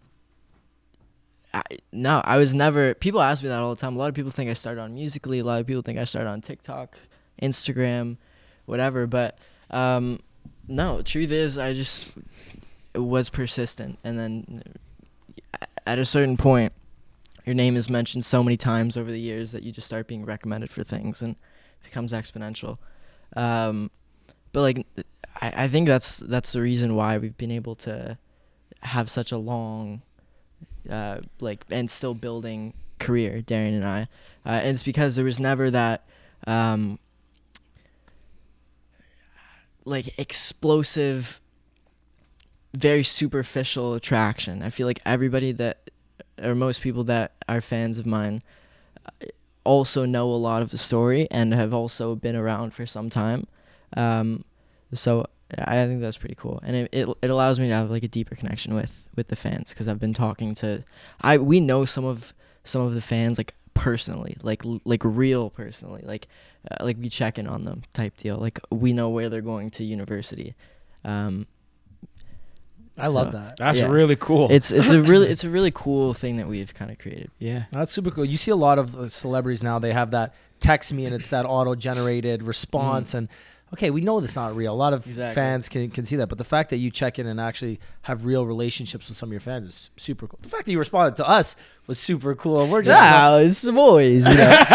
I, 1.55 1.61
no, 1.93 2.23
I 2.25 2.39
was 2.39 2.55
never. 2.55 2.95
People 2.95 3.21
ask 3.21 3.43
me 3.43 3.51
that 3.51 3.63
all 3.63 3.75
the 3.75 3.81
time. 3.81 3.95
A 3.95 3.99
lot 3.99 4.09
of 4.09 4.15
people 4.15 4.31
think 4.31 4.49
I 4.49 4.55
started 4.55 4.81
on 4.81 4.95
Musical.ly. 4.95 5.37
A 5.37 5.43
lot 5.43 5.61
of 5.61 5.67
people 5.67 5.83
think 5.83 5.99
I 5.99 6.05
started 6.05 6.31
on 6.31 6.41
TikTok, 6.41 6.97
Instagram, 7.43 8.17
whatever. 8.65 9.07
But 9.07 9.37
um, 9.73 10.21
no, 10.69 11.03
truth 11.03 11.31
is, 11.31 11.59
I 11.59 11.75
just 11.75 12.13
was 12.95 13.31
persistent, 13.31 13.99
and 14.05 14.19
then 14.19 14.63
at 15.87 15.99
a 15.99 16.05
certain 16.05 16.37
point, 16.37 16.73
your 17.45 17.55
name 17.55 17.77
is 17.77 17.91
mentioned 17.91 18.25
so 18.25 18.43
many 18.43 18.57
times 18.57 18.97
over 18.97 19.11
the 19.11 19.21
years 19.21 19.53
that 19.53 19.63
you 19.63 19.73
just 19.73 19.87
start 19.87 20.07
being 20.07 20.25
recommended 20.25 20.71
for 20.71 20.85
things, 20.85 21.23
and 21.23 21.33
it 21.33 21.85
becomes 21.85 22.13
exponential. 22.13 22.79
Um, 23.35 23.91
but 24.53 24.61
like, 24.61 24.87
I, 25.41 25.65
I 25.65 25.69
think 25.69 25.89
that's 25.89 26.19
that's 26.19 26.53
the 26.53 26.61
reason 26.61 26.95
why 26.95 27.19
we've 27.19 27.37
been 27.37 27.51
able 27.51 27.75
to 27.77 28.19
have 28.81 29.11
such 29.11 29.33
a 29.33 29.39
long, 29.39 30.03
uh, 30.89 31.21
like, 31.41 31.65
and 31.71 31.91
still 31.91 32.15
building 32.15 32.75
career, 32.99 33.43
Darian 33.43 33.75
and 33.75 33.85
I. 33.85 34.03
Uh, 34.45 34.61
and 34.63 34.69
it's 34.71 34.83
because 34.83 35.17
there 35.17 35.25
was 35.25 35.41
never 35.41 35.71
that. 35.71 36.05
Um, 36.47 36.99
like 39.85 40.19
explosive 40.19 41.41
very 42.75 43.03
superficial 43.03 43.95
attraction. 43.95 44.63
I 44.63 44.71
feel 44.71 44.87
like 44.87 45.01
everybody 45.05 45.53
that 45.53 45.91
or 46.43 46.55
most 46.55 46.81
people 46.81 47.05
that 47.05 47.33
are 47.49 47.61
fans 47.61 47.99
of 47.99 48.07
mine 48.07 48.43
uh, 49.07 49.27
also 49.65 50.05
know 50.05 50.29
a 50.31 50.35
lot 50.35 50.63
of 50.63 50.71
the 50.71 50.79
story 50.79 51.29
and 51.31 51.53
have 51.53 51.73
also 51.75 52.15
been 52.15 52.35
around 52.35 52.75
for 52.75 52.87
some 52.87 53.11
time. 53.11 53.47
Um, 53.97 54.45
so 54.95 55.27
I 55.59 55.87
think 55.87 56.01
that's 56.01 56.17
pretty 56.17 56.35
cool, 56.35 56.61
and 56.65 56.75
it, 56.77 56.89
it 56.93 57.09
it 57.21 57.31
allows 57.31 57.61
me 57.61 57.69
to 57.69 57.75
have 57.75 57.91
like 57.91 58.03
a 58.03 58.09
deeper 58.09 58.35
connection 58.35 58.75
with 58.75 59.07
with 59.15 59.29
the 59.29 59.37
fans 59.37 59.71
because 59.71 59.87
I've 59.87 60.01
been 60.01 60.15
talking 60.15 60.55
to, 60.57 60.83
I 61.21 61.37
we 61.39 61.61
know 61.61 61.85
some 61.85 62.05
of 62.05 62.33
some 62.65 62.83
of 62.83 62.95
the 62.95 63.03
fans 63.03 63.37
like 63.37 63.55
personally, 63.75 64.37
like 64.43 64.63
like 64.85 65.01
real 65.05 65.51
personally, 65.51 66.03
like 66.05 66.29
uh, 66.71 66.85
like 66.85 66.97
we 67.01 67.09
check 67.09 67.39
in 67.39 67.47
on 67.47 67.65
them 67.65 67.83
type 67.93 68.17
deal. 68.17 68.37
Like 68.37 68.61
we 68.71 68.93
know 68.93 69.09
where 69.09 69.29
they're 69.29 69.41
going 69.41 69.71
to 69.73 69.85
university. 69.85 70.55
Um, 71.05 71.47
I 72.99 73.07
love 73.07 73.29
So- 73.33 73.39
that. 73.39 73.57
That's 73.57 73.79
Yeah. 73.79 73.87
really 73.87 74.17
cool. 74.17 74.49
it's 74.51 74.71
it's 74.71 74.91
a 74.91 75.03
really 75.03 75.29
it's 75.33 75.45
a 75.45 75.51
really 75.51 75.71
cool 75.71 76.13
thing 76.15 76.37
that 76.37 76.47
we've 76.49 76.73
kind 76.75 76.91
of 76.91 76.99
created. 76.99 77.31
yeah. 77.39 77.65
That's 77.71 77.91
super 77.93 78.11
cool. 78.11 78.25
You 78.25 78.37
see 78.37 78.51
a 78.51 78.57
lot 78.57 78.79
of 78.79 78.95
uh, 78.97 79.09
celebrities 79.09 79.63
now. 79.63 79.79
They 79.79 79.93
have 79.93 80.11
that 80.11 80.35
text 80.61 80.93
me 80.93 81.07
and 81.07 81.15
it's 81.15 81.29
that 81.29 81.45
auto 81.47 81.75
generated 81.75 82.43
response. 82.43 83.15
And 83.15 83.29
okay, 83.75 83.91
we 83.91 84.01
know 84.01 84.21
that's 84.21 84.37
not 84.37 84.55
real. 84.55 84.73
A 84.73 84.77
lot 84.77 84.93
of 84.93 85.07
Exactly. 85.07 85.35
fans 85.35 85.69
can, 85.69 85.91
can 85.91 86.05
see 86.05 86.17
that. 86.17 86.29
But 86.29 86.39
the 86.39 86.45
fact 86.45 86.71
that 86.71 86.77
you 86.79 86.91
check 86.91 87.19
in 87.19 87.27
and 87.27 87.41
actually 87.41 87.81
have 88.03 88.25
real 88.25 88.47
relationships 88.47 89.09
with 89.09 89.17
some 89.17 89.29
of 89.29 89.33
your 89.33 89.41
fans 89.41 89.67
is 89.67 89.91
super 89.97 90.27
cool. 90.27 90.39
The 90.43 90.49
fact 90.49 90.67
that 90.67 90.73
you 90.73 90.79
responded 90.79 91.17
to 91.17 91.29
us 91.29 91.57
was 91.87 91.99
super 91.99 92.35
cool. 92.35 92.67
We're 92.69 92.83
just 92.83 93.01
Yeah, 93.01 93.39
it's 93.39 93.63
the 93.63 93.73
boys. 93.73 94.27
You 94.27 94.35
know. 94.35 94.65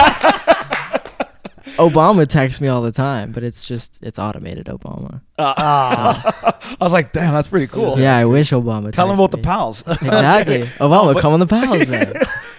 Obama 1.77 2.27
texts 2.27 2.59
me 2.59 2.67
all 2.69 2.81
the 2.81 2.91
time, 2.91 3.31
but 3.31 3.43
it's 3.43 3.67
just 3.67 3.99
it's 4.01 4.17
automated 4.17 4.65
Obama. 4.65 5.21
ah, 5.37 6.57
I 6.81 6.83
was 6.83 6.91
like, 6.93 7.11
damn, 7.13 7.33
that's 7.33 7.47
pretty 7.47 7.67
cool. 7.67 7.99
Yeah, 7.99 8.15
I 8.17 8.25
wish 8.25 8.49
Obama. 8.49 8.91
Tell 8.91 9.07
them 9.07 9.17
texted 9.17 9.19
about 9.19 9.29
the 9.31 9.37
pals. 9.37 9.81
Exactly, 9.85 10.61
Obama, 10.79 11.13
but- 11.13 11.21
come 11.21 11.33
on 11.33 11.39
the 11.39 11.45
pals, 11.45 11.87
man. 11.87 12.13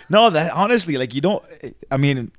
no, 0.09 0.31
that 0.31 0.53
honestly, 0.53 0.97
like 0.99 1.15
you 1.15 1.21
don't. 1.21 1.43
I 1.91 1.97
mean, 1.97 2.31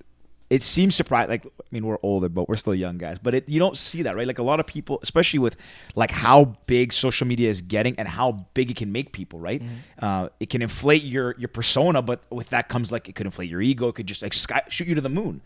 it 0.49 0.63
seems 0.63 0.95
surprising. 0.95 1.29
Like, 1.29 1.45
I 1.45 1.65
mean, 1.71 1.85
we're 1.85 1.99
older, 2.01 2.27
but 2.29 2.49
we're 2.49 2.55
still 2.55 2.73
young 2.73 2.97
guys. 2.97 3.19
But 3.19 3.33
it, 3.35 3.49
you 3.49 3.59
don't 3.59 3.77
see 3.77 4.01
that, 4.03 4.15
right? 4.15 4.25
Like 4.25 4.39
a 4.39 4.43
lot 4.43 4.59
of 4.59 4.65
people, 4.65 4.99
especially 5.03 5.39
with 5.39 5.55
like 5.95 6.09
how 6.11 6.55
big 6.65 6.91
social 6.91 7.27
media 7.27 7.49
is 7.49 7.61
getting 7.61 7.95
and 7.99 8.07
how 8.07 8.47
big 8.55 8.71
it 8.71 8.77
can 8.77 8.91
make 8.91 9.11
people, 9.13 9.39
right? 9.39 9.61
Uh, 10.01 10.29
it 10.39 10.49
can 10.49 10.61
inflate 10.61 11.03
your 11.03 11.35
your 11.37 11.49
persona, 11.49 12.01
but 12.01 12.23
with 12.31 12.49
that 12.49 12.67
comes 12.67 12.91
like 12.91 13.07
it 13.07 13.15
could 13.15 13.25
inflate 13.27 13.49
your 13.49 13.61
ego. 13.61 13.89
It 13.89 13.95
could 13.95 14.07
just 14.07 14.21
like 14.23 14.33
sky, 14.33 14.63
shoot 14.69 14.87
you 14.87 14.95
to 14.95 15.01
the 15.01 15.09
moon, 15.09 15.41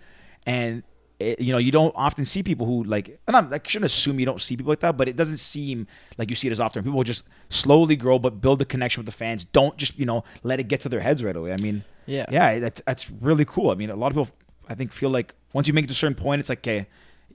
and. 0.46 0.84
It, 1.20 1.40
you 1.40 1.52
know, 1.54 1.60
you 1.60 1.72
don't 1.72 1.94
often 1.96 2.26
see 2.26 2.42
people 2.42 2.66
who 2.66 2.84
like, 2.84 3.20
and 3.28 3.36
I'm, 3.38 3.54
I 3.54 3.60
shouldn't 3.64 3.86
assume 3.86 4.20
you 4.20 4.26
don't 4.26 4.42
see 4.42 4.58
people 4.58 4.72
like 4.72 4.80
that, 4.80 4.98
but 4.98 5.08
it 5.08 5.16
doesn't 5.16 5.38
seem 5.38 5.86
like 6.18 6.30
you 6.32 6.36
see 6.36 6.48
it 6.48 6.52
as 6.52 6.60
often. 6.60 6.84
People 6.84 7.02
just 7.04 7.24
slowly 7.50 7.96
grow, 7.96 8.18
but 8.18 8.42
build 8.42 8.62
a 8.64 8.66
connection 8.66 9.00
with 9.02 9.06
the 9.06 9.12
fans. 9.18 9.46
Don't 9.46 9.78
just, 9.78 9.98
you 9.98 10.06
know, 10.08 10.24
let 10.42 10.60
it 10.60 10.68
get 10.68 10.82
to 10.82 10.90
their 10.90 11.00
heads 11.00 11.24
right 11.24 11.36
away. 11.36 11.54
I 11.54 11.58
mean, 11.58 11.84
Yeah. 12.08 12.26
yeah, 12.32 12.58
that's 12.60 12.82
that's 12.86 13.12
really 13.12 13.46
cool. 13.46 13.70
I 13.70 13.76
mean, 13.76 13.92
a 13.92 13.96
lot 13.96 14.08
of 14.08 14.18
people, 14.28 14.36
I 14.70 14.76
think, 14.76 14.92
feel 14.92 15.10
like 15.10 15.34
once 15.54 15.68
you 15.68 15.74
make 15.74 15.86
it 15.86 15.88
to 15.88 15.92
a 15.92 15.96
certain 15.96 16.16
point, 16.16 16.40
it's 16.40 16.50
like, 16.50 16.60
okay, 16.60 16.88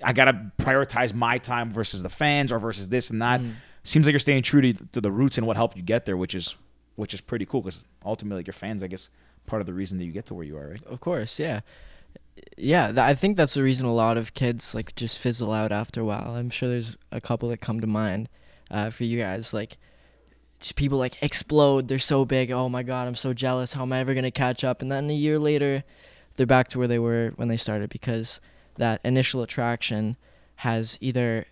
I 0.03 0.13
gotta 0.13 0.53
prioritize 0.59 1.13
my 1.15 1.39
time 1.39 1.73
versus 1.73 2.03
the 2.03 2.09
fans 2.09 2.53
or 2.53 2.59
versus 2.59 2.89
this 2.89 3.11
and 3.11 3.21
that. 3.23 3.41
Seems 3.85 4.07
like 4.07 4.13
you're 4.13 4.21
staying 4.21 4.43
true 4.43 4.61
to, 4.61 4.73
to 4.93 5.01
the 5.01 5.11
roots 5.11 5.39
and 5.39 5.47
what 5.47 5.57
helped 5.57 5.77
you 5.77 5.83
get 5.83 6.05
there, 6.07 6.17
which 6.17 6.35
is 6.35 6.57
which 6.97 7.15
is 7.15 7.21
pretty 7.21 7.47
cool 7.47 7.61
because 7.63 7.87
ultimately, 8.05 8.41
like, 8.41 8.47
your 8.49 8.53
fans, 8.55 8.83
I 8.83 8.89
guess, 8.89 9.09
part 9.47 9.61
of 9.61 9.67
the 9.67 9.73
reason 9.73 9.99
that 9.99 10.05
you 10.05 10.11
get 10.13 10.27
to 10.27 10.35
where 10.35 10.45
you 10.45 10.57
are, 10.57 10.71
right? 10.71 10.85
Of 10.85 11.01
course, 11.01 11.39
yeah. 11.39 11.61
Yeah, 12.57 12.89
th- 12.89 12.99
I 12.99 13.15
think 13.15 13.37
that's 13.37 13.55
the 13.55 13.63
reason 13.63 13.87
a 13.87 13.95
lot 13.95 14.17
of 14.17 14.35
kids 14.35 14.75
like 14.75 14.95
just 14.97 15.17
fizzle 15.17 15.53
out 15.53 15.73
after 15.73 16.01
a 16.01 16.05
while. 16.05 16.35
I'm 16.35 16.51
sure 16.51 16.69
there's 16.69 16.97
a 17.13 17.21
couple 17.21 17.49
that 17.51 17.61
come 17.61 17.81
to 17.81 17.87
mind 17.87 18.29
uh, 18.71 18.91
for 18.91 19.05
you 19.05 19.19
guys. 19.19 19.55
Like, 19.55 19.77
just 20.61 20.75
people 20.77 20.99
like 20.99 21.17
explode. 21.23 21.89
They're 21.89 21.99
so 21.99 22.25
big. 22.25 22.51
Oh 22.51 22.69
my 22.69 22.83
god, 22.83 23.07
I'm 23.07 23.15
so 23.15 23.33
jealous. 23.33 23.73
How 23.73 23.83
am 23.83 23.93
I 23.93 24.01
ever 24.01 24.15
gonna 24.15 24.31
catch 24.31 24.65
up? 24.65 24.83
And 24.83 24.91
then 24.91 25.09
a 25.09 25.15
year 25.15 25.39
later, 25.39 25.85
they're 26.39 26.47
back 26.47 26.69
to 26.69 26.79
where 26.79 26.89
they 26.89 26.99
were 26.99 27.33
when 27.37 27.49
they 27.49 27.57
started 27.59 27.91
because 27.91 28.41
that 28.79 29.01
initial 29.05 29.43
attraction 29.43 30.17
has 30.57 30.97
either 31.03 31.45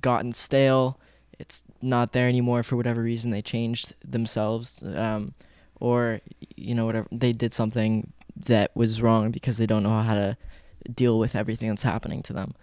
gotten 0.00 0.32
stale, 0.32 0.98
it's 1.38 1.64
not 1.80 2.12
there 2.12 2.28
anymore 2.28 2.62
for 2.62 2.76
whatever 2.76 3.02
reason. 3.02 3.30
They 3.30 3.40
changed 3.42 3.94
themselves, 4.04 4.82
um, 4.94 5.32
or 5.80 6.20
you 6.56 6.74
know 6.74 6.84
whatever 6.86 7.08
they 7.10 7.32
did 7.32 7.54
something 7.54 8.12
that 8.36 8.70
was 8.76 9.00
wrong 9.00 9.30
because 9.30 9.56
they 9.58 9.66
don't 9.66 9.82
know 9.82 10.00
how 10.00 10.14
to 10.14 10.36
deal 10.94 11.18
with 11.18 11.34
everything 11.36 11.68
that's 11.68 11.82
happening 11.82 12.22
to 12.24 12.32
them. 12.32 12.54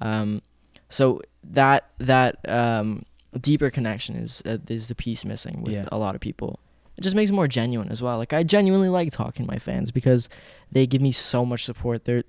Um, 0.00 0.42
so 0.88 1.20
that 1.44 1.88
that 1.98 2.46
um, 2.48 3.04
deeper 3.40 3.70
connection 3.70 4.16
is 4.16 4.42
uh, 4.44 4.58
is 4.68 4.88
the 4.88 4.94
piece 4.94 5.24
missing 5.24 5.62
with 5.62 5.72
Yeah. 5.74 5.86
a 5.90 5.98
lot 5.98 6.14
of 6.14 6.20
people. 6.20 6.60
It 6.96 7.00
just 7.02 7.16
makes 7.16 7.30
it 7.30 7.34
more 7.34 7.48
genuine 7.48 7.88
as 7.90 8.02
well. 8.02 8.18
Like 8.18 8.32
I 8.32 8.42
genuinely 8.42 8.88
like 8.88 9.12
talking 9.12 9.46
to 9.46 9.50
my 9.52 9.58
fans 9.58 9.90
because 9.90 10.28
they 10.70 10.86
give 10.86 11.00
me 11.02 11.12
so 11.12 11.44
much 11.44 11.64
support. 11.64 12.04
They're 12.04 12.22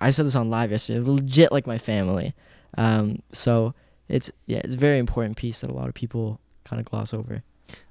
I 0.00 0.10
said 0.10 0.26
this 0.26 0.34
on 0.34 0.50
live 0.50 0.70
yesterday. 0.70 0.98
They're 1.00 1.14
legit 1.14 1.52
like 1.52 1.66
my 1.66 1.78
family. 1.78 2.34
Um, 2.76 3.18
so 3.32 3.74
it's 4.08 4.30
yeah, 4.46 4.60
it's 4.64 4.74
a 4.74 4.78
very 4.78 4.98
important 4.98 5.36
piece 5.36 5.60
that 5.60 5.70
a 5.70 5.74
lot 5.74 5.88
of 5.88 5.94
people 5.94 6.40
kind 6.64 6.80
of 6.80 6.86
gloss 6.86 7.12
over. 7.14 7.42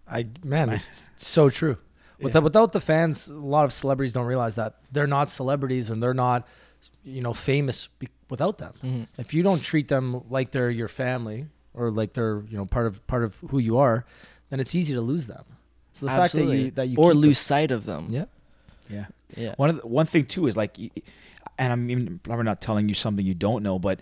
I 0.10 0.28
man, 0.44 0.70
it's 0.72 1.10
so 1.18 1.50
true. 1.50 1.78
Without, 2.20 2.44
without 2.44 2.72
the 2.72 2.80
fans, 2.82 3.30
a 3.30 3.34
lot 3.34 3.66
of 3.66 3.74
celebrities 3.74 4.14
don't 4.14 4.28
realize 4.28 4.54
that 4.56 4.76
they're 4.92 5.08
not 5.08 5.28
celebrities 5.28 5.90
and 5.90 6.04
they're 6.04 6.14
not, 6.14 6.48
you 7.04 7.20
know, 7.22 7.34
famous 7.34 7.88
be- 7.98 8.10
without 8.30 8.60
them. 8.60 8.74
Mhm. 8.84 9.08
If 9.18 9.34
you 9.34 9.42
don't 9.42 9.60
treat 9.64 9.88
them 9.88 10.22
like 10.30 10.52
they're 10.52 10.70
your 10.70 10.88
family 10.88 11.48
or 11.74 11.90
like 11.90 12.14
they're 12.14 12.44
you 12.50 12.58
know 12.58 12.66
part 12.66 12.86
of 12.88 13.06
part 13.08 13.24
of 13.24 13.36
who 13.50 13.58
you 13.58 13.78
are, 13.78 14.06
then 14.50 14.60
it's 14.60 14.76
easy 14.76 14.94
to 14.94 15.02
lose 15.02 15.26
them. 15.28 15.46
So 15.94 16.06
the 16.06 16.12
fact 16.12 16.34
that 16.34 16.46
you 16.46 16.72
that 16.72 16.88
you 16.88 16.98
or 16.98 17.12
keep 17.12 17.14
them- 17.16 17.22
lose 17.22 17.40
sight 17.40 17.72
of 17.72 17.86
them. 17.86 18.08
yeah, 18.10 18.26
Yeah. 18.90 19.06
Yeah. 19.36 19.54
One 19.56 19.70
of 19.70 19.82
the, 19.82 19.88
one 19.88 20.06
thing 20.06 20.26
too 20.26 20.48
is 20.48 20.58
like, 20.58 20.78
and 21.58 21.72
I'm 21.74 21.90
even 21.90 22.20
probably 22.20 22.44
not 22.44 22.62
telling 22.62 22.90
you 22.90 22.96
something 22.96 23.26
you 23.26 23.34
don't 23.34 23.64
know, 23.64 23.80
but 23.80 24.00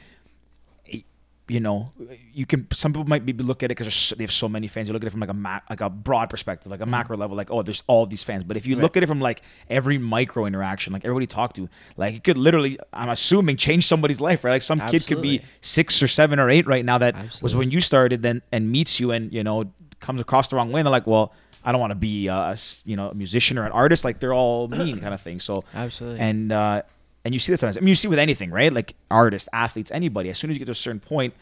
you 1.49 1.60
know, 1.60 1.91
you 2.32 2.45
can. 2.45 2.67
Some 2.71 2.93
people 2.93 3.06
might 3.06 3.25
maybe 3.25 3.43
look 3.43 3.63
at 3.63 3.71
it 3.71 3.75
because 3.78 4.13
they 4.15 4.23
have 4.23 4.32
so 4.32 4.47
many 4.47 4.67
fans. 4.67 4.88
You 4.88 4.93
look 4.93 5.04
at 5.04 5.08
it 5.08 5.10
from 5.10 5.19
like 5.19 5.32
a 5.32 5.34
ma- 5.34 5.62
like 5.67 5.82
a 5.82 5.89
broad 5.89 6.30
perspective, 6.30 6.69
like 6.71 6.80
a 6.80 6.84
mm-hmm. 6.84 6.91
macro 6.91 7.17
level, 7.17 7.36
like 7.36 7.49
oh, 7.49 7.63
there's 7.63 7.82
all 7.88 8.06
these 8.06 8.23
fans. 8.23 8.43
But 8.43 8.56
if 8.56 8.67
you 8.67 8.75
Right. 8.75 8.84
look 8.84 8.95
at 8.97 9.04
it 9.04 9.08
from 9.08 9.19
like 9.19 9.41
every 9.67 9.97
micro 9.97 10.45
interaction, 10.45 10.93
like 10.93 11.04
everybody 11.04 11.25
talk 11.25 11.54
to, 11.54 11.67
like 11.97 12.13
it 12.15 12.23
could 12.23 12.38
literally, 12.38 12.78
I'm 12.93 13.10
assuming, 13.10 13.58
change 13.58 13.88
somebody's 13.88 14.21
life, 14.21 14.43
right? 14.43 14.52
Like 14.52 14.62
some 14.62 14.80
kid 14.80 15.08
could 15.08 15.23
be 15.23 15.41
six 15.62 16.04
or 16.04 16.08
seven 16.08 16.39
or 16.39 16.52
eight 16.52 16.67
right 16.67 16.86
now 16.86 16.99
that 16.99 17.15
was 17.41 17.56
when 17.56 17.71
you 17.71 17.82
started, 17.82 18.21
then 18.21 18.43
and 18.52 18.71
meets 18.71 18.99
you 18.99 19.12
and 19.12 19.34
you 19.34 19.43
know 19.43 19.71
comes 19.99 20.21
across 20.21 20.49
the 20.49 20.56
wrong 20.56 20.71
way. 20.71 20.82
And 20.82 20.86
they're 20.86 20.91
like, 20.91 21.08
well. 21.08 21.34
I 21.69 21.71
don't 21.71 21.79
want 21.82 21.91
to 21.91 21.95
be 22.12 22.27
a 22.27 22.49
s- 22.49 22.82
you 22.86 22.95
know 22.95 23.10
a 23.10 23.13
musician 23.15 23.58
or 23.60 23.65
an 23.65 23.71
artist 23.71 24.03
like 24.03 24.19
they're 24.19 24.34
all 24.34 24.67
mean 24.82 24.99
kind 24.99 25.13
of 25.13 25.21
thing. 25.21 25.39
So 25.39 25.63
Absolutely. 25.73 26.19
and 26.19 26.51
uh, 26.51 26.82
and 27.23 27.34
you 27.36 27.39
see 27.39 27.51
this 27.53 27.60
sometimes. 27.60 27.77
I 27.77 27.82
mean, 27.82 27.89
you 27.89 27.95
see 27.95 28.08
with 28.08 28.19
anything, 28.19 28.49
right? 28.49 28.73
Like 28.73 28.95
artists, 29.12 29.47
athletes, 29.53 29.91
anybody. 29.91 30.29
As 30.29 30.38
soon 30.38 30.49
as 30.49 30.55
you 30.55 30.60
get 30.60 30.65
to 30.65 30.71
a 30.71 30.75
certain 30.75 30.99
point, 31.01 31.34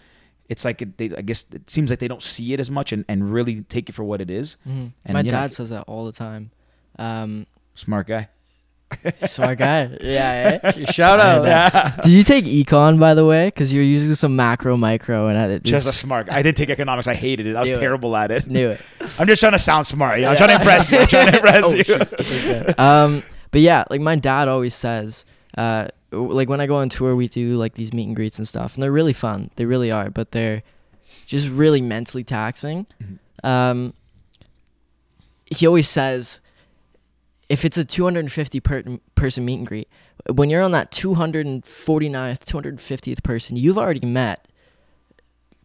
it's 0.49 0.65
like 0.65 0.81
it, 0.81 0.97
they, 0.97 1.05
I 1.15 1.21
guess 1.21 1.45
it 1.53 1.69
seems 1.69 1.89
like 1.89 1.99
they 1.99 2.07
don't 2.07 2.23
see 2.23 2.51
it 2.53 2.59
as 2.59 2.69
much 2.71 2.91
and, 2.91 3.05
and 3.07 3.31
really 3.31 3.61
take 3.61 3.87
it 3.89 3.93
for 3.93 4.03
what 4.03 4.19
it 4.21 4.29
is. 4.31 4.57
Mhm. 4.67 4.91
And, 5.05 5.13
My 5.13 5.19
you 5.19 5.25
know- 5.25 5.31
dad 5.31 5.53
says 5.53 5.69
that 5.69 5.83
all 5.87 6.05
the 6.05 6.11
time. 6.11 6.51
Um, 6.99 7.45
Smart 7.75 8.07
guy. 8.07 8.27
smart 9.27 9.57
guy. 9.57 9.89
Yeah. 10.01 10.59
eh? 10.63 10.85
shout 10.91 11.19
out. 11.19 11.45
Yeah. 11.45 11.99
Did 12.03 12.11
you 12.11 12.23
take 12.23 12.45
econ 12.45 12.99
by 12.99 13.13
the 13.13 13.25
way? 13.25 13.47
Because 13.47 13.73
you're 13.73 13.83
using 13.83 14.15
some 14.15 14.35
macro, 14.35 14.77
micro, 14.77 15.27
and 15.27 15.37
I 15.37 15.57
Just 15.59 15.87
a 15.87 15.91
smart. 15.91 16.29
I 16.31 16.41
did 16.41 16.55
take 16.55 16.69
economics. 16.69 17.07
I 17.07 17.13
hated 17.13 17.47
it. 17.47 17.55
I 17.55 17.61
was 17.61 17.71
Knew 17.71 17.77
it. 17.77 17.79
terrible 17.81 18.15
at 18.15 18.31
it. 18.31 18.47
knew 18.47 18.69
it. 18.69 18.81
I'm 19.19 19.27
just 19.27 19.39
trying 19.41 19.51
to 19.53 19.59
sound 19.59 19.85
smart. 19.87 20.19
Know? 20.21 20.29
I'm 20.29 20.37
trying 20.37 20.49
to 20.49 20.55
impress 20.55 20.91
you. 20.91 20.99
I'm 20.99 21.07
trying 21.07 21.27
to 21.31 21.35
impress 21.35 21.63
Oh, 21.65 21.73
you. 21.73 22.73
um, 22.77 23.23
but 23.51 23.61
yeah, 23.61 23.83
like 23.89 24.01
my 24.01 24.15
dad 24.15 24.47
always 24.47 24.73
says, 24.75 25.25
uh, 25.57 25.87
like 26.11 26.47
when 26.49 26.61
I 26.61 26.67
go 26.67 26.77
on 26.77 26.89
tour, 26.89 27.15
we 27.15 27.27
do 27.27 27.57
like 27.57 27.73
these 27.73 27.93
meet 27.93 28.07
and 28.07 28.15
greets 28.15 28.37
and 28.37 28.47
stuff, 28.47 28.75
and 28.75 28.83
they're 28.83 28.91
really 28.91 29.13
fun. 29.13 29.51
They 29.57 29.65
really 29.65 29.91
are, 29.91 30.09
but 30.09 30.31
they're 30.31 30.63
just 31.25 31.49
really 31.49 31.81
mentally 31.81 32.23
taxing. 32.23 32.87
Mhm. 33.03 33.19
Um, 33.47 33.93
he 35.45 35.65
always 35.67 35.89
says, 35.89 36.39
if 37.49 37.63
it's 37.63 37.77
a 37.77 37.85
250 37.85 38.59
per- 38.59 38.83
person 39.15 39.45
meet 39.45 39.59
and 39.59 39.67
greet, 39.67 39.89
when 40.31 40.49
you're 40.49 40.61
on 40.61 40.71
that 40.71 40.91
249th, 40.91 41.63
250th 42.45 43.23
person, 43.23 43.55
you've 43.55 43.77
already 43.77 44.05
met 44.05 44.47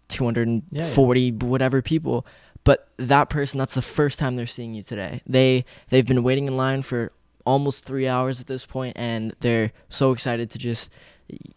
240 0.09 1.31
whatever 1.33 1.81
people 1.81 2.27
but 2.65 2.89
that 2.97 3.29
person 3.29 3.59
that's 3.59 3.75
the 3.75 3.83
first 3.83 4.19
time 4.19 4.37
they're 4.37 4.47
seeing 4.47 4.75
you 4.75 4.83
today. 4.83 5.23
They 5.27 5.65
they've 5.89 6.07
been 6.07 6.23
waiting 6.23 6.47
in 6.47 6.57
line 6.57 6.83
for 6.83 7.13
almost 7.45 7.85
three 7.85 8.07
hours 8.07 8.41
at 8.41 8.47
this 8.47 8.67
point 8.67 8.97
and 8.97 9.35
they're 9.41 9.73
so 9.89 10.13
excited 10.13 10.51
to 10.51 10.59
just 10.59 10.91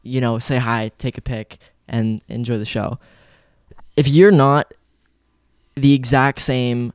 you 0.01 0.19
know 0.19 0.39
say 0.39 0.57
hi 0.57 0.91
take 0.97 1.17
a 1.17 1.21
pic 1.21 1.59
and 1.87 2.21
enjoy 2.27 2.57
the 2.57 2.65
show. 2.65 2.99
If 3.95 4.07
you're 4.07 4.31
not 4.31 4.73
the 5.75 5.93
exact 5.93 6.41
same 6.41 6.93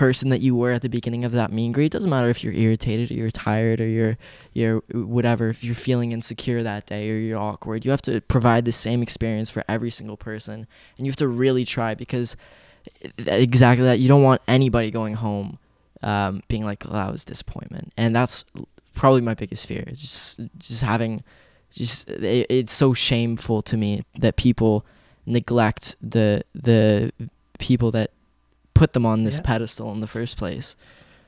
person 0.00 0.30
that 0.30 0.40
you 0.40 0.56
were 0.56 0.72
at 0.72 0.82
the 0.82 0.88
beginning 0.88 1.24
of 1.24 1.32
that 1.32 1.52
mean 1.52 1.72
greet 1.72 1.86
it 1.86 1.92
doesn't 1.92 2.10
matter 2.10 2.30
if 2.30 2.42
you're 2.42 2.54
irritated 2.54 3.10
or 3.10 3.14
you're 3.14 3.30
tired 3.30 3.80
or 3.80 3.86
you're 3.86 4.16
you're 4.54 4.78
whatever 4.92 5.50
if 5.50 5.62
you're 5.62 5.74
feeling 5.74 6.12
insecure 6.12 6.62
that 6.62 6.86
day 6.86 7.10
or 7.10 7.16
you're 7.16 7.38
awkward 7.38 7.84
you 7.84 7.90
have 7.90 8.00
to 8.02 8.20
provide 8.22 8.64
the 8.64 8.72
same 8.72 9.02
experience 9.02 9.50
for 9.50 9.64
every 9.68 9.90
single 9.90 10.16
person. 10.16 10.66
And 10.96 11.06
you 11.06 11.10
have 11.10 11.16
to 11.16 11.28
really 11.28 11.64
try 11.64 11.94
because 11.94 12.36
exactly 13.18 13.84
that 13.84 13.98
you 13.98 14.08
don't 14.08 14.22
want 14.22 14.42
anybody 14.48 14.90
going 14.90 15.14
home 15.14 15.58
um, 16.02 16.42
being 16.48 16.64
like 16.64 16.84
oh, 16.86 16.92
that 16.92 17.12
was 17.12 17.24
disappointment. 17.24 17.92
And 17.96 18.14
that's 18.14 18.44
probably 18.94 19.20
my 19.20 19.34
biggest 19.34 19.66
fear 19.66 19.84
is 19.86 20.00
just 20.00 20.40
just 20.58 20.82
having 20.82 21.22
just 21.72 22.08
it, 22.08 22.46
it's 22.48 22.72
so 22.72 22.94
shameful 22.94 23.62
to 23.62 23.76
me 23.76 24.04
that 24.18 24.36
people 24.36 24.84
neglect 25.26 25.96
the 26.02 26.42
the 26.54 27.12
people 27.58 27.90
that 27.90 28.10
put 28.80 28.92
them 28.94 29.04
on 29.06 29.24
this 29.24 29.36
Yeah. 29.36 29.42
pedestal 29.50 29.92
in 29.92 30.00
the 30.00 30.06
first 30.18 30.36
place 30.42 30.74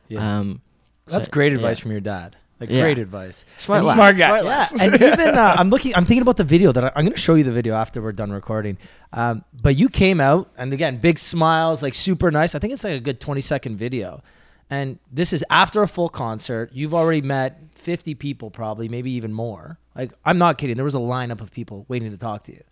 Yeah. 0.09 0.38
um 0.38 0.61
That's 1.07 1.27
so- 1.27 1.31
great 1.31 1.53
yeah. 1.53 1.57
advice 1.59 1.79
from 1.79 1.91
your 1.93 2.01
dad. 2.01 2.37
Like 2.61 2.71
Yeah. 2.71 2.83
great 2.83 2.99
advice. 2.99 3.45
smart, 3.57 3.79
And 3.81 3.87
lad, 3.88 3.95
smart 3.97 4.17
guy. 4.17 4.27
smart 4.29 4.45
Yeah, 4.45 4.49
lad. 4.49 4.93
and 4.93 5.03
even 5.21 5.35
uh, 5.37 5.55
I'm 5.59 5.69
looking. 5.69 5.93
I'm 5.97 6.05
thinking 6.07 6.23
about 6.23 6.37
the 6.37 6.45
video 6.55 6.71
that 6.73 6.85
I, 6.85 6.88
I'm 6.95 7.05
going 7.05 7.12
to 7.12 7.25
show 7.29 7.35
you 7.35 7.43
the 7.43 7.51
video 7.61 7.75
after 7.75 8.01
we're 8.01 8.12
done 8.12 8.31
recording. 8.31 8.79
Um, 9.12 9.45
but 9.67 9.75
you 9.75 9.88
came 9.88 10.21
out, 10.21 10.49
and 10.57 10.73
again, 10.73 10.99
big 10.99 11.19
smiles, 11.19 11.83
like 11.83 11.93
super 11.95 12.31
nice. 12.31 12.55
I 12.55 12.61
think 12.61 12.73
it's 12.73 12.85
like 12.85 12.95
a 12.95 13.01
good 13.01 13.19
20 13.19 13.41
second 13.41 13.79
video, 13.79 14.23
and 14.71 15.01
this 15.11 15.33
is 15.33 15.43
after 15.51 15.83
a 15.83 15.88
full 15.88 16.09
concert. 16.09 16.71
You've 16.73 16.95
already 16.95 17.21
met 17.21 17.59
50 17.75 18.15
people, 18.15 18.49
probably, 18.49 18.88
maybe 18.88 19.11
even 19.11 19.33
more. 19.33 19.79
Like 19.97 20.12
I'm 20.25 20.38
not 20.38 20.57
kidding. 20.57 20.77
There 20.77 20.85
was 20.93 20.95
a 20.95 21.07
lineup 21.17 21.40
of 21.40 21.50
people 21.50 21.85
waiting 21.88 22.13
to 22.13 22.17
talk 22.17 22.44
to 22.44 22.53
you, 22.53 22.63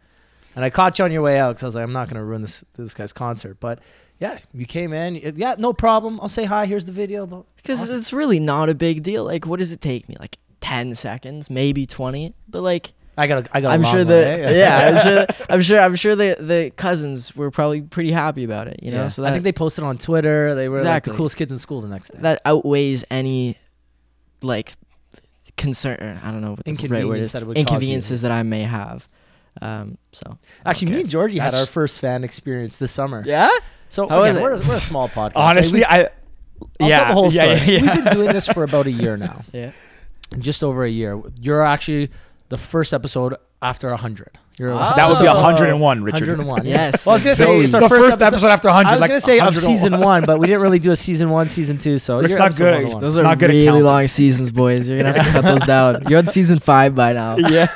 and 0.55 0.65
I 0.65 0.71
caught 0.71 1.01
you 1.01 1.05
on 1.05 1.11
your 1.11 1.23
way 1.23 1.41
out 1.41 1.57
because 1.57 1.65
I 1.65 1.67
was 1.67 1.75
like, 1.75 1.83
I'm 1.85 1.93
not 2.01 2.07
going 2.09 2.21
to 2.21 2.25
ruin 2.25 2.43
this 2.43 2.63
this 2.77 2.95
guy's 2.95 3.13
concert. 3.13 3.57
But 3.59 3.81
yeah, 4.21 4.39
you 4.55 4.67
came 4.67 4.93
in. 4.93 5.17
Yeah, 5.37 5.57
no 5.59 5.73
problem. 5.73 6.21
I'll 6.23 6.29
say 6.29 6.45
hi. 6.45 6.67
Here's 6.67 6.85
the 6.85 6.93
video. 6.93 7.45
Because 7.57 7.83
Awesome. 7.83 7.97
it's 7.97 8.13
really 8.13 8.39
not 8.39 8.69
a 8.69 8.75
big 8.75 9.03
deal 9.03 9.25
like 9.25 9.47
what 9.47 9.59
does 9.59 9.73
it 9.73 9.81
take 9.81 10.09
me 10.09 10.17
like 10.21 10.39
10 10.61 10.95
seconds 10.95 11.51
maybe 11.51 11.85
20 11.87 12.35
but 12.49 12.61
like 12.63 12.93
I 13.19 13.27
got. 13.27 13.49
I 13.53 13.61
got. 13.61 13.73
I'm 13.73 13.85
sure 13.85 14.01
eh? 14.01 14.51
yeah 14.59 14.89
i'm 14.89 15.03
sure 15.03 15.27
i'm 15.51 15.61
sure 15.61 15.81
i'm 15.81 15.95
sure 15.97 16.15
the 16.17 16.37
the 16.41 16.71
cousins 16.77 17.35
were 17.37 17.51
probably 17.51 17.83
pretty 17.83 18.13
happy 18.13 18.45
about 18.45 18.67
it 18.69 18.81
you 18.83 18.91
know 18.93 19.03
Yeah. 19.03 19.09
so 19.09 19.23
that 19.23 19.29
I 19.29 19.33
think 19.33 19.45
they 19.45 19.53
posted 19.53 19.85
on 19.85 19.99
Twitter. 19.99 20.55
They 20.55 20.69
were 20.71 20.77
like 20.79 20.85
Exactly. 20.87 21.13
the 21.13 21.17
coolest 21.19 21.37
kids 21.37 21.53
in 21.53 21.59
school 21.59 21.81
the 21.83 21.89
next 21.89 22.11
day. 22.13 22.19
that 22.21 22.41
outweighs 22.47 23.05
any 23.11 23.59
like 24.43 24.73
concern. 25.57 26.21
I 26.23 26.31
don't 26.31 26.41
know 26.41 26.53
what 26.53 26.65
the 26.65 26.89
right 26.89 27.07
word 27.07 27.19
is. 27.21 27.33
that 27.33 27.43
it 27.43 27.47
would 27.47 27.57
cause 27.57 27.61
you. 27.61 27.67
Inconveniences 27.75 28.23
that 28.23 28.31
I 28.33 28.43
may 28.43 28.63
have. 28.63 29.07
Um. 29.61 29.99
So 30.13 30.39
Actually, 30.65 30.93
me 30.93 31.01
and 31.03 31.11
Georgie 31.11 31.39
had 31.39 31.55
our 31.55 31.67
first 31.67 31.99
fan 32.01 32.25
experience 32.25 32.77
this 32.79 32.93
summer. 32.93 33.23
Yeah. 33.27 33.51
So 33.91 34.09
How 34.09 34.21
was 34.21 34.37
again, 34.37 34.41
it? 34.41 34.45
we're, 34.63 34.69
we're 34.69 34.77
a 34.77 34.81
small 34.81 35.09
podcast. 35.09 35.35
right? 35.35 35.51
Honestly, 35.51 35.81
We- 35.81 35.85
I. 35.85 36.09
I'll 36.79 36.89
yeah, 36.89 36.99
tell 36.99 37.07
the 37.09 37.13
whole 37.15 37.31
story. 37.31 37.49
yeah, 37.49 37.55
yeah, 37.55 37.65
yeah. 37.65 37.95
We've 37.95 38.05
been 38.05 38.13
doing 38.15 38.33
this 38.33 38.47
for 38.47 38.65
about 38.65 38.87
a 38.87 38.91
year 38.93 39.17
now, 39.17 39.45
Yeah. 39.53 39.73
just 40.39 40.63
over 40.63 40.85
a 40.85 40.91
year. 40.91 41.21
You're 41.41 41.63
actually 41.63 42.11
the 42.51 42.59
first 42.59 42.93
episode 42.93 43.35
after 43.63 43.95
hundred. 43.97 44.39
You're 44.59 44.73
Ah. 44.75 44.95
That 44.95 45.09
would 45.09 45.19
be 45.19 45.25
so- 45.25 45.35
101, 45.41 46.03
Richard. 46.03 46.29
101. 46.29 46.67
Yes, 46.67 47.07
Well, 47.07 47.13
I 47.13 47.17
was 47.17 47.23
gonna 47.23 47.35
so 47.35 47.45
say 47.45 47.61
it's 47.65 47.75
our 47.75 47.81
the 47.81 47.89
first, 47.89 48.05
first 48.05 48.21
episode 48.23 48.49
after 48.49 48.69
100. 48.69 48.89
I 48.91 48.93
was 48.95 49.01
like 49.01 49.09
gonna 49.09 49.21
say 49.23 49.39
of 49.39 49.47
101. 49.55 49.77
season 49.77 50.01
one, 50.01 50.25
but 50.27 50.39
we 50.39 50.47
didn't 50.47 50.61
really 50.61 50.79
do 50.79 50.91
a 50.91 50.97
season 50.97 51.31
one, 51.31 51.49
season 51.49 51.79
two. 51.79 51.99
So 51.99 52.21
Rick's 52.21 52.35
not 52.35 52.47
episode 52.49 52.59
good 52.65 52.69
at- 52.75 52.77
101. 52.85 53.01
Those 53.03 53.17
are 53.17 53.23
Not 53.23 53.39
good 53.39 53.49
really 53.51 53.65
counting. 53.65 53.83
long 53.85 54.09
seasons, 54.09 54.53
boys. 54.53 54.87
You're 54.87 54.99
gonna 54.99 55.15
have 55.15 55.27
to 55.27 55.33
cut 55.33 55.45
those 55.45 55.65
down. 55.67 56.03
You're 56.11 56.19
on 56.19 56.27
season 56.27 56.59
five 56.59 56.95
by 56.95 57.15
now. 57.15 57.37
yeah. 57.49 57.67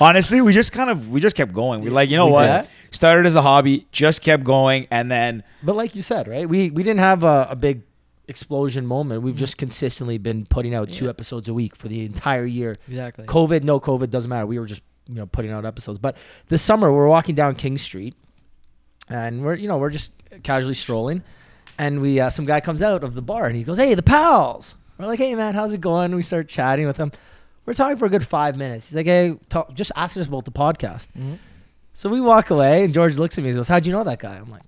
Honestly, 0.00 0.40
we 0.40 0.52
just 0.52 0.72
kind 0.72 0.90
of 0.90 1.10
we 1.10 1.20
just 1.20 1.36
kept 1.36 1.52
going. 1.52 1.82
We're 1.82 1.92
like, 1.92 2.10
you 2.10 2.16
know 2.16 2.26
We 2.26 2.32
what? 2.32 2.62
did. 2.62 2.70
Started 2.90 3.26
as 3.26 3.34
a 3.34 3.42
hobby, 3.42 3.86
just 3.92 4.22
kept 4.22 4.44
going, 4.44 4.86
and 4.90 5.10
then 5.10 5.42
But 5.62 5.76
like 5.76 5.94
you 5.94 6.02
said, 6.02 6.26
right? 6.28 6.48
We 6.48 6.70
we 6.70 6.82
didn't 6.82 7.00
have 7.00 7.22
a, 7.24 7.48
a 7.50 7.56
big 7.56 7.82
explosion 8.28 8.86
moment. 8.86 9.22
We've 9.22 9.36
just 9.36 9.56
consistently 9.56 10.18
been 10.18 10.44
putting 10.46 10.74
out 10.74 10.90
two 10.92 11.04
Yeah. 11.04 11.10
episodes 11.10 11.48
a 11.48 11.54
week 11.54 11.74
for 11.76 11.88
the 11.88 12.04
entire 12.04 12.44
year. 12.44 12.76
Exactly. 12.88 13.24
COVID, 13.26 13.62
no 13.62 13.80
COVID, 13.80 14.10
doesn't 14.10 14.28
matter. 14.28 14.46
We 14.46 14.58
were 14.58 14.66
just 14.66 14.82
you 15.06 15.14
know 15.14 15.26
putting 15.26 15.50
out 15.50 15.64
episodes. 15.64 15.98
But 15.98 16.16
this 16.48 16.62
summer 16.62 16.92
we're 16.92 17.08
walking 17.08 17.34
down 17.34 17.54
King 17.56 17.78
Street, 17.78 18.14
and 19.08 19.42
we're 19.42 19.54
you 19.54 19.68
know 19.68 19.78
we're 19.78 19.90
just 19.90 20.12
casually 20.42 20.74
strolling, 20.74 21.22
and 21.78 22.00
we 22.00 22.20
uh, 22.20 22.30
some 22.30 22.44
guy 22.44 22.60
comes 22.60 22.82
out 22.82 23.02
of 23.04 23.14
the 23.14 23.22
bar 23.22 23.46
and 23.46 23.56
he 23.56 23.62
goes, 23.64 23.78
"Hey, 23.78 23.94
the 23.94 24.02
pals." 24.02 24.76
We're 24.98 25.06
like, 25.06 25.18
"Hey, 25.20 25.34
man, 25.34 25.54
how's 25.54 25.72
it 25.72 25.80
going?" 25.80 26.14
We 26.14 26.22
start 26.22 26.48
chatting 26.48 26.86
with 26.86 26.96
him. 26.96 27.12
We're 27.64 27.74
talking 27.74 27.96
for 27.96 28.06
a 28.06 28.10
good 28.10 28.26
five 28.26 28.56
minutes. 28.56 28.88
He's 28.88 28.96
like, 28.96 29.06
"Hey, 29.06 29.36
talk, 29.48 29.74
just 29.74 29.92
asking 29.94 30.22
us 30.22 30.28
about 30.28 30.44
the 30.44 30.50
podcast." 30.50 31.08
Mhm. 31.18 31.38
So 31.98 32.08
we 32.08 32.20
walk 32.20 32.50
away, 32.50 32.84
and 32.84 32.94
George 32.94 33.18
looks 33.18 33.36
at 33.38 33.42
me 33.42 33.50
and 33.50 33.56
goes, 33.56 33.66
"How'd 33.66 33.84
you 33.84 33.90
know 33.92 34.04
that 34.04 34.20
guy?" 34.20 34.36
I'm 34.36 34.48
like, 34.48 34.62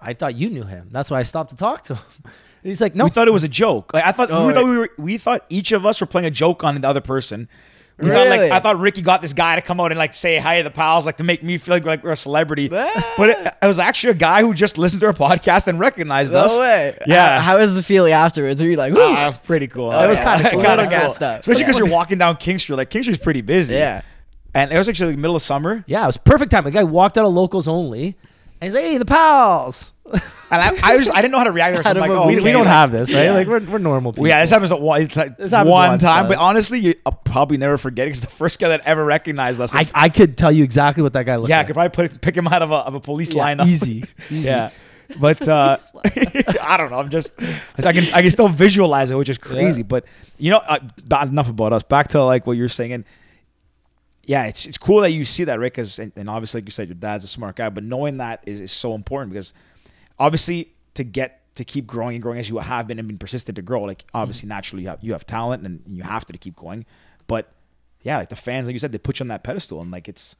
"I 0.00 0.14
thought 0.14 0.36
you 0.36 0.48
knew 0.48 0.62
him. 0.62 0.88
That's 0.90 1.10
why 1.10 1.20
I 1.20 1.22
stopped 1.22 1.50
to 1.50 1.56
talk 1.56 1.84
to 1.84 1.96
him." 1.96 2.04
And 2.62 2.70
he's 2.70 2.80
like, 2.80 2.94
"No, 2.96 3.04
we 3.04 3.10
thought 3.10 3.28
it 3.28 3.32
was 3.32 3.44
a 3.44 3.48
joke. 3.48 3.92
Like 3.92 4.04
I 4.04 4.10
thought, 4.10 4.30
Oh, 4.30 4.46
we 4.46 4.54
thought 4.54 4.64
we 4.64 4.78
were, 4.78 4.90
we 4.98 5.18
thought 5.18 5.44
each 5.50 5.70
of 5.70 5.84
us 5.84 6.00
were 6.00 6.06
playing 6.06 6.26
a 6.26 6.30
joke 6.30 6.64
on 6.64 6.80
the 6.80 6.88
other 6.88 7.02
person. 7.02 7.48
We 7.98 8.08
thought 8.08 8.26
like 8.26 8.40
Really? 8.40 8.50
I 8.50 8.58
thought 8.58 8.78
Ricky 8.78 9.02
got 9.02 9.22
this 9.22 9.34
guy 9.34 9.54
to 9.54 9.62
come 9.62 9.78
out 9.80 9.92
and 9.92 9.98
like 9.98 10.14
say 10.14 10.38
hi 10.38 10.56
to 10.56 10.62
the 10.64 10.70
pals, 10.70 11.04
like 11.04 11.18
to 11.18 11.24
make 11.24 11.42
me 11.42 11.58
feel 11.58 11.74
like, 11.74 11.84
like 11.84 12.02
we're 12.02 12.10
a 12.12 12.16
celebrity. 12.16 12.68
but 12.68 13.28
it, 13.28 13.54
it 13.62 13.66
was 13.66 13.78
actually 13.78 14.12
a 14.12 14.14
guy 14.14 14.40
who 14.40 14.52
just 14.54 14.78
listened 14.78 15.00
to 15.00 15.06
our 15.06 15.12
podcast 15.12 15.68
and 15.68 15.78
recognized 15.78 16.32
us. 16.34 16.50
No 16.50 16.58
way. 16.58 16.98
Yeah. 17.06 17.36
How, 17.36 17.52
how 17.52 17.58
was 17.58 17.74
the 17.74 17.82
feeling 17.82 18.14
afterwards? 18.14 18.60
Are 18.62 18.68
you 18.68 18.76
like? 18.76 18.94
Ah, 18.96 19.38
pretty 19.44 19.68
cool. 19.68 19.90
Oh, 19.92 20.04
it 20.04 20.08
was 20.08 20.18
yeah. 20.18 20.24
kind 20.24 20.46
of 20.46 20.52
cool. 20.52 20.62
Kinda 20.62 20.82
cool. 20.84 20.90
gassed 20.90 21.22
up. 21.22 21.40
Especially 21.40 21.64
because 21.64 21.78
you're 21.78 21.90
walking 21.90 22.18
down 22.18 22.36
King 22.38 22.58
Street. 22.58 22.76
Like 22.76 22.90
King 22.90 23.02
Street's 23.02 23.22
pretty 23.22 23.42
busy. 23.42 23.74
yeah. 23.74 24.00
And 24.56 24.72
it 24.72 24.78
was 24.78 24.88
actually 24.88 25.12
the 25.12 25.18
middle 25.18 25.36
of 25.36 25.42
summer. 25.42 25.84
yeah, 25.86 26.02
it 26.04 26.06
was 26.06 26.16
perfect 26.16 26.50
time." 26.50 26.64
The 26.64 26.70
guy 26.70 26.84
walked 26.84 27.18
out 27.18 27.26
of 27.26 27.32
locals 27.34 27.68
only, 27.68 28.06
and 28.06 28.62
he's 28.62 28.74
like, 28.74 28.84
"Hey, 28.84 28.98
the 28.98 29.04
pals." 29.04 29.92
And 30.48 30.62
I, 30.62 30.92
I 30.92 30.96
was 30.96 31.10
I 31.10 31.16
didn't 31.22 31.32
know 31.32 31.38
how 31.38 31.44
to 31.44 31.50
react. 31.50 31.84
I 31.84 31.90
I 31.90 31.92
was 31.92 32.00
like, 32.00 32.10
oh, 32.12 32.28
we, 32.28 32.36
we 32.36 32.52
don't 32.52 32.60
like- 32.66 32.66
have 32.68 32.92
this, 32.92 33.12
right? 33.12 33.24
Yeah. 33.24 33.32
Like 33.32 33.48
we're, 33.48 33.58
we're 33.58 33.78
normal 33.78 34.12
people. 34.12 34.28
Yeah, 34.28 34.40
this 34.42 34.50
happens 34.50 34.70
at 34.70 34.80
one, 34.80 35.02
it's 35.02 35.16
like 35.16 35.36
This 35.36 35.50
happens 35.50 35.72
one 35.72 35.88
once, 35.90 36.02
time. 36.04 36.28
But 36.28 36.38
honestly, 36.38 36.78
you, 36.78 36.94
I'll 37.04 37.10
probably 37.24 37.56
never 37.56 37.76
forget 37.76 38.06
it 38.06 38.10
because 38.10 38.20
the 38.20 38.28
first 38.28 38.60
guy 38.60 38.68
that 38.68 38.82
ever 38.84 39.04
recognized 39.04 39.60
us. 39.60 39.74
I, 39.74 39.86
I 39.92 40.08
could 40.08 40.38
tell 40.38 40.52
you 40.52 40.62
exactly 40.62 41.02
what 41.02 41.14
that 41.14 41.24
guy 41.26 41.34
looked 41.34 41.50
like, 41.50 41.50
yeah, 41.50 41.58
I 41.58 41.64
could 41.64 41.74
probably 41.74 42.08
put, 42.08 42.20
pick 42.20 42.36
him 42.36 42.46
out 42.46 42.62
of 42.62 42.70
a, 42.70 42.74
of 42.76 42.94
a 42.94 43.00
police 43.00 43.34
Yeah, 43.34 43.42
lineup. 43.56 43.66
easy, 43.66 44.04
easy. 44.30 44.46
yeah. 44.46 44.70
But 45.18 45.48
uh, 45.48 45.78
I 46.62 46.76
don't 46.76 46.92
know. 46.92 46.98
I'm 47.00 47.08
just 47.10 47.34
I 47.78 47.92
can 47.92 48.04
I 48.14 48.22
can 48.22 48.30
still 48.30 48.46
visualize 48.46 49.10
it, 49.10 49.16
which 49.16 49.28
is 49.28 49.38
crazy. 49.38 49.80
Yeah. 49.80 49.86
But 49.88 50.04
you 50.38 50.52
know, 50.52 50.58
uh, 50.58 50.78
enough 51.22 51.48
about 51.48 51.72
us. 51.72 51.82
Back 51.82 52.10
to 52.10 52.22
like 52.22 52.46
what 52.46 52.56
you're 52.56 52.68
saying. 52.68 52.92
And 52.92 53.04
yeah, 54.26 54.46
it's 54.46 54.66
it's 54.66 54.76
cool 54.76 55.00
that 55.02 55.10
you 55.10 55.24
see 55.24 55.44
that, 55.44 55.58
Rick. 55.58 55.74
Because 55.74 55.98
and, 55.98 56.12
and 56.16 56.28
obviously, 56.28 56.60
like 56.60 56.66
you 56.66 56.72
said, 56.72 56.88
your 56.88 56.96
dad's 56.96 57.24
a 57.24 57.28
smart 57.28 57.56
guy. 57.56 57.68
But 57.70 57.84
knowing 57.84 58.18
that 58.18 58.42
is, 58.44 58.60
is 58.60 58.72
so 58.72 58.94
important 58.94 59.32
because 59.32 59.54
obviously 60.18 60.72
to 60.94 61.04
get 61.04 61.42
to 61.54 61.64
keep 61.64 61.86
growing 61.86 62.16
and 62.16 62.22
growing 62.22 62.38
as 62.38 62.48
you 62.48 62.58
have 62.58 62.86
been 62.88 62.98
and 62.98 63.06
been 63.06 63.18
persistent 63.18 63.56
to 63.56 63.62
grow, 63.62 63.82
like 63.82 63.98
mm-hmm. 63.98 64.16
obviously 64.16 64.48
naturally 64.48 64.82
you 64.82 64.88
have 64.88 65.02
you 65.02 65.12
have 65.12 65.26
talent 65.26 65.64
and 65.64 65.80
you 65.88 66.02
have 66.02 66.26
to, 66.26 66.32
to 66.32 66.38
keep 66.38 66.56
going. 66.56 66.84
But 67.28 67.52
yeah, 68.02 68.18
like 68.18 68.28
the 68.28 68.36
fans, 68.36 68.66
like 68.66 68.72
you 68.74 68.78
said, 68.80 68.92
they 68.92 68.98
put 68.98 69.20
you 69.20 69.24
on 69.24 69.28
that 69.28 69.44
pedestal 69.44 69.80
and 69.80 69.90
like 69.90 70.08
it's 70.08 70.34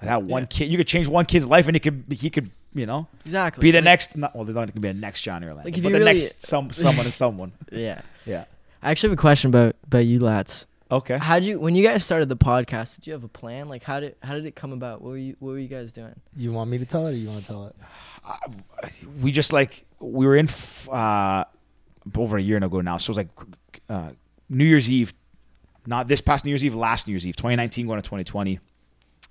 like 0.00 0.08
that 0.08 0.22
one 0.24 0.42
Yeah. 0.42 0.46
kid. 0.46 0.70
You 0.70 0.76
could 0.76 0.88
change 0.88 1.06
one 1.06 1.24
kid's 1.24 1.46
life 1.46 1.68
and 1.68 1.76
he 1.76 1.80
could 1.80 2.04
he 2.10 2.30
could 2.30 2.50
you 2.74 2.86
know 2.86 3.06
Exactly. 3.24 3.62
be 3.62 3.70
the 3.70 3.78
Like- 3.78 3.84
next. 3.84 4.16
Not, 4.16 4.34
well, 4.34 4.44
they're 4.44 4.54
not 4.54 4.66
to 4.66 4.72
be 4.72 4.88
the 4.88 4.94
next 4.94 5.20
Johnny 5.20 5.46
Orlando, 5.46 5.70
Like, 5.70 5.74
but 5.74 5.82
the 5.84 5.90
really- 5.90 6.04
next 6.04 6.42
some 6.42 6.72
someone 6.72 7.06
is 7.06 7.14
someone. 7.14 7.52
Yeah. 7.70 8.00
Yeah. 8.26 8.46
I 8.82 8.90
actually 8.90 9.10
have 9.10 9.18
a 9.18 9.20
question 9.20 9.50
about 9.50 9.76
about 9.86 10.04
you 10.04 10.18
lads. 10.18 10.66
Okay. 10.90 11.18
How 11.18 11.38
did 11.38 11.46
you 11.46 11.58
when 11.58 11.74
you 11.74 11.86
guys 11.86 12.04
started 12.04 12.28
the 12.28 12.36
podcast? 12.36 12.96
Did 12.96 13.06
you 13.06 13.12
have 13.14 13.24
a 13.24 13.28
plan? 13.28 13.68
Like 13.68 13.82
how 13.82 14.00
did 14.00 14.16
how 14.22 14.34
did 14.34 14.44
it 14.46 14.54
come 14.54 14.72
about? 14.72 15.00
What 15.00 15.10
were 15.10 15.16
you 15.16 15.36
what 15.38 15.50
were 15.52 15.58
you 15.58 15.68
guys 15.68 15.92
doing? 15.92 16.14
You 16.36 16.52
want 16.52 16.70
me 16.70 16.78
to 16.78 16.84
tell 16.84 17.06
it, 17.06 17.12
or 17.12 17.16
you 17.16 17.28
want 17.28 17.40
to 17.40 17.46
tell 17.46 17.66
it? 17.66 17.76
we 19.20 19.32
just 19.32 19.52
like 19.52 19.84
we 19.98 20.26
were 20.26 20.36
in 20.36 20.46
f- 20.48 20.88
uh, 20.88 21.44
over 22.16 22.36
a 22.36 22.42
year 22.42 22.58
ago 22.58 22.80
now. 22.80 22.98
So 22.98 23.06
it 23.06 23.10
was 23.10 23.16
like 23.16 23.28
uh, 23.88 24.10
New 24.48 24.64
Year's 24.64 24.90
Eve, 24.90 25.14
not 25.86 26.06
this 26.06 26.20
past 26.20 26.44
New 26.44 26.50
Year's 26.50 26.64
Eve, 26.64 26.74
last 26.74 27.06
New 27.06 27.12
Year's 27.12 27.26
Eve, 27.26 27.36
2019 27.36 27.86
going 27.86 27.98
to 28.00 28.02
2020. 28.02 28.60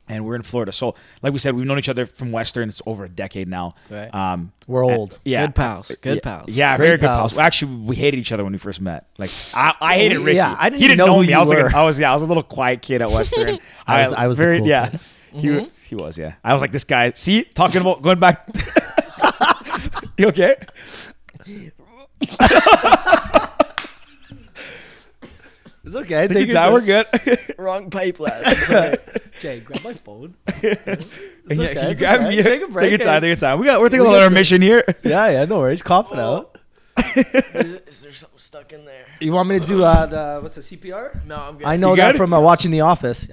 And 0.08 0.26
we're 0.26 0.36
in 0.36 0.42
Florida. 0.44 0.74
So, 0.74 0.96
like 1.22 1.32
we 1.32 1.40
said, 1.40 1.56
we've 1.56 1.66
known 1.66 1.80
each 1.80 1.88
other 1.88 2.06
from 2.06 2.34
Western. 2.34 2.68
It's 2.68 2.82
over 2.86 3.06
a 3.06 3.10
decade 3.10 3.48
now. 3.48 3.74
Right. 3.90 4.14
Um, 4.14 4.52
We're 4.68 4.84
and- 4.84 4.92
old. 4.94 5.20
yeah. 5.24 5.46
Good 5.46 5.56
pals. 5.56 5.96
Good 6.02 6.16
yeah, 6.16 6.20
pals. 6.38 6.50
Yeah, 6.50 6.76
Great 6.78 6.88
very 6.88 6.98
good 6.98 7.08
pals. 7.08 7.34
pals. 7.34 7.38
Actually, 7.38 7.76
we 7.78 7.96
hated 7.96 8.20
each 8.20 8.34
other 8.34 8.44
when 8.44 8.52
we 8.52 8.60
first 8.60 8.82
met. 8.82 9.06
Like 9.18 9.32
I, 9.54 9.74
I 9.80 9.98
hated 9.98 10.20
Ricky. 10.20 10.36
yeah, 10.36 10.58
I 10.60 10.70
didn't 10.70 10.82
he 10.82 10.88
didn't 10.90 10.98
know 10.98 11.06
know, 11.06 11.16
who 11.16 11.22
me. 11.22 11.30
you 11.30 11.36
I 11.36 11.40
was 11.40 11.48
were. 11.50 11.64
like, 11.64 11.74
I 11.74 11.84
was 11.84 11.98
yeah, 12.00 12.12
I 12.12 12.14
was 12.16 12.22
a 12.22 12.26
little 12.26 12.44
quiet 12.44 12.82
kid 12.82 13.02
at 13.02 13.10
Western. 13.12 13.60
I 13.88 14.02
was- 14.04 14.12
I 14.12 14.28
was 14.28 14.36
the 14.38 14.44
very 14.44 14.58
cool 14.60 14.68
yeah. 14.68 14.90
kid. 14.90 15.00
He 15.36 15.70
he 15.88 15.96
was 15.96 16.18
yeah. 16.18 16.34
I 16.44 16.52
was 16.54 16.62
like 16.62 16.72
this 16.74 16.84
guy. 16.84 17.12
See, 17.14 17.44
talking 17.46 17.80
about 17.82 18.02
going 18.02 18.20
back. 18.20 18.48
you 20.18 20.28
okay? 20.28 20.56
It's 25.84 25.96
okay. 25.96 26.28
Take 26.30 26.48
your 26.48 26.56
time. 26.56 26.72
We're 26.72 26.82
good. 26.82 27.08
Wrong 27.58 27.90
pipe 27.90 28.20
lads. 28.20 28.66
Sorry. 28.68 28.96
Jay, 29.40 29.60
grab 29.60 29.84
my 29.84 29.94
phone. 29.94 30.36
Yeah, 31.46 31.56
okay, 31.60 31.74
can 31.74 31.84
you 31.84 31.90
it's 31.90 32.00
grab 32.00 32.22
okay. 32.22 32.38
me? 32.38 32.42
Take 32.42 32.62
a 32.62 32.68
break, 32.68 32.92
Take 32.92 33.00
your 33.00 33.06
time. 33.06 33.22
Take 33.22 33.28
your 33.28 33.36
time. 33.36 33.60
We 33.60 33.66
got. 33.66 33.82
We're 33.82 33.90
taking 33.90 34.04
We 34.04 34.08
a 34.08 34.12
little 34.12 34.28
intermission 34.28 34.62
here. 34.62 34.86
Yeah, 35.04 35.28
yeah, 35.28 35.44
no 35.44 35.60
worries. 35.60 35.82
Cough 35.82 36.14
it 36.14 36.18
out. 36.18 36.58
is, 37.18 38.02
there 38.02 38.14
something 38.14 38.40
stuck 38.40 38.72
in 38.72 38.86
there? 38.86 39.06
You 39.20 39.34
want 39.34 39.50
me 39.50 39.60
to 39.60 39.66
do 39.66 39.84
uh, 39.84 40.06
the 40.06 40.40
what's 40.42 40.56
the 40.56 40.62
CPR? 40.62 41.26
No, 41.26 41.36
I'm 41.36 41.58
good. 41.58 41.68
I 41.68 41.76
know 41.76 41.90
You 41.90 41.96
that 41.98 42.14
good? 42.14 42.18
from 42.18 42.34
uh, 42.34 42.40
watching 42.40 42.72
The 42.72 42.80
Office. 42.80 43.28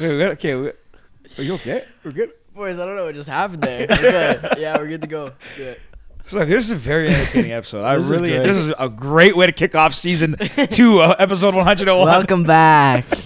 Wait, 0.00 0.12
we 0.12 0.18
got, 0.18 0.32
okay. 0.32 0.54
We, 0.54 0.68
are 0.68 1.42
you 1.42 1.54
okay? 1.56 1.84
We're 2.02 2.12
good. 2.12 2.32
Boys, 2.54 2.78
I 2.78 2.86
don't 2.86 2.96
know 2.96 3.04
what 3.04 3.14
just 3.14 3.28
happened 3.28 3.62
there. 3.62 3.86
We're 3.86 3.96
good. 3.96 4.58
Yeah, 4.58 4.78
we're 4.78 4.88
good 4.88 5.02
to 5.02 5.08
go. 5.08 5.24
Let's 5.24 5.56
do 5.58 5.64
it. 5.64 5.80
So 6.28 6.44
this 6.44 6.64
is 6.64 6.70
a 6.70 6.76
very 6.76 7.08
entertaining 7.14 7.52
episode. 7.52 7.84
I 7.84 7.96
This 7.96 8.04
is 8.04 8.10
really. 8.10 8.28
great. 8.30 8.42
This 8.44 8.56
is 8.58 8.72
a 8.78 8.88
great 8.88 9.34
way 9.34 9.46
to 9.46 9.52
kick 9.52 9.74
off 9.74 9.94
season 9.94 10.36
two, 10.70 11.00
uh, 11.00 11.16
episode 11.18 11.54
one 11.54 11.64
hundred 11.64 11.88
and 11.88 11.98
one. 11.98 12.06
Welcome 12.06 12.44
back. 12.44 13.04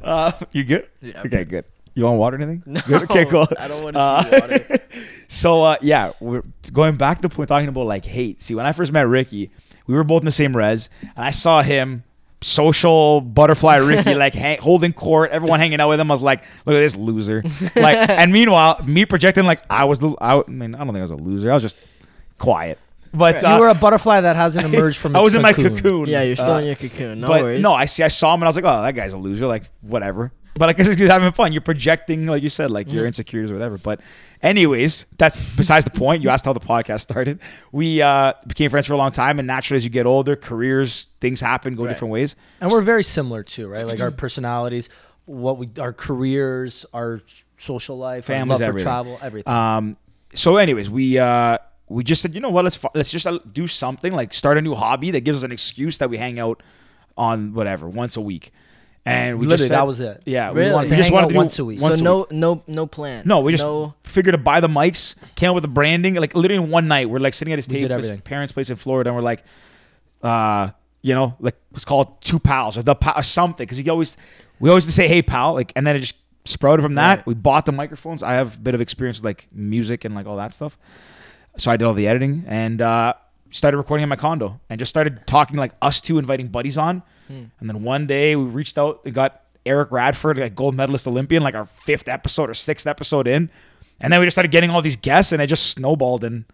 Uh, 0.00 0.30
you 0.52 0.64
good? 0.64 0.88
Yeah, 1.02 1.20
okay, 1.26 1.44
good. 1.44 1.64
You 1.92 2.04
want 2.04 2.18
water 2.18 2.36
or 2.38 2.40
anything? 2.40 2.62
No, 2.64 2.80
Good? 2.86 3.02
Okay, 3.02 3.26
cool. 3.26 3.46
I 3.58 3.68
don't 3.68 3.82
wanna 3.82 3.98
Uh, 3.98 4.22
see 4.22 4.30
water. 4.40 4.78
so 5.26 5.62
uh, 5.62 5.76
yeah, 5.82 6.12
we're 6.20 6.44
going 6.72 6.96
back 6.96 7.20
to 7.22 7.28
point 7.28 7.48
talking 7.48 7.68
about 7.68 7.84
like 7.86 8.06
hate. 8.06 8.40
See, 8.40 8.54
when 8.54 8.64
I 8.64 8.72
first 8.72 8.90
met 8.92 9.06
Ricky, 9.06 9.50
we 9.86 9.94
were 9.94 10.04
both 10.04 10.22
in 10.22 10.26
the 10.26 10.32
same 10.32 10.56
res, 10.56 10.88
and 11.02 11.10
I 11.26 11.30
saw 11.30 11.60
him 11.62 12.04
social 12.40 13.20
butterfly 13.20 13.76
Ricky 13.78 14.14
like 14.14 14.34
hang, 14.34 14.58
holding 14.58 14.92
court, 14.92 15.30
everyone 15.30 15.60
hanging 15.60 15.80
out 15.80 15.88
with 15.88 16.00
him. 16.00 16.10
I 16.10 16.14
was 16.14 16.22
like, 16.22 16.42
look 16.66 16.76
at 16.76 16.80
this 16.80 16.96
loser. 16.96 17.42
Like, 17.76 17.96
and 18.10 18.32
meanwhile, 18.32 18.80
me 18.84 19.04
projecting 19.04 19.44
like 19.44 19.60
I 19.70 19.84
was 19.84 19.98
the. 19.98 20.10
I, 20.20 20.38
I 20.40 20.44
mean, 20.46 20.74
I 20.74 20.78
don't 20.78 20.88
think 20.88 20.98
I 20.98 21.02
was 21.02 21.10
a 21.10 21.16
loser. 21.16 21.50
I 21.50 21.54
was 21.54 21.62
just 21.62 21.78
quiet. 22.38 22.78
But 23.12 23.40
you 23.40 23.48
uh, 23.48 23.58
were 23.58 23.68
a 23.68 23.74
butterfly 23.74 24.20
that 24.20 24.36
hasn't 24.36 24.64
emerged 24.74 24.98
from. 24.98 25.16
I 25.16 25.20
its 25.20 25.24
was 25.24 25.34
in 25.34 25.42
my 25.42 25.52
cocoon. 25.52 25.76
cocoon. 25.76 26.06
Yeah, 26.08 26.22
you're 26.22 26.36
still 26.36 26.52
Uh, 26.54 26.58
in 26.60 26.66
your 26.66 26.74
cocoon. 26.74 27.20
No 27.20 27.28
worries. 27.30 27.62
no, 27.62 27.72
I 27.72 27.86
see. 27.86 28.02
I 28.02 28.08
saw 28.08 28.34
him 28.34 28.40
and 28.42 28.44
I 28.44 28.48
was 28.50 28.56
like, 28.56 28.64
"Oh, 28.66 28.82
that 28.82 28.94
guy's 28.94 29.14
a 29.14 29.18
loser." 29.18 29.46
Like, 29.46 29.64
whatever. 29.80 30.30
But 30.58 30.68
I 30.68 30.72
guess 30.74 30.86
he's 30.98 31.08
having 31.10 31.32
fun. 31.32 31.52
You're 31.52 31.60
projecting, 31.62 32.26
like 32.26 32.42
you 32.42 32.48
said, 32.48 32.70
like 32.70 32.90
your 32.92 33.04
Mhm. 33.04 33.08
insecurities 33.08 33.50
or 33.50 33.54
whatever. 33.54 33.78
But, 33.78 34.00
anyways, 34.42 35.06
that's 35.16 35.36
besides 35.56 35.84
the 35.84 35.90
point. 35.90 36.22
You 36.22 36.28
asked 36.30 36.44
how 36.44 36.52
the 36.52 36.60
podcast 36.60 37.00
started. 37.10 37.38
We 37.72 38.02
uh, 38.02 38.32
became 38.46 38.70
friends 38.70 38.86
for 38.86 38.94
a 38.94 38.96
long 38.96 39.12
time, 39.12 39.38
and 39.38 39.46
naturally, 39.46 39.76
as 39.78 39.84
you 39.84 39.90
get 39.90 40.06
older, 40.06 40.36
careers, 40.36 41.08
things 41.20 41.40
happen, 41.40 41.74
go 41.74 41.84
Right. 41.84 41.90
different 41.90 42.12
ways. 42.12 42.36
And 42.60 42.70
we're 42.70 42.82
very 42.82 43.02
similar 43.04 43.42
too, 43.42 43.68
right? 43.68 43.86
Like 43.86 44.00
our 44.00 44.10
personalities, 44.10 44.88
what 45.26 45.58
we, 45.58 45.68
our 45.80 45.92
careers, 45.92 46.84
our 46.92 47.20
social 47.56 47.98
life, 47.98 48.28
our 48.30 48.34
Families, 48.36 48.60
love 48.60 48.72
for 48.74 48.80
travel, 48.80 49.18
everything. 49.22 49.52
Um, 49.52 49.96
so, 50.34 50.56
anyways, 50.56 50.90
we 50.90 51.18
uh, 51.18 51.58
we 51.88 52.04
just 52.04 52.20
said, 52.22 52.34
you 52.34 52.40
know 52.40 52.50
what? 52.50 52.64
Let's 52.64 52.78
let's 52.94 53.10
just 53.10 53.26
uh, 53.26 53.38
do 53.52 53.66
something 53.66 54.12
like 54.12 54.34
start 54.34 54.58
a 54.58 54.62
new 54.62 54.74
hobby 54.74 55.10
that 55.12 55.20
gives 55.22 55.38
us 55.40 55.44
an 55.44 55.52
excuse 55.52 55.98
that 55.98 56.10
we 56.10 56.18
hang 56.18 56.38
out 56.38 56.62
on 57.16 57.54
whatever 57.54 57.88
once 57.88 58.16
a 58.16 58.20
week. 58.20 58.52
And 59.08 59.38
we 59.38 59.46
Literally, 59.46 59.56
just 59.58 59.68
said, 59.68 59.76
that 59.76 59.86
was 59.86 60.00
it. 60.00 60.22
Yeah, 60.26 60.52
Really? 60.52 60.68
we, 60.68 60.72
wanted, 60.74 60.88
To 60.88 60.94
we 60.94 60.96
just 60.98 61.10
wanted 61.12 61.26
to 61.28 61.32
do 61.34 61.36
once 61.36 61.58
a 61.58 61.64
week. 61.64 61.80
So 61.80 61.92
a 61.92 61.96
no, 61.96 62.18
week. 62.18 62.32
no, 62.32 62.62
no 62.66 62.86
plan. 62.86 63.22
No, 63.26 63.40
we 63.40 63.52
just 63.52 63.64
no. 63.64 63.94
figured 64.04 64.34
to 64.34 64.38
buy 64.38 64.60
the 64.60 64.68
mics, 64.68 65.14
came 65.34 65.50
up 65.50 65.54
with 65.54 65.62
the 65.62 65.68
branding. 65.68 66.14
Like 66.14 66.34
literally 66.34 66.62
in 66.62 66.70
one 66.70 66.88
night, 66.88 67.08
we're 67.08 67.18
like 67.18 67.34
sitting 67.34 67.52
at 67.52 67.58
his 67.58 67.66
table, 67.66 67.96
his 67.96 68.20
parents' 68.22 68.52
place 68.52 68.70
in 68.70 68.76
Florida, 68.76 69.10
and 69.10 69.16
we're 69.16 69.22
like, 69.22 69.42
uh, 70.22 70.70
you 71.02 71.14
know, 71.14 71.36
like 71.40 71.56
was 71.72 71.84
called 71.84 72.20
Two 72.20 72.38
Pals 72.38 72.76
or 72.76 72.82
the 72.82 72.94
pal 72.94 73.14
or 73.16 73.22
something 73.22 73.64
because 73.64 73.78
he 73.78 73.88
always 73.88 74.16
we 74.60 74.68
always 74.68 74.92
say 74.92 75.06
hey 75.06 75.22
pal 75.22 75.54
like 75.54 75.72
and 75.76 75.86
then 75.86 75.94
it 75.96 76.00
just 76.00 76.16
sprouted 76.44 76.82
from 76.82 76.96
that. 76.96 77.18
Right. 77.18 77.26
We 77.26 77.34
bought 77.34 77.66
the 77.66 77.72
microphones. 77.72 78.22
I 78.22 78.32
have 78.34 78.56
a 78.56 78.58
bit 78.58 78.74
of 78.74 78.80
experience 78.80 79.18
with 79.18 79.24
like 79.24 79.48
music 79.52 80.04
and 80.04 80.14
like 80.14 80.26
all 80.26 80.36
that 80.36 80.52
stuff, 80.52 80.76
so 81.56 81.70
I 81.70 81.76
did 81.76 81.84
all 81.84 81.94
the 81.94 82.08
editing 82.08 82.44
and 82.48 82.82
uh, 82.82 83.14
started 83.50 83.76
recording 83.76 84.02
in 84.02 84.08
my 84.08 84.16
condo 84.16 84.60
and 84.68 84.78
just 84.78 84.90
started 84.90 85.26
talking 85.26 85.56
like 85.56 85.72
us 85.80 86.00
two 86.00 86.18
inviting 86.18 86.48
buddies 86.48 86.76
on, 86.76 87.02
and 87.28 87.68
then 87.68 87.82
one 87.82 88.06
day 88.06 88.36
we 88.36 88.44
reached 88.44 88.78
out 88.78 89.00
and 89.04 89.14
got 89.14 89.42
Eric 89.66 89.92
Radford, 89.92 90.38
like 90.38 90.54
gold 90.54 90.74
medalist 90.74 91.06
Olympian, 91.06 91.42
like 91.42 91.54
our 91.54 91.66
fifth 91.66 92.08
episode 92.08 92.48
or 92.50 92.54
sixth 92.54 92.86
episode 92.86 93.26
in. 93.26 93.50
And 94.00 94.12
then 94.12 94.20
we 94.20 94.26
just 94.26 94.34
started 94.34 94.50
getting 94.52 94.70
all 94.70 94.80
these 94.80 94.96
guests, 94.96 95.32
and 95.32 95.42
it 95.42 95.48
just 95.48 95.66
snowballed. 95.70 96.24
And 96.24 96.44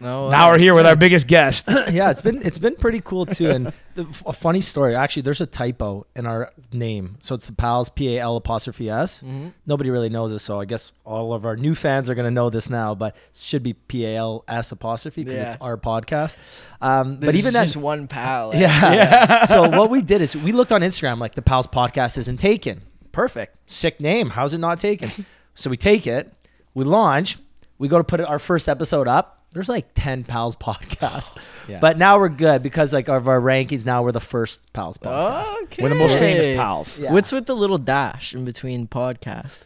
No, 0.00 0.30
now 0.30 0.48
uh, 0.48 0.52
we're 0.52 0.58
here 0.58 0.74
with 0.74 0.86
our 0.86 0.96
biggest 0.96 1.26
guest. 1.26 1.66
yeah, 1.90 2.10
it's 2.10 2.22
been 2.22 2.40
it's 2.42 2.58
been 2.58 2.74
pretty 2.74 3.00
cool 3.02 3.26
too. 3.26 3.50
And 3.50 3.66
the, 3.94 4.06
a 4.24 4.32
funny 4.32 4.60
story, 4.62 4.94
actually, 4.96 5.22
there's 5.22 5.40
a 5.42 5.46
typo 5.46 6.06
in 6.16 6.24
our 6.26 6.50
name, 6.72 7.18
so 7.20 7.34
it's 7.34 7.46
the 7.46 7.54
Pals 7.54 7.90
P 7.90 8.16
A 8.16 8.20
L 8.20 8.36
apostrophe 8.36 8.88
S. 8.88 9.22
Mhm. 9.22 9.52
Nobody 9.66 9.90
really 9.90 10.08
knows 10.08 10.30
this, 10.30 10.42
so 10.42 10.58
I 10.60 10.64
guess 10.64 10.92
all 11.04 11.34
of 11.34 11.44
our 11.44 11.56
new 11.56 11.74
fans 11.74 12.08
are 12.08 12.14
gonna 12.14 12.30
know 12.30 12.48
this 12.48 12.70
now. 12.70 12.94
But 12.94 13.14
it 13.14 13.36
should 13.36 13.62
be 13.62 13.74
P 13.74 14.06
A 14.06 14.16
L 14.16 14.44
S 14.48 14.72
apostrophe 14.72 15.22
because 15.22 15.40
it's 15.40 15.56
our 15.60 15.76
podcast. 15.76 16.36
Um, 16.80 17.16
but 17.18 17.34
even 17.34 17.52
just 17.52 17.76
one 17.76 18.08
pal. 18.08 18.52
eh? 18.54 18.60
yeah. 18.60 19.44
so 19.44 19.68
what 19.68 19.90
we 19.90 20.00
did 20.00 20.22
is 20.22 20.34
we 20.34 20.52
looked 20.52 20.72
on 20.72 20.80
Instagram, 20.80 21.18
like 21.18 21.34
the 21.34 21.42
Pals 21.42 21.66
podcast 21.66 22.16
isn't 22.16 22.38
taken. 22.38 22.82
Perfect. 23.12 23.58
Sick 23.70 24.00
name. 24.00 24.30
How's 24.30 24.54
it 24.54 24.58
not 24.58 24.78
taken? 24.78 25.26
so 25.54 25.68
we 25.68 25.76
take 25.76 26.06
it, 26.06 26.32
we 26.72 26.84
launch, 26.84 27.36
we 27.76 27.86
go 27.88 27.98
to 27.98 28.04
put 28.04 28.20
our 28.20 28.38
first 28.38 28.66
episode 28.68 29.06
up. 29.08 29.39
There's 29.52 29.68
like 29.68 29.90
10 29.94 30.24
Pals 30.24 30.54
podcast 30.54 31.36
Yeah. 31.68 31.78
But 31.80 31.98
now 31.98 32.18
we're 32.18 32.28
good 32.28 32.62
because 32.62 32.92
like 32.92 33.08
of 33.08 33.28
our 33.28 33.40
rankings, 33.40 33.86
now 33.86 34.02
we're 34.02 34.12
the 34.12 34.20
first 34.20 34.72
Pals 34.72 34.98
podcast. 34.98 35.62
Okay. 35.64 35.82
We're 35.82 35.90
the 35.90 35.94
most 35.94 36.18
famous 36.18 36.56
pals. 36.56 36.98
Yeah. 36.98 37.12
What's 37.12 37.32
with 37.32 37.46
the 37.46 37.54
little 37.54 37.78
dash 37.78 38.34
in 38.34 38.44
between 38.44 38.88
podcast? 38.88 39.60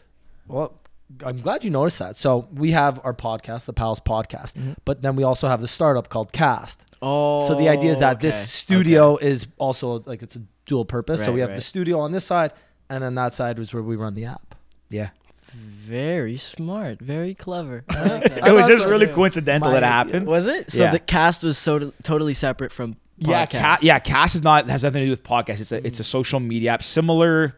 Well, 0.47 0.79
I'm 1.23 1.41
glad 1.41 1.63
you 1.63 1.69
noticed 1.69 1.99
that. 1.99 2.15
So 2.15 2.47
we 2.53 2.71
have 2.71 2.99
our 3.03 3.13
podcast, 3.13 3.65
the 3.65 3.73
Pals 3.73 3.99
podcast, 3.99 4.53
mm-hmm. 4.53 4.73
but 4.85 5.01
then 5.01 5.15
we 5.15 5.23
also 5.23 5.47
have 5.47 5.61
the 5.61 5.67
startup 5.67 6.09
called 6.09 6.31
Cast. 6.31 6.81
Oh. 7.01 7.45
So 7.47 7.55
the 7.55 7.69
idea 7.69 7.91
is 7.91 7.97
oh, 7.97 8.01
that 8.01 8.19
this 8.19 8.35
okay. 8.35 8.45
studio 8.45 9.17
is 9.17 9.47
also 9.57 10.01
like 10.05 10.21
it's 10.21 10.35
a 10.35 10.41
dual 10.65 10.85
purpose. 10.85 11.23
so 11.23 11.31
we 11.31 11.39
have 11.41 11.55
the 11.55 11.61
studio 11.61 11.99
on 11.99 12.11
this 12.11 12.25
side, 12.25 12.53
and 12.89 13.03
then 13.03 13.15
that 13.15 13.33
side 13.33 13.57
was 13.57 13.73
where 13.73 13.83
we 13.83 13.95
run 13.95 14.15
the 14.15 14.25
app. 14.25 14.55
Yeah. 14.89 15.09
Very 15.53 16.37
smart. 16.37 16.99
Very 16.99 17.33
clever. 17.33 17.83
Like. 17.95 18.25
It 18.25 18.51
was 18.51 18.67
just 18.67 18.83
so, 18.83 18.89
really 18.89 19.07
yeah. 19.07 19.13
coincidental 19.13 19.69
My 19.71 19.79
that 19.79 19.83
it 19.83 19.87
happened. 19.87 20.27
Was 20.27 20.47
it? 20.47 20.71
So 20.71 20.83
Yeah. 20.85 20.91
the 20.91 20.99
cast 20.99 21.43
was 21.43 21.57
so 21.57 21.91
totally 22.03 22.33
separate 22.33 22.71
from 22.71 22.97
Yeah, 23.17 23.45
podcast. 23.45 23.51
Ca- 23.61 23.77
yeah. 23.81 23.99
Cast 23.99 24.35
is 24.35 24.43
not 24.43 24.69
has 24.69 24.83
nothing 24.83 25.01
to 25.01 25.05
do 25.05 25.11
with 25.11 25.23
podcasts. 25.23 25.61
It's 25.61 25.71
a 25.71 25.85
it's 25.85 25.99
a 25.99 26.03
social 26.03 26.39
media 26.39 26.71
app, 26.71 26.83
similar, 26.83 27.55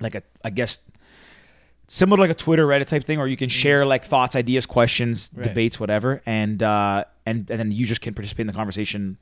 like 0.00 0.14
a 0.14 0.22
I 0.44 0.50
guess 0.50 0.80
similar 1.88 2.16
to 2.16 2.20
like 2.22 2.30
a 2.30 2.34
Twitter, 2.34 2.66
Reddit 2.66 2.86
type 2.88 3.04
thing, 3.04 3.18
where 3.18 3.28
you 3.28 3.36
can 3.36 3.48
share 3.48 3.86
like 3.86 4.04
thoughts, 4.04 4.34
ideas, 4.36 4.66
questions, 4.66 5.30
Right. 5.34 5.44
debates, 5.44 5.78
whatever, 5.80 6.20
and 6.26 6.62
uh, 6.62 7.04
and 7.24 7.48
and 7.50 7.58
then 7.60 7.72
you 7.72 7.86
just 7.86 8.00
can 8.00 8.12
participate 8.14 8.42
in 8.42 8.46
the 8.48 8.52
conversation 8.52 9.16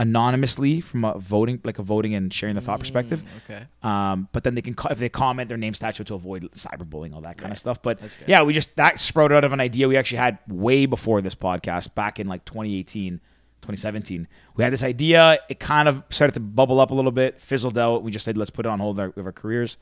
anonymously 0.00 0.80
from 0.80 1.04
a 1.04 1.18
voting, 1.18 1.60
like 1.62 1.78
a 1.78 1.82
voting 1.82 2.14
and 2.14 2.32
sharing 2.32 2.54
the 2.56 2.60
thought 2.60 2.80
perspective. 2.80 3.22
Mm, 3.22 3.26
Okay. 3.54 3.64
Um, 3.82 4.28
but 4.32 4.42
then 4.44 4.54
they 4.54 4.62
can 4.62 4.74
if 4.90 4.98
they 4.98 5.08
comment 5.08 5.48
their 5.48 5.58
name 5.58 5.74
statue 5.74 6.02
to 6.04 6.14
avoid 6.14 6.50
cyberbullying, 6.52 7.14
all 7.14 7.20
that 7.20 7.36
kind 7.38 7.52
of 7.52 7.58
stuff. 7.58 7.80
But 7.82 8.00
yeah, 8.26 8.42
we 8.42 8.52
just 8.52 8.74
that 8.76 8.98
sprouted 8.98 9.36
out 9.36 9.44
of 9.44 9.52
an 9.52 9.60
idea 9.60 9.86
we 9.88 9.96
actually 9.96 10.18
had 10.18 10.38
way 10.48 10.86
before 10.86 11.20
this 11.20 11.34
podcast, 11.34 11.94
back 11.94 12.18
in 12.18 12.26
like 12.26 12.44
2018, 12.46 13.18
2017. 13.62 14.26
We 14.56 14.64
had 14.64 14.72
this 14.72 14.82
idea. 14.82 15.38
It 15.48 15.60
kind 15.60 15.86
of 15.88 16.02
started 16.10 16.32
to 16.34 16.40
bubble 16.40 16.80
up 16.80 16.90
a 16.90 16.94
little 16.94 17.12
bit, 17.12 17.38
fizzled 17.40 17.76
out. 17.78 18.02
We 18.02 18.10
just 18.10 18.24
said 18.24 18.36
let's 18.38 18.50
put 18.50 18.66
it 18.66 18.70
on 18.70 18.80
hold 18.80 18.96
with 18.96 19.02
our, 19.04 19.12
with 19.14 19.26
our 19.26 19.32
careers. 19.32 19.76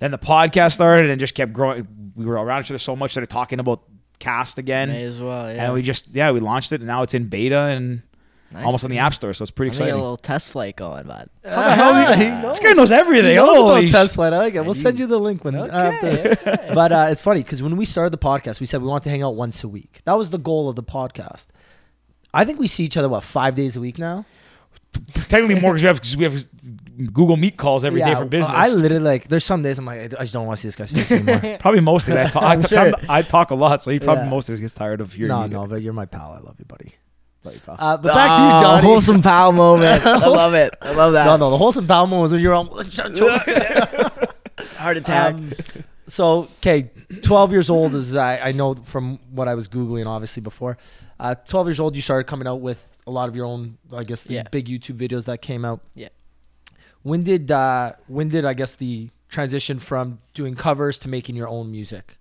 Then 0.00 0.10
the 0.10 0.18
podcast 0.18 0.72
started 0.72 1.08
and 1.10 1.20
just 1.20 1.34
kept 1.34 1.52
growing. 1.52 1.86
We 2.16 2.26
were 2.26 2.34
around 2.34 2.62
each 2.64 2.70
other 2.70 2.78
so 2.78 2.96
much, 2.96 3.12
started 3.12 3.30
talking 3.30 3.60
about 3.60 3.82
cast 4.18 4.58
again, 4.58 4.88
May 4.88 5.04
as 5.04 5.20
well. 5.20 5.52
Yeah. 5.52 5.64
and 5.66 5.74
we 5.74 5.82
just 5.82 6.08
yeah 6.12 6.32
we 6.32 6.40
launched 6.40 6.72
it, 6.72 6.80
and 6.80 6.86
now 6.88 7.02
it's 7.02 7.14
in 7.14 7.28
beta 7.28 7.58
and 7.58 8.02
Nice. 8.54 8.64
almost 8.64 8.84
on 8.84 8.90
the 8.90 8.98
app 8.98 9.12
store. 9.14 9.32
So 9.34 9.42
it's 9.42 9.50
pretty 9.50 9.68
I'm 9.70 9.72
getting 9.72 9.86
exciting. 9.88 10.00
a 10.00 10.02
little 10.02 10.16
test 10.16 10.48
flight 10.50 10.76
going, 10.76 11.06
bud. 11.06 11.28
How 11.44 11.50
the 11.68 11.74
hell 11.74 11.92
Yeah. 11.92 12.16
he 12.16 12.24
knows? 12.42 12.58
This 12.58 12.66
guy 12.66 12.72
knows 12.72 12.90
everything. 12.92 13.30
He 13.30 13.36
knows 13.36 13.58
about 13.70 13.88
sh- 13.88 13.92
test 13.92 14.14
flight. 14.14 14.32
I 14.32 14.38
like 14.38 14.54
it. 14.54 14.64
We'll 14.64 14.74
send 14.74 14.98
you 14.98 15.06
the 15.06 15.18
link 15.18 15.44
when 15.44 15.54
after. 15.56 16.06
Okay. 16.46 16.70
But 16.72 16.92
uh, 16.92 17.08
it's 17.10 17.20
funny 17.20 17.42
because 17.42 17.62
when 17.62 17.76
we 17.76 17.84
started 17.84 18.12
the 18.12 18.18
podcast, 18.18 18.60
we 18.60 18.66
said 18.66 18.80
we 18.80 18.88
want 18.88 19.04
to 19.04 19.10
hang 19.10 19.22
out 19.22 19.34
once 19.36 19.62
a 19.64 19.68
week. 19.68 20.00
That 20.04 20.16
was 20.16 20.30
the 20.30 20.38
goal 20.38 20.68
of 20.68 20.76
the 20.76 20.82
podcast. 20.82 21.48
I 22.32 22.44
think 22.44 22.58
we 22.58 22.66
see 22.66 22.84
each 22.84 22.96
other 22.96 23.08
what 23.08 23.22
five 23.24 23.54
days 23.54 23.76
a 23.76 23.80
week 23.80 23.98
now. 23.98 24.24
Technically 25.28 25.60
more 25.60 25.72
because 25.72 25.82
we 25.82 25.88
have 25.88 26.00
cause 26.00 26.16
we 26.16 26.22
have 26.24 27.12
Google 27.12 27.36
Meet 27.36 27.56
calls 27.56 27.84
every 27.84 28.00
day 28.00 28.10
Yeah, 28.10 28.14
for 28.18 28.24
business. 28.24 28.54
I 28.56 28.68
literally 28.68 29.02
like. 29.02 29.26
There's 29.26 29.44
some 29.44 29.62
days 29.64 29.76
I'm 29.78 29.84
like, 29.86 30.14
I 30.14 30.22
just 30.22 30.32
don't 30.32 30.46
want 30.46 30.58
to 30.58 30.62
see 30.62 30.68
this 30.68 30.76
guy's 30.76 30.92
face 30.92 31.10
anymore. 31.10 31.56
probably 31.60 31.80
most 31.80 32.06
of 32.06 32.14
that. 32.14 32.26
I, 32.26 32.30
talk, 32.30 32.42
I, 32.44 32.52
I'm 32.52 32.62
sure. 32.62 32.92
I 33.08 33.22
talk 33.22 33.50
a 33.50 33.56
lot, 33.56 33.82
so 33.82 33.90
he 33.90 33.98
probably 33.98 34.24
Yeah. 34.24 34.30
most 34.30 34.48
of 34.48 34.54
us 34.54 34.60
gets 34.60 34.72
tired 34.72 35.00
of 35.00 35.12
hearing. 35.12 35.30
no, 35.30 35.42
you. 35.42 35.48
no, 35.50 35.66
but 35.66 35.82
you're 35.82 35.92
my 35.92 36.06
pal. 36.06 36.30
I 36.32 36.38
love 36.38 36.54
you, 36.60 36.64
buddy. 36.64 36.94
Love 37.44 37.54
you, 37.54 37.60
pal. 37.60 37.76
Uh, 37.78 37.96
but 37.98 38.14
back 38.14 38.38
to 38.38 38.44
you, 38.44 38.62
Johnny. 38.62 38.82
Wholesome 38.82 39.22
pal 39.22 39.52
moment. 39.52 40.04
I 40.06 40.26
love 40.26 40.54
it. 40.54 40.74
I 40.80 40.92
love 40.92 41.12
that. 41.12 41.26
No, 41.26 41.36
no, 41.36 41.50
the 41.50 41.58
wholesome 41.58 41.86
pal 41.86 42.06
moment 42.06 42.22
was 42.22 42.32
when 42.32 42.40
you're 42.42 42.54
on. 42.54 42.66
Heart 44.76 44.96
attack. 44.96 45.34
Um, 45.34 45.52
so, 46.06 46.48
okay, 46.58 46.90
12 47.22 47.52
years 47.52 47.70
old 47.70 47.94
is, 47.94 48.14
I, 48.16 48.38
I 48.38 48.52
know 48.52 48.74
from 48.74 49.18
what 49.30 49.48
I 49.48 49.54
was 49.54 49.68
Googling, 49.68 50.06
obviously, 50.06 50.42
before. 50.42 50.76
Uh, 51.18 51.34
12 51.34 51.68
years 51.68 51.80
old, 51.80 51.96
you 51.96 52.02
started 52.02 52.24
coming 52.24 52.46
out 52.46 52.60
with 52.60 52.88
a 53.06 53.10
lot 53.10 53.28
of 53.28 53.36
your 53.36 53.46
own, 53.46 53.78
I 53.92 54.02
guess, 54.04 54.22
the 54.22 54.34
Yeah. 54.34 54.42
big 54.50 54.66
YouTube 54.66 54.96
videos 54.96 55.24
that 55.26 55.42
came 55.42 55.64
out. 55.64 55.80
Yeah. 55.94 56.08
When 57.02 57.22
did, 57.22 57.50
uh, 57.50 57.92
when 58.06 58.28
did, 58.28 58.44
I 58.44 58.54
guess, 58.54 58.76
the 58.76 59.10
transition 59.28 59.78
from 59.78 60.18
doing 60.34 60.54
covers 60.54 60.98
to 61.00 61.08
making 61.08 61.36
your 61.36 61.48
own 61.48 61.70
music 61.70 62.18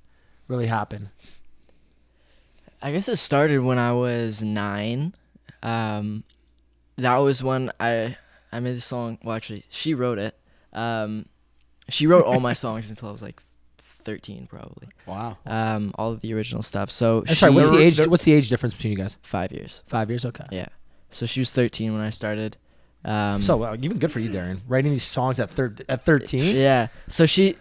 really 0.48 0.68
happen? 0.68 1.10
I 2.84 2.92
guess 2.92 3.08
it 3.08 3.16
started 3.16 3.60
when 3.62 3.80
I 3.80 3.94
was 3.94 4.44
nine. 4.44 5.16
Um, 5.64 6.24
that 6.98 7.18
was 7.18 7.42
when 7.42 7.72
I 7.80 8.18
I 8.52 8.60
made 8.60 8.76
the 8.76 8.82
song. 8.82 9.18
Well, 9.24 9.36
actually, 9.36 9.64
she 9.70 9.94
wrote 9.94 10.20
it. 10.20 10.38
Um, 10.74 11.26
she 11.90 12.06
wrote 12.08 12.26
all 12.26 12.40
my 12.40 12.54
songs 12.64 12.90
until 12.90 13.10
I 13.10 13.12
was 13.14 13.22
like 13.22 13.42
thirteen, 13.80 14.48
probably. 14.48 14.90
wow. 15.06 15.38
Um, 15.46 15.94
all 15.98 16.12
of 16.12 16.20
the 16.22 16.34
original 16.34 16.62
stuff. 16.62 16.92
So 16.92 17.24
Uh, 17.28 17.34
sorry, 17.34 17.54
what's 17.54 17.72
the 17.72 17.78
age? 17.80 18.00
What's 18.06 18.24
the 18.26 18.34
age 18.34 18.50
difference 18.50 18.74
between 18.74 18.92
you 18.92 18.98
guys? 18.98 19.18
Five 19.24 19.52
years. 19.54 19.84
Five 19.88 20.10
years. 20.10 20.26
Okay. 20.26 20.46
Yeah. 20.52 20.68
So 21.10 21.26
she 21.26 21.40
was 21.40 21.52
thirteen 21.54 21.94
when 21.94 22.02
I 22.02 22.10
started. 22.10 22.58
Um, 23.06 23.42
So 23.42 23.56
well, 23.58 23.76
even 23.82 23.98
good 23.98 24.12
for 24.12 24.20
you, 24.20 24.30
Darian. 24.30 24.62
Writing 24.68 24.92
these 24.92 25.04
songs 25.04 25.40
at 25.40 25.52
thir- 25.52 25.76
at 25.88 26.04
thirteen. 26.04 26.56
Yeah. 26.56 26.88
So 27.08 27.26
she, 27.26 27.56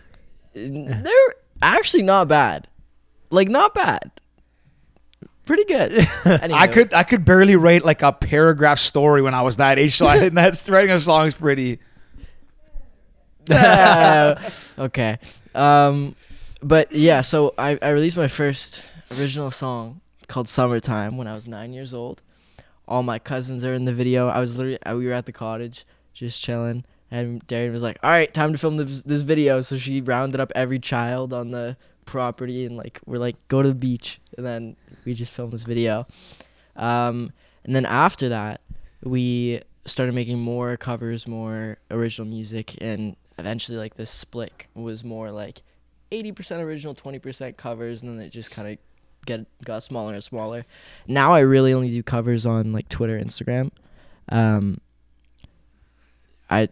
they're 0.54 1.34
actually 1.62 2.02
not 2.02 2.26
bad. 2.28 2.66
Like 3.30 3.48
not 3.48 3.72
bad. 3.74 4.10
Pretty 5.44 5.64
good. 5.64 6.08
I 6.24 6.68
could 6.68 6.94
I 6.94 7.02
could 7.02 7.24
barely 7.24 7.56
write 7.56 7.84
like 7.84 8.02
a 8.02 8.12
paragraph 8.12 8.78
story 8.78 9.22
when 9.22 9.34
I 9.34 9.42
was 9.42 9.56
that 9.56 9.78
age, 9.78 9.96
so 9.96 10.06
I 10.06 10.18
think 10.20 10.34
that's 10.34 10.68
writing 10.68 10.92
a 10.92 11.00
song 11.00 11.26
is 11.26 11.34
pretty. 11.34 11.80
okay. 13.50 15.18
Um, 15.54 16.14
but 16.62 16.92
yeah, 16.92 17.22
so 17.22 17.54
I, 17.58 17.76
I 17.82 17.90
released 17.90 18.16
my 18.16 18.28
first 18.28 18.84
original 19.18 19.50
song 19.50 20.00
called 20.28 20.46
"Summertime" 20.46 21.16
when 21.16 21.26
I 21.26 21.34
was 21.34 21.48
nine 21.48 21.72
years 21.72 21.92
old. 21.92 22.22
All 22.86 23.02
my 23.02 23.18
cousins 23.18 23.64
are 23.64 23.74
in 23.74 23.84
the 23.84 23.92
video. 23.92 24.28
I 24.28 24.38
was 24.38 24.56
literally 24.56 24.80
uh, 24.84 24.96
we 24.96 25.06
were 25.06 25.12
at 25.12 25.26
the 25.26 25.32
cottage 25.32 25.84
just 26.14 26.40
chilling, 26.40 26.84
and 27.10 27.44
Darian 27.48 27.72
was 27.72 27.82
like, 27.82 27.98
"All 28.04 28.10
right, 28.10 28.32
time 28.32 28.52
to 28.52 28.58
film 28.58 28.76
this 28.76 29.02
this 29.02 29.22
video." 29.22 29.60
So 29.60 29.76
she 29.76 30.00
rounded 30.00 30.40
up 30.40 30.52
every 30.54 30.78
child 30.78 31.32
on 31.32 31.50
the 31.50 31.76
property 32.04 32.64
and 32.64 32.76
like 32.76 33.00
we're 33.06 33.18
like, 33.18 33.36
"Go 33.48 33.62
to 33.62 33.68
the 33.68 33.74
beach," 33.74 34.20
and 34.36 34.46
then 34.46 34.76
we 35.04 35.14
just 35.14 35.32
filmed 35.32 35.52
this 35.52 35.64
video. 35.64 36.06
Um, 36.76 37.32
and 37.64 37.74
then 37.76 37.86
after 37.86 38.28
that, 38.28 38.60
we 39.02 39.60
started 39.84 40.14
making 40.14 40.38
more 40.38 40.76
covers, 40.76 41.26
more 41.26 41.78
original 41.90 42.26
music, 42.28 42.76
and 42.80 43.16
eventually, 43.38 43.78
like 43.78 43.94
this 43.94 44.10
split 44.10 44.66
was 44.74 45.04
more 45.04 45.30
like 45.30 45.62
eighty 46.10 46.32
percent 46.32 46.62
original, 46.62 46.94
twenty 46.94 47.18
percent 47.18 47.56
covers, 47.56 48.02
and 48.02 48.18
then 48.18 48.24
it 48.24 48.30
just 48.30 48.50
kind 48.50 48.68
of 48.68 48.78
get 49.26 49.46
got 49.64 49.82
smaller 49.82 50.14
and 50.14 50.24
smaller. 50.24 50.64
Now 51.06 51.32
I 51.32 51.40
really 51.40 51.72
only 51.72 51.88
do 51.88 52.02
covers 52.02 52.46
on 52.46 52.72
like 52.72 52.88
Twitter, 52.88 53.18
Instagram. 53.18 53.70
Um, 54.28 54.80
I 56.50 56.68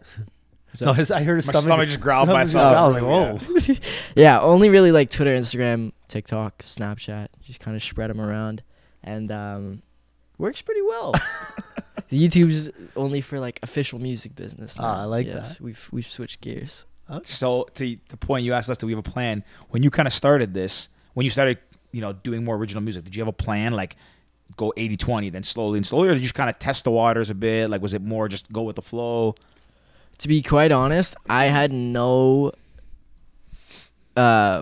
No, 0.79 0.93
his- 0.93 1.11
I 1.11 1.23
heard 1.23 1.37
his 1.37 1.47
My 1.47 1.53
stomach 1.53 1.87
just 1.87 1.99
growled 1.99 2.29
by 2.29 2.45
stomach 2.45 2.45
just 2.45 2.55
itself. 2.55 2.93
growled. 3.01 3.39
I 3.39 3.53
was 3.53 3.67
like, 3.67 3.77
whoa. 3.77 3.85
yeah, 4.15 4.39
only 4.39 4.69
really 4.69 4.91
like 4.91 5.09
Twitter, 5.09 5.35
Instagram, 5.35 5.91
TikTok, 6.07 6.59
Snapchat. 6.59 7.27
Just 7.41 7.59
kind 7.59 7.75
of 7.75 7.83
spread 7.83 8.09
them 8.09 8.21
around, 8.21 8.63
and 9.03 9.31
um, 9.31 9.81
works 10.37 10.61
pretty 10.61 10.81
well. 10.81 11.13
YouTube's 12.11 12.69
only 12.95 13.21
for 13.21 13.39
like 13.39 13.59
official 13.63 13.99
music 13.99 14.35
business. 14.35 14.77
Ah, 14.79 14.81
now. 14.95 15.01
I 15.01 15.05
like 15.05 15.25
yes, 15.25 15.57
that. 15.57 15.63
We've 15.63 15.89
we've 15.91 16.07
switched 16.07 16.41
gears. 16.41 16.85
So 17.23 17.67
to 17.75 17.97
the 18.07 18.17
point 18.17 18.45
you 18.45 18.53
asked 18.53 18.69
us, 18.69 18.77
do 18.77 18.85
we 18.85 18.93
have 18.93 18.99
a 19.05 19.09
plan? 19.09 19.43
When 19.69 19.83
you 19.83 19.89
kind 19.89 20.07
of 20.07 20.13
started 20.13 20.53
this, 20.53 20.87
when 21.13 21.25
you 21.25 21.29
started, 21.29 21.57
you 21.91 21.99
know, 21.99 22.13
doing 22.13 22.45
more 22.45 22.55
original 22.55 22.81
music, 22.81 23.03
did 23.03 23.13
you 23.15 23.21
have 23.21 23.27
a 23.27 23.33
plan? 23.33 23.73
Like, 23.73 23.97
go 24.55 24.73
80-20, 24.77 25.29
then 25.29 25.43
slowly 25.43 25.77
and 25.77 25.85
slowly, 25.85 26.07
or 26.07 26.13
did 26.13 26.21
you 26.21 26.27
just 26.27 26.35
kind 26.35 26.49
of 26.49 26.57
test 26.57 26.85
the 26.85 26.91
waters 26.91 27.29
a 27.29 27.35
bit? 27.35 27.69
Like, 27.69 27.81
was 27.81 27.93
it 27.93 28.01
more 28.01 28.29
just 28.29 28.49
go 28.53 28.61
with 28.61 28.77
the 28.77 28.81
flow? 28.81 29.35
To 30.21 30.27
be 30.27 30.43
quite 30.43 30.71
honest, 30.71 31.15
I 31.27 31.45
had 31.45 31.71
no 31.71 32.51
uh 34.15 34.61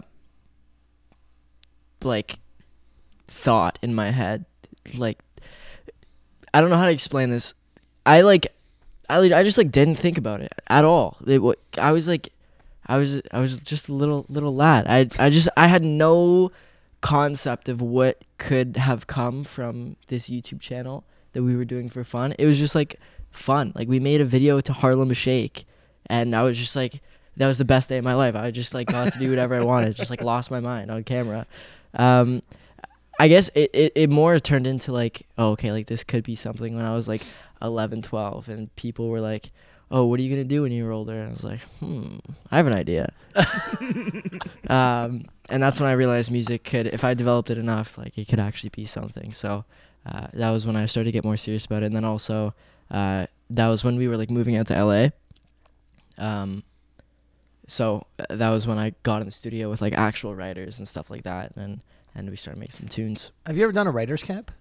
like 2.02 2.40
thought 3.28 3.78
in 3.82 3.94
my 3.94 4.12
head. 4.12 4.46
Like 4.96 5.20
I 6.54 6.62
don't 6.62 6.70
know 6.70 6.78
how 6.78 6.86
to 6.86 6.94
explain 6.94 7.30
this. 7.30 7.54
I 8.06 8.22
like 8.22 8.54
I 9.10 9.18
I 9.20 9.44
just 9.44 9.58
like 9.58 9.70
didn't 9.70 9.96
think 9.96 10.18
about 10.18 10.40
it 10.40 10.54
at 10.68 10.86
all. 10.86 11.18
It, 11.28 11.42
I 11.78 11.92
was 11.92 12.08
like 12.08 12.32
I 12.86 12.96
was 12.96 13.22
I 13.34 13.42
was 13.42 13.58
just 13.58 13.90
a 13.90 13.94
little 13.94 14.26
little 14.30 14.56
lad. 14.56 14.86
I 14.88 15.10
I 15.22 15.30
just 15.30 15.50
I 15.58 15.68
had 15.68 15.84
no 15.84 16.54
concept 17.02 17.68
of 17.68 17.82
what 17.82 18.24
could 18.38 18.78
have 18.78 19.08
come 19.08 19.44
from 19.44 19.98
this 20.08 20.30
YouTube 20.30 20.62
channel 20.62 21.04
that 21.34 21.44
we 21.44 21.58
were 21.58 21.66
doing 21.66 21.90
for 21.90 22.06
fun. 22.06 22.34
It 22.40 22.46
was 22.46 22.58
just 22.60 22.76
like 22.76 22.98
fun. 23.32 23.72
Like 23.76 23.88
we 23.88 24.00
made 24.00 24.22
a 24.22 24.26
video 24.26 24.62
to 24.62 24.74
Harlem 24.74 25.14
Shake 25.14 25.66
and 26.08 26.36
I 26.36 26.44
was 26.44 26.58
just 26.58 26.76
like 26.76 27.02
that 27.38 27.48
was 27.48 27.58
the 27.58 27.66
best 27.66 27.90
day 27.90 27.98
of 27.98 28.04
my 28.04 28.16
life. 28.16 28.36
I 28.36 28.52
just 28.52 28.74
like 28.74 28.88
got 28.88 29.14
to 29.14 29.20
do 29.20 29.30
whatever 29.30 29.56
I 29.56 29.62
wanted. 29.62 29.96
Just 29.96 30.10
like 30.10 30.22
lost 30.22 30.52
my 30.52 30.60
mind 30.60 30.92
on 30.92 31.04
camera. 31.04 31.46
Um 31.94 32.42
I 33.20 33.28
guess 33.28 33.50
it, 33.54 33.70
it, 33.74 33.92
it 33.96 34.10
more 34.10 34.40
turned 34.40 34.66
into 34.66 34.94
like, 34.94 35.28
oh, 35.38 35.52
okay, 35.52 35.74
like 35.74 35.88
this 35.88 36.06
could 36.06 36.24
be 36.24 36.36
something 36.38 36.76
when 36.76 36.86
I 36.86 36.96
was 36.96 37.08
like 37.08 37.22
11, 37.62 38.02
12 38.02 38.48
and 38.48 38.74
people 38.78 39.10
were 39.10 39.20
like, 39.20 39.52
oh, 39.92 40.06
what 40.06 40.20
are 40.20 40.24
you 40.24 40.30
going 40.30 40.48
to 40.48 40.48
do 40.48 40.62
when 40.62 40.72
you're 40.72 40.92
older? 40.92 41.14
And 41.14 41.28
I 41.28 41.30
was 41.30 41.44
like, 41.44 41.60
hmm, 41.80 42.18
I 42.52 42.58
have 42.58 42.68
an 42.68 42.74
idea. 42.74 43.12
um, 44.70 45.26
and 45.50 45.62
that's 45.62 45.80
when 45.80 45.90
I 45.90 45.94
realized 45.94 46.32
music 46.32 46.64
could, 46.64 46.88
if 46.88 47.04
I 47.04 47.14
developed 47.14 47.50
it 47.50 47.58
enough, 47.58 47.98
like 47.98 48.18
it 48.18 48.28
could 48.28 48.40
actually 48.40 48.70
be 48.70 48.86
something. 48.86 49.34
So 49.34 49.66
uh, 50.06 50.28
that 50.34 50.52
was 50.52 50.66
when 50.68 50.76
I 50.76 50.86
started 50.86 51.10
to 51.10 51.12
get 51.12 51.24
more 51.26 51.38
serious 51.38 51.66
about 51.66 51.84
it. 51.84 51.88
And 51.88 51.96
then 51.96 52.06
also, 52.06 52.54
uh, 52.92 53.28
that 53.50 53.68
was 53.68 53.84
when 53.84 53.98
we 53.98 54.08
were 54.08 54.18
like 54.18 54.30
moving 54.30 54.56
out 54.56 54.68
to 54.68 54.84
LA. 54.86 55.10
Um, 56.18 56.64
so 57.68 58.06
uh, 58.20 58.26
that 58.36 58.50
was 58.50 58.66
when 58.68 58.78
I 58.78 58.94
got 59.04 59.22
in 59.22 59.26
the 59.28 59.32
studio 59.32 59.70
with 59.70 59.82
like 59.82 59.94
actual 59.94 60.36
writers 60.36 60.80
and 60.80 60.88
stuff 60.88 61.10
like 61.10 61.24
that. 61.24 61.56
And, 61.56 61.82
and 62.16 62.30
we 62.30 62.36
started 62.36 62.60
making 62.60 62.76
some 62.78 62.88
tunes. 62.88 63.32
Have 63.46 63.58
you 63.58 63.64
ever 63.64 63.72
done 63.72 63.88
a 63.88 63.92
writers 63.92 64.24
camp? 64.24 64.52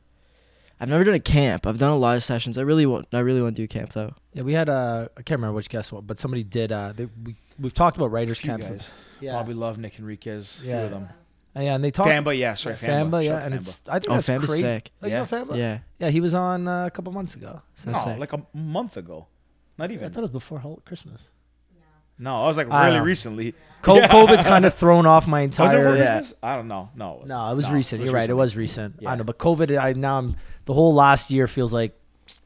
I've 0.80 0.88
never 0.88 1.02
done 1.02 1.14
a 1.14 1.20
camp. 1.20 1.66
I've 1.66 1.78
done 1.78 1.90
a 1.90 1.96
lot 1.96 2.16
of 2.16 2.22
sessions. 2.22 2.56
I 2.56 2.62
really 2.62 2.86
want. 2.86 3.08
I 3.12 3.18
really 3.18 3.42
want 3.42 3.56
to 3.56 3.62
do 3.62 3.66
camp 3.66 3.92
though. 3.94 4.14
Yeah, 4.32 4.42
we 4.42 4.52
had 4.52 4.68
a. 4.68 5.10
I 5.16 5.22
can't 5.22 5.38
remember 5.40 5.56
which 5.56 5.68
guest, 5.68 5.92
was, 5.92 6.04
but 6.06 6.18
somebody 6.20 6.44
did. 6.44 6.70
Uh, 6.70 6.92
they, 6.94 7.08
we 7.24 7.34
we've 7.58 7.74
talked 7.74 7.96
about 7.96 8.12
writers 8.12 8.38
camps. 8.38 8.68
guys. 8.68 8.88
Yeah, 9.20 9.32
Probably 9.32 9.54
love 9.54 9.78
Nick 9.78 9.98
Enriquez. 9.98 10.58
Few 10.60 10.70
Yeah. 10.70 10.82
of 10.82 10.90
them. 10.92 11.08
Uh, 11.58 11.62
yeah, 11.62 11.74
and 11.74 11.82
they 11.82 11.90
talked. 11.90 12.08
Famba, 12.08 12.38
yeah, 12.38 12.54
sorry, 12.54 12.76
Famba. 12.76 13.10
Famba, 13.18 13.24
yeah, 13.24 13.44
and 13.44 13.54
it's 13.54 13.82
I 13.88 13.98
think 13.98 14.12
Oh, 14.12 14.14
that's 14.14 14.28
Famba's 14.28 14.46
crazy. 14.50 14.62
sick. 14.62 14.90
Like, 15.02 15.10
Yeah. 15.10 15.24
you 15.24 15.30
know 15.30 15.44
Famba? 15.44 15.56
Yeah. 15.56 15.78
yeah, 15.98 16.10
he 16.10 16.20
was 16.20 16.34
on 16.34 16.68
uh, 16.68 16.86
a 16.86 16.90
couple 16.90 17.12
months 17.12 17.34
ago. 17.34 17.62
So 17.74 17.90
no, 17.90 17.98
sick. 17.98 18.18
like 18.18 18.32
a 18.32 18.42
month 18.54 18.96
ago. 18.96 19.26
Not 19.76 19.90
even 19.90 20.04
I 20.04 20.06
even. 20.06 20.12
thought 20.14 20.20
it 20.20 20.22
was 20.22 20.30
before 20.30 20.58
Hol- 20.60 20.82
Christmas. 20.84 21.30
No, 22.20 22.42
I 22.42 22.46
was 22.48 22.56
like 22.56 22.68
I 22.70 22.86
really 22.86 22.98
know. 22.98 23.04
recently. 23.04 23.54
Co- 23.82 23.96
Yeah. 23.96 24.08
COVID's 24.08 24.42
kind 24.54 24.64
of 24.64 24.74
thrown 24.74 25.06
off 25.06 25.26
my 25.28 25.42
Was 25.42 25.44
it 25.58 25.60
entire. 25.62 25.84
for 25.90 25.96
yeah. 25.96 26.16
Christmas? 26.16 26.34
I 26.42 26.56
don't 26.56 26.66
know. 26.68 26.90
No, 26.96 27.10
it 27.10 27.12
wasn't. 27.20 27.28
No, 27.28 27.52
it 27.52 27.54
was 27.54 27.66
No, 27.68 27.74
recent. 27.74 28.02
You're 28.04 28.12
right. 28.12 28.18
It 28.20 28.22
recently. 28.34 28.38
was 28.40 28.56
recent. 28.56 28.94
Yeah. 29.00 29.10
I 29.12 29.14
know, 29.14 29.24
but 29.24 29.38
COVID. 29.38 29.78
I 29.80 29.92
now 29.92 30.18
I'm 30.18 30.36
the 30.64 30.74
whole 30.74 30.94
last 30.94 31.30
year 31.30 31.46
feels 31.46 31.72
like 31.72 31.96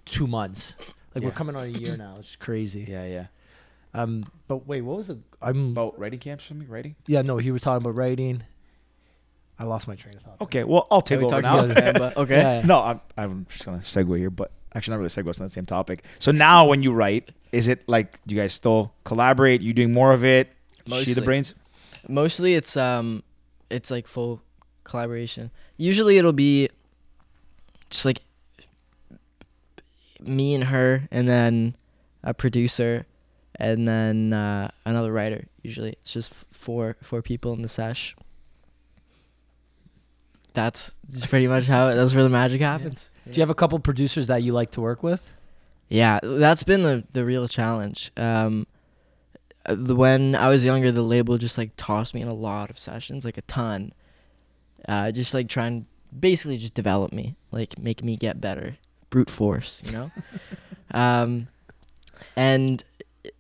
two 0.05 0.27
months. 0.27 0.75
Like 1.15 1.23
we're 1.25 1.31
Yeah. 1.31 1.35
coming 1.35 1.57
on 1.57 1.65
a 1.65 1.69
year 1.69 1.97
now. 1.97 2.17
It's 2.19 2.37
crazy. 2.37 2.87
Yeah, 2.89 3.07
yeah. 3.07 3.27
Um, 3.95 4.25
but 4.49 4.67
wait, 4.67 4.83
what 4.83 4.97
was 4.99 5.07
the? 5.09 5.19
I'm. 5.41 5.71
About 5.73 5.99
writing 5.99 6.19
camps 6.19 6.45
for 6.45 6.53
me, 6.55 6.67
writing? 6.67 6.95
yeah, 7.07 7.23
no, 7.23 7.39
he 7.39 7.51
was 7.51 7.63
talking 7.63 7.83
about 7.83 7.95
writing. 7.95 8.43
I 9.63 9.65
lost 9.65 9.87
my 9.87 9.95
train 9.95 10.17
of 10.17 10.23
thought. 10.23 10.41
Okay, 10.41 10.65
well, 10.65 10.89
I'll 10.91 11.03
take 11.03 11.21
we 11.21 11.27
over 11.27 11.41
now. 11.41 11.65
about 11.65 11.77
Famba. 11.77 12.13
Okay. 12.17 12.37
Yeah, 12.37 12.61
yeah. 12.61 12.67
No, 12.67 12.81
I'm, 12.83 13.01
I'm 13.17 13.47
just 13.49 13.65
gonna 13.65 13.79
segue 13.79 14.19
here, 14.19 14.29
but 14.29 14.51
actually 14.75 14.91
not 14.93 14.97
really 14.97 15.09
segue. 15.09 15.29
It's 15.29 15.39
not 15.39 15.47
the 15.47 15.51
same 15.51 15.67
topic. 15.67 16.05
So 16.19 16.33
now, 16.33 16.67
when 16.67 16.83
you 16.83 16.93
write, 16.93 17.31
is 17.53 17.69
it 17.69 17.89
like 17.89 18.19
do 18.27 18.35
you 18.35 18.41
guys 18.41 18.53
still 18.53 18.93
collaborate? 19.05 19.61
You 19.61 19.73
doing 19.73 19.93
more 19.93 20.13
of 20.13 20.25
it? 20.25 20.53
She 21.05 21.15
the 21.15 21.23
brains. 21.23 21.55
Mostly 22.09 22.55
it's 22.55 22.77
um 22.77 23.23
it's 23.71 23.89
like 23.89 24.09
full 24.09 24.43
collaboration. 24.83 25.53
Usually 25.77 26.19
it'll 26.19 26.33
be 26.33 26.69
just 27.89 28.05
like 28.05 28.21
me 30.21 30.55
and 30.57 30.65
her 30.65 31.09
and 31.13 31.29
then 31.29 31.77
a 32.25 32.35
producer 32.35 33.07
and 33.55 33.87
then 33.87 34.33
uh, 34.33 34.73
another 34.85 35.13
writer. 35.13 35.47
Usually 35.63 35.91
it's 35.91 36.13
just 36.13 36.35
four 36.51 36.97
four 37.01 37.23
people 37.23 37.53
in 37.53 37.63
the 37.63 37.69
sesh. 37.69 38.17
That's 40.53 40.97
pretty 41.29 41.47
much 41.47 41.67
how 41.67 41.93
that's 41.93 42.15
where 42.15 42.25
the 42.25 42.31
magic 42.31 42.61
happens. 42.61 43.11
Do 43.27 43.33
you 43.33 43.41
have 43.41 43.51
a 43.51 43.55
couple 43.55 43.79
producers 43.79 44.27
that 44.27 44.43
you 44.43 44.53
like 44.53 44.73
to 44.73 44.81
work 44.81 45.03
with? 45.03 45.29
Yeah, 45.89 46.21
that's 46.23 46.63
been 46.63 46.83
the 46.83 47.05
the 47.13 47.25
real 47.25 47.49
challenge. 47.49 48.11
Um, 48.17 48.67
uh, 49.65 49.77
the, 49.79 49.95
when 49.95 50.35
I 50.35 50.49
was 50.49 50.65
younger, 50.65 50.91
the 50.91 51.03
label 51.03 51.39
just 51.39 51.57
like 51.59 51.73
tossed 51.77 52.15
me 52.15 52.21
in 52.21 52.29
a 52.29 52.35
lot 52.35 52.71
of 52.71 52.79
sessions, 52.79 53.25
like 53.25 53.39
a 53.39 53.43
ton. 53.43 53.93
Uh, 54.89 55.13
just 55.13 55.33
like 55.33 55.49
trying, 55.49 55.87
basically 56.19 56.59
just 56.59 56.75
develop 56.75 57.13
me, 57.13 57.37
like 57.53 57.79
make 57.79 58.03
me 58.03 58.17
get 58.17 58.41
better, 58.41 58.77
brute 59.11 59.31
force, 59.31 59.81
you 59.87 59.93
know. 59.93 60.11
um, 60.91 61.47
and 62.35 62.83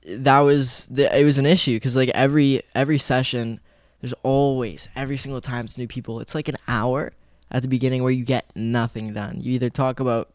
that 0.06 0.40
was 0.40 0.86
the, 0.86 1.18
it 1.18 1.24
was 1.24 1.38
an 1.38 1.46
issue 1.46 1.74
because 1.76 1.96
like 1.96 2.10
every 2.10 2.62
every 2.74 2.98
session, 2.98 3.58
there's 4.02 4.12
always 4.22 4.88
every 4.94 5.16
single 5.16 5.40
time 5.40 5.64
it's 5.64 5.78
new 5.78 5.88
people. 5.88 6.20
It's 6.20 6.34
like 6.34 6.48
an 6.48 6.56
hour 6.68 7.12
at 7.50 7.62
the 7.62 7.68
beginning 7.68 8.02
where 8.02 8.12
you 8.12 8.24
get 8.24 8.44
nothing 8.54 9.14
done. 9.14 9.38
You 9.40 9.52
either 9.52 9.70
talk 9.70 10.00
about 10.00 10.28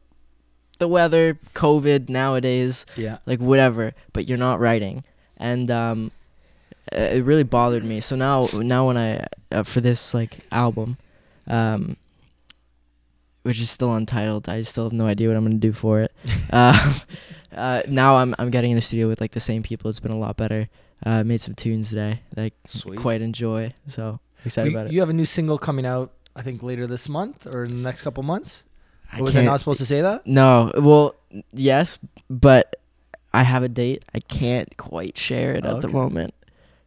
the 0.79 0.87
weather, 0.87 1.37
COVID 1.53 2.09
nowadays, 2.09 2.85
Yeah. 2.95 3.17
like 3.27 3.39
whatever, 3.39 3.93
but 4.13 4.27
you're 4.27 4.37
not 4.37 4.59
writing, 4.59 5.03
and 5.37 5.69
um, 5.69 6.11
uh, 6.93 6.97
it 6.97 7.23
really 7.25 7.43
bothered 7.43 7.83
me. 7.83 7.99
So 8.01 8.15
now, 8.15 8.47
now 8.53 8.87
when 8.87 8.97
I 8.97 9.25
uh, 9.51 9.63
for 9.63 9.81
this 9.81 10.13
like 10.13 10.39
album, 10.51 10.97
um, 11.47 11.97
which 13.43 13.59
is 13.59 13.69
still 13.71 13.93
untitled, 13.93 14.47
I 14.49 14.61
still 14.61 14.85
have 14.85 14.93
no 14.93 15.05
idea 15.07 15.27
what 15.29 15.37
I'm 15.37 15.43
gonna 15.43 15.55
do 15.55 15.73
for 15.73 16.01
it. 16.01 16.11
uh, 16.53 16.93
uh, 17.55 17.81
now 17.87 18.17
I'm 18.17 18.35
I'm 18.37 18.51
getting 18.51 18.71
in 18.71 18.75
the 18.75 18.81
studio 18.81 19.07
with 19.07 19.19
like 19.19 19.31
the 19.31 19.39
same 19.39 19.63
people. 19.63 19.89
It's 19.89 19.99
been 19.99 20.11
a 20.11 20.17
lot 20.17 20.37
better. 20.37 20.69
Uh, 21.05 21.23
made 21.23 21.39
some 21.41 21.53
tunes 21.53 21.89
today 21.89 22.21
that 22.33 22.45
I 22.45 22.51
Sweet. 22.67 22.97
quite 22.99 23.21
enjoy. 23.21 23.71
So 23.87 24.19
excited 24.43 24.71
You, 24.71 24.77
about 24.77 24.87
it. 24.87 24.93
you 24.93 24.99
have 25.01 25.09
a 25.09 25.13
new 25.13 25.25
single 25.25 25.57
coming 25.59 25.85
out. 25.85 26.11
I 26.35 26.41
think 26.41 26.61
later 26.63 26.85
this 26.87 27.07
month 27.09 27.45
or 27.47 27.63
in 27.63 27.69
the 27.69 27.81
next 27.81 28.01
couple 28.01 28.23
months. 28.23 28.63
I 29.11 29.21
was 29.21 29.35
I 29.35 29.43
can't- 29.43 29.59
supposed 29.59 29.79
to 29.79 29.85
say 29.85 30.01
that? 30.01 30.25
No, 30.27 30.71
well, 30.77 31.15
yes, 31.53 31.97
but 32.29 32.75
I 33.33 33.43
have 33.43 33.63
a 33.63 33.69
date. 33.69 34.03
I 34.13 34.19
can't 34.19 34.75
quite 34.77 35.17
share 35.17 35.53
it 35.53 35.65
at 35.65 35.81
the 35.81 35.87
moment. 35.87 36.33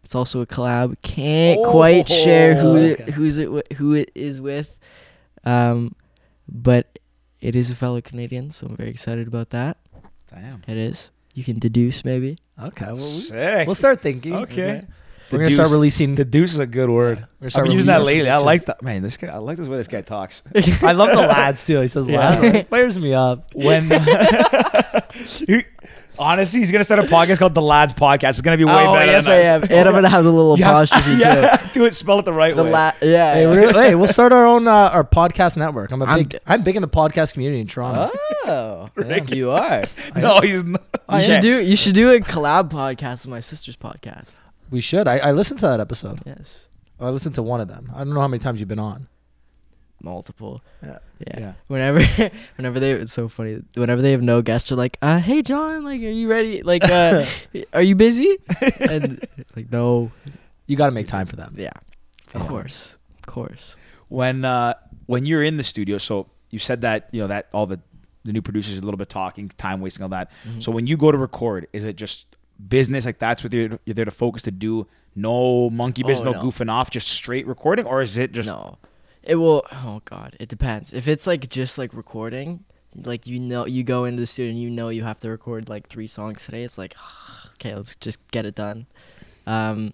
It's 0.05 0.15
also 0.15 0.41
a 0.41 0.47
collab. 0.47 0.97
Can't 1.03 1.65
quite 1.65 2.09
share 2.09 2.57
who 2.57 2.69
Oh, 2.71 2.77
it, 2.77 3.01
who's 3.11 3.39
it 3.39 3.73
who 3.75 3.95
it 3.95 4.11
is 4.15 4.41
with. 4.41 4.79
Um, 5.45 5.95
but 6.49 6.99
it 7.41 7.55
is 7.57 7.71
a 7.71 7.75
fellow 7.77 8.01
Canadian, 8.01 8.51
so 8.51 8.67
I'm 8.67 8.77
very 8.77 8.91
excited 8.91 9.29
about 9.29 9.51
that. 9.51 9.79
Damn. 10.31 10.63
It 10.67 10.77
is. 10.77 11.11
You 11.35 11.45
can 11.45 11.59
deduce 11.59 12.05
maybe. 12.05 12.37
Okay, 12.63 12.87
well, 12.87 12.97
we, 12.97 13.01
Sick. 13.03 13.67
we'll 13.67 13.75
start 13.75 14.03
thinking. 14.03 14.35
Okay. 14.35 14.85
We're 15.31 15.39
gonna 15.39 15.51
start 15.53 15.67
Deduce- 15.69 15.73
releasing. 15.73 16.15
Deduce 16.17 16.53
is 16.55 16.59
a 16.59 16.67
good 16.67 16.91
word. 16.91 17.19
We're 17.19 17.23
gonna 17.23 17.29
I've 17.47 17.51
start 17.53 17.67
been 17.67 17.73
using 17.75 17.87
that 17.87 17.99
releasing 17.99 18.19
lately. 18.25 18.31
I 18.31 18.39
like 18.39 18.65
that. 18.67 18.83
Man, 18.83 19.01
this 19.03 19.17
guy. 19.17 19.29
I 19.29 19.37
like 19.39 19.59
this 19.59 19.69
way 19.69 19.77
this 19.77 19.87
guy 19.87 20.01
talks. 20.03 20.43
I 20.83 20.91
love 20.91 21.11
the 21.11 21.25
lads 21.25 21.65
too. 21.65 21.81
He 21.81 21.87
says 21.87 22.09
Yeah. 22.09 22.19
lads. 22.41 22.57
It 22.59 22.69
fires 22.69 22.99
me 22.99 23.15
up. 23.15 23.55
When 23.55 23.89
He- 25.15 25.65
honestly, 26.21 26.61
he's 26.61 26.71
gonna 26.71 26.85
start 26.85 27.01
a 27.01 27.05
podcast 27.05 27.39
called 27.39 27.55
The 27.55 27.63
Lads 27.63 27.93
Podcast. 27.95 28.29
It's 28.31 28.41
gonna 28.43 28.57
be 28.57 28.65
way 28.65 28.73
oh 28.87 28.95
better. 28.95 29.11
yes, 29.11 29.25
than 29.27 29.35
I 29.35 29.39
am, 29.47 29.63
and 29.65 29.89
I'm 29.89 29.95
gonna 29.95 30.09
have 30.09 30.23
the 30.25 30.31
little 30.31 30.57
You 30.59 30.65
have- 30.65 30.77
apostrophe 30.91 31.17
too. 31.17 31.73
do 31.81 31.85
it. 31.87 31.95
Spell 31.95 32.19
it 32.21 32.25
the 32.27 32.33
right 32.33 32.55
The 32.55 32.63
way. 32.65 32.71
la- 32.71 32.93
yeah. 33.03 33.35
Hey, 33.35 33.43
yeah. 33.43 33.51
we're, 33.51 33.73
hey, 33.73 33.95
we'll 33.95 34.07
start 34.09 34.33
our 34.33 34.47
own 34.47 34.69
uh, 34.69 34.71
our 34.93 35.03
podcast 35.05 35.57
network. 35.57 35.91
I'm 35.91 36.03
a 36.03 36.05
I'm 36.05 36.19
big. 36.19 36.29
d- 36.29 36.39
I'm 36.47 36.63
big 36.63 36.77
in 36.77 36.83
the 36.83 36.89
podcast 36.89 37.33
community 37.33 37.61
in 37.61 37.67
Toronto. 37.67 38.11
Oh, 38.45 38.89
Rick. 38.95 39.35
you 39.35 39.51
are. 39.51 39.83
no, 40.15 40.41
he's 40.41 40.63
not. 40.63 40.83
You 40.93 41.01
I 41.09 41.21
should 41.23 41.31
am. 41.37 41.43
do. 41.43 41.61
You 41.61 41.75
should 41.77 41.95
do 41.95 42.11
a 42.13 42.21
collab 42.21 42.71
podcast 42.71 43.23
with 43.23 43.29
my 43.29 43.41
sister's 43.41 43.77
podcast. 43.77 44.35
We 44.71 44.81
should. 44.81 45.09
I, 45.09 45.19
I 45.19 45.33
listened 45.33 45.59
to 45.61 45.67
that 45.67 45.81
episode. 45.81 46.21
Yes, 46.27 46.69
I 47.01 47.09
listened 47.09 47.35
to 47.37 47.43
one 47.43 47.61
of 47.61 47.69
them. 47.69 47.91
I 47.95 47.99
don't 48.05 48.15
know 48.15 48.21
how 48.21 48.29
many 48.29 48.39
times 48.41 48.61
you've 48.61 48.69
been 48.69 48.79
on. 48.79 49.09
Multiple. 50.03 50.63
Yeah. 50.83 50.99
Yeah. 51.27 51.41
Yeah. 51.41 51.53
Whenever, 51.69 52.03
whenever 52.57 52.81
they, 52.81 52.93
it's 52.93 53.13
so 53.13 53.29
funny. 53.29 53.63
Whenever 53.75 54.03
they 54.03 54.13
have 54.13 54.23
no 54.23 54.43
guests, 54.43 54.69
they're 54.71 54.79
like, 54.79 54.97
uh, 55.03 55.19
"Hey, 55.21 55.43
John, 55.43 55.85
like, 55.85 56.01
are 56.01 56.05
you 56.11 56.29
ready? 56.29 56.63
Like, 56.63 56.85
uh, 56.85 57.27
are 57.73 57.83
you 57.83 57.95
busy?" 57.95 58.39
And 58.81 59.27
like, 59.57 59.71
no. 59.73 60.11
You 60.67 60.77
got 60.77 60.87
to 60.87 60.93
make 60.93 61.09
time 61.09 61.27
for 61.27 61.37
them. 61.37 61.55
Yeah. 61.59 61.73
Of 62.35 62.43
Yeah. 62.43 62.49
course. 62.49 62.97
Of 63.19 63.27
course. 63.27 63.77
when 64.09 64.45
uh 64.45 64.75
when 65.07 65.25
you're 65.27 65.43
in 65.45 65.57
the 65.57 65.63
studio 65.63 65.97
so 65.99 66.27
you 66.51 66.59
said 66.59 66.81
that 66.81 67.09
you 67.13 67.21
know 67.21 67.29
that 67.29 67.47
all 67.53 67.67
the 67.67 67.79
the 68.25 68.33
new 68.33 68.43
producers 68.43 68.77
a 68.79 68.83
little 68.83 68.99
bit 68.99 69.09
talking 69.09 69.49
time 69.57 69.81
wasting 69.81 70.03
all 70.03 70.09
that 70.09 70.31
Mm-hmm. 70.45 70.59
so 70.61 70.73
when 70.73 70.87
you 70.89 70.97
go 70.97 71.13
to 71.13 71.19
record 71.19 71.67
is 71.73 71.85
it 71.85 71.95
just 71.97 72.27
business 72.69 73.05
like 73.07 73.19
that's 73.21 73.45
what 73.45 73.53
you're, 73.53 73.79
you're 73.85 73.95
there 73.95 74.05
to 74.05 74.11
focus 74.11 74.43
to 74.43 74.51
do 74.51 74.87
no 75.15 75.71
monkey 75.71 76.03
business 76.03 76.27
Oh, 76.27 76.33
no. 76.33 76.43
no. 76.43 76.49
goofing 76.49 76.71
off 76.71 76.91
just 76.91 77.07
straight 77.09 77.47
recording 77.47 77.87
or 77.87 78.03
is 78.03 78.19
it 78.19 78.33
just 78.33 78.49
no. 78.49 78.79
It 79.23 79.37
will. 79.37 79.65
Oh 79.73 80.03
God, 80.05 80.37
it 80.41 80.49
depends. 80.49 80.93
If 80.93 81.09
it's 81.09 81.27
like 81.27 81.49
just 81.49 81.79
like 81.79 81.93
recording, 81.93 82.65
like 82.95 83.27
you 83.27 83.39
know, 83.39 83.67
you 83.67 83.85
go 83.85 84.05
into 84.05 84.21
the 84.21 84.27
studio 84.27 84.51
and 84.51 84.61
you 84.61 84.71
know 84.71 84.89
you 84.89 85.05
have 85.05 85.21
to 85.21 85.29
record 85.29 85.69
like 85.69 85.89
three 85.89 86.07
songs 86.07 86.45
today. 86.45 86.63
It's 86.63 86.79
like, 86.79 86.95
okay, 87.55 87.75
let's 87.75 87.97
just 87.97 88.27
get 88.31 88.47
it 88.47 88.55
done. 88.55 88.87
Um, 89.47 89.93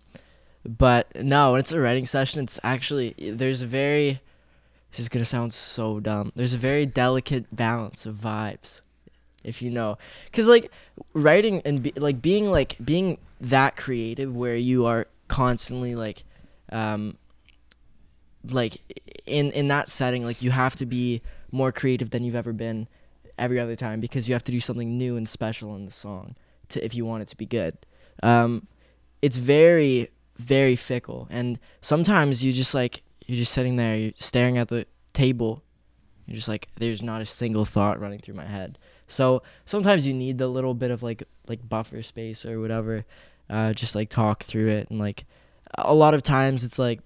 but 0.64 1.24
no, 1.24 1.52
when 1.52 1.60
it's 1.60 1.72
a 1.72 1.80
writing 1.80 2.06
session, 2.06 2.42
it's 2.42 2.58
actually 2.62 3.14
there's 3.18 3.62
a 3.62 3.66
very. 3.66 4.20
This 4.92 5.00
is 5.00 5.08
gonna 5.08 5.24
sound 5.24 5.52
so 5.52 6.00
dumb. 6.00 6.32
There's 6.34 6.54
a 6.54 6.58
very 6.58 6.86
delicate 6.86 7.54
balance 7.54 8.06
of 8.06 8.16
vibes, 8.16 8.80
if 9.44 9.60
you 9.60 9.70
know, 9.70 9.98
because 10.26 10.48
like 10.48 10.70
writing 11.12 11.60
and 11.64 11.82
be, 11.82 11.92
like 11.96 12.22
being 12.22 12.50
like 12.50 12.76
being 12.82 13.18
that 13.40 13.76
creative 13.76 14.34
where 14.34 14.56
you 14.56 14.86
are 14.86 15.06
constantly 15.28 15.94
like, 15.94 16.24
um, 16.72 17.18
like 18.52 18.78
in 19.26 19.50
in 19.52 19.68
that 19.68 19.88
setting 19.88 20.24
like 20.24 20.42
you 20.42 20.50
have 20.50 20.76
to 20.76 20.86
be 20.86 21.20
more 21.50 21.72
creative 21.72 22.10
than 22.10 22.24
you've 22.24 22.34
ever 22.34 22.52
been 22.52 22.88
every 23.38 23.60
other 23.60 23.76
time 23.76 24.00
because 24.00 24.28
you 24.28 24.34
have 24.34 24.44
to 24.44 24.52
do 24.52 24.60
something 24.60 24.96
new 24.96 25.16
and 25.16 25.28
special 25.28 25.74
in 25.76 25.84
the 25.84 25.90
song 25.90 26.34
to 26.68 26.84
if 26.84 26.94
you 26.94 27.04
want 27.04 27.22
it 27.22 27.28
to 27.28 27.36
be 27.36 27.46
good. 27.46 27.76
Um 28.22 28.66
it's 29.22 29.36
very 29.36 30.10
very 30.38 30.76
fickle. 30.76 31.26
And 31.30 31.58
sometimes 31.80 32.44
you 32.44 32.52
just 32.52 32.74
like 32.74 33.02
you're 33.26 33.38
just 33.38 33.52
sitting 33.52 33.76
there 33.76 33.96
you're 33.96 34.12
staring 34.16 34.58
at 34.58 34.68
the 34.68 34.86
table. 35.12 35.62
You're 36.26 36.36
just 36.36 36.48
like 36.48 36.68
there's 36.78 37.02
not 37.02 37.20
a 37.20 37.26
single 37.26 37.64
thought 37.64 38.00
running 38.00 38.20
through 38.20 38.34
my 38.34 38.46
head. 38.46 38.78
So 39.08 39.42
sometimes 39.64 40.06
you 40.06 40.14
need 40.14 40.38
the 40.38 40.48
little 40.48 40.74
bit 40.74 40.90
of 40.90 41.02
like 41.02 41.22
like 41.48 41.68
buffer 41.68 42.02
space 42.02 42.44
or 42.44 42.60
whatever 42.60 43.04
uh 43.48 43.72
just 43.72 43.94
like 43.94 44.08
talk 44.08 44.44
through 44.44 44.68
it. 44.68 44.90
And 44.90 44.98
like 44.98 45.24
a 45.76 45.94
lot 45.94 46.14
of 46.14 46.22
times 46.22 46.64
it's 46.64 46.78
like 46.78 47.00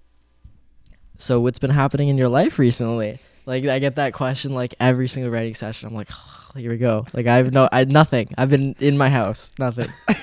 so 1.21 1.41
what's 1.41 1.59
been 1.59 1.71
happening 1.71 2.09
in 2.09 2.17
your 2.19 2.29
life 2.29 2.59
recently 2.59 3.19
like 3.47 3.65
i 3.67 3.79
get 3.79 3.95
that 3.97 4.13
question 4.13 4.53
like 4.55 4.75
every 4.81 5.09
single 5.09 5.31
writing 5.33 5.55
session 5.55 5.89
i'm 5.89 5.95
like 5.95 6.09
here 6.57 6.71
we 6.71 6.77
go 6.79 7.07
like 7.15 7.27
i've 7.27 7.53
no 7.53 7.69
i 7.73 7.85
nothing 7.85 8.29
i've 8.39 8.51
been 8.51 8.75
in 8.81 8.97
my 8.99 9.09
house 9.09 9.51
nothing 9.59 9.89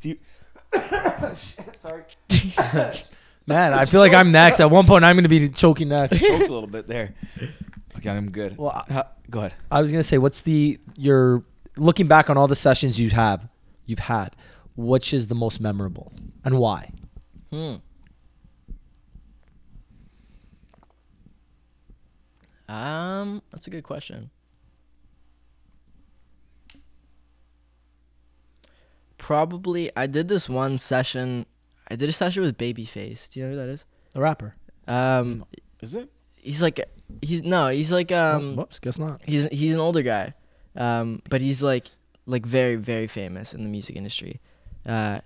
Do 0.00 0.08
you? 0.08 0.16
Sorry, 1.78 2.04
Man, 3.46 3.72
I 3.74 3.84
feel 3.84 4.00
like 4.00 4.14
I'm 4.14 4.32
next. 4.32 4.60
At 4.60 4.70
one 4.70 4.86
point, 4.86 5.04
I'm 5.04 5.14
going 5.14 5.24
to 5.24 5.28
be 5.28 5.48
choking 5.50 5.88
next. 5.88 6.18
choked 6.18 6.48
a 6.48 6.52
little 6.52 6.66
bit 6.68 6.86
there. 6.88 7.14
Okay, 7.98 8.08
I'm 8.08 8.30
good. 8.30 8.56
Well, 8.56 8.70
I, 8.88 8.94
Uh, 8.94 9.02
go 9.28 9.40
ahead. 9.40 9.54
I 9.70 9.82
was 9.82 9.90
going 9.90 10.00
to 10.00 10.08
say, 10.08 10.16
what's 10.16 10.40
the 10.42 10.78
your 10.96 11.44
looking 11.76 12.06
back 12.06 12.30
on 12.30 12.38
all 12.38 12.46
the 12.48 12.56
sessions 12.56 12.98
you 12.98 13.10
have, 13.10 13.46
you've 13.84 13.98
had, 13.98 14.34
which 14.76 15.12
is 15.12 15.26
the 15.26 15.34
most 15.34 15.60
memorable 15.60 16.12
and 16.44 16.58
why? 16.58 16.92
hmm 17.52 17.74
um 22.70 23.42
that's 23.50 23.66
a 23.66 23.70
good 23.70 23.82
question 23.82 24.30
probably 29.18 29.90
i 29.96 30.06
did 30.06 30.28
this 30.28 30.48
one 30.48 30.78
session 30.78 31.44
i 31.90 31.96
did 31.96 32.08
a 32.08 32.12
session 32.12 32.42
with 32.42 32.56
babyface 32.56 33.28
do 33.30 33.40
you 33.40 33.46
know 33.46 33.52
who 33.52 33.56
that 33.56 33.68
is 33.68 33.84
The 34.14 34.20
rapper. 34.20 34.54
um 34.88 35.44
Is 35.80 35.94
it? 35.94 36.08
he's 36.36 36.62
like 36.62 36.80
he's 37.22 37.42
no 37.42 37.68
he's 37.68 37.92
like 37.92 38.12
um 38.12 38.56
whoops, 38.56 38.78
guess 38.78 38.98
not. 38.98 39.20
he's 39.24 39.44
he's 39.48 39.74
an 39.74 39.80
older 39.80 40.02
guy 40.02 40.32
um 40.76 41.20
but 41.28 41.40
he's 41.40 41.62
like 41.62 41.86
like 42.26 42.46
very 42.46 42.76
very 42.76 43.06
famous 43.06 43.52
in 43.52 43.62
the 43.62 43.68
music 43.68 43.96
industry 43.96 44.40
uh 44.86 45.20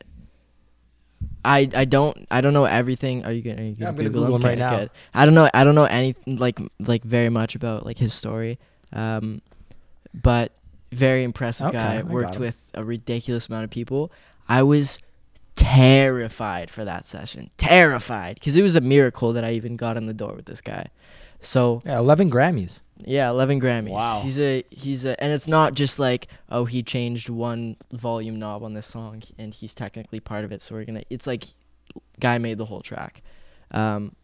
I, 1.44 1.68
I 1.74 1.84
don't 1.84 2.26
I 2.30 2.40
don't 2.40 2.54
know 2.54 2.64
everything. 2.64 3.24
Are 3.24 3.32
you 3.32 3.42
gonna, 3.42 3.60
are 3.60 3.64
you 3.64 3.74
gonna 3.74 3.90
I'm 3.90 3.96
gonna 3.96 4.08
Google, 4.08 4.22
Google 4.24 4.36
him? 4.38 4.42
right 4.42 4.58
now. 4.58 4.78
good. 4.78 4.90
I 5.12 5.24
don't 5.24 5.34
know 5.34 5.48
I 5.52 5.62
don't 5.64 5.74
know 5.74 5.84
anything 5.84 6.36
like 6.36 6.58
like 6.80 7.02
very 7.04 7.28
much 7.28 7.54
about 7.54 7.84
like 7.84 7.98
his 7.98 8.14
story, 8.14 8.58
um, 8.92 9.42
but 10.14 10.52
very 10.92 11.22
impressive 11.22 11.66
Okay, 11.68 11.76
guy. 11.76 11.96
got 12.02 12.10
Worked 12.10 12.38
with 12.38 12.58
a 12.74 12.84
ridiculous 12.84 13.48
amount 13.48 13.64
of 13.64 13.70
people. 13.70 14.10
I 14.48 14.62
was 14.62 14.98
terrified 15.56 16.70
for 16.70 16.84
that 16.84 17.06
session, 17.06 17.50
terrified 17.56 18.34
because 18.36 18.56
it 18.56 18.62
was 18.62 18.74
a 18.76 18.80
miracle 18.80 19.32
that 19.32 19.44
I 19.44 19.52
even 19.52 19.76
got 19.76 19.96
in 19.96 20.06
the 20.06 20.14
door 20.14 20.34
with 20.34 20.46
this 20.46 20.60
guy. 20.60 20.88
So 21.40 21.82
Yeah, 21.84 21.98
11 21.98 22.30
Grammys. 22.30 22.80
Yeah, 23.06 23.30
eleven 23.30 23.60
Grammys. 23.60 23.90
Wow. 23.90 24.20
He's 24.22 24.38
a 24.40 24.64
he's 24.70 25.04
a, 25.04 25.20
and 25.22 25.32
it's 25.32 25.48
not 25.48 25.74
just 25.74 25.98
like 25.98 26.28
oh 26.48 26.64
he 26.64 26.82
changed 26.82 27.28
one 27.28 27.76
volume 27.92 28.38
knob 28.38 28.62
on 28.62 28.74
this 28.74 28.86
song 28.86 29.22
and 29.38 29.54
he's 29.54 29.74
technically 29.74 30.20
part 30.20 30.44
of 30.44 30.52
it, 30.52 30.62
so 30.62 30.74
we're 30.74 30.84
gonna. 30.84 31.02
It's 31.10 31.26
like 31.26 31.44
guy 32.20 32.38
made 32.38 32.58
the 32.58 32.66
whole 32.66 32.80
track. 32.80 33.22
Um, 33.70 34.14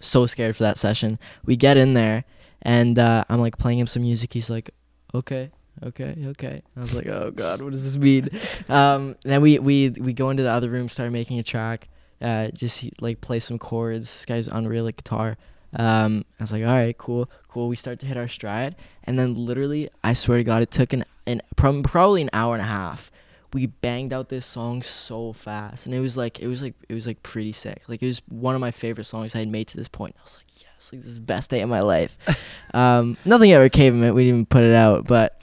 so 0.00 0.26
scared 0.26 0.56
for 0.56 0.64
that 0.64 0.78
session. 0.78 1.18
We 1.44 1.56
get 1.56 1.76
in 1.76 1.94
there 1.94 2.24
and 2.62 2.98
uh, 2.98 3.24
I'm 3.28 3.40
like 3.40 3.58
playing 3.58 3.78
him 3.78 3.86
some 3.86 4.02
music. 4.02 4.32
He's 4.32 4.50
like, 4.50 4.70
okay, 5.14 5.50
okay, 5.82 6.16
okay. 6.26 6.58
And 6.58 6.62
I 6.76 6.80
was 6.80 6.94
like, 6.94 7.06
oh 7.06 7.30
god, 7.30 7.62
what 7.62 7.72
does 7.72 7.84
this 7.84 7.96
mean? 7.96 8.28
um, 8.68 9.16
then 9.22 9.40
we 9.40 9.58
we 9.58 9.90
we 9.90 10.12
go 10.12 10.30
into 10.30 10.42
the 10.42 10.50
other 10.50 10.70
room, 10.70 10.88
start 10.88 11.12
making 11.12 11.38
a 11.38 11.42
track. 11.42 11.88
Uh, 12.20 12.48
just 12.48 12.88
like 13.02 13.20
play 13.20 13.38
some 13.38 13.58
chords. 13.58 14.06
This 14.06 14.24
guy's 14.24 14.48
unreal 14.48 14.88
at 14.88 14.96
guitar. 14.96 15.36
Um, 15.76 16.24
I 16.38 16.42
was 16.42 16.52
like, 16.52 16.62
all 16.62 16.68
right, 16.74 16.96
cool, 16.96 17.28
cool. 17.48 17.68
We 17.68 17.76
start 17.76 17.98
to 18.00 18.06
hit 18.06 18.16
our 18.16 18.28
stride, 18.28 18.76
and 19.04 19.18
then 19.18 19.34
literally, 19.34 19.88
I 20.02 20.12
swear 20.12 20.38
to 20.38 20.44
God, 20.44 20.62
it 20.62 20.70
took 20.70 20.92
an 20.92 21.04
an 21.26 21.40
probably 21.56 22.22
an 22.22 22.30
hour 22.32 22.54
and 22.54 22.62
a 22.62 22.66
half. 22.66 23.10
We 23.52 23.66
banged 23.66 24.12
out 24.12 24.28
this 24.28 24.46
song 24.46 24.82
so 24.82 25.32
fast, 25.32 25.86
and 25.86 25.94
it 25.94 26.00
was 26.00 26.16
like 26.16 26.40
it 26.40 26.48
was 26.48 26.62
like 26.62 26.74
it 26.88 26.94
was 26.94 27.06
like 27.06 27.22
pretty 27.22 27.52
sick. 27.52 27.82
Like 27.88 28.02
it 28.02 28.06
was 28.06 28.20
one 28.28 28.54
of 28.54 28.60
my 28.60 28.70
favorite 28.70 29.04
songs 29.04 29.34
I 29.34 29.40
had 29.40 29.48
made 29.48 29.68
to 29.68 29.76
this 29.76 29.88
point. 29.88 30.16
I 30.18 30.22
was 30.22 30.38
like, 30.38 30.62
yes, 30.62 30.90
like 30.92 31.02
this 31.02 31.10
is 31.10 31.16
the 31.16 31.20
best 31.22 31.50
day 31.50 31.60
of 31.60 31.68
my 31.68 31.80
life. 31.80 32.18
um, 32.74 33.16
nothing 33.24 33.52
ever 33.52 33.68
came 33.68 33.98
of 34.02 34.08
it. 34.08 34.12
We 34.12 34.24
didn't 34.24 34.34
even 34.36 34.46
put 34.46 34.64
it 34.64 34.74
out, 34.74 35.06
but 35.06 35.40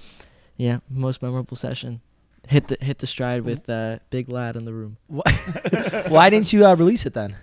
yeah, 0.57 0.79
most 0.89 1.21
memorable 1.21 1.55
session. 1.57 2.01
Hit 2.47 2.67
the 2.67 2.77
hit 2.81 2.97
the 2.97 3.07
stride 3.07 3.43
with 3.43 3.69
uh, 3.69 3.99
big 4.09 4.27
lad 4.27 4.55
in 4.57 4.65
the 4.65 4.73
room. 4.73 4.97
Why 5.07 6.29
didn't 6.29 6.51
you 6.51 6.65
uh, 6.65 6.75
release 6.75 7.05
it 7.05 7.13
then? 7.13 7.37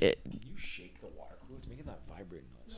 It, 0.00 0.20
You 0.24 0.56
shake 0.56 1.00
the 1.00 1.06
water 1.08 1.34
cooler. 1.44 1.58
It's 1.58 1.66
making 1.66 1.86
that 1.86 1.98
vibrating 2.08 2.46
noise. 2.68 2.76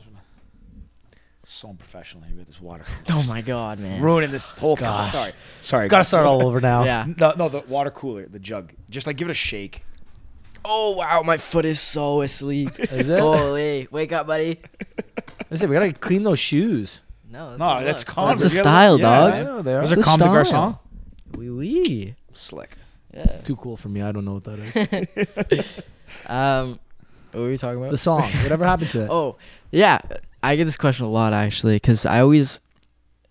So 1.57 1.69
unprofessional 1.69 2.23
here 2.23 2.37
with 2.37 2.45
this 2.45 2.61
water. 2.61 2.83
oh 3.09 3.23
my 3.27 3.41
god, 3.41 3.79
man. 3.79 3.99
Ruining 3.99 4.29
this 4.29 4.51
whole 4.51 4.75
thing. 4.75 4.85
Gosh. 4.87 5.11
Sorry. 5.11 5.31
Sorry. 5.61 5.87
Got 5.87 5.97
to 5.97 6.03
start 6.03 6.27
all 6.27 6.45
over 6.45 6.61
now. 6.61 6.83
Yeah. 6.83 7.07
No, 7.19 7.33
no, 7.35 7.49
the 7.49 7.61
water 7.61 7.89
cooler, 7.89 8.27
the 8.27 8.37
jug. 8.37 8.73
Just 8.91 9.07
like 9.07 9.17
give 9.17 9.27
it 9.27 9.31
a 9.31 9.33
shake. 9.33 9.81
Oh 10.63 10.97
wow, 10.97 11.23
my 11.23 11.37
foot 11.37 11.65
is 11.65 11.79
so 11.79 12.21
asleep. 12.21 12.79
Is 12.91 13.09
it? 13.09 13.19
Holy, 13.19 13.87
wake 13.89 14.11
up, 14.11 14.27
buddy. 14.27 14.59
Listen, 15.49 15.67
we 15.69 15.73
got 15.75 15.79
to 15.81 15.93
clean 15.93 16.21
those 16.21 16.37
shoes. 16.37 16.99
No, 17.31 17.49
that's 17.49 17.59
No, 17.59 17.77
a 17.79 17.83
that's 17.83 18.05
look. 18.05 18.15
Converse. 18.15 18.41
That's 18.43 18.53
a 18.53 18.57
You 18.57 18.63
gotta- 18.63 18.69
style, 18.75 18.99
yeah, 18.99 19.19
dog. 19.19 19.33
I 19.33 19.43
know 19.43 19.61
they 19.63 19.73
are. 19.73 19.81
Those 19.81 19.91
It's 19.93 19.97
are 19.97 20.01
a 20.01 20.03
Comme 20.03 20.19
des 20.19 20.45
style. 20.45 20.71
Garçons. 21.33 21.37
Oui, 21.39 21.49
oui. 21.49 22.15
Slick. 22.35 22.77
Yeah. 23.15 23.37
Too 23.41 23.55
cool 23.55 23.77
for 23.77 23.89
me. 23.89 24.03
I 24.03 24.11
don't 24.11 24.25
know 24.25 24.33
what 24.35 24.43
that 24.43 24.59
is. 25.55 25.65
Um, 26.27 26.79
what 27.37 27.45
were 27.45 27.51
we 27.51 27.57
talking 27.57 27.79
about? 27.79 27.91
the 27.91 27.97
song. 27.97 28.23
Whatever 28.43 28.65
happened 28.71 28.89
to 28.91 29.03
it? 29.03 29.09
Oh, 29.09 29.37
yeah. 29.71 29.99
I 30.43 30.55
get 30.55 30.65
this 30.65 30.77
question 30.77 31.05
a 31.05 31.09
lot 31.09 31.33
actually, 31.33 31.75
because 31.75 32.05
I 32.05 32.21
always. 32.21 32.59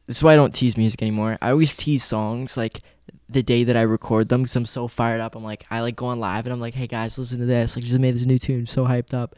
This 0.07 0.18
is 0.18 0.22
why 0.22 0.34
I 0.34 0.36
don't 0.36 0.54
tease 0.54 0.76
music 0.76 1.02
anymore. 1.02 1.36
I 1.42 1.50
always 1.50 1.74
tease 1.74 2.04
songs 2.04 2.57
like 2.57 2.80
the 3.28 3.42
day 3.42 3.64
that 3.64 3.76
I 3.76 3.82
record 3.82 4.28
them 4.28 4.42
because 4.42 4.54
I'm 4.54 4.66
so 4.66 4.86
fired 4.86 5.20
up. 5.20 5.34
I'm 5.34 5.42
like, 5.42 5.66
I 5.68 5.80
like 5.80 5.96
go 5.96 6.07
on 6.07 6.20
live 6.20 6.46
and 6.46 6.52
I'm 6.52 6.61
like, 6.61 6.74
hey 6.74 6.86
guys, 6.86 7.18
listen 7.18 7.40
to 7.40 7.44
this. 7.44 7.74
Like, 7.74 7.84
just 7.84 7.98
made 7.98 8.14
this 8.14 8.24
new 8.24 8.38
tune. 8.38 8.66
So 8.66 8.84
hyped 8.84 9.12
up. 9.14 9.34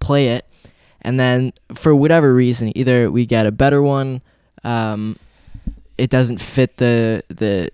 Play 0.00 0.28
it, 0.28 0.46
and 1.00 1.18
then 1.18 1.52
for 1.74 1.94
whatever 1.94 2.34
reason, 2.34 2.76
either 2.76 3.10
we 3.10 3.24
get 3.24 3.46
a 3.46 3.52
better 3.52 3.80
one, 3.80 4.20
um, 4.64 5.16
it 5.96 6.10
doesn't 6.10 6.40
fit 6.40 6.76
the 6.78 7.22
the 7.28 7.70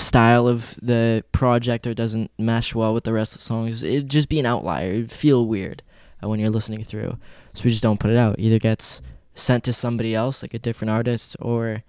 style 0.00 0.48
of 0.48 0.74
the 0.80 1.22
project 1.32 1.86
or 1.86 1.94
doesn't 1.94 2.30
mesh 2.38 2.74
well 2.74 2.94
with 2.94 3.04
the 3.04 3.12
rest 3.12 3.32
of 3.32 3.38
the 3.38 3.44
songs. 3.44 3.82
It'd 3.82 4.08
just 4.08 4.28
be 4.28 4.40
an 4.40 4.46
outlier. 4.46 4.90
It'd 4.90 5.12
feel 5.12 5.46
weird 5.46 5.82
uh, 6.22 6.28
when 6.28 6.40
you're 6.40 6.50
listening 6.50 6.82
through. 6.82 7.18
So 7.52 7.64
we 7.64 7.70
just 7.70 7.82
don't 7.82 8.00
put 8.00 8.10
it 8.10 8.16
out. 8.16 8.36
Either 8.38 8.58
gets 8.58 9.02
sent 9.34 9.64
to 9.64 9.72
somebody 9.72 10.14
else, 10.14 10.42
like 10.42 10.54
a 10.54 10.58
different 10.58 10.90
artist, 10.90 11.36
or 11.40 11.82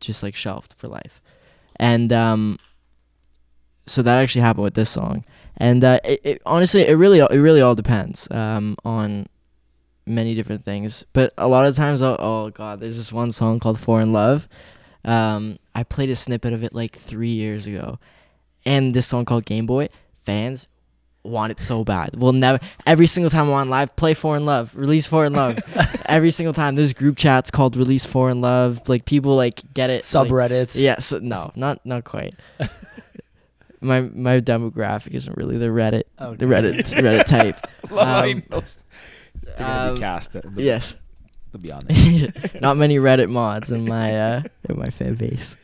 just 0.00 0.22
like 0.22 0.34
shelved 0.34 0.74
for 0.74 0.88
life. 0.88 1.20
And 1.76 2.12
um, 2.12 2.58
so 3.86 4.02
that 4.02 4.18
actually 4.18 4.42
happened 4.42 4.64
with 4.64 4.74
this 4.74 4.90
song. 4.90 5.24
And 5.56 5.84
uh, 5.84 6.00
it, 6.04 6.20
it 6.24 6.42
honestly, 6.46 6.86
it 6.86 6.94
really, 6.94 7.18
it 7.18 7.38
really 7.38 7.60
all 7.60 7.74
depends 7.74 8.28
um, 8.30 8.76
on 8.84 9.28
many 10.06 10.34
different 10.34 10.64
things. 10.64 11.04
But 11.12 11.32
a 11.38 11.46
lot 11.46 11.66
of 11.66 11.76
times, 11.76 12.02
I'll, 12.02 12.16
oh 12.18 12.50
god, 12.50 12.80
there's 12.80 12.96
this 12.96 13.12
one 13.12 13.32
song 13.32 13.60
called 13.60 13.78
"Foreign 13.78 14.12
Love." 14.12 14.48
Um, 15.04 15.58
I 15.74 15.82
played 15.82 16.10
a 16.10 16.16
snippet 16.16 16.52
of 16.52 16.62
it 16.62 16.74
like 16.74 16.94
three 16.96 17.30
years 17.32 17.66
ago, 17.66 17.98
and 18.64 18.94
this 18.94 19.06
song 19.06 19.24
called 19.24 19.44
Game 19.44 19.66
Boy. 19.66 19.88
Fans 20.24 20.68
want 21.24 21.52
it 21.52 21.60
so 21.60 21.84
bad. 21.84 22.16
We'll 22.16 22.32
never. 22.32 22.58
Every 22.86 23.06
single 23.06 23.30
time 23.30 23.46
I'm 23.48 23.52
on 23.54 23.68
live, 23.70 23.94
play 23.96 24.14
"Foreign 24.14 24.44
Love," 24.46 24.74
release 24.76 25.06
"Foreign 25.06 25.32
Love." 25.32 25.58
every 26.06 26.30
single 26.30 26.52
time, 26.54 26.74
there's 26.76 26.92
group 26.92 27.16
chats 27.16 27.50
called 27.50 27.76
"Release 27.76 28.06
Foreign 28.06 28.40
Love." 28.40 28.88
Like 28.88 29.04
people 29.04 29.34
like 29.36 29.62
get 29.74 29.90
it. 29.90 30.04
like- 30.14 30.28
Subreddits. 30.28 30.80
yeah, 30.80 30.98
so, 31.00 31.18
no, 31.18 31.50
not 31.56 31.84
not 31.84 32.04
quite. 32.04 32.34
my 33.80 34.02
my 34.02 34.40
demographic 34.40 35.12
isn't 35.12 35.36
really 35.36 35.58
the 35.58 35.66
Reddit 35.66 36.04
Okay. 36.20 36.36
the 36.36 36.46
Reddit 36.46 36.76
Reddit 37.02 37.24
type. 37.24 37.66
Love 37.90 38.26
Um, 38.26 38.42
gonna 39.58 39.88
um, 39.88 39.94
be 39.96 40.00
cast. 40.00 40.36
Yes, 40.56 40.96
they'll 41.52 41.60
be 41.60 41.70
on 41.78 41.84
there. 41.86 42.32
not 42.60 42.76
many 42.76 42.96
Reddit 42.96 43.30
mods 43.30 43.70
in 43.70 43.84
my 43.86 44.16
uh 44.18 44.42
in 44.68 44.78
my 44.78 44.86
fan 44.86 45.14
base. 45.14 45.56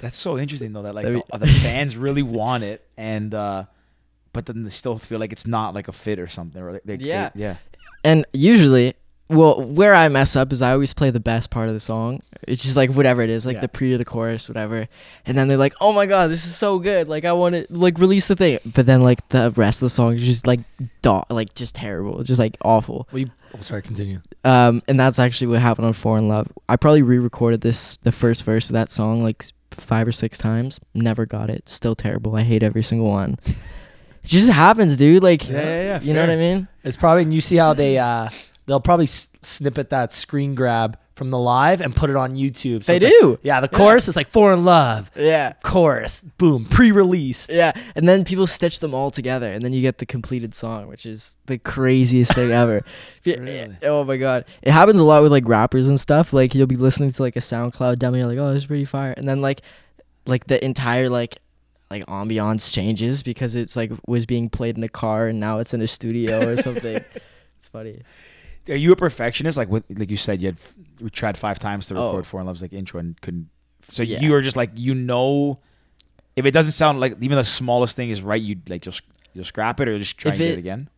That's 0.00 0.16
so 0.16 0.38
interesting 0.38 0.72
though 0.72 0.82
that 0.82 0.94
like 0.94 1.06
the, 1.06 1.22
the 1.38 1.46
fans 1.62 1.96
really 1.96 2.22
want 2.22 2.64
it 2.64 2.86
and 2.96 3.32
uh 3.34 3.64
but 4.32 4.46
then 4.46 4.64
they 4.64 4.70
still 4.70 4.98
feel 4.98 5.18
like 5.18 5.32
it's 5.32 5.46
not 5.46 5.74
like 5.74 5.88
a 5.88 5.92
fit 5.92 6.18
or 6.18 6.28
something 6.28 6.60
or 6.62 6.72
they, 6.84 6.96
they, 6.96 7.04
Yeah. 7.04 7.30
they- 7.34 7.40
yeah 7.40 7.56
And 8.04 8.26
usually, 8.32 8.94
well, 9.28 9.60
where 9.62 9.94
I 9.94 10.08
mess 10.08 10.36
up 10.36 10.52
is 10.52 10.62
I 10.62 10.72
always 10.72 10.94
play 10.94 11.10
the 11.10 11.20
best 11.20 11.50
part 11.50 11.68
of 11.68 11.74
the 11.74 11.80
song. 11.80 12.20
It's 12.46 12.62
just 12.62 12.76
like 12.76 12.90
whatever 12.90 13.22
it 13.22 13.30
is, 13.30 13.44
like 13.44 13.54
Yeah. 13.56 13.60
the 13.62 13.68
pre 13.68 13.92
or 13.94 13.98
the 13.98 14.04
chorus, 14.04 14.48
whatever. 14.48 14.88
And 15.24 15.36
then 15.36 15.48
they're 15.48 15.56
like, 15.56 15.74
"Oh 15.80 15.92
my 15.92 16.06
god, 16.06 16.30
this 16.30 16.44
is 16.46 16.54
so 16.54 16.78
good! 16.78 17.08
Like 17.08 17.24
I 17.24 17.32
want 17.32 17.54
to 17.56 17.66
like 17.70 17.98
release 17.98 18.28
the 18.28 18.36
thing." 18.36 18.58
But 18.74 18.86
then 18.86 19.02
like 19.02 19.28
the 19.30 19.52
rest 19.56 19.82
of 19.82 19.86
the 19.86 19.90
song 19.90 20.14
is 20.14 20.22
just 20.22 20.46
like 20.46 20.60
do- 21.02 21.22
like 21.28 21.54
just 21.54 21.74
terrible, 21.74 22.22
just 22.22 22.38
like 22.38 22.56
awful. 22.62 23.08
Well, 23.10 23.20
you, 23.20 23.30
oh, 23.54 23.60
sorry, 23.62 23.82
continue. 23.82 24.20
Um, 24.44 24.82
and 24.86 25.00
that's 25.00 25.18
actually 25.18 25.48
what 25.48 25.60
happened 25.60 25.86
on 25.86 25.92
"Foreign 25.92 26.28
Love." 26.28 26.46
I 26.68 26.76
probably 26.76 27.02
re-recorded 27.02 27.62
this 27.62 27.96
the 28.04 28.12
first 28.12 28.44
verse 28.44 28.66
of 28.68 28.74
that 28.74 28.92
song 28.92 29.24
like 29.24 29.44
five 29.72 30.06
or 30.06 30.12
six 30.12 30.38
times. 30.38 30.78
Never 30.94 31.26
got 31.26 31.50
it. 31.50 31.68
Still 31.68 31.96
terrible. 31.96 32.36
I 32.36 32.42
hate 32.42 32.62
every 32.62 32.82
single 32.84 33.08
one. 33.08 33.38
it 33.46 34.28
just 34.28 34.50
happens, 34.50 34.96
dude. 34.96 35.22
Like, 35.24 35.48
Yeah, 35.48 35.56
yeah, 35.62 35.82
yeah, 35.82 36.00
you 36.00 36.14
know 36.14 36.20
what 36.20 36.30
I 36.30 36.36
mean? 36.36 36.68
It's 36.84 36.96
probably 36.96 37.22
and 37.24 37.34
you 37.34 37.40
see 37.40 37.56
how 37.56 37.74
they 37.74 37.98
uh 37.98 38.28
they'll 38.66 38.80
probably 38.80 39.04
s- 39.06 39.30
snippet 39.42 39.90
that 39.90 40.12
screen 40.12 40.54
grab 40.54 40.98
from 41.14 41.30
the 41.30 41.38
live 41.38 41.80
and 41.80 41.96
put 41.96 42.10
it 42.10 42.16
on 42.16 42.34
YouTube. 42.36 42.84
So 42.84 42.92
They 42.92 42.96
it's 42.96 43.04
like- 43.06 43.12
do. 43.20 43.38
yeah, 43.42 43.60
the 43.62 43.68
chorus 43.68 44.06
is 44.06 44.16
like 44.16 44.28
"Foreign 44.28 44.66
Love," 44.66 45.10
Yeah. 45.16 45.54
chorus, 45.62 46.20
boom, 46.36 46.66
pre-release. 46.66 47.46
Yeah, 47.48 47.72
and 47.94 48.06
then 48.06 48.22
people 48.24 48.46
stitch 48.46 48.80
them 48.80 48.92
all 48.92 49.10
together, 49.10 49.50
and 49.50 49.62
then 49.64 49.72
you 49.72 49.80
get 49.80 49.96
the 49.96 50.04
completed 50.04 50.54
song, 50.54 50.88
which 50.88 51.06
is 51.06 51.38
the 51.46 51.56
craziest 51.56 52.34
thing 52.34 52.50
ever. 52.50 52.82
Really? 53.24 53.76
Oh 53.82 54.04
my 54.04 54.18
god, 54.18 54.44
it 54.62 54.70
happens 54.72 54.98
a 55.00 55.04
lot 55.04 55.22
with 55.22 55.32
like 55.32 55.48
rappers 55.48 55.88
and 55.88 55.98
stuff. 55.98 56.32
Like 56.34 56.54
you'll 56.54 56.66
be 56.68 56.76
listening 56.76 57.10
to 57.12 57.22
like 57.22 57.34
a 57.36 57.40
SoundCloud 57.40 57.98
demo, 57.98 58.18
you're 58.18 58.26
like, 58.28 58.38
oh, 58.38 58.52
this 58.52 58.64
is 58.64 58.66
pretty 58.66 58.84
fire, 58.84 59.12
and 59.16 59.26
then 59.26 59.40
like, 59.40 59.62
like 60.26 60.46
the 60.48 60.62
entire 60.64 61.08
like, 61.08 61.38
like 61.90 62.04
ambiance 62.06 62.72
changes 62.74 63.22
because 63.22 63.56
it's 63.56 63.74
like 63.74 63.90
was 64.06 64.26
being 64.26 64.48
played 64.50 64.76
in 64.76 64.84
a 64.84 64.88
car 64.88 65.28
and 65.28 65.40
now 65.40 65.58
it's 65.60 65.72
in 65.72 65.80
a 65.82 65.86
studio 65.88 66.46
or 66.48 66.56
something. 66.56 66.96
it's 67.58 67.68
funny. 67.72 67.94
Are 68.68 68.76
you 68.76 68.92
a 68.92 68.96
perfectionist? 68.96 69.56
Like 69.56 69.68
with 69.68 69.84
like 69.90 70.10
you 70.10 70.16
said 70.16 70.40
you 70.40 70.48
had 70.48 70.56
you 70.98 71.10
tried 71.10 71.36
five 71.38 71.58
times 71.58 71.86
to 71.88 71.94
record 71.94 72.20
Oh. 72.20 72.22
Foreign 72.22 72.46
Love's 72.46 72.62
like 72.62 72.72
intro 72.72 73.00
and 73.00 73.20
couldn't. 73.20 73.48
So 73.88 74.02
Yeah. 74.02 74.20
you 74.20 74.34
are 74.34 74.42
just 74.42 74.56
like 74.56 74.70
you 74.74 74.94
know 74.94 75.58
if 76.34 76.44
it 76.44 76.50
doesn't 76.50 76.72
sound 76.72 77.00
like 77.00 77.16
even 77.22 77.36
the 77.36 77.44
smallest 77.44 77.96
thing 77.96 78.10
is 78.10 78.20
right 78.22 78.40
you 78.42 78.56
like 78.68 78.84
you'll, 78.84 78.94
you'll 79.32 79.44
scrap 79.44 79.80
it 79.80 79.88
or 79.88 79.98
just 79.98 80.18
try 80.18 80.30
If 80.30 80.40
and 80.40 80.44
it- 80.44 80.52
it 80.52 80.58
again? 80.58 80.88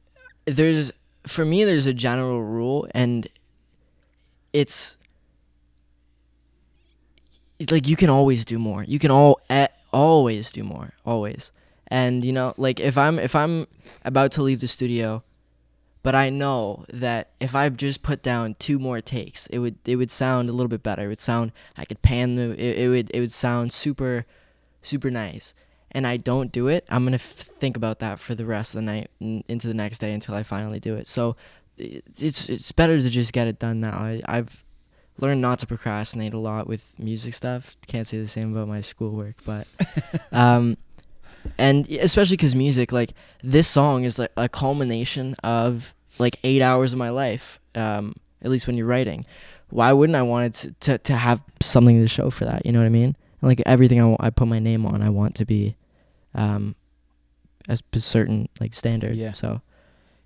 There's 0.47 0.93
for 1.27 1.45
me 1.45 1.65
there's 1.65 1.87
a 1.87 1.93
general 1.95 2.43
rule 2.43 2.89
and 2.95 3.29
it's 4.53 4.97
it's 7.59 7.73
like 7.73 7.87
you 7.89 7.97
can 7.97 8.09
always 8.09 8.45
do 8.45 8.59
more. 8.59 8.85
You 8.85 8.99
can 8.99 9.11
all 9.11 9.41
eh, 9.51 9.67
always 9.93 10.53
do 10.53 10.63
more 10.65 10.93
always. 11.05 11.53
And 11.89 12.25
you 12.25 12.33
know 12.33 12.55
like 12.59 12.81
if 12.81 12.99
i'm 12.99 13.19
if 13.19 13.35
i'm 13.35 13.67
about 14.05 14.31
to 14.33 14.43
leave 14.43 14.61
the 14.61 14.69
studio 14.69 15.23
but 16.03 16.15
i 16.15 16.31
know 16.31 16.85
that 16.93 17.31
if 17.41 17.55
i 17.55 17.69
just 17.69 18.03
put 18.03 18.23
down 18.23 18.55
two 18.59 18.79
more 18.79 19.01
takes 19.01 19.47
it 19.49 19.59
would 19.59 19.77
it 19.85 19.97
would 19.97 20.11
sound 20.11 20.49
a 20.49 20.53
little 20.53 20.69
bit 20.69 20.83
better 20.83 21.05
it 21.05 21.09
would 21.09 21.21
sound 21.21 21.53
i 21.77 21.85
could 21.85 22.01
pan 22.03 22.37
the 22.37 22.51
it, 22.53 22.79
it 22.79 22.89
would 22.89 23.11
it 23.13 23.21
would 23.21 23.33
sound 23.33 23.73
super 23.73 24.27
super 24.83 25.11
nice 25.11 25.55
and 25.93 26.07
I 26.07 26.17
don't 26.17 26.53
do 26.53 26.69
it, 26.69 26.85
I'm 26.91 27.05
gonna 27.05 27.15
f- 27.15 27.23
think 27.23 27.77
about 27.77 28.01
that 28.01 28.21
for 28.21 28.35
the 28.35 28.45
rest 28.45 28.75
of 28.75 28.79
the 28.79 28.83
night 28.83 29.11
into 29.21 29.67
the 29.67 29.75
next 29.75 29.99
day 29.99 30.13
until 30.13 30.35
I 30.35 30.43
finally 30.43 30.81
do 30.81 30.97
it. 30.97 31.09
So 31.09 31.37
it's 31.79 32.49
it's 32.49 32.73
better 32.73 32.99
to 32.99 33.11
just 33.11 33.33
get 33.33 33.47
it 33.47 33.59
done 33.59 33.81
now. 33.81 33.93
I, 33.93 34.21
I've 34.27 34.65
learned 35.19 35.41
not 35.41 35.59
to 35.61 35.67
procrastinate 35.67 36.35
a 36.35 36.39
lot 36.39 36.67
with 36.67 36.95
music 36.99 37.35
stuff. 37.35 37.77
Can't 37.87 38.07
say 38.07 38.19
the 38.19 38.29
same 38.29 38.53
about 38.53 38.69
my 38.69 38.81
schoolwork, 38.81 39.37
but 39.45 39.67
um, 40.33 40.77
and 41.57 41.89
especially 41.91 42.37
because 42.37 42.55
music, 42.55 42.93
like 42.93 43.13
this 43.43 43.69
song, 43.69 44.05
is 44.05 44.19
like 44.19 44.33
a 44.37 44.49
culmination 44.49 45.35
of 45.43 45.95
like 46.19 46.39
eight 46.45 46.63
hours 46.63 46.93
of 46.93 46.99
my 46.99 47.11
life. 47.11 47.59
Um, 47.75 48.15
at 48.43 48.51
least 48.51 48.67
when 48.67 48.77
you're 48.77 48.87
writing, 48.87 49.27
why 49.71 49.93
wouldn't 49.93 50.17
I 50.17 50.23
want 50.23 50.47
it 50.47 50.55
to, 50.55 50.73
to, 50.93 50.99
to 50.99 51.17
have 51.17 51.43
something 51.61 52.01
to 52.01 52.09
show 52.09 52.31
for 52.31 52.45
that? 52.45 52.65
You 52.65 52.73
know 52.73 52.79
what 52.81 52.87
I 52.87 52.91
mean? 52.91 53.17
And 53.41 53.49
like 53.49 53.63
everything 53.67 54.01
I, 54.01 54.05
wa- 54.05 54.17
I 54.21 54.31
put 54.31 54.49
my 54.49 54.59
name 54.59 54.87
on, 54.87 55.03
I 55.03 55.11
want 55.11 55.35
to 55.37 55.45
be 55.45 55.77
um, 56.35 56.75
as 57.69 57.83
a 57.93 58.01
certain 58.01 58.49
like 58.61 58.75
standard. 58.75 59.17
Yeah. 59.17 59.33
So, 59.33 59.61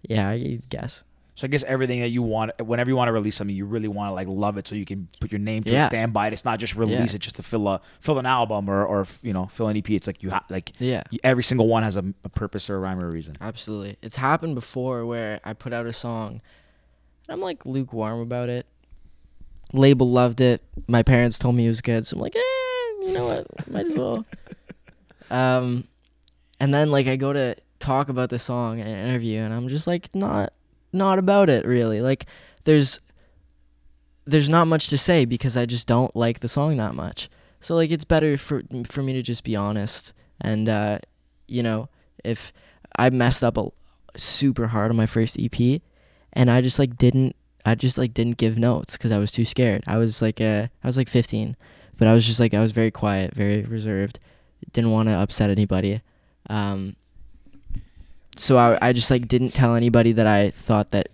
yeah, 0.03 0.29
I 0.29 0.61
guess. 0.69 1.03
So 1.35 1.47
I 1.47 1.49
guess 1.49 1.63
everything 1.65 2.01
that 2.01 2.09
you 2.11 2.23
want 2.23 2.53
whenever 2.61 2.91
you 2.91 2.97
want 2.97 3.09
to 3.09 3.13
release 3.13 3.37
something 3.37 3.57
you 3.57 3.65
really 3.65 3.89
want 3.89 4.11
to 4.11 4.13
like 4.13 4.29
love 4.29 4.59
it 4.59 4.69
so 4.69 4.75
you 4.75 4.85
can 4.85 5.09
put 5.21 5.33
your 5.33 5.39
name 5.39 5.63
to 5.65 5.71
it 5.71 5.85
stand 5.85 6.13
by 6.13 6.27
it 6.27 6.33
it's 6.33 6.45
not 6.45 6.59
just 6.59 6.77
release 6.77 7.13
Yeah. 7.13 7.17
it 7.17 7.21
just 7.21 7.37
to 7.37 7.43
fill 7.43 7.69
a 7.69 7.81
fill 8.01 8.19
an 8.19 8.27
album 8.27 8.69
or 8.69 8.85
or 8.85 9.07
you 9.23 9.33
know 9.33 9.47
fill 9.47 9.69
an 9.69 9.77
EP 9.77 9.91
it's 9.91 10.07
like 10.07 10.23
you 10.23 10.31
have 10.31 10.45
like 10.51 10.73
Yeah. 10.79 11.03
every 11.25 11.43
single 11.43 11.69
one 11.69 11.83
has 11.85 11.97
a, 11.97 12.05
a 12.25 12.29
purpose 12.29 12.69
or 12.69 12.77
a 12.77 12.79
rhyme 12.81 12.99
or 13.01 13.09
a 13.09 13.13
reason 13.13 13.35
Absolutely. 13.41 13.97
It's 14.03 14.17
happened 14.17 14.55
before 14.55 15.07
where 15.07 15.41
I 15.45 15.55
put 15.55 15.73
out 15.73 15.87
a 15.87 15.93
song 15.93 16.41
and 17.27 17.31
I'm 17.35 17.41
like 17.41 17.65
lukewarm 17.65 18.21
about 18.21 18.49
it. 18.49 18.67
Label 19.73 20.11
loved 20.11 20.41
it. 20.43 20.63
My 20.87 21.03
parents 21.03 21.39
told 21.39 21.55
me 21.55 21.65
it 21.65 21.69
was 21.69 21.81
good. 21.81 22.07
So 22.07 22.17
I'm 22.17 22.21
like, 22.23 22.37
eh, 22.37 22.39
you 23.07 23.13
know 23.15 23.27
what? 23.27 23.71
Might 23.71 23.87
as 23.87 23.95
well. 23.95 24.27
Um, 25.31 25.85
and 26.61 26.75
then 26.75 26.91
like 26.91 27.07
I 27.07 27.17
go 27.17 27.33
to 27.33 27.57
talk 27.79 28.11
about 28.11 28.29
the 28.29 28.39
song 28.39 28.79
in 28.81 28.87
an 28.87 29.09
interview 29.09 29.39
and 29.41 29.55
I'm 29.55 29.69
just 29.69 29.87
like 29.87 30.15
not 30.15 30.53
not 30.93 31.19
about 31.19 31.49
it 31.49 31.65
really. 31.65 32.01
Like 32.01 32.27
there's 32.65 33.01
there's 34.25 34.49
not 34.49 34.67
much 34.67 34.89
to 34.89 34.99
say 34.99 35.25
because 35.25 35.57
I 35.57 35.67
just 35.67 35.87
don't 35.87 36.15
like 36.15 36.41
the 36.41 36.49
song 36.49 36.77
that 36.77 36.95
much. 36.95 37.29
So 37.61 37.75
like 37.75 37.91
it's 37.91 38.05
better 38.05 38.37
for 38.37 38.63
for 38.87 39.03
me 39.03 39.13
to 39.15 39.23
just 39.23 39.45
be 39.45 39.57
honest 39.57 40.13
and 40.41 40.69
uh 40.69 40.99
you 41.49 41.63
know, 41.63 41.89
if 42.25 42.53
I 42.97 43.11
messed 43.11 43.43
up 43.43 43.57
a 43.57 43.69
super 44.17 44.69
hard 44.69 44.91
on 44.91 44.97
my 44.97 45.07
first 45.07 45.39
EP 45.41 45.81
and 46.33 46.51
I 46.51 46.61
just 46.61 46.79
like 46.79 46.97
didn't 46.97 47.37
I 47.65 47.75
just 47.75 47.99
like 47.99 48.15
didn't 48.15 48.37
give 48.37 48.59
notes 48.59 48.97
cuz 48.97 49.13
I 49.13 49.19
was 49.19 49.33
too 49.33 49.45
scared. 49.45 49.85
I 49.87 49.97
was 49.97 50.23
like 50.23 50.41
uh 50.41 50.69
I 50.83 50.87
was 50.87 50.97
like 50.97 51.09
15, 51.09 51.57
but 51.97 52.09
I 52.09 52.15
was 52.15 52.27
just 52.27 52.41
like 52.41 52.55
I 52.55 52.61
was 52.61 52.73
very 52.73 52.91
quiet, 52.91 53.35
very 53.35 53.63
reserved. 53.63 54.19
Didn't 54.73 54.91
want 54.91 55.09
to 55.09 55.15
upset 55.15 55.51
anybody. 55.51 56.01
Um 56.49 56.97
so 58.37 58.57
I 58.57 58.79
I 58.81 58.93
just 58.93 59.11
like 59.11 59.29
didn't 59.29 59.51
tell 59.51 59.75
anybody 59.75 60.13
that 60.13 60.27
I 60.27 60.51
thought 60.51 60.91
that 60.91 61.09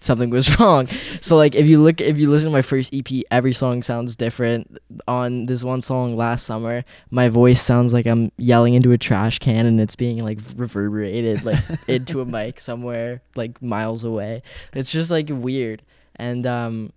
something 0.00 0.30
was 0.30 0.58
wrong. 0.60 0.88
So 1.20 1.36
like 1.36 1.54
if 1.54 1.66
you 1.66 1.82
look 1.82 2.00
if 2.00 2.18
you 2.18 2.30
listen 2.30 2.50
to 2.50 2.52
my 2.52 2.62
first 2.62 2.94
EP, 2.94 3.06
every 3.30 3.52
song 3.52 3.82
sounds 3.82 4.16
different. 4.16 4.78
On 5.08 5.46
this 5.46 5.62
one 5.62 5.82
song 5.82 6.16
last 6.16 6.46
summer, 6.46 6.84
my 7.10 7.28
voice 7.28 7.62
sounds 7.62 7.92
like 7.92 8.06
I'm 8.06 8.32
yelling 8.36 8.74
into 8.74 8.92
a 8.92 8.98
trash 8.98 9.38
can 9.38 9.66
and 9.66 9.80
it's 9.80 9.96
being 9.96 10.22
like 10.22 10.38
reverberated 10.56 11.44
like 11.44 11.62
into 11.88 12.20
a 12.20 12.24
mic 12.24 12.60
somewhere 12.60 13.22
like 13.34 13.60
miles 13.62 14.04
away. 14.04 14.42
It's 14.72 14.90
just 14.90 15.10
like 15.10 15.28
weird. 15.30 15.82
And 16.16 16.46
um 16.46 16.92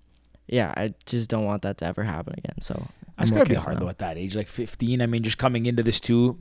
yeah, 0.47 0.73
I 0.75 0.93
just 1.05 1.29
don't 1.29 1.45
want 1.45 1.61
that 1.63 1.77
to 1.79 1.85
ever 1.85 2.03
happen 2.03 2.33
again. 2.37 2.59
So 2.61 2.87
That's 3.17 3.29
I'm 3.31 3.37
gotta 3.37 3.49
be 3.49 3.55
hard 3.55 3.75
now. 3.75 3.81
though 3.81 3.89
at 3.89 3.99
that 3.99 4.17
age, 4.17 4.35
like 4.35 4.49
15. 4.49 5.01
I 5.01 5.05
mean, 5.05 5.21
just 5.23 5.37
coming 5.37 5.67
into 5.67 5.83
this 5.83 5.99
too, 5.99 6.39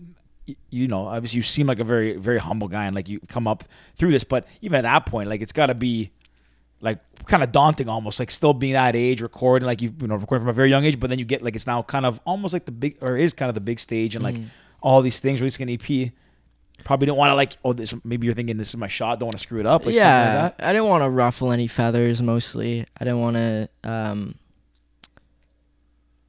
you 0.71 0.89
know, 0.89 1.07
obviously 1.07 1.37
you 1.39 1.43
seem 1.43 1.67
like 1.67 1.79
a 1.81 1.85
very, 1.85 2.17
very 2.17 2.39
humble 2.39 2.69
guy, 2.69 2.87
and 2.87 2.95
like 2.95 3.09
you 3.09 3.21
come 3.29 3.47
up 3.47 3.65
through 3.97 4.11
this. 4.13 4.25
But 4.25 4.47
even 4.63 4.77
at 4.79 4.83
that 4.83 5.07
point, 5.07 5.29
like 5.29 5.41
it's 5.41 5.53
gotta 5.53 5.75
be 5.75 6.11
like 6.81 6.99
kind 7.27 7.43
of 7.43 7.51
daunting, 7.53 7.89
almost 7.89 8.19
like 8.21 8.31
still 8.31 8.55
being 8.55 8.75
that 8.75 8.95
age, 8.97 9.21
recording, 9.21 9.67
like 9.67 9.83
you, 9.83 9.93
you 10.01 10.07
know, 10.07 10.15
recording 10.17 10.43
from 10.45 10.51
a 10.51 10.53
very 10.53 10.71
young 10.71 10.85
age. 10.85 10.99
But 11.01 11.11
then 11.11 11.19
you 11.19 11.25
get 11.25 11.43
like 11.43 11.57
it's 11.57 11.67
now 11.67 11.83
kind 11.83 12.07
of 12.07 12.21
almost 12.25 12.53
like 12.53 12.65
the 12.67 12.73
big, 12.73 12.97
or 13.01 13.17
is 13.17 13.33
kind 13.33 13.49
of 13.49 13.55
the 13.55 13.61
big 13.61 13.81
stage, 13.81 14.15
and 14.15 14.23
like 14.25 14.37
Mhm. 14.37 14.47
all 14.81 15.03
these 15.03 15.19
things, 15.19 15.41
releasing 15.41 15.69
an 15.69 15.79
EP. 15.81 16.13
Probably 16.85 17.07
don't 17.07 17.19
want 17.19 17.31
to 17.33 17.35
like, 17.35 17.57
oh, 17.65 17.73
this. 17.73 17.93
Maybe 18.05 18.27
you're 18.27 18.35
thinking 18.37 18.57
this 18.57 18.69
is 18.69 18.77
my 18.77 18.87
shot. 18.87 19.19
Don't 19.19 19.27
want 19.27 19.37
to 19.37 19.43
screw 19.43 19.59
it 19.59 19.67
up. 19.67 19.85
Like 19.85 19.97
yeah, 19.97 20.03
something 20.27 20.43
like 20.45 20.57
that. 20.59 20.65
I 20.69 20.73
didn't 20.73 20.87
want 20.87 21.03
to 21.03 21.11
ruffle 21.11 21.51
any 21.51 21.67
feathers. 21.67 22.23
Mostly, 22.23 22.87
I 23.01 23.05
didn't 23.05 23.21
want 23.21 23.35
to. 23.37 23.69
Um, 23.83 24.37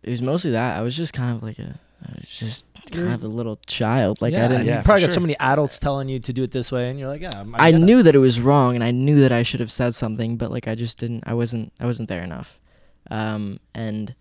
it 0.02 0.10
was 0.10 0.22
mostly 0.22 0.52
that. 0.52 0.78
I 0.78 0.82
was 0.82 0.96
just 0.98 1.14
kind 1.14 1.36
of 1.36 1.44
like 1.44 1.60
a, 1.60 1.80
I 2.06 2.14
was 2.18 2.30
just 2.30 2.64
kind 2.92 3.14
of 3.14 3.24
a 3.24 3.28
little 3.28 3.58
child. 3.68 4.22
Like 4.22 4.34
yeah, 4.34 4.46
I 4.46 4.48
didn't. 4.48 4.66
Yeah, 4.68 4.78
you 4.78 4.84
probably 4.84 5.04
for 5.04 5.08
got 5.10 5.14
so 5.16 5.20
many 5.20 5.38
adults 5.40 5.80
telling 5.80 6.10
you 6.10 6.20
to 6.20 6.34
do 6.34 6.44
it 6.44 6.52
this 6.52 6.72
way, 6.72 6.90
and 6.90 6.98
you're 7.00 7.08
like, 7.10 7.22
yeah. 7.22 7.32
I'm- 7.36 7.54
I 7.58 7.72
get 7.72 7.82
it. 7.82 7.84
knew 7.84 8.04
that 8.04 8.16
it 8.16 8.20
was 8.20 8.40
wrong, 8.42 8.76
and 8.76 8.84
I 8.84 8.92
knew 8.92 9.20
that 9.22 9.32
I 9.32 9.44
should 9.44 9.60
have 9.60 9.72
said 9.72 9.94
something, 9.96 10.38
but 10.38 10.50
like 10.52 10.68
I 10.68 10.76
just 10.76 10.98
didn't. 10.98 11.24
I 11.28 11.34
wasn't. 11.34 11.72
I 11.80 11.86
wasn't 11.86 12.10
there 12.10 12.24
enough. 12.24 12.60
Um, 13.12 13.60
and 13.74 14.16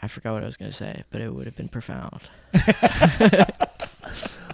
I 0.00 0.08
forgot 0.08 0.34
what 0.34 0.42
I 0.42 0.46
was 0.46 0.56
gonna 0.56 0.72
say, 0.72 1.04
but 1.10 1.20
it 1.20 1.34
would 1.34 1.46
have 1.46 1.56
been 1.56 1.68
profound. 1.68 2.20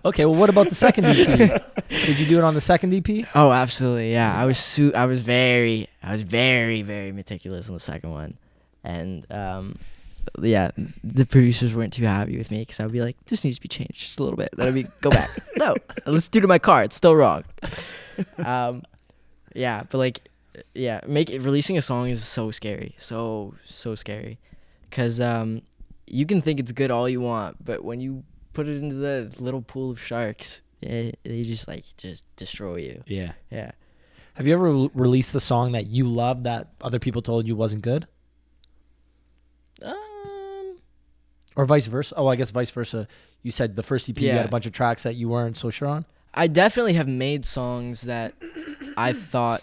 Okay, 0.02 0.24
well, 0.24 0.34
what 0.34 0.48
about 0.48 0.70
the 0.70 0.74
second 0.74 1.04
EP? 1.04 1.62
Did 1.88 2.18
you 2.18 2.24
do 2.24 2.38
it 2.38 2.44
on 2.44 2.54
the 2.54 2.60
second 2.60 2.94
EP? 2.94 3.26
Oh, 3.34 3.52
absolutely. 3.52 4.12
Yeah, 4.12 4.34
I 4.34 4.46
was 4.46 4.58
su- 4.58 4.92
I 4.94 5.04
was 5.04 5.20
very, 5.20 5.88
I 6.02 6.12
was 6.12 6.22
very, 6.22 6.80
very 6.80 7.12
meticulous 7.12 7.68
on 7.68 7.74
the 7.74 7.80
second 7.80 8.10
one, 8.10 8.38
and 8.82 9.30
um, 9.30 9.76
yeah, 10.40 10.70
the 11.02 11.26
producers 11.26 11.74
weren't 11.74 11.92
too 11.92 12.04
happy 12.04 12.38
with 12.38 12.50
me 12.50 12.60
because 12.60 12.80
I'd 12.80 12.92
be 12.92 13.00
like, 13.00 13.16
this 13.26 13.44
needs 13.44 13.56
to 13.56 13.62
be 13.62 13.68
changed 13.68 13.94
just 13.94 14.18
a 14.18 14.22
little 14.22 14.36
bit. 14.36 14.50
Then 14.56 14.68
I'd 14.68 14.74
be 14.74 14.86
go 15.00 15.10
back. 15.10 15.30
no, 15.56 15.74
let's 16.06 16.28
do 16.28 16.40
to 16.40 16.48
my 16.48 16.58
car. 16.58 16.84
It's 16.84 16.96
still 16.96 17.14
wrong. 17.14 17.44
Um, 18.38 18.82
yeah, 19.54 19.84
but 19.88 19.98
like, 19.98 20.20
yeah, 20.74 21.00
make 21.06 21.28
releasing 21.30 21.78
a 21.78 21.82
song 21.82 22.08
is 22.08 22.24
so 22.24 22.50
scary, 22.50 22.94
so 22.98 23.54
so 23.64 23.94
scary, 23.94 24.38
because 24.88 25.20
um, 25.20 25.62
you 26.06 26.26
can 26.26 26.42
think 26.42 26.60
it's 26.60 26.72
good 26.72 26.90
all 26.90 27.08
you 27.08 27.20
want, 27.20 27.64
but 27.64 27.84
when 27.84 28.00
you 28.00 28.24
put 28.52 28.68
it 28.68 28.76
into 28.76 28.96
the 28.96 29.32
little 29.38 29.62
pool 29.62 29.90
of 29.90 30.00
sharks, 30.00 30.62
it, 30.82 31.18
they 31.24 31.42
just 31.42 31.68
like 31.68 31.84
just 31.96 32.24
destroy 32.36 32.76
you. 32.76 33.02
Yeah. 33.06 33.32
Yeah. 33.50 33.72
Have 34.34 34.46
you 34.46 34.52
ever 34.54 34.72
re- 34.72 34.90
released 34.94 35.34
a 35.34 35.40
song 35.40 35.72
that 35.72 35.86
you 35.86 36.06
loved 36.06 36.44
that 36.44 36.68
other 36.80 36.98
people 36.98 37.22
told 37.22 37.46
you 37.46 37.56
wasn't 37.56 37.82
good, 37.82 38.06
Um. 39.82 39.94
Or 41.60 41.66
vice 41.66 41.86
versa? 41.86 42.14
Oh, 42.16 42.26
I 42.26 42.36
guess 42.36 42.50
vice 42.50 42.70
versa. 42.70 43.06
You 43.42 43.50
said 43.50 43.76
the 43.76 43.82
first 43.82 44.08
EP 44.08 44.18
you 44.18 44.32
had 44.32 44.46
a 44.46 44.48
bunch 44.48 44.64
of 44.64 44.72
tracks 44.72 45.02
that 45.02 45.14
you 45.14 45.28
weren't 45.28 45.58
so 45.58 45.68
sure 45.68 45.88
on. 45.88 46.06
I 46.32 46.46
definitely 46.46 46.94
have 46.94 47.06
made 47.06 47.44
songs 47.44 48.02
that 48.02 48.32
I 48.96 49.12
thought 49.12 49.62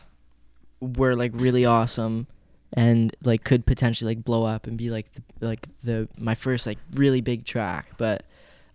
were 0.79 1.15
like 1.15 1.31
really 1.33 1.65
awesome 1.65 2.27
and 2.73 3.15
like 3.23 3.43
could 3.43 3.65
potentially 3.65 4.13
like 4.13 4.23
blow 4.23 4.43
up 4.43 4.67
and 4.67 4.77
be 4.77 4.91
like 4.91 5.07
the, 5.13 5.23
like 5.47 5.67
the 5.83 6.07
my 6.19 6.35
first 6.35 6.67
like 6.67 6.77
really 6.93 7.21
big 7.21 7.45
track, 7.45 7.87
but 7.97 8.23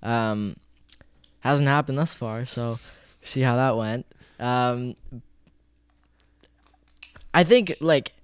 um 0.02 0.56
hasn't 1.40 1.68
happened 1.68 1.98
thus 1.98 2.14
far, 2.14 2.44
so 2.44 2.80
see 3.22 3.42
how 3.42 3.54
that 3.54 3.76
went. 3.76 4.04
Um 4.40 4.96
I 7.32 7.44
think 7.44 7.76
like 7.80 8.14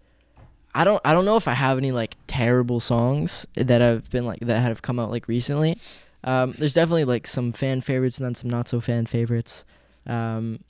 I 0.79 0.85
don't 0.85 1.01
I 1.05 1.13
don't 1.13 1.25
know 1.25 1.35
if 1.35 1.49
I 1.49 1.55
have 1.55 1.77
any 1.77 1.91
like 1.91 2.15
terrible 2.29 2.79
songs 2.79 3.49
that 3.57 3.81
have 3.81 4.09
been 4.11 4.25
like 4.25 4.39
that 4.43 4.61
have 4.61 4.81
come 4.81 5.01
out 5.01 5.11
like 5.11 5.27
recently. 5.27 5.77
Um, 6.23 6.55
there's 6.57 6.75
definitely 6.75 7.05
like 7.05 7.27
some 7.27 7.51
fan 7.51 7.81
favorites 7.81 8.19
and 8.19 8.25
then 8.27 8.37
some 8.37 8.49
not 8.49 8.69
so 8.69 8.81
fan 8.81 9.07
favorites, 9.07 9.65
um, 10.07 10.61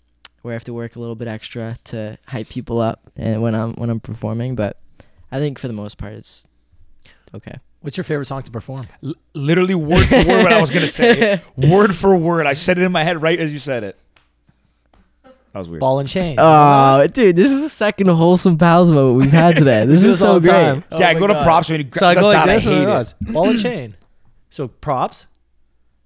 where 0.41 0.53
I 0.53 0.55
have 0.55 0.65
to 0.65 0.73
work 0.73 0.97
a 0.97 0.99
little 0.99 1.15
bit 1.15 1.29
extra 1.29 1.77
to 1.85 2.17
hype 2.27 2.49
people 2.49 2.81
up 2.81 3.03
and 3.19 3.43
when 3.43 3.55
I'm 3.55 3.75
when 3.75 3.91
I'm 3.91 4.01
performing. 4.01 4.55
But 4.55 4.79
I 5.31 5.41
think 5.41 5.59
for 5.59 5.69
the 5.69 5.75
most 5.75 5.99
part, 5.99 6.15
it's 6.15 6.47
okay. 7.35 7.59
What's 7.83 7.99
your 7.99 8.05
favorite 8.05 8.27
song 8.27 8.43
to 8.45 8.51
perform? 8.51 8.87
L- 9.05 9.13
literally 9.35 9.75
word 9.75 10.07
for 10.07 10.17
word 10.25 10.43
what 10.43 10.53
I 10.55 10.61
was 10.61 10.71
gonna 10.71 10.89
say. 10.89 11.43
word 11.59 11.95
for 11.95 12.17
word. 12.17 12.47
I 12.47 12.55
said 12.55 12.79
it 12.79 12.83
in 12.83 12.93
my 12.93 13.05
head 13.05 13.21
right 13.21 13.39
as 13.39 13.53
you 13.53 13.59
said 13.59 13.85
it. 13.85 13.99
That 15.59 15.63
was 15.63 15.69
weird. 15.71 15.81
Ball 15.81 15.99
and 15.99 16.09
chain. 16.09 16.37
Oh, 16.39 17.05
dude, 17.09 17.35
this 17.35 17.51
is 17.51 17.61
the 17.63 17.69
second 17.69 18.07
wholesome 18.07 18.59
pals 18.59 18.93
moment 18.93 19.21
we've 19.25 19.33
had 19.33 19.57
today. 19.57 19.85
This 19.87 20.03
Do 20.03 20.11
is 20.11 20.13
this 20.13 20.21
so 20.21 20.35
the 20.39 20.49
great. 20.49 20.53
time. 20.53 20.85
Oh 20.93 21.01
yeah, 21.01 21.09
I 21.09 21.15
my 21.15 21.19
go 21.21 21.27
to 21.27 21.43
props 21.43 21.69
when 21.69 21.81
you 21.81 21.85
gra- 21.85 21.99
so 21.99 22.07
I 22.07 22.15
go 22.15 22.21
that's 22.31 22.47
like 22.47 22.47
this. 22.47 22.65
And 22.67 22.75
hate 22.75 22.79
then 22.79 22.89
it 22.89 22.93
it. 22.93 22.95
goes, 22.95 23.15
Ball 23.35 23.49
and 23.51 23.59
chain. 23.61 23.97
So 24.51 24.69
props. 24.69 25.27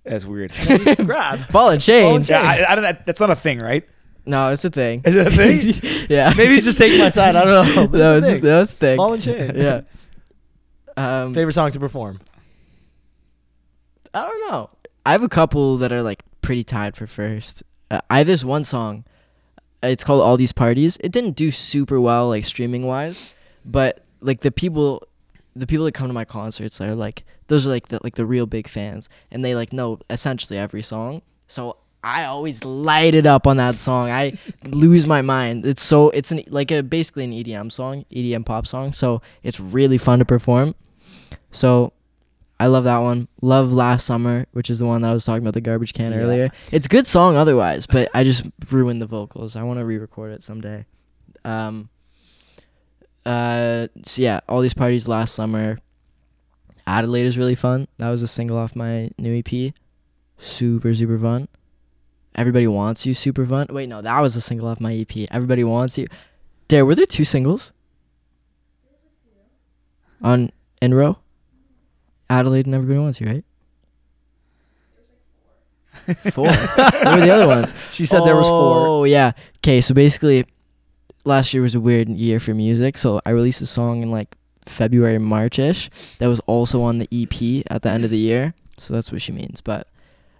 That's 0.04 0.24
weird. 0.24 0.54
Grab. 1.04 1.46
Ball 1.52 1.68
and 1.68 1.82
chain. 1.82 2.22
yeah, 2.24 2.40
I, 2.40 2.72
I 2.72 2.74
don't, 2.76 2.82
that, 2.82 3.04
that's 3.04 3.20
not 3.20 3.28
a 3.28 3.36
thing, 3.36 3.58
right? 3.58 3.86
No, 4.24 4.52
it's 4.52 4.64
a 4.64 4.70
thing. 4.70 5.02
Is 5.04 5.14
it 5.16 5.26
a 5.26 5.30
thing? 5.30 6.06
yeah. 6.08 6.32
Maybe 6.34 6.54
he's 6.54 6.64
just 6.64 6.78
taking 6.78 6.98
my 6.98 7.10
side. 7.10 7.36
I 7.36 7.44
don't 7.44 7.74
know. 7.76 7.86
but 7.88 7.98
no, 7.98 8.16
it's 8.16 8.26
a 8.28 8.30
it's, 8.30 8.32
thing. 8.36 8.40
that's 8.40 8.72
a 8.72 8.76
thing. 8.76 8.96
Ball 8.96 9.12
and 9.12 9.22
chain. 9.22 9.52
yeah. 9.54 9.80
Um, 10.96 11.34
Favorite 11.34 11.52
song 11.52 11.70
to 11.72 11.78
perform? 11.78 12.20
I 14.14 14.26
don't 14.26 14.50
know. 14.50 14.70
I 15.04 15.12
have 15.12 15.22
a 15.22 15.28
couple 15.28 15.76
that 15.76 15.92
are 15.92 16.00
like 16.02 16.22
pretty 16.40 16.64
tied 16.64 16.96
for 16.96 17.06
first. 17.06 17.62
Uh, 17.90 18.00
I 18.08 18.18
have 18.18 18.26
this 18.26 18.44
one 18.44 18.64
song. 18.64 19.04
It's 19.82 20.04
called 20.04 20.22
All 20.22 20.36
These 20.36 20.52
Parties. 20.52 20.96
It 21.00 21.12
didn't 21.12 21.32
do 21.32 21.50
super 21.50 22.00
well 22.00 22.28
like 22.28 22.44
streaming 22.44 22.86
wise, 22.86 23.34
but 23.64 24.04
like 24.20 24.40
the 24.40 24.52
people 24.52 25.06
the 25.54 25.66
people 25.66 25.84
that 25.84 25.92
come 25.92 26.06
to 26.06 26.14
my 26.14 26.24
concerts 26.24 26.80
are 26.80 26.94
like 26.94 27.24
those 27.48 27.66
are 27.66 27.70
like 27.70 27.88
the 27.88 28.00
like 28.02 28.14
the 28.14 28.24
real 28.24 28.46
big 28.46 28.68
fans 28.68 29.08
and 29.30 29.44
they 29.44 29.54
like 29.54 29.72
know 29.72 29.98
essentially 30.08 30.58
every 30.58 30.82
song. 30.82 31.22
So 31.46 31.76
I 32.04 32.24
always 32.24 32.64
light 32.64 33.14
it 33.14 33.26
up 33.26 33.46
on 33.46 33.58
that 33.58 33.78
song. 33.78 34.10
I 34.10 34.38
lose 34.64 35.06
my 35.06 35.22
mind. 35.22 35.66
It's 35.66 35.82
so 35.82 36.10
it's 36.10 36.32
an 36.32 36.42
like 36.48 36.70
a 36.70 36.82
basically 36.82 37.24
an 37.24 37.32
EDM 37.32 37.70
song, 37.70 38.04
EDM 38.10 38.44
pop 38.44 38.66
song. 38.66 38.92
So 38.92 39.22
it's 39.42 39.60
really 39.60 39.98
fun 39.98 40.18
to 40.18 40.24
perform. 40.24 40.74
So 41.50 41.92
I 42.62 42.66
love 42.66 42.84
that 42.84 42.98
one. 42.98 43.26
Love 43.40 43.72
Last 43.72 44.06
Summer, 44.06 44.46
which 44.52 44.70
is 44.70 44.78
the 44.78 44.86
one 44.86 45.02
that 45.02 45.10
I 45.10 45.12
was 45.12 45.24
talking 45.24 45.42
about 45.42 45.54
the 45.54 45.60
garbage 45.60 45.92
can 45.94 46.12
Yeah. 46.12 46.18
earlier. 46.18 46.50
It's 46.70 46.86
a 46.86 46.88
good 46.88 47.08
song 47.08 47.34
otherwise, 47.34 47.88
but 47.88 48.08
I 48.14 48.22
just 48.22 48.44
ruined 48.70 49.02
the 49.02 49.06
vocals. 49.06 49.56
I 49.56 49.64
want 49.64 49.80
to 49.80 49.84
re-record 49.84 50.30
it 50.30 50.44
someday. 50.44 50.86
Um 51.44 51.88
uh 53.26 53.88
so 54.04 54.22
yeah, 54.22 54.38
all 54.48 54.60
these 54.60 54.74
parties 54.74 55.08
last 55.08 55.34
summer. 55.34 55.80
Adelaide 56.86 57.26
is 57.26 57.36
really 57.36 57.56
fun. 57.56 57.88
That 57.96 58.10
was 58.10 58.22
a 58.22 58.28
single 58.28 58.56
off 58.56 58.76
my 58.76 59.10
new 59.18 59.34
EP. 59.44 59.74
Super 60.38 60.94
super 60.94 61.18
fun. 61.18 61.48
Everybody 62.36 62.68
wants 62.68 63.06
you 63.06 63.12
super 63.12 63.44
fun. 63.44 63.66
Wait, 63.70 63.88
no, 63.88 64.02
that 64.02 64.20
was 64.20 64.36
a 64.36 64.40
single 64.40 64.68
off 64.68 64.80
my 64.80 64.92
EP. 64.94 65.26
Everybody 65.32 65.64
wants 65.64 65.98
you. 65.98 66.06
There 66.68 66.86
were 66.86 66.94
there 66.94 67.06
two 67.06 67.24
singles? 67.24 67.72
On 70.22 70.52
Enro? 70.80 71.16
Adelaide 72.32 72.64
and 72.66 72.74
Everybody 72.74 72.98
Wants 72.98 73.20
You, 73.20 73.26
right? 73.26 73.44
Four. 76.32 76.46
what 76.46 77.04
were 77.04 77.20
the 77.26 77.30
other 77.30 77.46
ones? 77.46 77.74
She 77.92 78.06
said 78.06 78.24
there 78.24 78.34
was 78.34 78.48
four. 78.48 78.86
Oh 78.88 79.04
yeah. 79.04 79.32
Okay, 79.58 79.80
so 79.80 79.94
basically, 79.94 80.44
last 81.24 81.52
year 81.54 81.62
was 81.62 81.74
a 81.74 81.80
weird 81.80 82.08
year 82.08 82.40
for 82.40 82.54
music. 82.54 82.96
So 82.96 83.20
I 83.26 83.30
released 83.30 83.60
a 83.60 83.66
song 83.66 84.02
in 84.02 84.10
like 84.10 84.34
February, 84.64 85.18
March-ish. 85.18 85.90
That 86.18 86.26
was 86.28 86.40
also 86.40 86.82
on 86.82 86.98
the 86.98 87.08
EP 87.12 87.64
at 87.70 87.82
the 87.82 87.90
end 87.90 88.04
of 88.04 88.10
the 88.10 88.18
year. 88.18 88.54
So 88.78 88.94
that's 88.94 89.12
what 89.12 89.20
she 89.22 89.30
means. 89.32 89.60
But 89.60 89.86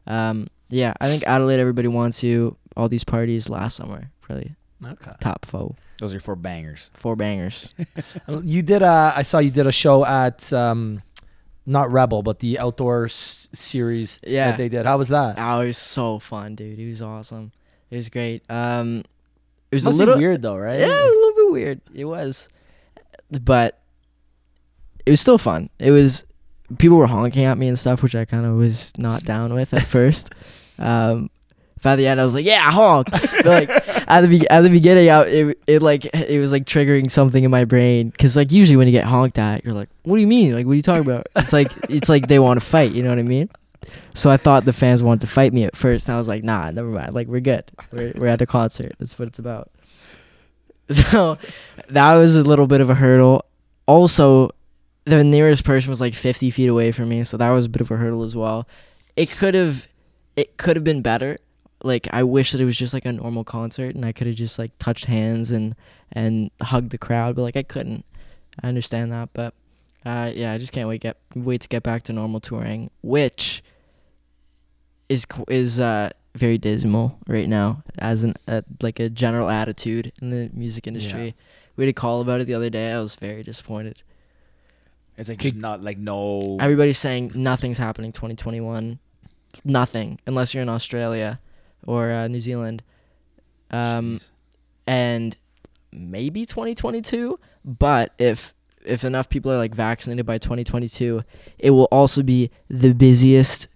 um, 0.07 0.49
yeah, 0.69 0.95
I 1.01 1.07
think 1.09 1.23
Adelaide, 1.27 1.61
Everybody 1.61 1.89
Wants 1.89 2.23
You, 2.23 2.57
all 2.77 2.89
these 2.89 3.05
parties 3.05 3.49
last 3.49 3.77
summer, 3.77 4.11
really 4.29 4.57
Okay. 4.85 5.13
top 5.21 5.45
four, 5.47 5.77
Those 6.01 6.13
are 6.15 6.19
four 6.21 6.35
bangers. 6.35 6.91
four 6.95 7.15
bangers. 7.15 7.69
You 8.43 8.63
did. 8.63 8.83
Uh, 8.83 9.13
I 9.15 9.23
saw 9.23 9.39
you 9.39 9.51
did 9.51 9.67
a 9.69 9.73
show 9.73 10.05
at 10.05 10.53
um, 10.53 11.03
not 11.67 11.91
Rebel, 11.93 12.23
but 12.23 12.41
the 12.41 12.59
outdoor 12.59 13.05
s- 13.07 13.49
series 13.53 14.19
Yeah. 14.25 14.51
that 14.51 14.57
they 14.59 14.69
did. 14.69 14.85
How 14.87 14.99
was 14.99 15.09
that? 15.09 15.37
Oh, 15.39 15.61
it 15.61 15.67
was 15.69 15.79
so 15.79 16.19
fun, 16.19 16.55
dude. 16.57 16.79
It 16.79 16.89
was 16.91 17.01
awesome. 17.03 17.53
It 17.91 17.97
was 17.97 18.09
great. 18.09 18.43
Um, 18.51 19.05
it 19.71 19.77
was 19.77 19.85
Must 19.85 19.95
a 19.95 19.99
little 19.99 20.19
weird 20.19 20.43
though, 20.43 20.57
right? 20.57 20.81
Yeah, 20.81 20.87
it 20.87 20.91
was 20.91 21.05
a 21.07 21.21
little 21.21 21.35
bit 21.47 21.53
weird. 21.53 21.81
It 21.95 22.05
was, 22.05 22.49
but 23.31 23.79
it 25.07 25.11
was 25.11 25.21
still 25.21 25.39
fun. 25.39 25.71
It 25.79 25.91
was 25.91 26.25
people 26.79 26.97
were 26.97 27.07
honking 27.07 27.45
at 27.45 27.59
me 27.59 27.69
and 27.69 27.79
stuff, 27.79 28.03
which 28.03 28.15
I 28.15 28.25
kind 28.25 28.47
of 28.47 28.57
was 28.57 28.93
not 28.99 29.25
down 29.25 29.55
with 29.55 29.73
at 29.75 29.87
first. 29.87 30.31
Um, 30.79 31.31
by 31.83 31.97
the 31.97 32.07
end, 32.07 32.21
I 32.21 32.25
was 32.25 32.35
like, 32.35 32.47
"Yeah, 32.47 32.71
honk!" 32.71 33.09
Like 33.45 33.69
at 34.09 34.21
the 34.21 34.29
be- 34.29 34.49
at 34.49 34.61
the 34.61 34.71
beginning, 34.71 35.11
I, 35.11 35.23
it 35.25 35.59
it 35.67 35.83
like 35.83 36.05
it 36.07 36.39
was 36.41 36.53
like 36.53 36.65
triggering 36.65 37.11
something 37.11 37.43
in 37.43 37.51
my 37.51 37.65
brain 37.65 38.11
because 38.11 38.37
like 38.37 38.53
usually 38.53 38.77
when 38.77 38.87
you 38.87 38.93
get 38.93 39.05
honked 39.05 39.39
at, 39.39 39.65
you're 39.65 39.75
like, 39.75 39.89
"What 40.05 40.17
do 40.17 40.21
you 40.21 40.27
mean? 40.29 40.55
Like, 40.55 40.65
what 40.67 40.73
are 40.73 40.77
you 40.77 40.83
talking 40.83 41.03
about?" 41.05 41.27
It's 41.37 41.53
like 41.53 41.73
it's 41.91 42.09
like 42.09 42.29
they 42.29 42.39
want 42.39 42.61
to 42.61 42.65
fight. 42.67 42.93
You 42.93 43.03
know 43.03 43.09
what 43.09 43.19
I 43.19 43.23
mean? 43.23 43.49
So 44.15 44.31
I 44.31 44.37
thought 44.37 44.65
the 44.65 44.73
fans 44.73 45.03
wanted 45.03 45.23
to 45.23 45.27
fight 45.27 45.53
me 45.53 45.65
at 45.65 45.75
first, 45.77 46.09
and 46.09 46.15
I 46.15 46.19
was 46.19 46.29
like, 46.29 46.45
"Nah, 46.45 46.71
never 46.71 46.89
mind. 46.89 47.15
Like 47.15 47.27
we're 47.27 47.41
good. 47.41 47.65
We're 47.91 48.13
we're 48.17 48.29
at 48.29 48.41
a 48.41 48.47
concert. 48.47 48.93
That's 48.99 49.19
what 49.19 49.29
it's 49.29 49.39
about." 49.39 49.71
So 50.91 51.39
that 51.89 52.17
was 52.17 52.37
a 52.37 52.43
little 52.43 52.67
bit 52.67 52.81
of 52.83 52.91
a 52.91 52.95
hurdle. 52.95 53.47
Also, 53.87 54.51
the 55.05 55.25
nearest 55.25 55.65
person 55.65 55.89
was 55.91 56.01
like 56.01 56.13
50 56.13 56.51
feet 56.51 56.69
away 56.69 56.93
from 56.93 57.09
me, 57.09 57.25
so 57.25 57.37
that 57.37 57.51
was 57.51 57.67
a 57.67 57.69
bit 57.69 57.81
of 57.81 57.91
a 57.91 57.97
hurdle 57.97 58.25
as 58.25 58.37
well. 58.37 58.69
It 59.17 59.31
could 59.31 59.55
have, 59.55 59.89
it 60.37 60.57
could 60.59 60.77
have 60.77 60.85
been 60.85 61.01
better. 61.01 61.39
Like 61.85 62.09
I 62.13 62.23
wish 62.23 62.53
that 62.53 62.61
it 62.61 62.65
was 62.65 62.77
just 62.77 62.95
like 62.95 63.05
a 63.05 63.13
normal 63.13 63.45
concert 63.45 63.95
and 63.95 64.05
I 64.05 64.13
could 64.13 64.27
have 64.27 64.37
just 64.37 64.59
like 64.59 64.77
touched 64.79 65.07
hands 65.07 65.51
and 65.51 65.75
and 66.13 66.51
hugged 66.61 66.91
the 66.91 66.99
crowd, 66.99 67.37
but 67.37 67.43
like 67.43 67.57
I 67.57 67.63
couldn't. 67.63 68.05
I 68.63 68.69
understand 68.69 69.13
that, 69.13 69.31
but 69.33 69.55
uh, 70.05 70.31
yeah, 70.35 70.53
I 70.53 70.59
just 70.59 70.73
can't 70.73 70.89
wait 70.89 71.01
get 71.01 71.17
wait 71.35 71.61
to 71.63 71.69
get 71.69 71.83
back 71.83 72.03
to 72.05 72.13
normal 72.13 72.41
touring, 72.41 72.91
which 73.03 73.63
is 75.09 75.27
is 75.49 75.81
uh 75.81 76.11
very 76.35 76.59
dismal 76.59 77.19
right 77.27 77.49
now 77.49 77.83
as 77.99 78.23
an 78.25 78.35
uh, 78.49 78.63
like 78.81 78.99
a 79.01 79.09
general 79.09 79.49
attitude 79.49 80.13
in 80.21 80.31
the 80.31 80.51
music 80.53 80.87
industry. 80.87 81.35
We 81.77 81.85
had 81.85 81.91
a 81.91 81.95
call 81.95 82.21
about 82.21 82.41
it 82.41 82.45
the 82.45 82.55
other 82.55 82.71
day. 82.71 82.93
I 82.93 83.01
was 83.01 83.15
very 83.15 83.43
disappointed. 83.43 84.03
It's 85.17 85.29
like 85.29 85.39
just 85.39 85.55
not 85.55 85.83
like 85.83 85.99
no. 85.99 86.57
Everybody's 86.61 86.99
saying 86.99 87.33
nothing's 87.35 87.79
happening 87.79 88.13
2021. 88.13 88.99
Nothing 89.65 90.19
unless 90.27 90.55
you're 90.55 90.63
in 90.63 90.69
Australia 90.69 91.39
or 91.87 92.11
uh, 92.11 92.29
New 92.29 92.41
Zealand. 92.41 92.83
Um 93.71 94.21
and 94.87 95.37
maybe 95.93 96.45
2022, 96.47 97.39
but 97.65 98.13
if 98.19 98.55
if 98.85 99.05
enough 99.05 99.29
people 99.29 99.53
are 99.53 99.59
like 99.59 99.75
vaccinated 99.75 100.27
by 100.27 100.39
2022, 100.39 101.23
it 101.59 101.71
will 101.71 101.89
also 101.93 102.23
be 102.23 102.51
the 102.69 102.93
busiest 102.93 103.69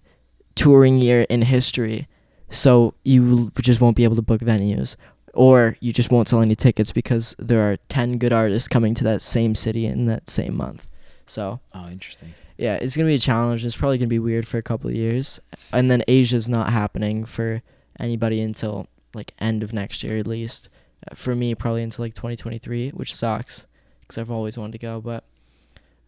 touring 0.55 0.97
year 0.97 1.21
in 1.29 1.43
history. 1.43 2.07
So 2.49 2.93
you 3.03 3.51
just 3.61 3.79
won't 3.79 3.95
be 3.95 4.03
able 4.03 4.17
to 4.17 4.21
book 4.21 4.41
venues 4.41 4.95
or 5.33 5.77
you 5.79 5.93
just 5.93 6.11
won't 6.11 6.27
sell 6.27 6.41
any 6.41 6.55
tickets 6.55 6.91
because 6.91 7.35
there 7.37 7.61
are 7.61 7.77
10 7.89 8.17
good 8.17 8.33
artists 8.33 8.67
coming 8.67 8.93
to 8.95 9.03
that 9.03 9.21
same 9.21 9.53
city 9.53 9.85
in 9.85 10.07
that 10.07 10.29
same 10.29 10.57
month. 10.57 10.89
So, 11.27 11.59
oh, 11.73 11.87
interesting. 11.87 12.33
yeah, 12.57 12.75
it's 12.75 12.97
gonna 12.97 13.07
be 13.07 13.15
a 13.15 13.19
challenge. 13.19 13.63
It's 13.63 13.75
probably 13.75 13.97
gonna 13.97 14.07
be 14.07 14.19
weird 14.19 14.47
for 14.47 14.57
a 14.57 14.63
couple 14.63 14.89
of 14.89 14.95
years, 14.95 15.39
and 15.71 15.91
then 15.91 16.03
Asia's 16.07 16.49
not 16.49 16.71
happening 16.71 17.25
for 17.25 17.61
anybody 17.99 18.41
until 18.41 18.87
like 19.13 19.33
end 19.39 19.63
of 19.63 19.73
next 19.73 20.03
year 20.03 20.17
at 20.17 20.27
least. 20.27 20.69
Uh, 21.09 21.15
For 21.15 21.35
me, 21.35 21.55
probably 21.55 21.83
until 21.83 22.03
like 22.05 22.13
2023, 22.15 22.89
which 22.91 23.13
sucks 23.15 23.65
because 24.01 24.17
I've 24.17 24.31
always 24.31 24.57
wanted 24.57 24.73
to 24.73 24.77
go. 24.79 24.99
But 25.01 25.23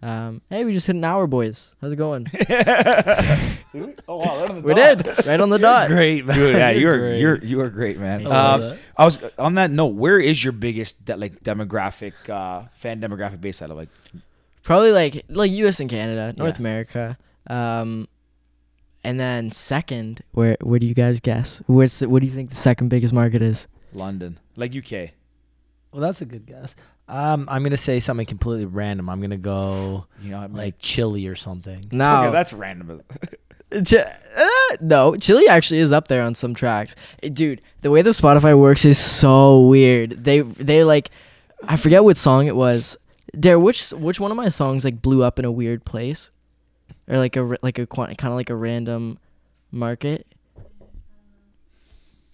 um, 0.01 0.41
hey, 0.49 0.63
we 0.65 0.71
just 0.73 0.87
hit 0.87 0.95
an 0.95 1.03
hour, 1.03 1.27
boys. 1.27 1.75
How's 1.81 1.91
it 1.91 1.97
going? 1.97 2.27
oh 4.07 4.17
wow, 4.17 4.39
right 4.39 4.49
on 4.49 4.55
the 4.55 4.61
we 4.63 4.73
did 4.73 5.07
right 5.27 5.39
on 5.41 5.49
the 5.49 5.59
dot. 5.69 5.87
Great, 5.89 6.25
man. 6.25 6.37
Dude, 6.37 6.55
yeah, 6.55 6.69
you're 6.71 6.97
Great. 6.97 7.19
you're 7.19 7.37
you 7.37 7.61
are 7.61 7.69
great, 7.69 7.99
man. 7.99 8.25
I 8.27 8.53
Um. 8.55 8.77
I 8.97 9.05
was 9.05 9.19
on 9.37 9.55
that 9.55 9.71
note. 9.71 9.95
Where 9.95 10.19
is 10.19 10.43
your 10.43 10.53
biggest 10.53 11.05
de- 11.05 11.17
like 11.17 11.43
demographic 11.43 12.13
uh, 12.29 12.67
fan 12.75 12.99
demographic 13.01 13.41
based 13.41 13.61
out 13.61 13.71
of? 13.71 13.77
Like, 13.77 13.89
Probably 14.63 14.91
like 14.91 15.25
like 15.29 15.51
U.S. 15.51 15.79
and 15.79 15.89
Canada, 15.89 16.33
North 16.37 16.55
Yeah. 16.55 16.59
America. 16.59 17.17
Um, 17.47 18.07
and 19.03 19.19
then 19.19 19.51
second, 19.51 20.21
where 20.31 20.57
where 20.61 20.79
do 20.79 20.87
you 20.87 20.93
guys 20.93 21.19
guess? 21.19 21.61
Where's 21.67 21.99
the, 21.99 22.09
what 22.09 22.21
do 22.21 22.27
you 22.27 22.33
think 22.33 22.49
the 22.49 22.55
second 22.55 22.89
biggest 22.89 23.13
market 23.13 23.41
is? 23.41 23.67
London, 23.93 24.39
like 24.55 24.75
UK. 24.75 25.11
Well, 25.91 26.01
that's 26.01 26.21
a 26.21 26.25
good 26.25 26.45
guess. 26.45 26.75
Um, 27.07 27.47
I'm 27.49 27.63
gonna 27.63 27.77
say 27.77 27.99
something 27.99 28.25
completely 28.27 28.65
random. 28.65 29.09
I'm 29.09 29.19
gonna 29.21 29.37
go 29.37 30.05
You 30.21 30.29
know, 30.31 30.47
like 30.51 30.75
Chile 30.79 31.27
or 31.27 31.35
something. 31.35 31.83
No, 31.91 32.21
okay, 32.23 32.31
that's 32.31 32.53
random. 32.53 33.01
Ch- 33.83 33.93
uh, 33.95 34.47
no, 34.81 35.15
Chile 35.15 35.47
actually 35.47 35.79
is 35.79 35.91
up 35.91 36.07
there 36.07 36.21
on 36.23 36.35
some 36.35 36.53
tracks. 36.53 36.95
Eh, 37.23 37.29
Dude, 37.29 37.61
the 37.81 37.91
way 37.91 38.01
the 38.01 38.09
Spotify 38.11 38.57
works 38.57 38.85
is 38.85 38.97
so 38.97 39.61
weird. 39.61 40.23
They 40.23 40.41
they 40.41 40.83
like 40.83 41.09
I 41.67 41.75
forget 41.75 42.03
what 42.03 42.17
song 42.17 42.47
it 42.47 42.55
was. 42.55 42.97
Dare 43.39 43.59
which 43.59 43.91
which 43.91 44.19
one 44.19 44.31
of 44.31 44.37
my 44.37 44.49
songs 44.49 44.83
like 44.83 45.01
blew 45.01 45.23
up 45.23 45.39
in 45.39 45.45
a 45.45 45.51
weird 45.51 45.85
place? 45.85 46.29
Or 47.07 47.17
like 47.17 47.35
a 47.35 47.57
like 47.61 47.79
a 47.79 47.87
kind 47.87 48.11
of 48.23 48.33
like 48.33 48.49
a 48.49 48.55
random 48.55 49.17
market? 49.71 50.27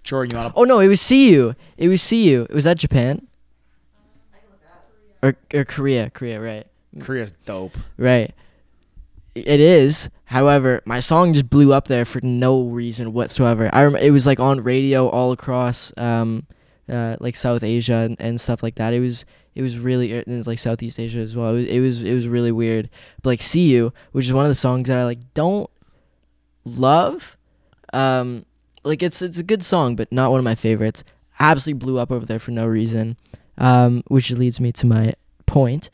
Jordan, 0.03 0.31
you 0.31 0.37
want 0.41 0.53
to? 0.53 0.59
Oh 0.59 0.63
no, 0.63 0.79
it 0.79 0.87
was 0.87 1.01
See 1.01 1.31
You. 1.31 1.55
It 1.77 1.87
was 1.87 2.01
See 2.01 2.29
You. 2.29 2.47
Was 2.51 2.65
that 2.65 2.77
Japan? 2.77 3.27
Or 5.23 5.35
or 5.53 5.65
Korea, 5.65 6.09
Korea, 6.11 6.39
right. 6.39 6.67
Korea's 6.99 7.33
dope. 7.45 7.75
Right. 7.97 8.33
It 9.33 9.59
is. 9.59 10.09
However, 10.25 10.81
my 10.85 10.99
song 10.99 11.33
just 11.33 11.49
blew 11.49 11.73
up 11.73 11.87
there 11.87 12.05
for 12.05 12.21
no 12.21 12.61
reason 12.61 13.13
whatsoever. 13.13 13.69
I 13.73 13.83
rem- 13.83 13.95
it 13.95 14.11
was 14.11 14.25
like 14.25 14.39
on 14.39 14.61
radio 14.61 15.07
all 15.09 15.31
across 15.31 15.91
um 15.97 16.45
uh 16.89 17.17
like 17.19 17.36
South 17.36 17.63
Asia 17.63 17.93
and, 17.95 18.15
and 18.19 18.39
stuff 18.39 18.63
like 18.63 18.75
that. 18.75 18.93
It 18.93 18.99
was 18.99 19.25
it 19.55 19.61
was 19.61 19.77
really 19.77 20.11
it 20.11 20.27
was 20.27 20.47
like 20.47 20.59
Southeast 20.59 20.99
Asia 20.99 21.19
as 21.19 21.36
well. 21.36 21.55
It 21.55 21.59
was, 21.59 21.67
it 21.67 21.79
was 21.79 22.03
it 22.03 22.13
was 22.13 22.27
really 22.27 22.51
weird. 22.51 22.89
But 23.21 23.29
like 23.29 23.41
See 23.41 23.71
You, 23.71 23.93
which 24.11 24.25
is 24.25 24.33
one 24.33 24.45
of 24.45 24.49
the 24.49 24.55
songs 24.55 24.88
that 24.88 24.97
I 24.97 25.05
like 25.05 25.19
don't 25.33 25.69
love 26.67 27.38
um 27.93 28.43
like 28.83 29.03
it's 29.03 29.21
it's 29.21 29.38
a 29.38 29.43
good 29.43 29.63
song 29.63 29.95
but 29.95 30.11
not 30.11 30.31
one 30.31 30.39
of 30.39 30.45
my 30.45 30.55
favorites. 30.55 31.03
Absolutely 31.39 31.79
blew 31.79 31.99
up 31.99 32.11
over 32.11 32.25
there 32.25 32.39
for 32.39 32.51
no 32.51 32.65
reason. 32.65 33.17
Um 33.57 34.03
which 34.07 34.31
leads 34.31 34.59
me 34.59 34.71
to 34.73 34.86
my 34.86 35.13
point 35.45 35.89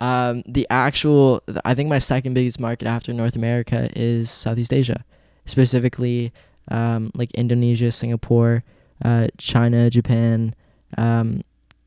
um, 0.00 0.42
the 0.46 0.66
actual 0.70 1.42
i 1.64 1.74
think 1.74 1.88
my 1.88 1.98
second 1.98 2.34
biggest 2.34 2.58
market 2.58 2.88
after 2.88 3.12
north 3.12 3.36
america 3.36 3.90
is 3.94 4.30
southeast 4.30 4.72
asia 4.72 5.04
specifically 5.44 6.32
um, 6.68 7.10
like 7.14 7.30
indonesia 7.32 7.92
singapore 7.92 8.64
uh, 9.04 9.28
china 9.38 9.88
japan 9.90 10.54
um, 10.98 11.42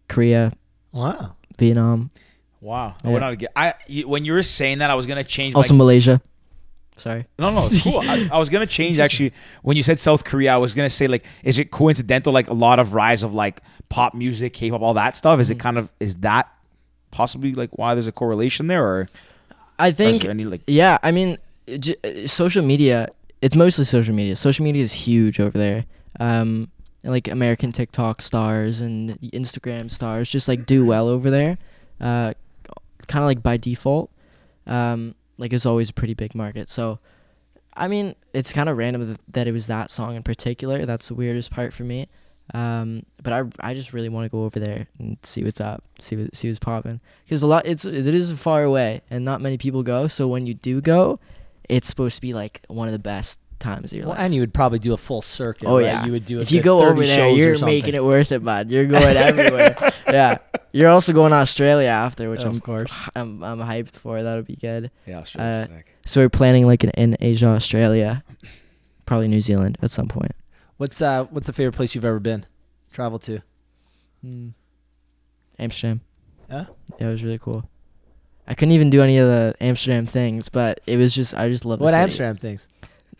korea 0.09 0.51
Wow. 0.91 1.35
Vietnam 1.57 2.09
Wow, 2.61 2.95
I 3.03 3.09
would 3.09 3.19
not 3.19 3.37
get. 3.37 3.51
I 3.57 3.73
you- 3.87 4.07
when 4.07 4.23
you 4.23 4.31
were 4.33 4.41
saying 4.43 4.77
that, 4.77 4.89
I 4.89 4.95
was 4.95 5.05
gonna 5.05 5.23
change. 5.25 5.53
also 5.55 5.73
malaysia 5.73 6.21
sorry 6.97 7.25
no, 7.39 7.51
no, 7.51 7.65
it's 7.67 7.81
cool. 7.83 7.99
I, 7.99 8.29
I 8.31 8.37
was 8.37 8.49
gonna 8.49 8.65
change 8.79 8.99
actually. 8.99 9.33
When 9.63 9.75
you 9.75 9.83
said 9.83 9.99
South 9.99 10.23
Korea, 10.23 10.53
I 10.53 10.57
was 10.57 10.73
gonna 10.73 10.89
say 10.89 11.07
like, 11.07 11.25
is 11.43 11.59
it 11.59 11.71
coincidental? 11.71 12.31
Like 12.31 12.47
a 12.49 12.53
lot 12.53 12.79
of 12.79 12.93
rise 12.93 13.21
of 13.23 13.33
like 13.33 13.61
pop 13.89 14.13
music, 14.13 14.53
K-pop, 14.53 14.81
all 14.81 14.93
that 14.93 15.15
stuff. 15.17 15.39
Is 15.41 15.49
it 15.49 15.59
kind 15.59 15.77
of 15.77 15.91
is 15.99 16.17
that 16.17 16.47
possibly 17.11 17.53
like 17.53 17.77
why 17.77 17.95
there's 17.95 18.07
a 18.07 18.11
correlation 18.13 18.67
there, 18.67 18.85
or 18.85 19.07
i 19.77 19.89
is 19.89 19.95
think 19.97 20.21
there 20.21 20.31
any 20.31 20.45
like 20.45 20.61
Yeah, 20.67 20.97
I 21.03 21.11
mean, 21.11 21.37
j- 21.79 21.95
uh, 22.03 22.27
social 22.27 22.63
media. 22.63 23.09
It's 23.41 23.55
mostly 23.57 23.83
social 23.83 24.15
media. 24.15 24.35
Social 24.37 24.63
media 24.63 24.83
is 24.83 24.93
huge 24.93 25.39
over 25.41 25.57
there. 25.57 25.83
Um, 26.19 26.69
like 27.03 27.27
American 27.27 27.71
TikTok 27.71 28.21
stars 28.21 28.79
and 28.79 29.19
Instagram 29.21 29.91
stars 29.91 30.29
just 30.29 30.47
like 30.47 30.65
do 30.65 30.85
well 30.85 31.07
over 31.07 31.29
there. 31.29 31.57
Uh, 31.99 32.33
kind 33.07 33.23
of 33.23 33.27
like 33.27 33.43
by 33.43 33.57
default. 33.57 34.09
Um, 34.65 35.15
like 35.37 35.51
it's 35.51 35.65
always 35.65 35.89
a 35.89 35.93
pretty 35.93 36.13
big 36.13 36.35
market. 36.35 36.69
So, 36.69 36.99
I 37.75 37.87
mean, 37.87 38.15
it's 38.33 38.53
kind 38.53 38.69
of 38.69 38.77
random 38.77 39.05
th- 39.05 39.17
that 39.29 39.47
it 39.47 39.51
was 39.51 39.67
that 39.67 39.91
song 39.91 40.15
in 40.15 40.23
particular. 40.23 40.85
That's 40.85 41.07
the 41.07 41.15
weirdest 41.15 41.51
part 41.51 41.73
for 41.73 41.83
me. 41.83 42.07
Um, 42.53 43.05
but 43.21 43.33
I 43.33 43.43
I 43.59 43.73
just 43.73 43.93
really 43.93 44.09
want 44.09 44.25
to 44.25 44.29
go 44.29 44.43
over 44.43 44.59
there 44.59 44.87
and 44.99 45.17
see 45.23 45.43
what's 45.43 45.61
up, 45.61 45.83
see 45.99 46.15
what 46.15 46.35
see 46.35 46.49
what's 46.49 46.59
popping. 46.59 46.99
Because 47.23 47.41
a 47.41 47.47
lot 47.47 47.65
it's 47.65 47.85
it 47.85 48.07
is 48.07 48.31
far 48.33 48.63
away 48.63 49.01
and 49.09 49.25
not 49.25 49.41
many 49.41 49.57
people 49.57 49.83
go. 49.83 50.07
So 50.07 50.27
when 50.27 50.45
you 50.45 50.53
do 50.53 50.81
go, 50.81 51.19
it's 51.69 51.87
supposed 51.87 52.15
to 52.15 52.21
be 52.21 52.33
like 52.33 52.61
one 52.67 52.87
of 52.87 52.91
the 52.91 52.99
best 52.99 53.39
times 53.63 53.91
of 53.91 53.97
your 53.97 54.05
Well, 54.07 54.15
life. 54.15 54.23
and 54.25 54.33
you 54.35 54.41
would 54.41 54.53
probably 54.53 54.77
do 54.79 54.93
a 54.93 54.97
full 54.97 55.21
circuit. 55.21 55.67
Oh, 55.67 55.77
right? 55.77 55.85
yeah. 55.85 56.05
You 56.05 56.11
would 56.11 56.25
do. 56.25 56.37
a 56.39 56.41
if 56.41 56.51
you 56.51 56.61
go 56.61 56.81
over 56.87 57.03
there, 57.03 57.15
shows 57.15 57.37
you're 57.37 57.65
making 57.65 57.95
it 57.95 58.03
worth 58.03 58.31
it, 58.31 58.43
bud. 58.43 58.69
You're 58.69 58.85
going 58.85 59.17
everywhere. 59.17 59.75
yeah, 60.07 60.37
you're 60.71 60.89
also 60.89 61.13
going 61.13 61.31
to 61.31 61.37
Australia 61.37 61.87
after, 61.89 62.29
which 62.29 62.41
Of 62.43 62.53
I'm 62.53 62.59
course. 62.61 62.91
I'm 63.15 63.43
I'm 63.43 63.59
hyped 63.59 63.95
for. 63.95 64.21
That'll 64.21 64.43
be 64.43 64.55
good. 64.57 64.91
yeah, 65.07 65.19
Australia's 65.19 65.67
Uh, 65.67 65.75
sick. 65.77 65.87
So 66.05 66.21
we're 66.21 66.29
planning 66.29 66.67
like 66.67 66.83
an 66.83 66.91
in 66.91 67.15
Asia, 67.19 67.47
Australia, 67.47 68.23
probably 69.05 69.27
New 69.29 69.41
Zealand 69.41 69.77
at 69.81 69.89
some 69.91 70.07
point. 70.07 70.33
What's 70.77 71.01
uh 71.01 71.25
What's 71.31 71.47
the 71.47 71.53
favorite 71.53 71.73
place 71.75 71.95
you've 71.95 72.05
ever 72.05 72.19
been? 72.19 72.45
Travel 72.91 73.17
to? 73.19 73.39
Amsterdam. 75.59 76.01
Yeah? 76.49 76.65
Yeah, 76.99 77.07
it 77.07 77.11
was 77.11 77.23
really 77.23 77.37
cool. 77.39 77.69
I 78.47 78.53
couldn't 78.55 78.73
even 78.73 78.89
do 78.89 79.01
any 79.01 79.17
of 79.19 79.27
the 79.27 79.55
Amsterdam 79.61 80.05
things, 80.05 80.49
but 80.49 80.81
it 80.85 80.97
was 80.97 81.13
just 81.13 81.33
I 81.33 81.47
just 81.47 81.63
love 81.65 81.79
the 81.79 81.85
What 81.85 81.91
city. 81.91 82.03
Amsterdam 82.03 82.35
things? 82.37 82.67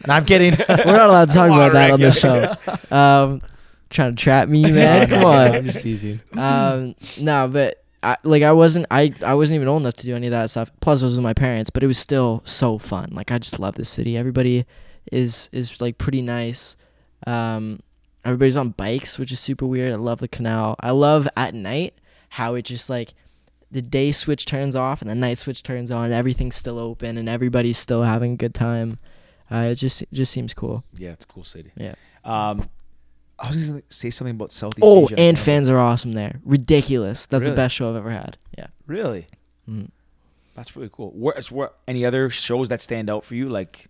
No, 0.07 0.13
I'm 0.13 0.25
kidding. 0.25 0.53
We're 0.69 0.85
not 0.97 1.09
allowed 1.09 1.29
to 1.29 1.33
talk 1.33 1.47
about 1.51 1.73
that 1.73 1.91
on 1.91 1.99
the 1.99 2.11
show. 2.11 2.53
Um, 2.95 3.41
trying 3.89 4.15
to 4.15 4.21
trap 4.21 4.49
me, 4.49 4.63
man. 4.71 5.09
No, 5.09 5.15
Come 5.15 5.25
on. 5.25 5.51
I'm 5.55 5.65
just 5.65 5.81
teasing. 5.81 6.19
um, 6.37 6.95
no, 7.19 7.47
but 7.47 7.83
I 8.01 8.17
like 8.23 8.43
I 8.43 8.51
wasn't 8.51 8.85
I 8.91 9.13
I 9.25 9.33
wasn't 9.35 9.55
even 9.55 9.67
old 9.67 9.81
enough 9.81 9.93
to 9.95 10.05
do 10.05 10.15
any 10.15 10.27
of 10.27 10.31
that 10.31 10.49
stuff. 10.49 10.71
Plus, 10.81 11.01
I 11.01 11.05
was 11.05 11.15
with 11.15 11.23
my 11.23 11.33
parents, 11.33 11.69
but 11.69 11.83
it 11.83 11.87
was 11.87 11.97
still 11.97 12.41
so 12.45 12.77
fun. 12.77 13.09
Like 13.13 13.31
I 13.31 13.37
just 13.39 13.59
love 13.59 13.75
this 13.75 13.89
city. 13.89 14.17
Everybody 14.17 14.65
is 15.11 15.49
is 15.53 15.79
like 15.79 15.97
pretty 15.97 16.21
nice. 16.21 16.75
Um, 17.25 17.79
everybody's 18.25 18.57
on 18.57 18.71
bikes, 18.71 19.17
which 19.17 19.31
is 19.31 19.39
super 19.39 19.65
weird. 19.65 19.93
I 19.93 19.95
love 19.95 20.19
the 20.19 20.27
canal. 20.27 20.75
I 20.81 20.91
love 20.91 21.27
at 21.37 21.53
night 21.53 21.93
how 22.29 22.55
it 22.55 22.63
just 22.63 22.89
like 22.89 23.13
the 23.71 23.81
day 23.81 24.11
switch 24.11 24.45
turns 24.45 24.75
off 24.75 25.01
and 25.01 25.09
the 25.09 25.15
night 25.15 25.37
switch 25.37 25.63
turns 25.63 25.89
on. 25.91 26.05
And 26.05 26.13
everything's 26.13 26.55
still 26.57 26.77
open 26.77 27.17
and 27.17 27.29
everybody's 27.29 27.77
still 27.77 28.03
having 28.03 28.33
a 28.33 28.35
good 28.37 28.53
time. 28.53 28.99
Uh, 29.53 29.69
it 29.71 29.75
just 29.75 30.03
just 30.11 30.31
seems 30.31 30.53
cool. 30.53 30.83
Yeah, 30.97 31.11
it's 31.11 31.25
a 31.25 31.27
cool 31.27 31.43
city. 31.43 31.71
Yeah. 31.75 31.95
Um, 32.25 32.69
I 33.39 33.49
was 33.49 33.69
gonna 33.69 33.81
say 33.89 34.09
something 34.09 34.35
about 34.35 34.51
Southeast 34.51 34.79
Oh, 34.83 35.05
Asia. 35.05 35.15
Oh, 35.17 35.21
and 35.21 35.37
fans 35.37 35.67
are 35.69 35.77
awesome 35.77 36.13
there. 36.13 36.39
Ridiculous. 36.43 37.25
That's 37.27 37.43
Really? 37.43 37.51
the 37.51 37.55
best 37.57 37.75
show 37.75 37.89
I've 37.89 37.95
ever 37.97 38.11
had. 38.11 38.37
Yeah. 38.57 38.67
Really, 38.87 39.27
Mm. 39.69 39.89
that's 40.55 40.75
really 40.75 40.89
cool. 40.91 41.11
Where, 41.11 41.35
where 41.51 41.69
any 41.87 42.05
other 42.05 42.29
shows 42.29 42.69
that 42.69 42.81
stand 42.81 43.09
out 43.09 43.25
for 43.25 43.35
you? 43.35 43.47
Like, 43.49 43.89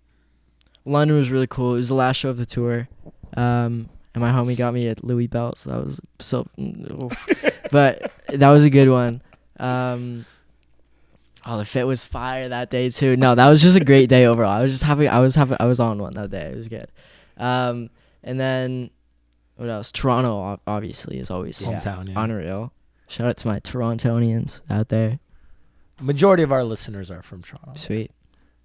London 0.85 1.18
was 1.18 1.30
really 1.30 1.48
cool. 1.48 1.76
It 1.76 1.77
was 1.80 1.88
the 1.90 1.95
last 1.95 2.18
show 2.18 2.30
of 2.30 2.38
the 2.38 2.45
tour. 2.45 2.88
Um, 3.38 3.90
and 4.14 4.22
my 4.22 4.31
homie 4.31 4.56
got 4.57 4.73
me 4.73 4.88
a 4.88 4.95
Louis 5.02 5.27
belt, 5.27 5.57
so 5.57 5.69
that 5.72 5.85
was 5.85 5.99
so. 6.19 6.48
but 7.72 8.11
that 8.30 8.49
was 8.49 8.64
a 8.64 8.69
good 8.69 8.90
one. 8.90 9.22
Um, 9.60 10.26
oh, 11.45 11.57
the 11.57 11.65
fit 11.65 11.86
was 11.86 12.06
fire 12.06 12.49
that 12.49 12.70
day 12.70 12.90
too. 12.90 13.18
No, 13.18 13.36
that 13.36 13.49
was 13.49 13.61
just 13.61 13.78
a 13.78 13.84
great 13.84 14.10
day 14.10 14.26
overall. 14.26 14.49
I 14.52 14.61
was 14.64 14.72
just 14.72 14.84
having, 14.84 15.07
I 15.10 15.20
was 15.20 15.36
having, 15.36 15.57
I 15.60 15.65
was 15.65 15.80
on 15.80 15.99
one 15.99 16.14
that 16.14 16.30
day. 16.30 16.48
It 16.52 16.56
was 16.56 16.68
good. 16.70 16.88
Um, 17.38 17.90
and 18.24 18.40
then 18.40 18.90
what 19.56 19.70
else? 19.70 19.91
Toronto 19.91 20.60
obviously 20.68 21.20
is 21.20 21.30
always 21.30 21.60
Hometown. 21.61 22.10
Yeah. 22.10 22.24
unreal. 22.24 22.74
Shout 23.07 23.28
out 23.28 23.38
to 23.38 23.48
my 23.48 23.60
Torontonians 23.60 24.61
out 24.70 24.90
there. 24.90 25.20
Majority 26.02 26.44
of 26.44 26.52
our 26.52 26.64
listeners 26.64 27.11
are 27.11 27.22
from 27.22 27.44
Toronto. 27.44 27.80
Sweet. 27.80 28.11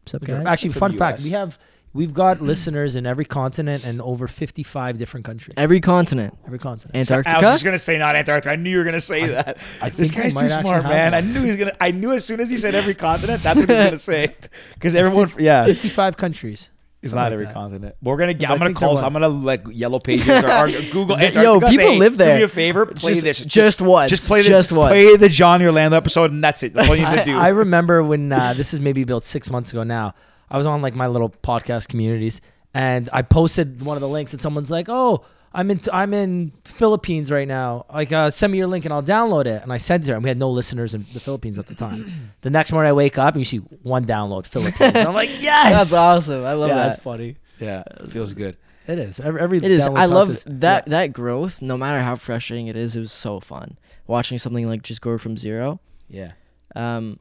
What's 0.03 0.15
up, 0.15 0.23
guys? 0.25 0.47
Actually, 0.47 0.69
It's 0.69 0.79
fun 0.79 0.93
the 0.93 0.99
fact: 0.99 1.23
we 1.23 1.31
have 1.31 1.59
we've 1.93 2.13
got 2.13 2.41
listeners 2.43 2.97
in 2.97 3.07
every 3.07 3.25
continent 3.25 3.85
and 3.85 4.01
over 4.01 4.27
55 4.27 4.99
different 4.99 5.27
countries. 5.27 5.55
Every 5.57 5.81
continent. 5.81 6.37
Every 6.47 6.59
continent. 6.59 6.97
Antarctica. 6.97 7.37
I 7.37 7.41
was 7.41 7.49
just 7.51 7.65
gonna 7.65 7.79
say 7.79 7.99
not 7.99 8.17
Antarctica. 8.17 8.53
I 8.53 8.57
knew 8.57 8.71
you 8.71 8.79
were 8.79 8.85
gonna 8.85 9.01
say 9.01 9.27
that. 9.27 9.59
I 9.81 9.91
This 9.91 10.11
guy's 10.11 10.35
too 10.35 10.49
smart, 10.49 10.85
man. 10.85 11.15
I 11.15 11.21
knew 11.21 11.43
he 11.43 11.49
was 11.49 11.57
gonna. 11.57 11.77
I 11.81 11.91
knew 11.91 12.13
as 12.13 12.25
soon 12.25 12.41
as 12.41 12.51
he 12.51 12.57
said 12.57 12.75
every 12.75 12.95
continent, 12.95 13.43
that's 13.43 13.59
what 13.59 13.69
he 13.69 13.75
was 13.75 13.85
gonna 13.85 13.99
say. 13.99 14.35
Because 14.75 14.95
everyone, 14.95 15.31
yeah, 15.39 15.65
55 15.65 16.17
countries. 16.17 16.71
It's 17.01 17.13
Something 17.13 17.17
not 17.17 17.25
like 17.27 17.33
every 17.35 17.45
that. 17.47 17.55
continent. 17.55 17.95
But 18.03 18.11
we're 18.11 18.17
gonna 18.17 18.35
get. 18.35 18.49
But 18.49 18.51
I 18.51 18.55
I'm 18.55 18.59
gonna 18.59 18.75
call. 18.75 18.99
I'm 18.99 19.13
gonna 19.13 19.29
like 19.29 19.65
yellow 19.71 20.01
pages 20.01 20.29
or, 20.29 20.51
or 20.51 20.69
Google. 20.93 21.17
Yo, 21.21 21.61
people 21.61 21.77
say, 21.77 21.99
live 21.99 22.17
there. 22.17 22.27
Do 22.27 22.31
there. 22.31 22.39
me 22.39 22.43
a 22.43 22.49
favor. 22.49 22.87
Play 22.87 23.13
just, 23.13 23.23
this. 23.23 23.39
just 23.39 23.81
once. 23.81 24.11
Just 24.11 24.27
play 24.27 24.43
the 24.43 24.49
Just 24.49 24.73
once. 24.73 24.91
play 24.91 25.17
the 25.17 25.29
Johnny 25.29 25.65
Orlando 25.65 25.97
episode, 25.97 26.33
and 26.33 26.43
that's 26.43 26.65
it. 26.65 26.75
That's 26.75 26.89
all 26.89 26.97
you 26.97 27.07
need 27.07 27.15
to 27.15 27.21
I, 27.21 27.25
do. 27.25 27.37
I 27.37 27.49
remember 27.49 28.03
when 28.03 28.33
uh, 28.33 28.53
this 28.55 28.75
is 28.75 28.81
maybe 28.81 29.03
about 29.03 29.23
six 29.23 29.49
months 29.49 29.71
ago 29.71 29.85
now. 29.85 30.15
I 30.51 30.59
was 30.59 30.67
on 30.67 30.83
like 30.83 30.95
my 30.95 31.07
little 31.07 31.31
podcast 31.31 31.89
communities, 31.89 32.41
and 32.75 33.09
I 33.13 33.23
posted 33.23 33.83
one 33.83 33.97
of 33.97 34.01
the 34.01 34.09
links, 34.09 34.33
and 34.33 34.41
someone's 34.43 34.71
like, 34.71 34.89
"Oh, 34.89 35.25
I'm 35.53 35.71
in 35.71 35.81
I'm 35.93 36.13
in 36.15 36.53
Philippines 36.65 37.31
right 37.31 37.49
now. 37.49 37.87
Like, 37.93 38.13
uh, 38.13 38.31
send 38.31 38.53
me 38.53 38.59
your 38.59 38.67
link, 38.67 38.85
and 38.85 38.93
I'll 38.95 39.03
download 39.03 39.47
it." 39.47 39.63
And 39.63 39.73
I 39.73 39.77
sent 39.79 40.05
it 40.05 40.07
to 40.07 40.13
her, 40.13 40.17
and 40.17 40.25
we 40.25 40.31
had 40.31 40.39
no 40.39 40.51
listeners 40.51 40.95
in 40.95 41.05
the 41.13 41.21
Philippines 41.21 41.59
at 41.59 41.67
the 41.67 41.75
time. 41.75 42.05
the 42.43 42.51
next 42.51 42.73
morning, 42.73 42.91
I 42.91 42.93
wake 42.93 43.19
up 43.19 43.35
and 43.35 43.41
you 43.41 43.45
see 43.45 43.59
one 43.59 44.05
download 44.05 44.47
Philippines. 44.47 44.93
And 44.95 45.09
I'm 45.09 45.15
like, 45.15 45.31
"Yes, 45.41 45.73
That's 45.75 45.93
awesome. 45.93 46.45
I 46.45 46.53
love 46.53 46.69
yeah, 46.71 46.75
that. 46.77 46.87
that's 46.89 47.03
funny. 47.03 47.37
yeah, 47.59 47.83
it 48.01 48.11
feels 48.11 48.35
good. 48.35 48.57
It 48.87 48.99
is. 48.99 49.21
Every, 49.21 49.41
every 49.41 49.59
It 49.59 49.71
is. 49.71 49.87
I 49.87 50.07
love 50.07 50.31
as- 50.31 50.45
that 50.47 50.87
that 50.87 51.13
growth. 51.13 51.61
No 51.61 51.77
matter 51.77 52.01
how 52.01 52.17
frustrating 52.17 52.69
it 52.69 52.77
is, 52.77 52.97
it 52.97 53.01
was 53.01 53.13
so 53.13 53.39
fun 53.41 53.79
watching 54.07 54.39
something 54.39 54.67
like 54.67 54.83
just 54.83 55.01
grow 55.03 55.19
from 55.19 55.37
zero. 55.37 55.81
Yeah. 56.09 56.33
Um, 56.75 57.19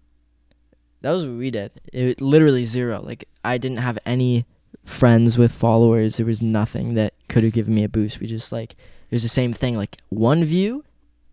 that 1.01 1.11
was 1.11 1.25
what 1.25 1.35
we 1.37 1.51
did. 1.51 1.71
It 1.93 2.21
literally 2.21 2.65
zero. 2.65 3.01
Like 3.01 3.25
I 3.43 3.57
didn't 3.57 3.77
have 3.79 3.97
any 4.05 4.45
friends 4.83 5.37
with 5.37 5.51
followers. 5.51 6.17
There 6.17 6.25
was 6.25 6.41
nothing 6.41 6.93
that 6.95 7.13
could 7.29 7.43
have 7.43 7.53
given 7.53 7.73
me 7.75 7.83
a 7.83 7.89
boost. 7.89 8.19
We 8.19 8.27
just 8.27 8.51
like 8.51 8.73
it 8.73 9.15
was 9.15 9.23
the 9.23 9.29
same 9.29 9.53
thing. 9.53 9.75
Like 9.75 9.97
one 10.09 10.43
view, 10.43 10.83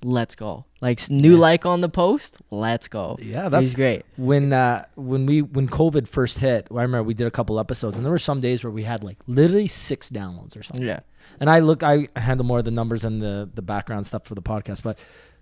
let's 0.02 0.34
go. 0.34 0.64
Like 0.80 1.00
new 1.10 1.34
Yeah. 1.34 1.40
like 1.40 1.64
on 1.66 1.80
the 1.80 1.88
post, 1.88 2.38
let's 2.50 2.88
go. 2.88 3.16
Yeah, 3.20 3.48
that's 3.48 3.72
great. 3.72 4.04
when 4.16 4.52
uh 4.52 4.84
when 4.96 5.24
we 5.26 5.40
when 5.42 5.68
COVID 5.68 6.06
first 6.08 6.38
hit, 6.40 6.68
I 6.70 6.74
remember 6.82 7.02
we 7.04 7.14
did 7.14 7.26
a 7.26 7.30
couple 7.30 7.58
episodes, 7.58 7.96
and 7.96 8.04
there 8.04 8.12
were 8.12 8.18
some 8.18 8.40
days 8.40 8.62
where 8.62 8.70
we 8.70 8.82
had 8.84 9.02
like 9.02 9.16
literally 9.26 9.66
six 9.68 10.10
downloads 10.10 10.56
or 10.58 10.62
something. 10.62 10.86
Yeah. 10.86 11.00
And 11.40 11.48
I 11.48 11.60
look, 11.60 11.82
I 11.82 12.08
handle 12.16 12.44
more 12.44 12.58
of 12.58 12.64
the 12.66 12.70
numbers 12.70 13.02
and 13.04 13.22
the 13.22 13.48
the 13.54 13.62
background 13.62 14.06
stuff 14.06 14.24
for 14.24 14.34
the 14.34 14.42
podcast, 14.42 14.82
but 14.82 14.98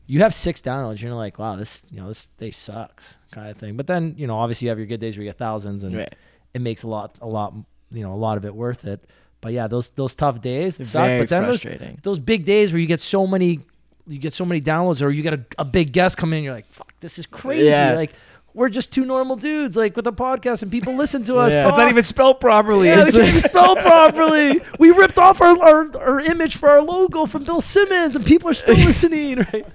you 0.07 0.21
have 0.21 0.35
six 0.35 0.61
downloads, 0.61 1.01
you're 1.01 1.15
like, 1.15 1.39
wow, 1.39 1.57
this 1.57 1.83
you 1.91 2.01
know 2.01 2.09
this 2.09 2.27
day 2.39 2.51
sucks 2.51 3.17
kind 3.31 3.49
of 3.51 3.57
thing. 3.57 3.77
But 3.77 3.87
then 3.87 4.15
you 4.17 4.27
know, 4.27 4.35
obviously 4.37 4.67
you 4.67 4.71
have 4.71 4.79
your 4.79 4.87
good 4.87 5.01
days 5.01 5.17
where 5.17 5.25
you 5.25 5.29
get 5.31 5.39
thousands, 5.39 5.85
and 5.85 5.95
Right. 5.95 6.15
it 6.55 6.61
makes 6.61 6.83
a 6.83 6.89
lot 6.89 7.17
a 7.21 7.27
lot 7.27 7.55
you 7.91 8.03
know 8.03 8.13
a 8.13 8.17
lot 8.17 8.37
of 8.37 8.45
it 8.45 8.55
worth 8.55 8.85
it. 8.85 9.01
But 9.41 9.53
yeah, 9.53 9.67
those 9.67 9.89
those 9.91 10.15
tough 10.15 10.41
days 10.41 10.77
suck. 10.77 11.19
But 11.19 11.29
then 11.29 11.45
frustrating. 11.45 11.99
those 12.03 12.19
big 12.19 12.45
days 12.45 12.73
where 12.73 12.81
you 12.81 12.87
get 12.87 13.01
so 13.01 13.27
many 13.27 13.61
you 14.07 14.19
get 14.19 14.33
so 14.33 14.45
many 14.45 14.61
downloads 14.61 15.01
or 15.01 15.11
you 15.11 15.23
get 15.23 15.35
a, 15.35 15.41
a 15.59 15.65
big 15.65 15.93
guest 15.93 16.17
come 16.19 16.33
in 16.33 16.39
and 16.39 16.45
you're 16.45 16.55
like 16.55 16.67
fuck 16.73 16.93
this 17.01 17.19
is 17.21 17.27
crazy 17.27 17.67
Yeah. 17.69 17.93
like 17.95 18.13
we're 18.55 18.69
just 18.69 18.93
two 18.93 19.05
normal 19.07 19.37
dudes 19.37 19.77
like 19.77 19.97
with 19.97 20.07
a 20.07 20.13
podcast 20.13 20.63
and 20.63 20.71
people 20.71 20.95
listen 20.95 21.23
to 21.25 21.37
us 21.37 21.53
Yeah. 21.55 21.63
talk. 21.63 21.71
It's 21.73 21.79
not 21.79 21.89
even 21.91 22.03
spelled 22.05 22.41
properly. 22.41 22.89
yeah, 22.89 23.01
It's 23.01 23.13
can't 23.13 23.29
even 23.29 23.41
spell 23.41 23.77
properly. 23.77 24.61
We 24.79 24.91
ripped 24.91 25.19
off 25.19 25.41
our, 25.41 25.57
our, 25.63 25.97
our 25.99 26.21
image 26.21 26.57
for 26.57 26.69
our 26.69 26.83
logo 26.83 27.27
from 27.27 27.45
Bill 27.45 27.61
Simmons, 27.61 28.15
and 28.17 28.25
people 28.27 28.49
are 28.51 28.55
still 28.55 28.75
listening. 28.89 29.39
Right? 29.53 29.67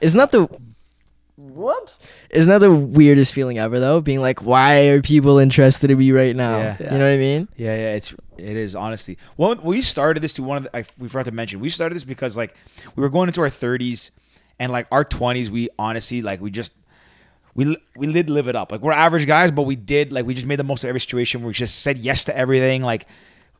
Isn't 0.00 0.18
that 0.18 0.30
the 0.30 0.48
whoops? 1.36 1.98
Isn't 2.30 2.50
that 2.50 2.58
the 2.58 2.72
weirdest 2.74 3.32
feeling 3.32 3.58
ever 3.58 3.80
though? 3.80 4.00
Being 4.00 4.20
like, 4.20 4.42
why 4.42 4.86
are 4.88 5.00
people 5.02 5.38
interested 5.38 5.90
in 5.90 5.98
me 5.98 6.12
right 6.12 6.36
now? 6.36 6.58
Yeah. 6.58 6.76
You 6.80 6.98
know 6.98 7.04
what 7.06 7.14
I 7.14 7.16
mean? 7.18 7.48
Yeah, 7.56 7.74
yeah, 7.74 7.94
it's 7.94 8.14
it 8.38 8.56
is 8.56 8.74
honestly. 8.74 9.18
Well, 9.36 9.54
we 9.62 9.82
started 9.82 10.20
this 10.22 10.32
to 10.34 10.42
one 10.42 10.58
of 10.58 10.62
the, 10.64 10.76
I, 10.76 10.84
we 10.98 11.08
forgot 11.08 11.26
to 11.26 11.32
mention. 11.32 11.60
We 11.60 11.68
started 11.68 11.94
this 11.94 12.04
because 12.04 12.36
like 12.36 12.54
we 12.96 13.00
were 13.02 13.08
going 13.10 13.28
into 13.28 13.40
our 13.40 13.48
30s 13.50 14.10
and 14.58 14.70
like 14.72 14.86
our 14.90 15.04
20s. 15.04 15.48
We 15.48 15.68
honestly 15.78 16.22
like 16.22 16.40
we 16.40 16.50
just 16.50 16.74
we 17.54 17.76
we 17.96 18.12
did 18.12 18.30
live 18.30 18.48
it 18.48 18.56
up. 18.56 18.72
Like 18.72 18.80
we're 18.80 18.92
average 18.92 19.26
guys, 19.26 19.50
but 19.50 19.62
we 19.62 19.76
did 19.76 20.12
like 20.12 20.26
we 20.26 20.34
just 20.34 20.46
made 20.46 20.58
the 20.58 20.64
most 20.64 20.84
of 20.84 20.88
every 20.88 21.00
situation. 21.00 21.42
We 21.42 21.52
just 21.52 21.80
said 21.80 21.98
yes 21.98 22.24
to 22.26 22.36
everything. 22.36 22.82
Like 22.82 23.06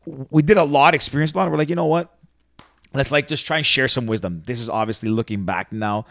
we 0.07 0.43
did 0.43 0.57
a 0.57 0.65
lot, 0.65 0.95
experienced 0.95 1.35
a 1.35 1.39
lot. 1.39 1.51
We're 1.51 1.59
like, 1.59 1.69
you 1.69 1.77
know 1.77 1.87
what? 1.87 2.15
Let's 2.95 3.13
like 3.13 3.27
just 3.27 3.47
try 3.47 3.59
and 3.59 3.67
share 3.67 3.89
some 3.89 4.07
wisdom. 4.07 4.43
This 4.47 4.61
is 4.61 4.69
obviously 4.69 5.09
looking 5.09 5.45
back 5.45 5.73
now. 5.73 6.07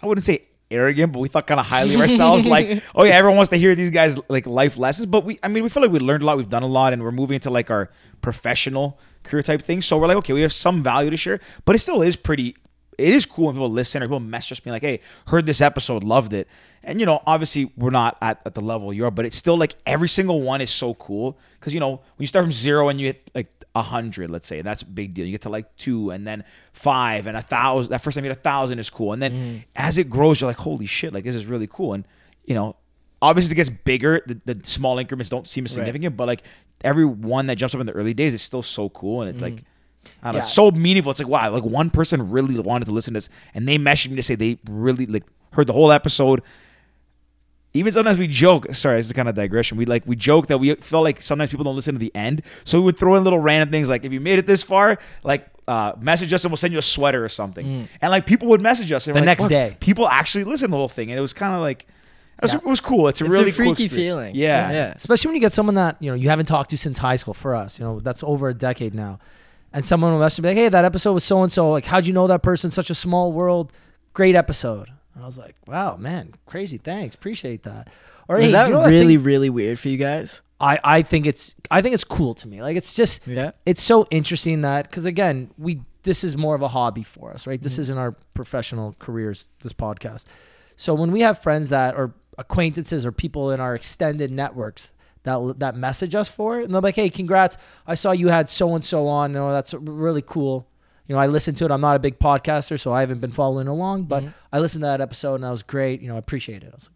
I 0.00 0.06
wouldn't 0.06 0.24
say 0.24 0.48
arrogant, 0.70 1.12
but 1.12 1.20
we 1.20 1.28
thought 1.28 1.46
kind 1.46 1.60
of 1.60 1.66
highly 1.66 1.94
of 1.94 2.00
ourselves. 2.00 2.44
like, 2.44 2.82
oh 2.94 3.04
yeah, 3.04 3.14
everyone 3.14 3.36
wants 3.36 3.50
to 3.50 3.56
hear 3.56 3.74
these 3.74 3.90
guys 3.90 4.18
like 4.28 4.46
life 4.46 4.76
lessons. 4.76 5.06
But 5.06 5.24
we, 5.24 5.38
I 5.42 5.48
mean, 5.48 5.62
we 5.62 5.68
feel 5.68 5.82
like 5.82 5.92
we 5.92 5.98
learned 5.98 6.22
a 6.22 6.26
lot. 6.26 6.36
We've 6.36 6.48
done 6.48 6.62
a 6.62 6.68
lot, 6.68 6.92
and 6.92 7.02
we're 7.02 7.12
moving 7.12 7.36
into 7.36 7.50
like 7.50 7.70
our 7.70 7.90
professional 8.20 8.98
career 9.22 9.42
type 9.42 9.62
thing. 9.62 9.82
So 9.82 9.98
we're 9.98 10.06
like, 10.06 10.16
okay, 10.18 10.32
we 10.32 10.42
have 10.42 10.52
some 10.52 10.82
value 10.82 11.10
to 11.10 11.16
share, 11.16 11.40
but 11.64 11.74
it 11.74 11.80
still 11.80 12.02
is 12.02 12.16
pretty. 12.16 12.56
It 12.98 13.14
is 13.14 13.24
cool 13.24 13.46
when 13.46 13.54
people 13.54 13.70
listen 13.70 14.02
or 14.02 14.06
people 14.06 14.20
message 14.20 14.52
us 14.52 14.60
being 14.60 14.72
like, 14.72 14.82
hey, 14.82 15.00
heard 15.28 15.46
this 15.46 15.60
episode, 15.60 16.02
loved 16.02 16.32
it. 16.32 16.48
And 16.82 17.00
you 17.00 17.06
know, 17.06 17.22
obviously 17.26 17.72
we're 17.76 17.90
not 17.90 18.18
at, 18.20 18.40
at 18.44 18.54
the 18.54 18.60
level 18.60 18.92
you're, 18.92 19.10
but 19.10 19.24
it's 19.24 19.36
still 19.36 19.56
like 19.56 19.74
every 19.86 20.08
single 20.08 20.42
one 20.42 20.60
is 20.60 20.70
so 20.70 20.94
cool 20.94 21.38
because 21.58 21.74
you 21.74 21.80
know 21.80 21.90
when 21.90 22.00
you 22.18 22.26
start 22.26 22.44
from 22.44 22.52
zero 22.52 22.88
and 22.88 23.00
you 23.00 23.06
hit 23.06 23.30
like 23.34 23.46
a 23.74 23.82
hundred, 23.82 24.30
let's 24.30 24.48
say, 24.48 24.62
that's 24.62 24.82
a 24.82 24.86
big 24.86 25.14
deal. 25.14 25.24
You 25.24 25.32
get 25.32 25.42
to 25.42 25.48
like 25.48 25.74
two 25.76 26.10
and 26.10 26.26
then 26.26 26.44
five 26.72 27.26
and 27.26 27.36
a 27.36 27.42
thousand. 27.42 27.90
That 27.90 28.00
first 28.00 28.16
time 28.16 28.24
you 28.24 28.30
hit 28.30 28.38
a 28.38 28.40
thousand 28.40 28.78
is 28.78 28.90
cool, 28.90 29.12
and 29.12 29.22
then 29.22 29.32
mm-hmm. 29.32 29.58
as 29.76 29.98
it 29.98 30.10
grows, 30.10 30.40
you're 30.40 30.50
like, 30.50 30.58
holy 30.58 30.86
shit, 30.86 31.12
like 31.12 31.24
this 31.24 31.36
is 31.36 31.46
really 31.46 31.66
cool. 31.66 31.94
And 31.94 32.04
you 32.44 32.54
know, 32.54 32.76
obviously 33.22 33.48
as 33.48 33.52
it 33.52 33.56
gets 33.56 33.70
bigger, 33.70 34.22
the, 34.26 34.40
the 34.44 34.66
small 34.66 34.98
increments 34.98 35.30
don't 35.30 35.46
seem 35.46 35.64
as 35.64 35.72
Right. 35.72 35.84
significant, 35.84 36.16
but 36.16 36.26
like 36.26 36.42
every 36.82 37.04
one 37.04 37.46
that 37.46 37.56
jumps 37.56 37.74
up 37.74 37.80
in 37.80 37.86
the 37.86 37.92
early 37.92 38.14
days 38.14 38.34
is 38.34 38.42
still 38.42 38.62
so 38.62 38.88
cool, 38.90 39.22
and 39.22 39.30
it's 39.30 39.42
mm-hmm. 39.42 39.56
like. 39.56 39.64
I 40.22 40.28
don't 40.28 40.32
know. 40.32 40.38
Yeah. 40.38 40.40
It's 40.42 40.52
so 40.52 40.70
meaningful. 40.70 41.10
It's 41.10 41.20
like 41.20 41.28
wow, 41.28 41.50
like 41.50 41.64
one 41.64 41.90
person 41.90 42.30
really 42.30 42.58
wanted 42.58 42.86
to 42.86 42.90
listen 42.92 43.14
to 43.14 43.18
this, 43.18 43.28
and 43.54 43.68
they 43.68 43.78
messaged 43.78 44.10
me 44.10 44.16
to 44.16 44.22
say 44.22 44.34
they 44.34 44.58
really 44.68 45.06
like 45.06 45.24
heard 45.52 45.66
the 45.66 45.72
whole 45.72 45.92
episode. 45.92 46.42
Even 47.74 47.92
sometimes 47.92 48.18
we 48.18 48.26
joke. 48.26 48.66
Sorry, 48.74 48.96
this 48.96 49.06
is 49.06 49.12
kind 49.12 49.28
of 49.28 49.34
digression. 49.34 49.76
We 49.76 49.84
like 49.84 50.04
we 50.06 50.16
joke 50.16 50.46
that 50.46 50.58
we 50.58 50.74
felt 50.76 51.04
like 51.04 51.20
sometimes 51.20 51.50
people 51.50 51.64
don't 51.64 51.76
listen 51.76 51.94
to 51.94 51.98
the 51.98 52.10
end, 52.14 52.42
so 52.64 52.78
we 52.78 52.84
would 52.86 52.98
throw 52.98 53.14
in 53.16 53.24
little 53.24 53.38
random 53.38 53.70
things 53.70 53.88
like 53.88 54.04
if 54.04 54.12
you 54.12 54.20
made 54.20 54.38
it 54.38 54.46
this 54.46 54.62
far, 54.62 54.98
like 55.22 55.46
uh, 55.68 55.92
message 56.00 56.32
us 56.32 56.44
and 56.44 56.50
we'll 56.50 56.56
send 56.56 56.72
you 56.72 56.78
a 56.78 56.82
sweater 56.82 57.22
or 57.22 57.28
something. 57.28 57.86
And 58.00 58.10
like 58.10 58.24
people 58.24 58.48
would 58.48 58.62
message 58.62 58.90
us 58.90 59.06
and 59.06 59.14
The 59.14 59.20
we're 59.20 59.26
like, 59.26 59.38
next 59.38 59.48
day." 59.48 59.76
people 59.80 60.08
actually 60.08 60.44
listened 60.44 60.68
to 60.68 60.72
the 60.72 60.76
whole 60.78 60.88
thing, 60.88 61.10
and 61.10 61.18
it 61.18 61.22
was 61.22 61.34
kind 61.34 61.54
of 61.54 61.60
like 61.60 61.82
it 62.38 62.42
was, 62.42 62.52
Yeah. 62.54 62.58
it 62.58 62.64
was 62.64 62.80
cool. 62.80 63.06
It's 63.08 63.20
a 63.20 63.24
It's 63.26 63.32
really 63.36 63.50
a 63.50 63.52
freaky 63.52 63.84
experience. 63.84 63.94
feeling. 63.96 64.34
Yeah, 64.34 64.70
Yeah. 64.72 64.92
Especially 64.96 65.28
when 65.28 65.34
you 65.36 65.40
get 65.42 65.52
someone 65.52 65.74
that 65.74 65.96
you 66.00 66.08
know 66.10 66.14
you 66.14 66.30
haven't 66.30 66.46
talked 66.46 66.70
to 66.70 66.78
since 66.78 66.96
high 66.96 67.16
school. 67.16 67.34
For 67.34 67.54
us, 67.54 67.78
you 67.78 67.84
know 67.84 68.00
that's 68.00 68.22
over 68.24 68.48
a 68.48 68.54
decade 68.54 68.94
now, 68.94 69.18
and 69.72 69.84
someone 69.84 70.12
will 70.12 70.20
message 70.20 70.42
me 70.42 70.50
like, 70.50 70.56
"Hey, 70.56 70.68
that 70.68 70.84
episode 70.84 71.12
was 71.12 71.24
so 71.24 71.42
and 71.42 71.52
so. 71.52 71.70
Like, 71.70 71.86
how'd 71.86 72.06
you 72.06 72.12
know 72.12 72.26
that 72.26 72.42
person? 72.42 72.70
Such 72.70 72.90
a 72.90 72.94
small 72.94 73.32
world. 73.32 73.72
Great 74.14 74.34
episode." 74.34 74.88
And 75.14 75.22
I 75.22 75.26
was 75.26 75.38
like, 75.38 75.56
"Wow, 75.66 75.96
man, 75.96 76.34
crazy. 76.46 76.78
Thanks, 76.78 77.14
appreciate 77.14 77.62
that." 77.64 77.88
Or 78.28 78.38
Is 78.38 78.46
hey, 78.46 78.52
that 78.52 78.68
you 78.68 78.74
know 78.74 78.84
really, 78.84 79.16
think? 79.16 79.26
really 79.26 79.50
weird 79.50 79.78
for 79.78 79.88
you 79.88 79.96
guys? 79.96 80.42
I 80.60 80.78
I 80.84 81.02
think 81.02 81.26
it's 81.26 81.54
I 81.70 81.82
think 81.82 81.94
it's 81.94 82.04
cool 82.04 82.34
to 82.34 82.48
me. 82.48 82.62
Like 82.62 82.76
it's 82.76 82.94
just 82.94 83.26
Yeah. 83.26 83.52
it's 83.64 83.82
so 83.82 84.06
interesting 84.10 84.62
that 84.62 84.84
because 84.84 85.06
again 85.06 85.50
we 85.56 85.80
this 86.02 86.24
is 86.24 86.36
more 86.36 86.54
of 86.54 86.62
a 86.62 86.68
hobby 86.68 87.02
for 87.02 87.32
us 87.32 87.46
right 87.46 87.60
this 87.62 87.74
mm-hmm. 87.74 87.82
isn't 87.82 87.98
our 87.98 88.12
professional 88.34 88.94
careers 88.98 89.48
this 89.62 89.72
podcast 89.72 90.24
so 90.76 90.94
when 90.94 91.12
we 91.12 91.20
have 91.20 91.42
friends 91.42 91.68
that 91.68 91.96
or 91.96 92.14
acquaintances 92.38 93.04
or 93.04 93.12
people 93.12 93.50
in 93.50 93.60
our 93.60 93.74
extended 93.74 94.30
networks 94.30 94.92
that 95.24 95.58
that 95.58 95.76
message 95.76 96.14
us 96.14 96.28
for 96.28 96.60
it 96.60 96.64
and 96.64 96.74
they're 96.74 96.80
like 96.80 96.96
hey 96.96 97.10
congrats 97.10 97.58
i 97.86 97.94
saw 97.94 98.12
you 98.12 98.28
had 98.28 98.48
so 98.48 98.74
and 98.74 98.84
so 98.84 99.06
on 99.08 99.32
no 99.32 99.50
that's 99.52 99.74
really 99.74 100.22
cool 100.22 100.66
you 101.06 101.14
know 101.14 101.20
i 101.20 101.26
listened 101.26 101.56
to 101.56 101.64
it 101.64 101.70
i'm 101.70 101.80
not 101.80 101.96
a 101.96 101.98
big 101.98 102.18
podcaster 102.18 102.78
so 102.78 102.92
i 102.92 103.00
haven't 103.00 103.18
been 103.20 103.32
following 103.32 103.66
along 103.68 104.04
but 104.04 104.22
Mhm. 104.22 104.34
i 104.52 104.58
listened 104.58 104.82
to 104.82 104.86
that 104.86 105.00
episode 105.00 105.34
and 105.36 105.44
that 105.44 105.50
was 105.50 105.62
great 105.62 106.00
you 106.00 106.08
know 106.08 106.14
i 106.14 106.18
appreciate 106.18 106.62
it 106.62 106.70
I 106.72 106.74
was 106.76 106.84
like, 106.88 106.94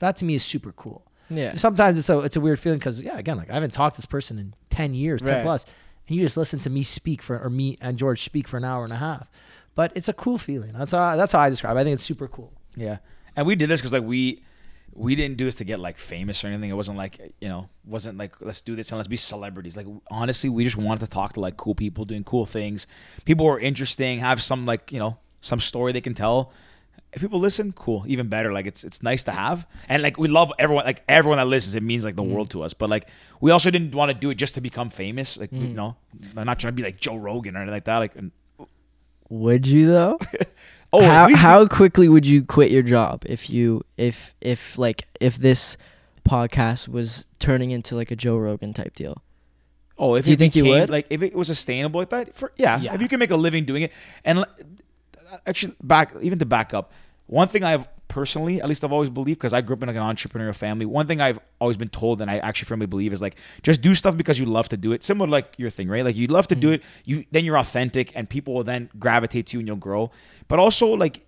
that 0.00 0.16
to 0.16 0.24
me 0.24 0.34
is 0.34 0.44
super 0.44 0.72
cool 0.72 1.02
Yeah. 1.30 1.54
sometimes 1.56 1.98
it's 1.98 2.08
a 2.10 2.18
it's 2.20 2.36
a 2.36 2.40
weird 2.40 2.58
feeling 2.60 2.78
because 2.78 3.00
yeah, 3.00 3.18
again, 3.18 3.36
like 3.36 3.50
I 3.50 3.54
haven't 3.54 3.72
talked 3.72 3.96
to 3.96 4.00
this 4.00 4.06
person 4.06 4.38
in 4.38 4.54
ten 4.70 4.94
years, 4.94 5.20
ten 5.20 5.28
Right. 5.36 5.42
plus, 5.42 5.66
and 6.06 6.16
you 6.16 6.24
just 6.24 6.36
listen 6.36 6.58
to 6.60 6.70
me 6.70 6.82
speak 6.84 7.20
for 7.20 7.38
or 7.38 7.50
me 7.50 7.76
and 7.80 7.98
George 7.98 8.22
speak 8.22 8.46
for 8.48 8.56
an 8.56 8.64
hour 8.64 8.84
and 8.84 8.92
a 8.92 8.96
half. 8.96 9.28
But 9.74 9.92
it's 9.94 10.08
a 10.08 10.12
cool 10.12 10.38
feeling. 10.38 10.72
That's 10.72 10.92
how 10.92 11.16
that's 11.16 11.32
how 11.32 11.40
I 11.40 11.50
describe. 11.50 11.76
it. 11.76 11.80
I 11.80 11.84
think 11.84 11.94
it's 11.94 12.02
super 12.02 12.28
cool. 12.28 12.52
Yeah, 12.76 12.98
and 13.36 13.46
we 13.46 13.56
did 13.56 13.68
this 13.68 13.80
because 13.80 13.92
like 13.92 14.04
we 14.04 14.42
we 14.98 15.14
didn't 15.14 15.36
do 15.36 15.44
this 15.44 15.54
to 15.56 15.64
get 15.64 15.78
like 15.78 15.96
famous 15.96 16.42
or 16.42 16.48
anything. 16.48 16.70
It 16.70 16.74
wasn't 16.74 16.98
like 16.98 17.32
you 17.40 17.48
know 17.48 17.68
wasn't 17.86 18.18
like 18.18 18.34
let's 18.40 18.60
do 18.60 18.74
this 18.74 18.90
and 18.90 18.98
let's 18.98 19.08
be 19.08 19.16
celebrities. 19.16 19.76
Like 19.76 19.86
honestly, 20.10 20.50
we 20.50 20.64
just 20.64 20.76
wanted 20.76 21.00
to 21.00 21.06
talk 21.06 21.34
to 21.34 21.40
like 21.40 21.56
cool 21.56 21.74
people 21.74 22.04
doing 22.04 22.24
cool 22.24 22.46
things. 22.46 22.86
People 23.24 23.46
who 23.46 23.52
are 23.52 23.60
interesting, 23.60 24.18
have 24.18 24.42
some 24.42 24.66
like 24.66 24.90
you 24.90 24.98
know 24.98 25.18
some 25.40 25.60
story 25.60 25.92
they 25.92 26.00
can 26.00 26.14
tell. 26.14 26.52
If 27.12 27.22
people 27.22 27.38
listen, 27.38 27.72
cool, 27.72 28.04
even 28.06 28.28
better. 28.28 28.52
Like 28.52 28.66
it's 28.66 28.82
it's 28.82 29.02
nice 29.02 29.22
to 29.24 29.30
have, 29.30 29.66
and 29.88 30.02
like 30.02 30.18
we 30.18 30.26
love 30.26 30.52
everyone. 30.58 30.84
Like 30.84 31.04
everyone 31.08 31.38
that 31.38 31.46
listens, 31.46 31.76
it 31.76 31.82
means 31.82 32.04
like 32.04 32.16
the 32.16 32.22
mm-hmm. 32.22 32.32
world 32.32 32.50
to 32.50 32.62
us. 32.62 32.74
But 32.74 32.90
like 32.90 33.08
we 33.40 33.52
also 33.52 33.70
didn't 33.70 33.94
want 33.94 34.10
to 34.10 34.14
do 34.14 34.30
it 34.30 34.34
just 34.34 34.54
to 34.56 34.60
become 34.60 34.90
famous. 34.90 35.38
Like 35.38 35.52
you 35.52 35.68
mm. 35.68 35.74
know, 35.74 35.96
I'm 36.36 36.44
not 36.44 36.58
trying 36.58 36.72
to 36.72 36.76
be 36.76 36.82
like 36.82 36.98
Joe 36.98 37.16
Rogan 37.16 37.56
or 37.56 37.60
anything 37.60 37.72
like 37.72 37.84
that. 37.84 37.98
Like 37.98 38.14
Would 39.30 39.66
you 39.66 39.86
though? 39.86 40.18
oh, 40.92 41.02
how 41.04 41.26
we- 41.26 41.34
how 41.34 41.66
quickly 41.66 42.08
would 42.08 42.26
you 42.26 42.42
quit 42.44 42.70
your 42.70 42.82
job 42.82 43.22
if 43.26 43.50
you 43.50 43.82
if 43.96 44.34
if 44.40 44.78
like 44.78 45.06
if 45.20 45.36
this 45.36 45.76
podcast 46.28 46.88
was 46.88 47.26
turning 47.38 47.70
into 47.70 47.94
like 47.96 48.10
a 48.10 48.16
Joe 48.16 48.36
Rogan 48.36 48.72
type 48.72 48.94
deal? 48.94 49.22
Oh, 49.98 50.14
if 50.14 50.24
Do 50.26 50.30
you 50.30 50.36
think 50.36 50.54
you 50.54 50.64
would? 50.66 50.90
Like 50.90 51.06
if 51.10 51.22
it 51.22 51.34
was 51.34 51.48
sustainable 51.48 52.00
like 52.00 52.10
that, 52.10 52.34
for 52.34 52.52
yeah, 52.56 52.80
Yeah. 52.80 52.94
if 52.94 53.02
you 53.02 53.08
can 53.08 53.18
make 53.18 53.30
a 53.30 53.36
living 53.36 53.64
doing 53.64 53.82
it, 53.82 53.92
and 54.24 54.44
actually 55.46 55.74
back 55.82 56.14
even 56.20 56.38
to 56.38 56.46
back 56.46 56.72
up, 56.72 56.92
one 57.26 57.48
thing 57.48 57.64
I've 57.64 57.88
personally, 58.08 58.60
at 58.60 58.68
least 58.68 58.82
I've 58.82 58.92
always 58.92 59.10
believed 59.10 59.38
because 59.38 59.52
I 59.52 59.60
grew 59.60 59.76
up 59.76 59.82
in 59.82 59.86
like 59.86 59.96
an 59.96 60.02
entrepreneurial 60.02 60.56
family. 60.56 60.86
One 60.86 61.06
thing 61.06 61.20
I've 61.20 61.38
always 61.60 61.76
been 61.76 61.90
told, 61.90 62.20
and 62.20 62.30
I 62.30 62.38
actually 62.38 62.66
firmly 62.66 62.86
believe, 62.86 63.12
is 63.12 63.22
like 63.22 63.36
just 63.62 63.82
do 63.82 63.94
stuff 63.94 64.16
because 64.16 64.38
you 64.38 64.46
love 64.46 64.68
to 64.70 64.76
do 64.76 64.92
it. 64.92 65.04
Similar 65.04 65.26
to 65.26 65.30
like 65.30 65.54
your 65.58 65.70
thing, 65.70 65.88
right? 65.88 66.04
Like 66.04 66.16
you 66.16 66.26
love 66.26 66.48
to 66.48 66.56
do 66.56 66.68
mm-hmm. 66.68 66.74
it, 66.74 66.82
you 67.04 67.24
then 67.30 67.44
you're 67.44 67.58
authentic, 67.58 68.12
and 68.16 68.28
people 68.28 68.54
will 68.54 68.64
then 68.64 68.90
gravitate 68.98 69.46
to 69.48 69.56
you 69.56 69.60
and 69.60 69.68
you'll 69.68 69.76
grow. 69.76 70.10
But 70.48 70.58
also 70.58 70.88
like, 70.88 71.24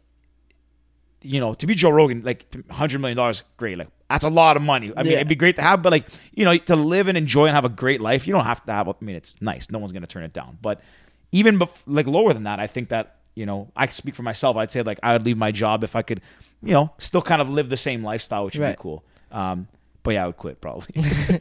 you 1.23 1.41
know, 1.41 1.55
to 1.55 1.67
be 1.67 1.75
Joe 1.75 1.91
Rogan, 1.91 2.23
like 2.23 2.47
hundred 2.71 3.01
million 3.01 3.17
dollars, 3.17 3.45
great. 3.57 3.79
Like 3.79 3.89
that's 4.09 4.25
a 4.25 4.31
lot 4.31 4.57
of 4.57 4.63
money. 4.63 4.93
I 4.97 5.03
mean, 5.03 5.13
Yeah. 5.13 5.19
it'd 5.19 5.29
be 5.29 5.37
great 5.37 5.57
to 5.57 5.63
have, 5.63 5.83
but 5.83 5.93
like 5.93 6.07
you 6.33 6.45
know, 6.45 6.57
to 6.57 6.77
live 6.77 7.09
and 7.09 7.17
enjoy 7.19 7.47
and 7.47 7.55
have 7.55 7.65
a 7.65 7.71
great 7.71 8.01
life, 8.01 8.27
you 8.27 8.33
don't 8.33 8.45
have 8.45 8.65
to 8.65 8.73
have. 8.73 8.89
I 8.89 8.95
mean, 9.01 9.17
it's 9.17 9.37
nice. 9.41 9.71
No 9.71 9.79
one's 9.79 9.93
gonna 9.93 10.07
turn 10.07 10.25
it 10.25 10.33
down. 10.33 10.59
But 10.63 10.81
even 11.33 11.59
bef- 11.59 11.83
like 11.87 12.07
lower 12.07 12.33
than 12.33 12.45
that, 12.45 12.59
I 12.59 12.67
think 12.67 12.89
that 12.89 13.17
you 13.35 13.47
know, 13.47 13.71
I 13.77 13.87
speak 13.87 14.15
for 14.15 14.23
myself. 14.23 14.57
I'd 14.57 14.71
say 14.71 14.83
like 14.83 14.99
I 15.03 15.13
would 15.13 15.25
leave 15.25 15.39
my 15.39 15.53
job 15.53 15.85
if 15.85 15.95
I 15.97 16.03
could, 16.03 16.21
you 16.63 16.73
know, 16.73 16.93
still 16.99 17.23
kind 17.23 17.41
of 17.43 17.49
live 17.49 17.69
the 17.69 17.77
same 17.77 18.03
lifestyle, 18.03 18.45
which 18.45 18.57
would 18.57 18.65
Right. 18.65 18.77
be 18.77 18.83
cool. 18.83 19.05
Um, 19.33 19.69
but 20.03 20.13
yeah, 20.15 20.25
I 20.25 20.27
would 20.27 20.37
quit 20.37 20.61
probably. 20.61 20.95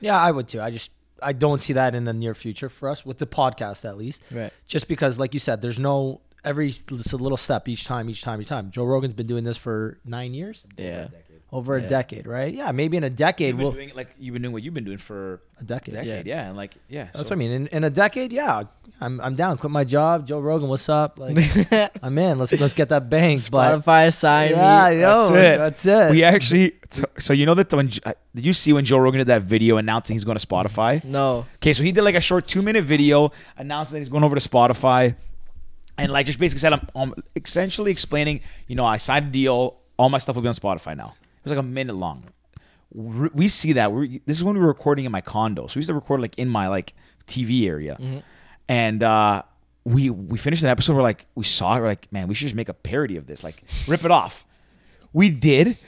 Yeah, 0.00 0.18
I 0.20 0.32
would 0.32 0.48
too. 0.48 0.60
I 0.60 0.70
just 0.72 0.90
I 1.22 1.32
don't 1.32 1.60
see 1.60 1.74
that 1.74 1.94
in 1.94 2.02
the 2.04 2.12
near 2.12 2.34
future 2.34 2.68
for 2.68 2.88
us 2.88 3.06
with 3.06 3.18
the 3.18 3.26
podcast 3.26 3.84
at 3.88 3.96
least. 3.96 4.24
Right. 4.32 4.52
Just 4.66 4.88
because, 4.88 5.16
like 5.18 5.32
you 5.34 5.38
said, 5.40 5.62
there's 5.62 5.78
no 5.78 6.20
every 6.44 6.70
it's 6.70 7.12
a 7.12 7.16
little 7.16 7.36
step 7.36 7.68
each 7.68 7.84
time, 7.84 8.10
each 8.10 8.22
time, 8.22 8.40
each 8.42 8.48
time. 8.48 8.72
Joe 8.72 8.84
Rogan's 8.84 9.12
been 9.14 9.28
doing 9.28 9.44
this 9.44 9.56
for 9.56 9.98
nine 10.04 10.34
years, 10.34 10.64
Yeah. 10.76 11.06
Over 11.52 11.76
a 11.76 11.82
decade, 11.82 12.26
right? 12.26 12.52
Yeah, 12.52 12.72
maybe 12.72 12.96
in 12.96 13.04
a 13.04 13.10
decade 13.10 13.48
you've 13.48 13.56
been 13.58 13.64
we'll 13.64 13.72
doing 13.72 13.92
like 13.94 14.14
you've 14.18 14.32
been 14.32 14.40
doing 14.42 14.54
what 14.54 14.62
you've 14.62 14.72
been 14.72 14.84
doing 14.84 14.96
for 14.98 15.42
a 15.60 15.64
decade. 15.64 15.94
a 15.94 15.98
decade, 15.98 16.26
yeah, 16.26 16.48
and 16.48 16.56
like 16.56 16.74
yeah. 16.88 17.08
That's 17.12 17.28
so- 17.28 17.34
what 17.34 17.36
I 17.36 17.36
mean. 17.36 17.50
In, 17.50 17.66
in 17.68 17.84
a 17.84 17.90
decade, 17.90 18.32
yeah, 18.32 18.62
I'm 19.02 19.20
I'm 19.20 19.36
down. 19.36 19.58
Quit 19.58 19.70
my 19.70 19.84
job. 19.84 20.26
Joe 20.26 20.40
Rogan, 20.40 20.68
what's 20.68 20.88
up? 20.88 21.18
Like 21.18 21.36
I'm 22.02 22.16
in. 22.16 22.38
Let's 22.38 22.58
let's 22.58 22.72
get 22.72 22.88
that 22.88 23.10
bank. 23.10 23.50
But 23.50 23.82
Spotify 23.82 24.14
sign 24.14 24.52
yeah, 24.52 24.88
me. 24.90 25.00
yo, 25.00 25.28
That's 25.28 25.30
it. 25.30 25.58
That's 25.58 25.86
it. 25.86 26.10
We 26.12 26.24
actually, 26.24 26.72
so 27.18 27.34
you 27.34 27.44
know 27.44 27.54
that 27.54 27.70
when 27.72 27.90
uh, 28.06 28.14
did 28.34 28.46
you 28.46 28.54
see 28.54 28.72
when 28.72 28.86
Joe 28.86 28.96
Rogan 28.98 29.18
did 29.18 29.26
that 29.26 29.42
video 29.42 29.76
announcing 29.76 30.14
he's 30.14 30.24
going 30.24 30.38
to 30.38 30.46
Spotify? 30.46 31.04
No. 31.04 31.44
Okay, 31.56 31.74
so 31.74 31.82
he 31.82 31.92
did 31.92 32.02
like 32.02 32.14
a 32.14 32.20
short 32.22 32.48
two 32.48 32.62
minute 32.62 32.84
video 32.84 33.30
announcing 33.58 33.94
that 33.94 33.98
he's 33.98 34.08
going 34.08 34.24
over 34.24 34.36
to 34.36 34.48
Spotify, 34.48 35.16
and 35.98 36.10
like 36.10 36.24
just 36.24 36.38
basically 36.38 36.60
said 36.60 36.72
I'm, 36.72 36.88
um 36.94 37.14
essentially 37.36 37.90
explaining, 37.90 38.40
you 38.68 38.74
know, 38.76 38.86
I 38.86 38.96
signed 38.96 39.26
a 39.26 39.30
deal, 39.30 39.80
all 39.98 40.08
my 40.08 40.18
stuff 40.18 40.36
will 40.36 40.42
be 40.42 40.48
on 40.48 40.54
Spotify 40.54 40.96
now. 40.96 41.14
It 41.42 41.50
was 41.50 41.52
like 41.56 41.58
a 41.64 41.68
minute 41.68 41.96
long. 41.96 42.24
We 42.94 43.48
see 43.48 43.72
that. 43.72 43.90
we 43.92 44.20
this 44.26 44.36
is 44.36 44.44
when 44.44 44.54
we 44.54 44.60
were 44.60 44.66
recording 44.68 45.04
in 45.06 45.12
my 45.12 45.20
condo, 45.22 45.66
so 45.66 45.76
we 45.76 45.80
used 45.80 45.88
to 45.88 45.94
record 45.94 46.20
like 46.20 46.38
in 46.38 46.48
my 46.48 46.68
like 46.68 46.94
TV 47.26 47.66
area, 47.66 48.22
and 48.68 49.02
uh, 49.02 49.42
we 49.84 50.10
we 50.10 50.38
finished 50.38 50.62
an 50.62 50.68
episode. 50.68 50.94
We're 50.94 51.02
like, 51.02 51.26
we 51.34 51.44
saw 51.44 51.76
it. 51.76 51.80
We're 51.80 51.86
like, 51.86 52.12
man, 52.12 52.28
we 52.28 52.34
should 52.34 52.44
just 52.46 52.54
make 52.54 52.68
a 52.68 52.74
parody 52.74 53.16
of 53.16 53.26
this, 53.26 53.42
like 53.42 53.62
rip 53.88 54.04
it 54.04 54.10
off. 54.10 54.44
We 55.12 55.30
did. 55.30 55.78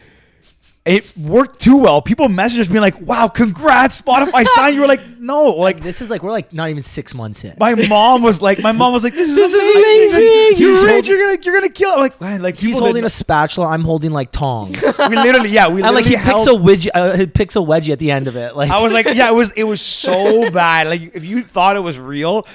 It 0.87 1.17
worked 1.17 1.61
too 1.63 1.79
well. 1.79 2.03
People 2.03 2.29
messaged 2.29 2.59
us 2.61 2.67
being 2.67 2.83
like, 2.83 3.01
"Wow, 3.01 3.29
congrats, 3.29 3.99
Spotify 3.99 4.45
signed." 4.55 4.75
You 4.75 4.83
were 4.83 4.87
like, 4.87 5.01
"No, 5.19 5.45
like 5.45 5.81
this 5.81 6.03
is 6.03 6.11
like 6.11 6.23
we're 6.23 6.31
like 6.31 6.53
not 6.53 6.69
even 6.69 6.83
six 6.83 7.15
months 7.15 7.43
in. 7.43 7.55
my 7.59 7.75
mom 7.89 8.23
was 8.23 8.43
like, 8.43 8.59
my 8.59 8.73
mom 8.73 8.93
was 8.93 9.03
like, 9.03 9.15
"This 9.15 9.31
is 9.31 9.35
This 9.35 9.55
is 9.55 9.71
amazing. 9.77 10.21
amazing. 10.21 10.59
You're 10.59 10.75
He's 10.75 10.83
rich. 10.83 10.91
holding- 10.93 11.11
You're 11.11 11.21
gonna, 11.31 11.39
you're 11.43 11.55
gonna 11.55 11.69
kill." 11.73 11.91
it." 11.91 11.95
I'm 11.95 12.01
like, 12.01 12.21
man, 12.21 12.43
like 12.43 12.57
He's 12.59 12.79
holding 12.79 13.03
a 13.05 13.09
spatula. 13.09 13.69
I'm 13.69 13.81
holding 13.81 14.11
like 14.11 14.31
tongs. 14.31 14.79
We 15.09 15.17
literally, 15.17 15.49
yeah, 15.49 15.69
we 15.69 15.83
and 15.83 15.95
like 15.95 16.05
literally 16.05 16.11
he 16.11 16.17
picks 16.17 16.47
a 16.47 16.51
held- 16.51 16.63
wedgie. 16.63 16.89
Uh, 16.95 17.17
he 17.17 17.27
picks 17.29 17.57
a 17.57 17.61
wedgie 17.61 17.91
at 17.93 17.99
the 17.99 18.11
end 18.11 18.29
of 18.29 18.37
it. 18.37 18.55
Like 18.55 18.71
I 18.71 18.83
was 18.83 18.93
like, 18.93 19.07
yeah, 19.07 19.31
it 19.31 19.35
was, 19.35 19.53
it 19.53 19.65
was 19.65 19.81
so 19.81 20.51
bad. 20.51 20.89
Like, 20.89 21.15
if 21.17 21.25
you 21.25 21.43
thought 21.45 21.77
it 21.77 21.81
was 21.81 21.99
real. 21.99 22.47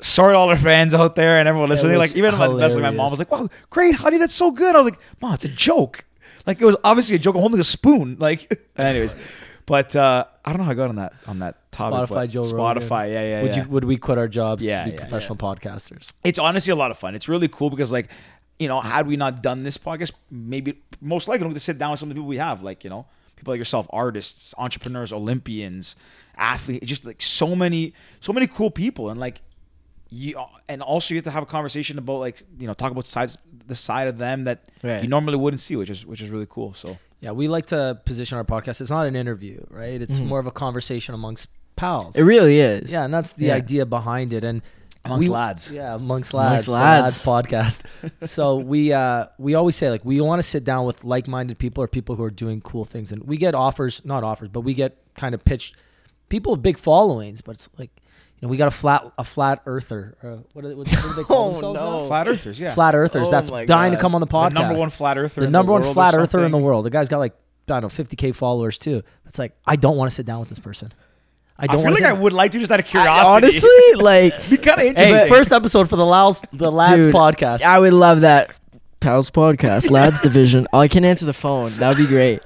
Sorry 0.00 0.32
to 0.34 0.36
all 0.38 0.48
our 0.50 0.56
fans 0.58 0.92
out 0.94 1.14
there 1.16 1.38
and 1.38 1.48
everyone 1.48 1.68
listening. 1.70 1.96
was 1.96 2.10
Like 2.10 2.16
even 2.18 2.36
my, 2.38 2.48
my 2.48 2.90
mom 2.90 3.10
was 3.10 3.18
like, 3.18 3.30
"Wow, 3.30 3.48
great, 3.70 3.94
honey, 3.96 4.16
that's 4.18 4.34
so 4.34 4.50
good." 4.50 4.74
I 4.74 4.78
was 4.80 4.90
like, 4.90 5.00
"Mom, 5.22 5.32
it's 5.34 5.44
a 5.44 5.48
joke." 5.48 6.04
Like 6.46 6.60
it 6.60 6.64
was 6.64 6.76
obviously 6.84 7.16
a 7.16 7.18
joke. 7.18 7.34
I'm 7.34 7.40
holding 7.40 7.60
a 7.60 7.64
spoon. 7.64 8.16
Like, 8.18 8.60
anyways, 8.76 9.20
but 9.66 9.94
uh, 9.96 10.24
I 10.44 10.50
don't 10.50 10.58
know 10.58 10.64
how 10.64 10.70
I 10.70 10.74
got 10.74 10.88
on 10.88 10.96
that 10.96 11.12
on 11.26 11.40
that 11.40 11.72
topic. 11.72 12.08
Spotify, 12.10 12.14
but 12.14 12.30
Joe 12.30 12.42
Rogan. 12.42 12.82
Spotify, 12.82 13.12
yeah, 13.12 13.22
yeah, 13.22 13.42
would 13.42 13.56
yeah. 13.56 13.64
you 13.64 13.68
would 13.70 13.84
we 13.84 13.96
quit 13.96 14.16
our 14.16 14.28
jobs 14.28 14.64
Yeah, 14.64 14.84
to 14.84 14.90
be 14.90 14.94
yeah, 14.96 15.00
professional 15.00 15.36
podcasters? 15.36 16.12
it's 16.24 16.38
honestly 16.38 16.70
a 16.70 16.76
lot 16.76 16.90
of 16.90 16.98
fun. 16.98 17.14
It's 17.14 17.28
really 17.28 17.48
cool 17.48 17.68
because 17.70 17.90
like, 17.90 18.08
you 18.58 18.68
know, 18.68 18.80
had 18.80 19.06
we 19.06 19.16
not 19.16 19.42
done 19.42 19.64
this 19.64 19.76
podcast, 19.76 20.12
maybe 20.30 20.80
most 21.00 21.26
likely 21.28 21.46
we 21.46 21.52
would 21.52 21.62
sit 21.62 21.78
down 21.78 21.90
with 21.90 22.00
some 22.00 22.10
of 22.10 22.14
the 22.14 22.20
people 22.20 22.28
we 22.28 22.38
have, 22.38 22.62
like, 22.62 22.84
you 22.84 22.90
know, 22.90 23.06
people 23.34 23.52
like 23.52 23.58
yourself, 23.58 23.86
artists, 23.90 24.54
entrepreneurs, 24.56 25.12
Olympians, 25.12 25.96
athletes, 26.36 26.86
just 26.86 27.04
like 27.04 27.20
so 27.20 27.56
many, 27.56 27.92
so 28.20 28.32
many 28.32 28.46
cool 28.46 28.70
people. 28.70 29.10
And 29.10 29.18
like 29.18 29.42
you 30.10 30.40
and 30.68 30.80
also 30.82 31.12
you 31.14 31.18
have 31.18 31.24
to 31.24 31.30
have 31.32 31.42
a 31.42 31.46
conversation 31.46 31.98
about 31.98 32.20
like, 32.20 32.42
you 32.58 32.66
know, 32.68 32.74
talk 32.74 32.92
about 32.92 33.04
sides 33.06 33.36
the 33.66 33.74
side 33.74 34.08
of 34.08 34.18
them 34.18 34.44
that 34.44 34.58
Right. 34.82 35.02
you 35.02 35.08
normally 35.08 35.36
wouldn't 35.36 35.60
see, 35.60 35.76
which 35.76 35.90
is 35.90 36.04
which 36.06 36.20
is 36.20 36.30
really 36.30 36.46
cool. 36.48 36.74
So 36.74 36.98
Yeah, 37.20 37.32
we 37.32 37.48
like 37.48 37.66
to 37.66 38.00
position 38.04 38.36
our 38.38 38.44
podcast. 38.44 38.80
It's 38.80 38.90
not 38.90 39.06
an 39.06 39.16
interview, 39.16 39.64
right? 39.70 40.00
It's 40.02 40.16
Mm-hmm. 40.18 40.28
more 40.28 40.38
of 40.38 40.46
a 40.46 40.50
conversation 40.52 41.14
amongst 41.14 41.48
pals. 41.76 42.14
It 42.16 42.22
really 42.22 42.58
is. 42.60 42.92
yeah, 42.92 43.04
and 43.04 43.12
that's 43.12 43.32
the 43.32 43.46
Yeah. 43.46 43.54
idea 43.54 43.86
behind 43.86 44.32
it. 44.32 44.44
And 44.44 44.62
Amongst 45.04 45.28
we- 45.28 45.34
lads. 45.34 45.70
Yeah, 45.70 45.94
amongst 45.94 46.34
lads. 46.34 46.66
Amongst 46.66 46.68
lads. 46.68 47.26
lads 47.26 47.46
podcast. 47.48 47.80
so 48.28 48.56
we 48.56 48.92
uh 48.92 49.26
we 49.38 49.54
always 49.54 49.76
say 49.76 49.88
like 49.90 50.04
we 50.04 50.20
want 50.20 50.40
to 50.42 50.48
sit 50.48 50.64
down 50.64 50.84
with 50.84 51.04
like-minded 51.04 51.58
people 51.58 51.82
or 51.84 51.88
people 51.88 52.16
who 52.16 52.24
are 52.24 52.30
doing 52.44 52.60
cool 52.60 52.84
things, 52.84 53.12
and 53.12 53.22
we 53.24 53.36
get 53.36 53.54
offers, 53.54 54.02
not 54.04 54.22
offers, 54.24 54.48
but 54.48 54.60
we 54.62 54.74
get 54.74 54.96
kind 55.14 55.34
of 55.34 55.44
pitched 55.44 55.74
people 56.28 56.52
with 56.52 56.62
big 56.62 56.78
followings, 56.78 57.40
but 57.40 57.52
it's 57.56 57.68
like. 57.78 57.90
You 58.40 58.46
know, 58.46 58.48
we 58.50 58.56
got 58.58 58.68
a 58.68 58.70
flat 58.72 59.10
a 59.18 59.24
flat 59.24 59.62
earther. 59.66 60.16
Uh, 60.22 60.42
what, 60.52 60.62
do 60.62 60.68
they, 60.68 60.74
what, 60.74 60.86
do 60.86 61.12
they 61.14 61.24
call 61.24 61.44
Oh, 61.48 61.52
themselves 61.52 61.78
no. 61.78 62.00
now? 62.02 62.06
flat 62.06 62.28
earthers, 62.28 62.60
yeah. 62.60 62.74
Flat 62.74 62.94
earthers. 62.94 63.28
Oh 63.28 63.30
that's 63.30 63.50
my 63.50 63.64
dying 63.64 63.92
to 63.92 63.98
come 63.98 64.14
on 64.14 64.20
the 64.20 64.26
the 64.26 64.32
podcast. 64.32 64.52
number 64.52 64.74
one 64.74 64.90
flat 64.90 65.16
earther. 65.16 65.40
the 65.40 65.46
in 65.46 65.52
number 65.52 65.72
one 65.72 65.82
world 65.82 65.94
flat 65.94 66.14
earther 66.14 66.44
in 66.44 66.52
the 66.52 66.58
world. 66.58 66.84
The 66.84 66.90
guy's 66.90 67.08
got 67.08 67.18
like 67.18 67.32
I 67.68 67.80
don't 67.80 67.82
know, 67.82 67.88
50k 67.88 68.34
followers 68.34 68.78
too. 68.78 69.02
It's 69.26 69.38
like 69.38 69.56
I 69.66 69.76
don't 69.76 69.96
want 69.96 70.10
to 70.10 70.14
sit 70.14 70.26
down 70.26 70.40
with 70.40 70.50
this 70.50 70.58
person. 70.58 70.92
I 71.58 71.64
I 71.64 71.66
don't 71.68 71.82
feel 71.82 71.92
like 71.92 72.02
to. 72.02 72.08
I 72.08 72.12
would 72.12 72.34
like 72.34 72.50
to 72.52 72.58
just 72.58 72.70
out 72.70 72.80
of 72.80 72.86
I- 72.86 72.90
curiosity. 72.90 73.30
honestly, 73.46 73.94
like, 74.02 74.50
be 74.50 74.58
kind 74.58 74.80
of 74.82 74.86
interesting. 74.88 75.16
Hey, 75.16 75.28
first 75.30 75.50
episode 75.52 75.88
for 75.88 75.96
the 75.96 76.04
Lads 76.04 76.42
the 76.52 76.70
Lads 76.70 77.06
Dude, 77.06 77.14
podcast. 77.14 77.62
I 77.62 77.78
would 77.78 77.94
love 77.94 78.20
that. 78.20 78.54
Pals 79.00 79.30
podcast, 79.30 79.90
lads 79.90 80.20
division. 80.20 80.66
Oh, 80.72 80.78
I 80.80 80.88
can 80.88 81.04
answer 81.06 81.24
the 81.24 81.32
phone. 81.32 81.70
That 81.78 81.88
would 81.88 81.98
be 81.98 82.06
great. 82.06 82.40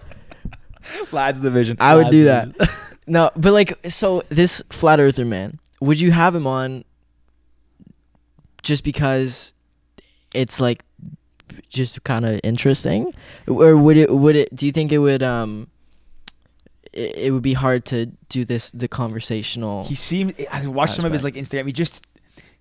lads 1.12 1.40
division. 1.40 1.76
I 1.80 1.96
would 1.96 2.10
do 2.10 2.26
Lads 2.26 2.54
that. 2.58 2.70
No, 3.06 3.30
but 3.36 3.52
like, 3.52 3.78
so 3.90 4.22
this 4.28 4.62
flat 4.70 5.00
earther 5.00 5.24
man, 5.24 5.58
would 5.80 6.00
you 6.00 6.12
have 6.12 6.34
him 6.34 6.46
on 6.46 6.84
just 8.62 8.84
because 8.84 9.52
it's 10.34 10.60
like 10.60 10.84
just 11.68 12.02
kind 12.04 12.24
of 12.26 12.40
interesting, 12.44 13.12
or 13.46 13.76
would 13.76 13.96
it? 13.96 14.12
Would 14.12 14.36
it? 14.36 14.54
Do 14.54 14.66
you 14.66 14.72
think 14.72 14.92
it 14.92 14.98
would? 14.98 15.22
Um, 15.22 15.68
it, 16.92 17.16
it 17.16 17.30
would 17.32 17.42
be 17.42 17.54
hard 17.54 17.84
to 17.86 18.06
do 18.28 18.44
this 18.44 18.70
the 18.70 18.88
conversational. 18.88 19.84
He 19.84 19.94
seemed. 19.94 20.34
I 20.52 20.66
watched 20.66 20.94
some 20.94 21.04
of 21.04 21.12
his 21.12 21.24
like 21.24 21.34
Instagram. 21.34 21.66
He 21.66 21.72
just 21.72 22.06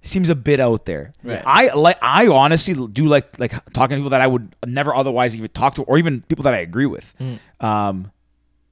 seems 0.01 0.29
a 0.29 0.35
bit 0.35 0.59
out 0.59 0.85
there. 0.85 1.11
Right. 1.23 1.43
I 1.45 1.73
like. 1.73 1.97
I 2.01 2.27
honestly 2.27 2.73
do 2.87 3.07
like 3.07 3.37
like 3.39 3.51
talking 3.73 3.95
to 3.95 3.99
people 3.99 4.11
that 4.11 4.21
I 4.21 4.27
would 4.27 4.55
never 4.65 4.95
otherwise 4.95 5.35
even 5.35 5.49
talk 5.49 5.75
to, 5.75 5.83
or 5.83 5.97
even 5.97 6.21
people 6.21 6.43
that 6.43 6.53
I 6.53 6.59
agree 6.59 6.85
with. 6.85 7.13
Mm. 7.19 7.39
Um, 7.59 8.11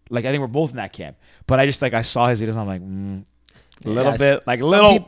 like 0.09 0.25
I 0.25 0.31
think 0.31 0.41
we're 0.41 0.47
both 0.47 0.71
in 0.71 0.77
that 0.77 0.93
camp. 0.93 1.17
But 1.47 1.59
I 1.59 1.65
just 1.65 1.81
like 1.81 1.93
I 1.93 2.01
saw 2.01 2.27
his 2.27 2.41
videos. 2.41 2.51
And 2.51 2.59
I'm 2.59 2.67
like, 2.67 2.81
mm, 2.81 3.25
a 3.85 3.89
little 3.89 4.11
Yes. 4.13 4.19
bit, 4.19 4.43
like 4.47 4.59
Some 4.59 4.69
little. 4.69 4.91
peop- 4.99 5.07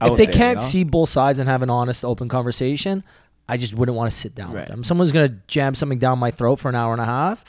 out 0.00 0.12
if 0.12 0.16
they 0.16 0.24
there, 0.26 0.32
can't 0.34 0.58
you 0.58 0.62
know? 0.64 0.68
see 0.68 0.84
both 0.84 1.08
sides 1.10 1.38
and 1.38 1.48
have 1.48 1.62
an 1.62 1.68
honest, 1.70 2.04
open 2.04 2.28
conversation, 2.28 3.04
I 3.48 3.56
just 3.58 3.74
wouldn't 3.74 3.96
want 3.96 4.10
to 4.10 4.16
sit 4.16 4.34
down 4.34 4.52
Right. 4.52 4.60
with 4.60 4.68
them. 4.68 4.84
Someone's 4.84 5.12
gonna 5.12 5.34
jam 5.48 5.74
something 5.74 5.98
down 5.98 6.18
my 6.18 6.30
throat 6.30 6.56
for 6.60 6.68
an 6.68 6.74
hour 6.74 6.92
and 6.92 7.00
a 7.02 7.04
half. 7.04 7.44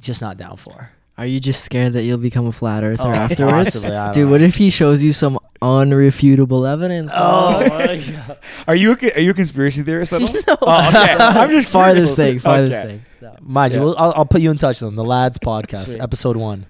Just 0.00 0.20
not 0.22 0.36
down 0.38 0.56
for. 0.56 0.90
Are 1.18 1.26
you 1.26 1.38
just 1.38 1.62
scared 1.62 1.92
that 1.92 2.04
you'll 2.04 2.16
become 2.16 2.46
a 2.46 2.52
flat 2.52 2.82
earther 2.82 3.02
Oh, 3.02 3.10
afterwards? 3.10 3.72
possibly, 3.82 3.90
Dude, 4.14 4.24
know. 4.26 4.30
what 4.32 4.40
if 4.40 4.54
he 4.56 4.70
shows 4.70 5.04
you 5.04 5.12
some 5.12 5.38
unrefutable 5.60 6.66
evidence? 6.66 7.12
dog? 7.12 7.62
Oh, 7.64 7.68
my 7.86 7.98
god. 7.98 8.38
Are 8.66 8.74
you 8.74 8.92
a, 8.92 9.14
are 9.16 9.20
you 9.20 9.30
a 9.32 9.34
conspiracy 9.34 9.82
theorist 9.82 10.12
at 10.14 10.22
all? 10.22 10.28
No. 10.46 10.56
Oh, 10.62 10.88
okay. 10.88 11.16
I'm 11.18 11.50
just 11.50 11.68
farthest 11.68 12.14
curious. 12.14 12.16
thing, 12.16 12.38
farthest 12.38 12.78
Okay. 12.80 13.00
thing. 13.20 13.30
Mind 13.42 13.74
you, 13.74 13.80
we'll, 13.80 13.98
I'll, 13.98 14.12
I'll 14.16 14.24
put 14.24 14.40
you 14.40 14.50
in 14.50 14.56
touch 14.56 14.80
with 14.80 14.88
them. 14.88 14.96
The 14.96 15.04
Lads 15.04 15.38
podcast, 15.38 15.88
Sweet. 15.90 16.00
episode 16.00 16.36
one. 16.38 16.64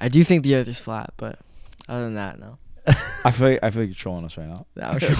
I 0.00 0.08
do 0.08 0.24
think 0.24 0.42
the 0.42 0.56
Earth 0.56 0.66
is 0.66 0.80
flat, 0.80 1.12
but 1.16 1.38
other 1.90 2.04
than 2.04 2.14
that, 2.14 2.38
no. 2.38 2.56
I 3.24 3.30
feel 3.30 3.50
like, 3.50 3.58
I 3.62 3.70
feel 3.70 3.82
like 3.82 3.88
you're 3.88 3.94
trolling 3.94 4.24
us 4.24 4.38
right 4.38 4.48
now. 4.48 4.66
No, 4.76 4.82
I'm 4.84 4.98
sure. 4.98 5.10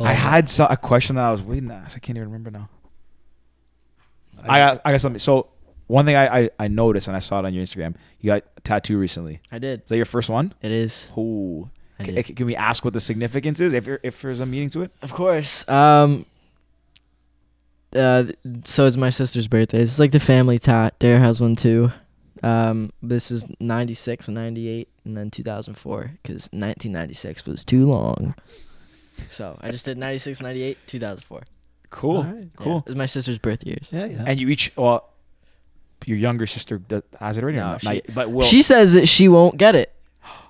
I 0.00 0.12
had 0.12 0.48
so, 0.48 0.66
a 0.66 0.76
question 0.76 1.16
that 1.16 1.24
I 1.24 1.32
was 1.32 1.42
waiting 1.42 1.68
to 1.70 1.74
ask. 1.74 1.96
I 1.96 2.00
can't 2.00 2.16
even 2.16 2.28
remember 2.28 2.50
now. 2.50 2.68
I 4.44 4.58
got, 4.58 4.80
I 4.84 4.92
got 4.92 5.00
something. 5.00 5.18
So 5.18 5.48
one 5.88 6.04
thing 6.04 6.14
I, 6.14 6.40
I, 6.40 6.50
I 6.60 6.68
noticed 6.68 7.08
and 7.08 7.16
I 7.16 7.20
saw 7.20 7.40
it 7.40 7.46
on 7.46 7.54
your 7.54 7.64
Instagram, 7.64 7.96
you 8.20 8.28
got 8.28 8.44
a 8.56 8.60
tattoo 8.60 8.98
recently. 8.98 9.40
I 9.50 9.58
did. 9.58 9.82
Is 9.82 9.88
that 9.88 9.96
your 9.96 10.04
first 10.04 10.28
one? 10.28 10.54
It 10.62 10.70
is. 10.70 11.10
Ooh. 11.18 11.68
Can, 11.98 12.22
can 12.22 12.46
we 12.46 12.54
ask 12.54 12.84
what 12.84 12.92
the 12.92 13.00
significance 13.00 13.58
is 13.58 13.72
if 13.72 13.86
you're, 13.86 13.98
if 14.04 14.22
there's 14.22 14.38
a 14.38 14.46
meaning 14.46 14.70
to 14.70 14.82
it? 14.82 14.92
Of 15.02 15.12
course. 15.12 15.68
Um. 15.68 16.24
Uh, 17.96 18.24
so 18.64 18.84
it's 18.84 18.98
my 18.98 19.08
sister's 19.08 19.48
birthday. 19.48 19.80
It's 19.80 19.98
like 19.98 20.12
the 20.12 20.20
family 20.20 20.58
tat. 20.58 20.98
Dare 20.98 21.18
has 21.18 21.40
one 21.40 21.56
too. 21.56 21.90
Um, 22.42 22.90
this 23.02 23.30
is 23.30 23.46
96 23.60 24.28
and 24.28 24.34
98 24.34 24.88
and 25.04 25.16
then 25.16 25.30
2004 25.30 26.12
because 26.22 26.44
1996 26.52 27.46
was 27.46 27.64
too 27.64 27.86
long. 27.86 28.34
So 29.28 29.58
I 29.62 29.70
just 29.70 29.84
did 29.84 29.98
96, 29.98 30.40
98, 30.40 30.78
2004. 30.86 31.42
Cool. 31.90 32.16
All 32.18 32.22
right. 32.24 32.48
Cool. 32.56 32.72
Yeah, 32.72 32.78
it 32.78 32.86
was 32.86 32.94
my 32.96 33.06
sister's 33.06 33.38
birth 33.38 33.64
years. 33.66 33.88
Yeah, 33.90 34.04
yeah. 34.06 34.24
And 34.26 34.38
you 34.38 34.48
each 34.48 34.72
well, 34.76 35.08
your 36.06 36.18
younger 36.18 36.46
sister 36.46 36.78
does, 36.78 37.02
has 37.18 37.38
it 37.38 37.42
already. 37.42 37.58
or 37.58 37.62
No, 37.62 37.66
not? 37.72 37.80
she- 37.80 37.86
Not 37.86 37.94
yet, 37.96 38.14
but 38.14 38.30
will. 38.30 38.42
she 38.42 38.62
says 38.62 38.92
that 38.92 39.06
she 39.08 39.26
won't 39.28 39.56
get 39.56 39.74
it. 39.74 39.92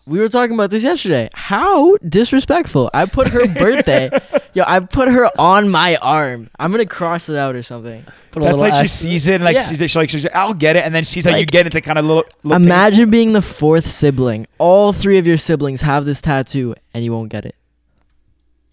We 0.08 0.18
were 0.18 0.28
talking 0.28 0.54
about 0.54 0.70
this 0.70 0.82
yesterday. 0.82 1.28
How 1.34 1.96
disrespectful! 1.98 2.90
I 2.94 3.04
put 3.06 3.28
her 3.28 3.46
birthday, 3.54 4.10
yo. 4.54 4.64
I 4.66 4.80
put 4.80 5.08
her 5.08 5.28
on 5.38 5.68
my 5.68 5.96
arm. 5.96 6.48
I'm 6.58 6.70
gonna 6.70 6.86
cross 6.86 7.28
it 7.28 7.36
out 7.36 7.54
or 7.54 7.62
something. 7.62 8.04
Put 8.30 8.42
That's 8.42 8.58
like 8.58 8.74
she 8.74 8.86
sees 8.88 9.26
it 9.26 9.34
and 9.36 9.44
like 9.44 9.56
Yeah. 9.56 9.62
she's, 9.68 9.78
she's 9.78 9.96
like 9.96 10.08
she's 10.10 10.24
like, 10.24 10.34
I'll 10.34 10.54
get 10.54 10.76
it 10.76 10.84
and 10.84 10.94
then 10.94 11.04
sees 11.04 11.26
like 11.26 11.36
you 11.38 11.46
get 11.46 11.66
it 11.66 11.70
to 11.70 11.80
kind 11.80 11.98
of 11.98 12.04
little. 12.06 12.24
little 12.42 12.62
Imagine 12.62 13.10
being 13.10 13.32
the 13.34 13.42
fourth 13.42 13.86
sibling. 13.86 14.46
All 14.58 14.92
three 14.92 15.18
of 15.18 15.26
your 15.26 15.36
siblings 15.36 15.82
have 15.82 16.04
this 16.06 16.20
tattoo, 16.22 16.74
and 16.94 17.04
you 17.04 17.12
won't 17.12 17.28
get 17.30 17.44
it. 17.44 17.54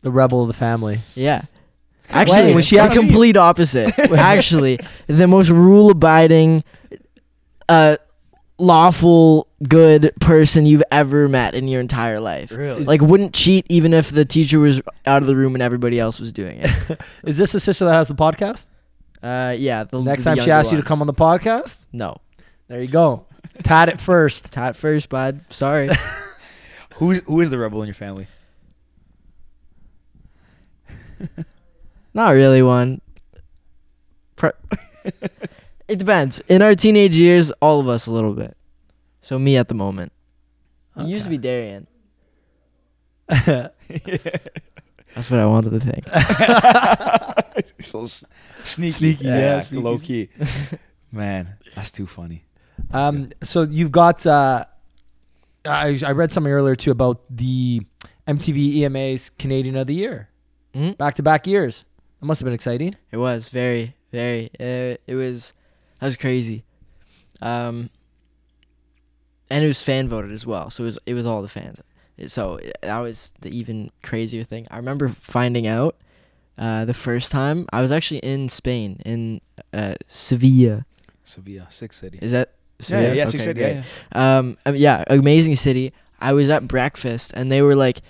the 0.04 0.12
rebel 0.12 0.42
of 0.42 0.48
the 0.48 0.54
family. 0.54 1.00
Yeah. 1.16 1.42
Wait, 1.42 2.16
Actually, 2.16 2.54
when 2.54 2.64
she 2.64 2.78
the 2.78 2.88
complete 2.90 3.36
opposite. 3.36 3.98
Actually, 4.12 4.80
the 5.08 5.28
most 5.28 5.50
rule-abiding, 5.50 6.64
uh, 7.68 7.98
lawful, 8.58 9.48
good 9.68 10.14
person 10.22 10.66
you've 10.66 10.84
ever 10.92 11.28
met 11.28 11.56
in 11.56 11.68
your 11.68 11.82
entire 11.82 12.20
life. 12.20 12.52
Really? 12.52 12.84
Like, 12.84 13.02
wouldn't 13.02 13.34
cheat 13.34 13.66
even 13.70 13.94
if 13.94 14.10
the 14.10 14.26
teacher 14.26 14.60
was 14.60 14.82
out 15.06 15.22
of 15.22 15.28
the 15.28 15.36
room 15.36 15.56
and 15.56 15.62
everybody 15.62 16.00
else 16.00 16.20
was 16.20 16.32
doing 16.32 16.60
it. 16.62 17.00
Is 17.26 17.38
this 17.38 17.52
the 17.52 17.60
sister 17.60 17.86
that 17.86 17.94
has 17.94 18.08
the 18.08 18.16
podcast? 18.16 18.66
Uh, 19.22 19.56
yeah. 19.58 19.84
The, 19.84 20.02
Next 20.02 20.24
the 20.24 20.36
time 20.36 20.44
she 20.44 20.52
asks 20.52 20.72
you 20.72 20.78
to 20.78 20.84
come 20.84 21.02
on 21.02 21.08
the 21.08 21.14
podcast, 21.14 21.84
No. 21.92 22.18
there 22.68 22.82
you 22.82 22.88
go. 22.88 23.26
Tat 23.64 23.90
it 23.90 24.00
first. 24.00 24.46
Tat 24.52 24.76
first, 24.76 25.10
bud. 25.10 25.42
Sorry. 25.50 25.90
Who's 26.96 27.22
who 27.26 27.42
is 27.42 27.50
the 27.50 27.58
rebel 27.58 27.82
in 27.82 27.88
your 27.88 27.94
family? 27.94 28.28
Not 32.14 32.30
really 32.32 32.62
one. 32.62 33.02
Pro- 34.38 34.52
it 35.88 35.98
depends. 35.98 36.40
In 36.48 36.62
our 36.62 36.76
teenage 36.76 37.16
years, 37.16 37.52
all 37.62 37.80
of 37.80 37.88
us 37.88 38.08
a 38.08 38.12
little 38.12 38.34
bit. 38.34 38.56
So 39.22 39.38
me 39.40 39.58
at 39.58 39.68
the 39.68 39.76
moment. 39.76 40.12
It 40.98 41.08
used 41.08 41.26
to 41.26 41.30
be 41.30 41.38
Darian. 41.38 41.88
That's 43.28 43.72
what 45.32 45.40
I 45.40 45.46
wanted 45.46 45.72
to 45.72 45.80
think. 45.80 46.06
so 47.80 48.04
s- 48.04 48.26
sneaky, 48.64 48.92
Sneaky, 48.92 49.26
yeah, 49.26 49.60
sneaky. 49.62 49.84
low 49.84 49.98
key. 49.98 50.30
Man, 51.12 51.56
that's 51.76 51.92
too 51.92 52.06
funny. 52.08 52.44
Um, 52.92 53.32
so 53.42 53.62
you've 53.64 53.92
got. 53.92 54.26
Uh, 54.28 54.66
I 55.66 55.98
I 56.06 56.12
read 56.12 56.32
something 56.34 56.52
earlier 56.52 56.76
too 56.76 56.92
about 56.92 57.22
the 57.30 57.82
MTV 58.28 58.76
EMA's 58.84 59.30
Canadian 59.30 59.78
of 59.78 59.88
the 59.88 59.94
Year, 59.94 60.28
back 60.98 61.16
to 61.16 61.24
back 61.24 61.48
years. 61.48 61.86
That 62.20 62.26
must 62.26 62.42
have 62.42 62.46
been 62.46 62.54
exciting. 62.54 62.96
It 63.12 63.18
was 63.18 63.48
very, 63.50 63.96
very. 64.12 64.50
Uh, 64.60 64.98
it 65.08 65.16
was. 65.16 65.54
That 66.00 66.08
was 66.08 66.18
crazy. 66.18 66.64
Um. 67.42 67.90
And 69.50 69.64
it 69.64 69.68
was 69.68 69.84
fan 69.84 70.10
voted 70.10 70.32
as 70.32 70.46
well, 70.46 70.72
so 70.72 70.84
it 70.84 70.88
was 70.88 71.00
it 71.06 71.14
was 71.14 71.26
all 71.26 71.42
the 71.44 71.48
fans. 71.48 71.80
So 72.28 72.60
that 72.82 73.00
was 73.00 73.32
the 73.42 73.50
even 73.56 73.92
crazier 74.02 74.44
thing. 74.44 74.66
I 74.72 74.78
remember 74.78 75.10
finding 75.10 75.68
out 75.68 75.96
uh, 76.58 76.86
the 76.86 76.94
first 76.94 77.32
time 77.32 77.68
I 77.72 77.82
was 77.82 77.92
actually 77.92 78.20
in 78.20 78.50
Spain 78.50 79.02
in 79.06 79.42
uh, 79.74 79.96
Sevilla. 80.08 80.86
Sevilla, 81.24 81.68
six 81.70 81.98
city. 81.98 82.20
Is 82.22 82.32
that 82.32 82.54
Sevilla? 82.80 83.10
yeah, 83.10 83.14
yeah, 83.14 83.26
six 83.26 83.44
Okay, 83.44 83.46
city. 83.46 83.62
Yeah, 83.62 83.84
yeah. 84.14 84.38
Um, 84.38 84.58
um, 84.66 84.76
yeah, 84.76 85.04
amazing 85.08 85.56
city. 85.58 85.94
I 86.20 86.34
was 86.34 86.50
at 86.50 86.68
breakfast 86.68 87.32
and 87.36 87.52
they 87.52 87.62
were 87.62 87.76
like, 87.76 88.02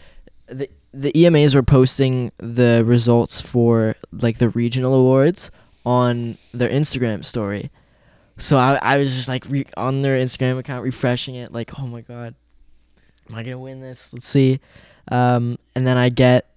the 0.47 0.69
the 0.93 1.11
EMAs 1.11 1.53
were 1.53 1.63
posting 1.63 2.31
the 2.37 2.83
results 2.85 3.41
for 3.41 3.95
like 4.13 4.37
the 4.37 4.49
regional 4.49 4.93
awards 4.93 5.51
on 5.85 6.37
their 6.53 6.69
Instagram 6.69 7.23
story. 7.23 7.71
So 8.37 8.57
I 8.57 8.79
I 8.81 8.97
was 8.97 9.15
just 9.15 9.29
like 9.29 9.45
re- 9.49 9.65
on 9.77 10.01
their 10.01 10.17
Instagram 10.17 10.57
account 10.57 10.83
refreshing 10.83 11.35
it, 11.35 11.53
like, 11.53 11.79
oh 11.79 11.87
my 11.87 12.01
god, 12.01 12.35
am 13.29 13.35
I 13.35 13.43
gonna 13.43 13.59
win 13.59 13.81
this? 13.81 14.11
Let's 14.11 14.27
see. 14.27 14.59
Um, 15.11 15.57
and 15.75 15.85
then 15.85 15.97
I 15.97 16.09
get. 16.09 16.49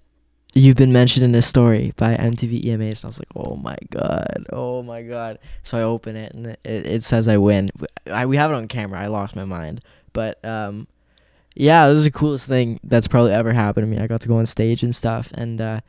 You've 0.54 0.76
been 0.76 0.94
mentioned 0.94 1.24
in 1.24 1.34
a 1.34 1.42
story 1.42 1.92
by 1.96 2.16
MTV 2.16 2.64
EMAs, 2.64 3.02
and 3.02 3.04
I 3.04 3.06
was 3.08 3.18
like, 3.18 3.28
"Oh 3.36 3.54
my 3.56 3.76
god, 3.90 4.46
oh 4.50 4.82
my 4.82 5.02
god!" 5.02 5.38
So 5.62 5.78
I 5.78 5.82
open 5.82 6.16
it, 6.16 6.34
and 6.34 6.46
it, 6.46 6.58
it 6.64 7.04
says 7.04 7.28
I 7.28 7.36
win. 7.36 7.68
I, 8.06 8.24
we 8.24 8.38
have 8.38 8.50
it 8.50 8.54
on 8.54 8.66
camera. 8.66 8.98
I 8.98 9.06
lost 9.08 9.36
my 9.36 9.44
mind, 9.44 9.82
but 10.14 10.42
um, 10.44 10.88
yeah, 11.54 11.88
this 11.88 11.98
is 11.98 12.04
the 12.04 12.10
coolest 12.10 12.48
thing 12.48 12.80
that's 12.82 13.06
probably 13.06 13.32
ever 13.32 13.52
happened 13.52 13.84
to 13.84 13.94
me. 13.94 14.02
I 14.02 14.06
got 14.06 14.22
to 14.22 14.28
go 14.28 14.38
on 14.38 14.46
stage 14.46 14.82
and 14.82 14.96
stuff, 14.96 15.30
and 15.34 15.60
uh, 15.60 15.80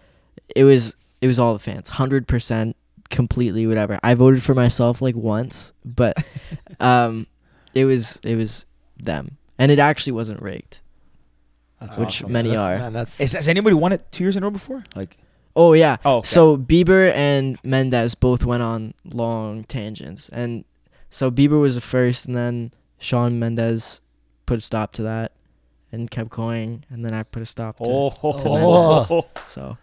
it 0.55 0.65
was 0.65 0.95
it 1.21 1.27
was 1.27 1.39
all 1.39 1.53
the 1.53 1.59
fans, 1.59 1.89
hundred 1.89 2.27
percent, 2.27 2.75
completely 3.09 3.65
whatever. 3.67 3.99
I 4.03 4.13
voted 4.13 4.43
for 4.43 4.53
myself 4.53 5.01
like 5.01 5.15
once, 5.15 5.73
but 5.85 6.15
um, 6.79 7.27
it 7.73 7.85
was 7.85 8.19
it 8.23 8.35
was 8.35 8.65
them, 8.97 9.37
and 9.57 9.71
it 9.71 9.79
actually 9.79 10.13
wasn't 10.13 10.41
rigged. 10.41 10.81
That's 11.79 11.97
Which 11.97 12.21
awesome. 12.23 12.33
many 12.33 12.49
That's- 12.49 12.65
are. 12.67 12.77
Man, 12.79 12.93
that's 12.93 13.21
Is, 13.21 13.31
has 13.33 13.47
anybody 13.47 13.73
won 13.73 13.93
it 13.93 14.11
two 14.11 14.23
years 14.25 14.35
in 14.35 14.43
a 14.43 14.45
row 14.45 14.51
before? 14.51 14.83
Like, 14.95 15.17
Oh 15.55 15.73
yeah. 15.73 15.97
oh, 16.05 16.17
okay. 16.17 16.27
So 16.27 16.57
Bieber 16.57 17.11
and 17.13 17.57
Mendes 17.63 18.15
both 18.15 18.45
went 18.45 18.61
on 18.63 18.93
long 19.13 19.63
tangents, 19.63 20.29
and 20.29 20.65
so 21.09 21.31
Bieber 21.31 21.59
was 21.59 21.75
the 21.75 21.81
first, 21.81 22.25
and 22.25 22.35
then 22.35 22.73
Shawn 22.99 23.39
Mendes 23.39 24.01
put 24.45 24.57
a 24.59 24.61
stop 24.61 24.91
to 24.93 25.03
that, 25.03 25.31
and 25.91 26.11
kept 26.11 26.29
going, 26.29 26.83
and 26.89 27.03
then 27.05 27.13
I 27.13 27.23
put 27.23 27.41
a 27.41 27.45
stop 27.45 27.77
to. 27.77 27.83
oh, 27.87 28.09
to 28.11 28.43
Oh. 28.45 29.25
So 29.47 29.77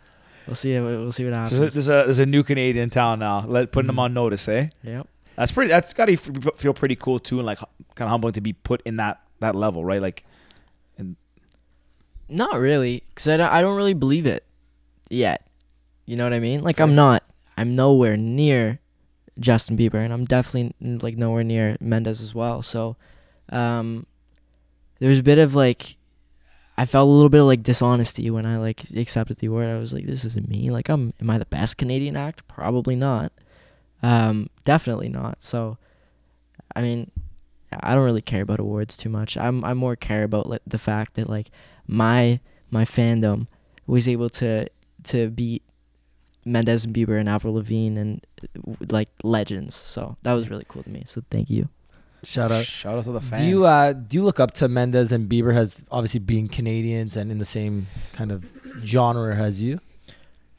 we'll 0.46 0.54
see. 0.54 0.72
We'll 0.78 1.12
see 1.12 1.24
what 1.24 1.34
There's 1.34 1.52
a, 1.52 1.56
happens. 1.56 1.74
there's 1.74 1.88
a 1.88 1.90
there's 2.04 2.18
a 2.18 2.26
new 2.26 2.42
Canadian 2.42 2.90
town 2.90 3.18
now. 3.18 3.44
Let 3.46 3.72
putting 3.72 3.86
them 3.88 3.98
on 3.98 4.14
notice, 4.14 4.48
eh? 4.48 4.68
Yep. 4.82 5.08
That's 5.36 5.52
pretty. 5.52 5.68
That's 5.68 5.92
got 5.92 6.06
to 6.06 6.16
feel 6.16 6.72
pretty 6.74 6.96
cool 6.96 7.18
too, 7.18 7.38
and 7.38 7.46
like 7.46 7.58
kind 7.58 8.06
of 8.06 8.08
humbling 8.08 8.32
to 8.34 8.40
be 8.40 8.52
put 8.52 8.80
in 8.84 8.96
that 8.96 9.20
that 9.40 9.54
level, 9.54 9.84
right? 9.84 10.00
Like, 10.00 10.24
and 10.96 11.16
Not 12.28 12.58
really, 12.58 13.02
cause 13.14 13.28
I 13.28 13.36
don't, 13.36 13.52
I 13.52 13.60
don't 13.60 13.76
really 13.76 13.94
believe 13.94 14.26
it 14.26 14.44
yet. 15.10 15.46
You 16.06 16.16
know 16.16 16.24
what 16.24 16.32
I 16.32 16.38
mean? 16.40 16.62
Like 16.62 16.80
I'm 16.80 16.94
not. 16.94 17.22
I'm 17.58 17.74
nowhere 17.76 18.16
near 18.16 18.80
Justin 19.38 19.76
Bieber, 19.76 20.02
and 20.02 20.12
I'm 20.12 20.24
definitely 20.24 20.74
like 21.02 21.16
nowhere 21.16 21.44
near 21.44 21.76
Mendes 21.80 22.20
as 22.20 22.34
well. 22.34 22.62
So, 22.62 22.96
um, 23.50 24.06
there's 25.00 25.18
a 25.18 25.22
bit 25.22 25.38
of 25.38 25.54
like, 25.54 25.95
I 26.78 26.84
felt 26.84 27.08
a 27.08 27.10
little 27.10 27.30
bit 27.30 27.40
of 27.40 27.46
like 27.46 27.62
dishonesty 27.62 28.30
when 28.30 28.44
I 28.44 28.58
like 28.58 28.90
accepted 28.94 29.38
the 29.38 29.46
award. 29.46 29.68
I 29.68 29.78
was 29.78 29.94
like, 29.94 30.06
this 30.06 30.24
isn't 30.24 30.48
me. 30.48 30.70
Like, 30.70 30.88
I'm 30.88 31.12
am 31.20 31.30
I 31.30 31.38
the 31.38 31.46
best 31.46 31.78
Canadian 31.78 32.16
act? 32.16 32.46
Probably 32.48 32.94
not. 32.94 33.32
Um, 34.02 34.50
definitely 34.64 35.08
not. 35.08 35.42
So, 35.42 35.78
I 36.74 36.82
mean, 36.82 37.10
I 37.72 37.94
don't 37.94 38.04
really 38.04 38.22
care 38.22 38.42
about 38.42 38.60
awards 38.60 38.96
too 38.96 39.08
much. 39.08 39.36
I'm 39.36 39.64
I 39.64 39.74
more 39.74 39.96
care 39.96 40.24
about 40.24 40.48
like, 40.48 40.62
the 40.66 40.78
fact 40.78 41.14
that 41.14 41.30
like 41.30 41.50
my 41.86 42.40
my 42.70 42.84
fandom 42.84 43.46
was 43.86 44.06
able 44.06 44.28
to 44.30 44.68
to 45.04 45.30
beat 45.30 45.62
Mendes 46.44 46.84
and 46.84 46.94
Bieber 46.94 47.18
and 47.18 47.28
Avril 47.28 47.54
Lavigne 47.54 47.98
and 47.98 48.26
like 48.90 49.08
legends. 49.22 49.74
So 49.74 50.16
that 50.22 50.34
was 50.34 50.50
really 50.50 50.66
cool 50.68 50.82
to 50.82 50.90
me. 50.90 51.04
So 51.06 51.22
thank 51.30 51.48
you. 51.48 51.68
Shout 52.26 52.50
out. 52.50 52.64
shout 52.64 52.98
out 52.98 53.04
to 53.04 53.12
the 53.12 53.20
fans. 53.20 53.40
Do 53.42 53.46
you 53.48 53.64
uh, 53.64 53.92
do 53.92 54.16
you 54.16 54.22
look 54.24 54.40
up 54.40 54.50
to 54.54 54.68
Mendes 54.68 55.12
and 55.12 55.28
Bieber 55.30 55.54
as 55.54 55.84
obviously 55.90 56.20
being 56.20 56.48
Canadians 56.48 57.16
and 57.16 57.30
in 57.30 57.38
the 57.38 57.44
same 57.44 57.86
kind 58.12 58.32
of 58.32 58.44
genre 58.84 59.34
as 59.36 59.62
you? 59.62 59.80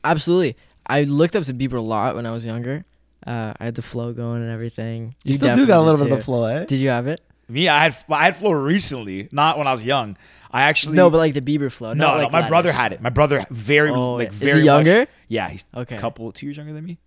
Absolutely. 0.03 0.55
I 0.85 1.03
looked 1.03 1.35
up 1.35 1.43
to 1.43 1.53
Bieber 1.53 1.73
a 1.73 1.81
lot 1.81 2.15
when 2.15 2.25
I 2.25 2.31
was 2.31 2.45
younger. 2.45 2.85
Uh, 3.25 3.53
I 3.59 3.65
had 3.65 3.75
the 3.75 3.81
flow 3.81 4.13
going 4.13 4.41
and 4.41 4.49
everything. 4.51 5.15
You, 5.23 5.33
still 5.33 5.53
do 5.55 5.65
got 5.67 5.79
a 5.79 5.81
little 5.81 5.97
did 5.97 6.03
bit 6.05 6.11
of 6.13 6.19
the 6.19 6.23
flow, 6.23 6.45
eh? 6.45 6.65
Did 6.65 6.79
you 6.79 6.87
have 6.89 7.07
it? 7.07 7.19
Me, 7.49 7.67
I 7.67 7.83
had 7.83 7.97
I 8.09 8.25
had 8.25 8.35
flow 8.37 8.51
recently, 8.51 9.27
not 9.31 9.57
when 9.57 9.67
I 9.67 9.71
was 9.73 9.83
young. 9.83 10.17
I 10.51 10.63
actually 10.63 10.95
No, 10.95 11.09
but 11.09 11.17
like 11.17 11.33
the 11.33 11.41
Bieber 11.41 11.71
flow. 11.71 11.93
no, 11.93 12.05
not 12.07 12.17
no. 12.17 12.23
like 12.23 12.31
my 12.31 12.47
brother 12.47 12.71
had 12.71 12.93
it. 12.93 13.01
My 13.01 13.09
brother 13.09 13.45
very 13.49 13.89
Oh, 13.89 14.15
like 14.15 14.29
is 14.29 14.35
very 14.35 14.59
he 14.61 14.65
younger? 14.65 14.99
Much, 14.99 15.09
yeah, 15.27 15.49
he's 15.49 15.65
Okay. 15.75 15.97
a 15.97 15.99
couple 15.99 16.31
two 16.31 16.45
years 16.45 16.57
younger 16.57 16.73
than 16.73 16.85
me. 16.85 16.97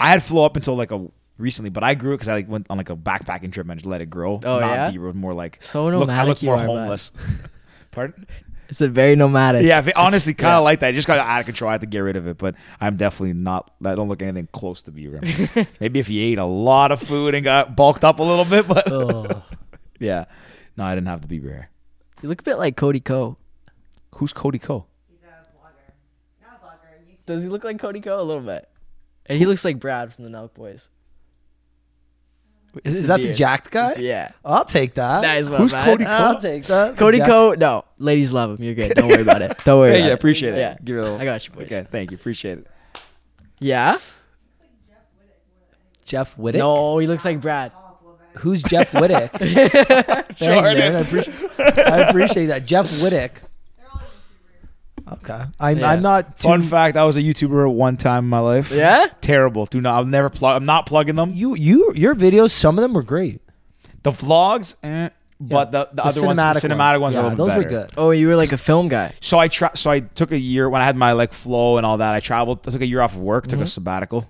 I 0.00 0.10
had 0.10 0.22
flow 0.22 0.44
up 0.44 0.56
until 0.56 0.74
like 0.76 0.90
a 0.90 1.06
recently, 1.38 1.70
but 1.70 1.82
I 1.84 1.94
grew 1.94 2.12
it 2.12 2.16
because 2.16 2.28
I 2.28 2.34
like 2.34 2.48
went 2.48 2.66
on 2.70 2.76
like 2.78 2.90
a 2.90 2.96
backpacking 2.96 3.52
trip 3.52 3.68
and 3.68 3.78
just 3.78 3.86
let 3.86 4.00
it 4.00 4.06
grow. 4.10 4.40
Oh, 4.44 4.60
not 4.60 4.70
yeah? 4.70 4.90
Bieber, 4.90 5.14
more 5.14 5.34
like 5.34 5.62
So 5.62 5.84
look, 5.84 5.94
I 5.94 5.98
nomadic 6.00 6.28
look 6.28 6.42
you 6.42 6.46
more 6.48 6.56
are, 6.58 6.66
homeless. 6.66 7.12
Pardon? 7.90 8.26
It's 8.68 8.80
a 8.80 8.88
very 8.88 9.16
nomadic. 9.16 9.64
Yeah, 9.66 9.80
if- 9.80 9.90
honestly, 9.96 10.32
kind 10.32 10.54
of 10.54 10.60
Yeah. 10.60 10.64
like 10.64 10.80
that. 10.80 10.88
I 10.88 10.92
just 10.92 11.06
got 11.06 11.18
out 11.18 11.40
of 11.40 11.46
control. 11.46 11.68
I 11.68 11.72
had 11.72 11.82
to 11.82 11.86
get 11.86 11.98
rid 11.98 12.16
of 12.16 12.26
it, 12.26 12.38
but 12.38 12.54
I'm 12.80 12.96
definitely 12.96 13.34
not. 13.34 13.70
I 13.84 13.94
don't 13.94 14.08
look 14.08 14.22
anything 14.22 14.48
close 14.52 14.82
to 14.84 14.92
Bieber. 14.92 15.66
Maybe 15.80 15.98
if 16.00 16.06
he 16.06 16.20
ate 16.20 16.38
a 16.38 16.44
lot 16.46 16.90
of 16.90 17.02
food 17.02 17.34
and 17.34 17.44
got 17.44 17.76
bulked 17.76 18.02
up 18.02 18.18
a 18.18 18.22
little 18.22 18.46
bit, 18.46 18.66
but 18.66 18.90
Oh. 18.90 19.42
yeah, 19.98 20.24
no, 20.78 20.84
I 20.84 20.94
didn't 20.94 21.08
have 21.08 21.26
the 21.26 21.28
Bieber 21.38 21.50
hair. 21.50 21.70
You 22.22 22.30
look 22.30 22.40
a 22.40 22.44
bit 22.44 22.56
like 22.56 22.76
Cody 22.76 23.00
Ko. 23.00 23.36
Who's 24.14 24.32
Cody 24.32 24.58
Ko? 24.58 24.86
He's 25.10 25.18
a 25.22 25.26
blogger, 25.26 25.92
not 26.40 26.60
a 26.62 26.64
blogger. 26.66 27.10
YouTube. 27.12 27.26
Does 27.26 27.42
he 27.42 27.48
look 27.50 27.64
like 27.64 27.78
Cody 27.78 28.00
Ko 28.00 28.20
a 28.20 28.22
little 28.22 28.42
bit? 28.42 28.66
And 29.26 29.38
he 29.38 29.44
looks 29.44 29.64
like 29.66 29.80
Brad 29.80 30.14
from 30.14 30.24
the 30.24 30.30
Nelk 30.30 30.54
Boys. 30.54 30.88
Is, 32.84 32.94
is 32.94 33.04
a 33.04 33.06
that 33.08 33.20
the 33.20 33.32
jacked 33.34 33.70
guy? 33.70 33.92
Yeah. 33.98 34.32
I'll 34.44 34.64
take 34.64 34.94
that. 34.94 35.20
That 35.20 35.38
is 35.38 35.48
what 35.50 35.60
Who's 35.60 35.72
man. 35.72 35.84
Cody 35.84 36.04
Ko? 36.04 36.10
I'll 36.10 36.40
take 36.40 36.64
that. 36.64 36.96
Cody 36.98 37.18
Jack- 37.18 37.26
Co. 37.26 37.52
No, 37.52 37.84
ladies 37.98 38.32
love 38.32 38.58
him. 38.58 38.64
You're 38.64 38.74
good. 38.74 38.94
Don't 38.94 39.08
worry 39.08 39.20
about 39.22 39.42
it. 39.42 39.58
Don't 39.64 39.78
worry. 39.78 39.90
Thank 39.92 40.04
you, 40.04 40.10
I 40.10 40.14
appreciate 40.14 40.54
it. 40.54 40.58
Yeah. 40.58 40.76
Give 40.82 40.96
it 40.96 41.00
a 41.00 41.02
little. 41.02 41.20
I 41.20 41.24
got 41.24 41.46
you, 41.46 41.52
boys. 41.54 41.66
Okay, 41.66 41.86
thank 41.90 42.10
you, 42.10 42.16
appreciate 42.16 42.58
it. 42.58 42.66
Yeah. 43.58 43.98
Jeff 46.04 46.36
Wittek. 46.36 46.58
No, 46.58 46.98
he 46.98 47.06
looks 47.06 47.24
like 47.24 47.40
Brad. 47.40 47.72
Who's 48.38 48.62
Jeff 48.62 48.92
Wittek? 48.92 49.30
Thanks, 50.34 50.40
man. 50.40 50.96
I 50.96 51.00
appreciate, 51.00 51.58
I 51.78 51.98
appreciate 52.08 52.46
that. 52.46 52.64
Jeff 52.66 52.86
Wittek. 52.86 53.30
Okay. 55.12 55.44
I'm, 55.60 55.78
Yeah. 55.78 55.90
I'm 55.90 56.02
not 56.02 56.38
too, 56.38 56.48
Fun 56.48 56.62
fact: 56.62 56.96
I 56.96 57.04
was 57.04 57.16
a 57.16 57.20
YouTuber 57.22 57.68
at 57.68 57.74
one 57.74 57.96
time 57.96 58.24
in 58.24 58.30
my 58.30 58.38
life. 58.38 58.70
Yeah. 58.70 59.06
Terrible. 59.20 59.66
Do 59.66 59.80
not. 59.80 59.94
I'll 59.96 60.04
never 60.04 60.30
plug. 60.30 60.56
I'm 60.56 60.64
not 60.66 60.86
plugging 60.86 61.16
them. 61.16 61.32
You 61.34 61.54
you 61.54 61.92
your 61.94 62.14
videos. 62.14 62.50
Some 62.50 62.78
of 62.78 62.82
them 62.82 62.92
were 62.94 63.02
great. 63.02 63.40
The 64.02 64.10
vlogs, 64.10 64.74
eh, 64.82 65.10
but 65.40 65.70
the, 65.70 65.88
the, 65.92 66.04
other 66.04 66.24
ones, 66.24 66.38
the 66.38 66.68
cinematic 66.68 67.00
ones, 67.00 67.14
yeah, 67.14 67.20
are 67.20 67.26
a 67.26 67.28
little 67.30 67.46
those 67.46 67.54
bit 67.54 67.58
were 67.58 67.70
better. 67.70 67.86
good. 67.86 67.94
Oh, 67.96 68.10
you 68.10 68.26
were 68.28 68.36
like 68.36 68.50
a 68.52 68.56
film 68.58 68.88
guy. 68.88 69.12
So 69.20 69.38
I 69.38 69.46
tra- 69.48 69.76
so 69.76 69.90
I 69.90 70.00
took 70.00 70.32
a 70.32 70.38
year 70.38 70.68
when 70.68 70.82
I 70.82 70.84
had 70.84 70.96
my 70.96 71.12
like 71.12 71.32
flow 71.32 71.76
and 71.76 71.86
all 71.86 71.98
that. 71.98 72.14
I 72.14 72.20
traveled. 72.20 72.66
I 72.66 72.70
took 72.72 72.80
a 72.80 72.86
year 72.86 73.00
off 73.00 73.14
of 73.14 73.20
work. 73.20 73.46
Took 73.46 73.60
a 73.60 73.62
Mhm. 73.62 73.68
sabbatical. 73.68 74.28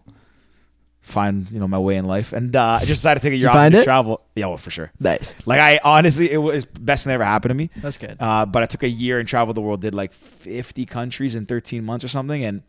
Find 1.02 1.50
you 1.50 1.58
know 1.58 1.66
my 1.66 1.78
way 1.80 1.96
in 1.96 2.04
life, 2.04 2.32
and 2.32 2.54
uh, 2.54 2.78
I 2.80 2.84
just 2.84 3.00
decided 3.00 3.20
to 3.20 3.26
take 3.26 3.32
a 3.32 3.36
year 3.36 3.46
you 3.46 3.48
off 3.48 3.54
find 3.54 3.74
and 3.74 3.82
it? 3.82 3.84
travel. 3.84 4.20
Yeah, 4.36 4.46
well, 4.46 4.56
for 4.56 4.70
sure. 4.70 4.92
Nice. 5.00 5.34
Like 5.46 5.60
I 5.60 5.80
honestly, 5.82 6.30
it 6.30 6.36
was 6.38 6.64
best 6.64 7.02
thing 7.04 7.10
that 7.10 7.14
ever 7.14 7.24
happened 7.24 7.50
to 7.50 7.54
me. 7.54 7.70
That's 7.76 7.96
good. 7.98 8.16
Uh, 8.20 8.46
but 8.46 8.62
I 8.62 8.66
took 8.66 8.84
a 8.84 8.88
year 8.88 9.18
and 9.18 9.28
traveled 9.28 9.56
the 9.56 9.60
world. 9.60 9.80
Did 9.80 9.94
like 9.94 10.12
50 10.12 10.86
countries 10.86 11.34
in 11.34 11.44
13 11.46 11.84
months 11.84 12.04
or 12.04 12.08
something, 12.08 12.44
and 12.44 12.62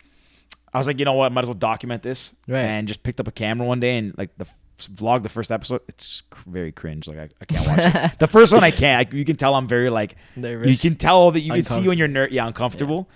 I 0.74 0.80
was 0.80 0.88
like, 0.88 0.98
you 0.98 1.06
know 1.06 1.14
what, 1.14 1.32
might 1.32 1.42
as 1.42 1.48
well 1.48 1.54
document 1.54 2.02
this. 2.02 2.34
Right. 2.48 2.62
And 2.62 2.88
just 2.88 3.04
picked 3.04 3.20
up 3.20 3.28
a 3.28 3.32
camera 3.32 3.68
one 3.68 3.80
day 3.80 3.98
and 3.98 4.18
like 4.18 4.36
the 4.38 4.48
vlog 4.80 5.22
the 5.22 5.30
first 5.30 5.52
episode. 5.52 5.82
It's 5.88 6.24
very 6.48 6.72
cringe. 6.72 7.08
Like 7.08 7.20
I, 7.20 7.30
I 7.40 7.46
can't 7.46 7.68
watch 7.68 7.96
it. 8.12 8.12
The 8.20 8.28
first 8.28 8.52
one 8.52 8.64
I 8.64 8.72
can't. 8.72 9.08
I, 9.08 9.16
you 9.16 9.26
can 9.26 9.36
tell 9.36 9.54
I'm 9.54 9.68
very 9.68 9.92
like 9.92 10.16
Nervous. 10.36 10.70
you 10.70 10.90
can 10.90 10.98
tell 10.98 11.30
that 11.32 11.42
you 11.42 11.52
can 11.54 11.64
see 11.64 11.88
when 11.88 12.00
you're 12.00 12.08
ner- 12.08 12.30
yeah 12.32 12.48
uncomfortable. 12.48 13.08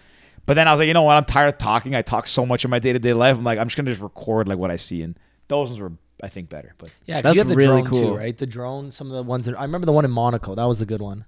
But 0.47 0.55
then 0.55 0.67
I 0.67 0.71
was 0.71 0.79
like, 0.79 0.87
you 0.87 0.93
know 0.95 1.03
what? 1.03 1.15
I'm 1.17 1.25
tired 1.25 1.49
of 1.49 1.57
talking. 1.59 1.93
I 1.93 2.01
talk 2.01 2.25
so 2.25 2.43
much 2.45 2.65
in 2.65 2.71
my 2.71 2.79
day 2.79 2.93
to 2.93 2.99
day 2.99 3.13
life. 3.13 3.37
I'm 3.37 3.43
like, 3.43 3.59
I'm 3.59 3.67
just 3.67 3.77
gonna 3.77 3.91
just 3.91 4.01
record 4.01 4.47
like 4.47 4.57
what 4.57 4.71
I 4.71 4.77
see, 4.77 5.03
and 5.03 5.15
those 5.49 5.69
ones 5.69 5.79
were 5.79 5.91
I 6.23 6.29
think 6.29 6.49
better. 6.49 6.73
But 6.79 6.89
yeah, 7.05 7.21
That's 7.21 7.35
you 7.35 7.41
have 7.41 7.49
the 7.49 7.55
really 7.55 7.83
drone 7.83 8.01
too, 8.01 8.07
cool. 8.07 8.17
right? 8.17 8.35
The 8.35 8.47
drone. 8.47 8.91
Some 8.91 9.07
of 9.11 9.13
the 9.13 9.21
ones 9.23 9.45
that 9.45 9.59
I 9.59 9.61
remember 9.63 9.85
the 9.85 9.91
one 9.91 10.05
in 10.05 10.09
Monaco. 10.11 10.55
That 10.55 10.63
was 10.63 10.79
the 10.79 10.85
good 10.87 11.01
one. 11.01 11.25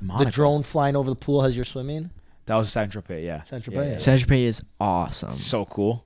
Monaco, 0.00 0.24
The 0.26 0.30
drone 0.30 0.62
flying 0.62 0.94
over 0.94 1.10
the 1.10 1.16
pool 1.16 1.42
as 1.44 1.56
you're 1.56 1.64
swimming. 1.64 2.10
that 2.46 2.56
was 2.56 2.70
Saint 2.70 2.92
Tropez. 2.92 3.24
Yeah, 3.24 3.42
Saint-Tropez, 3.44 3.74
Yeah, 3.74 3.82
yeah. 3.82 3.92
yeah. 3.92 3.98
Saint 3.98 4.20
Tropez 4.20 4.44
is 4.46 4.62
awesome. 4.80 5.32
so 5.32 5.64
cool. 5.64 6.04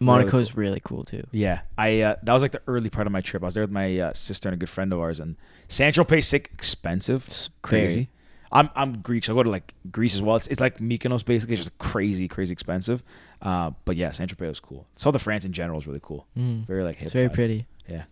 Monaco 0.00 0.38
is 0.38 0.54
really 0.56 0.80
cool 0.84 1.02
too. 1.04 1.22
Yeah, 1.30 1.60
I 1.78 2.00
uh, 2.02 2.16
that 2.24 2.32
was 2.32 2.42
like 2.42 2.52
the 2.52 2.60
early 2.66 2.90
part 2.90 3.06
of 3.06 3.12
my 3.12 3.20
trip. 3.22 3.42
I 3.42 3.46
was 3.46 3.54
there 3.54 3.62
with 3.64 3.70
my 3.70 3.98
uh, 3.98 4.12
sister 4.12 4.48
and 4.48 4.54
a 4.54 4.58
good 4.58 4.68
friend 4.68 4.92
of 4.92 4.98
ours, 5.00 5.18
and 5.20 5.36
San 5.68 5.92
Tropez 5.92 6.24
sick 6.24 6.50
expensive, 6.52 7.24
it's 7.26 7.48
crazy. 7.62 7.94
very. 7.94 8.08
I'm 8.54 8.70
I'm 8.76 8.98
Greek, 9.02 9.24
so 9.24 9.32
I 9.32 9.36
go 9.36 9.42
to 9.42 9.50
like 9.50 9.74
Greece 9.90 10.14
as 10.14 10.22
well. 10.22 10.36
It's 10.36 10.46
it's 10.46 10.60
like 10.60 10.78
Mykonos 10.78 11.24
basically, 11.24 11.54
it's 11.54 11.64
just 11.64 11.76
crazy, 11.78 12.28
crazy 12.28 12.52
expensive. 12.52 13.02
Uh, 13.42 13.72
but 13.84 13.96
yeah, 13.96 14.12
San 14.12 14.28
Tropez 14.28 14.48
was 14.48 14.60
cool. 14.60 14.86
So 14.96 15.10
the 15.10 15.18
France 15.18 15.44
in 15.44 15.52
general 15.52 15.78
is 15.78 15.86
really 15.88 16.00
cool. 16.02 16.26
Mm. 16.38 16.64
Very 16.66 16.84
like 16.84 16.96
hip. 16.96 17.02
It's 17.04 17.12
very 17.12 17.28
vibe. 17.28 17.34
pretty. 17.34 17.66
Yeah, 17.88 18.04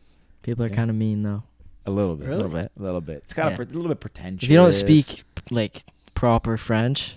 People 0.43 0.64
are 0.64 0.69
Yeah. 0.69 0.74
kind 0.74 0.90
of 0.90 0.97
mean 0.97 1.23
though. 1.23 1.44
a 1.86 1.90
little 1.90 2.16
bit, 2.16 2.28
a 2.28 2.35
little 2.36 2.48
bit, 2.51 2.70
a 2.78 2.82
little 2.82 3.01
bit. 3.01 3.23
It's 3.24 3.32
kind 3.35 3.48
Yeah. 3.56 3.62
of 3.62 3.70
a 3.70 3.73
little 3.73 3.89
bit 3.89 4.01
pretentious. 4.01 4.44
If 4.44 4.51
you 4.51 4.56
don't 4.56 4.73
speak 4.73 5.23
like 5.51 5.85
proper 6.14 6.56
French, 6.56 7.14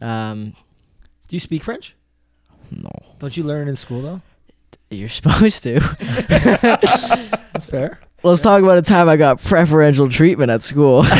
um, 0.00 0.54
Do 1.28 1.36
you 1.36 1.40
speak 1.40 1.64
French? 1.64 1.94
no, 2.70 2.90
Don't 3.18 3.36
you 3.36 3.42
learn 3.42 3.66
in 3.68 3.76
school 3.76 4.00
though? 4.00 4.22
you're 4.90 5.08
supposed 5.20 5.62
to. 5.64 5.80
That's 7.52 7.66
fair. 7.66 7.98
Let's 8.22 8.40
talk 8.42 8.62
about 8.62 8.78
a 8.78 8.82
time 8.82 9.08
I 9.08 9.16
got 9.16 9.42
preferential 9.42 10.08
treatment 10.08 10.50
at 10.52 10.62
school. 10.62 11.04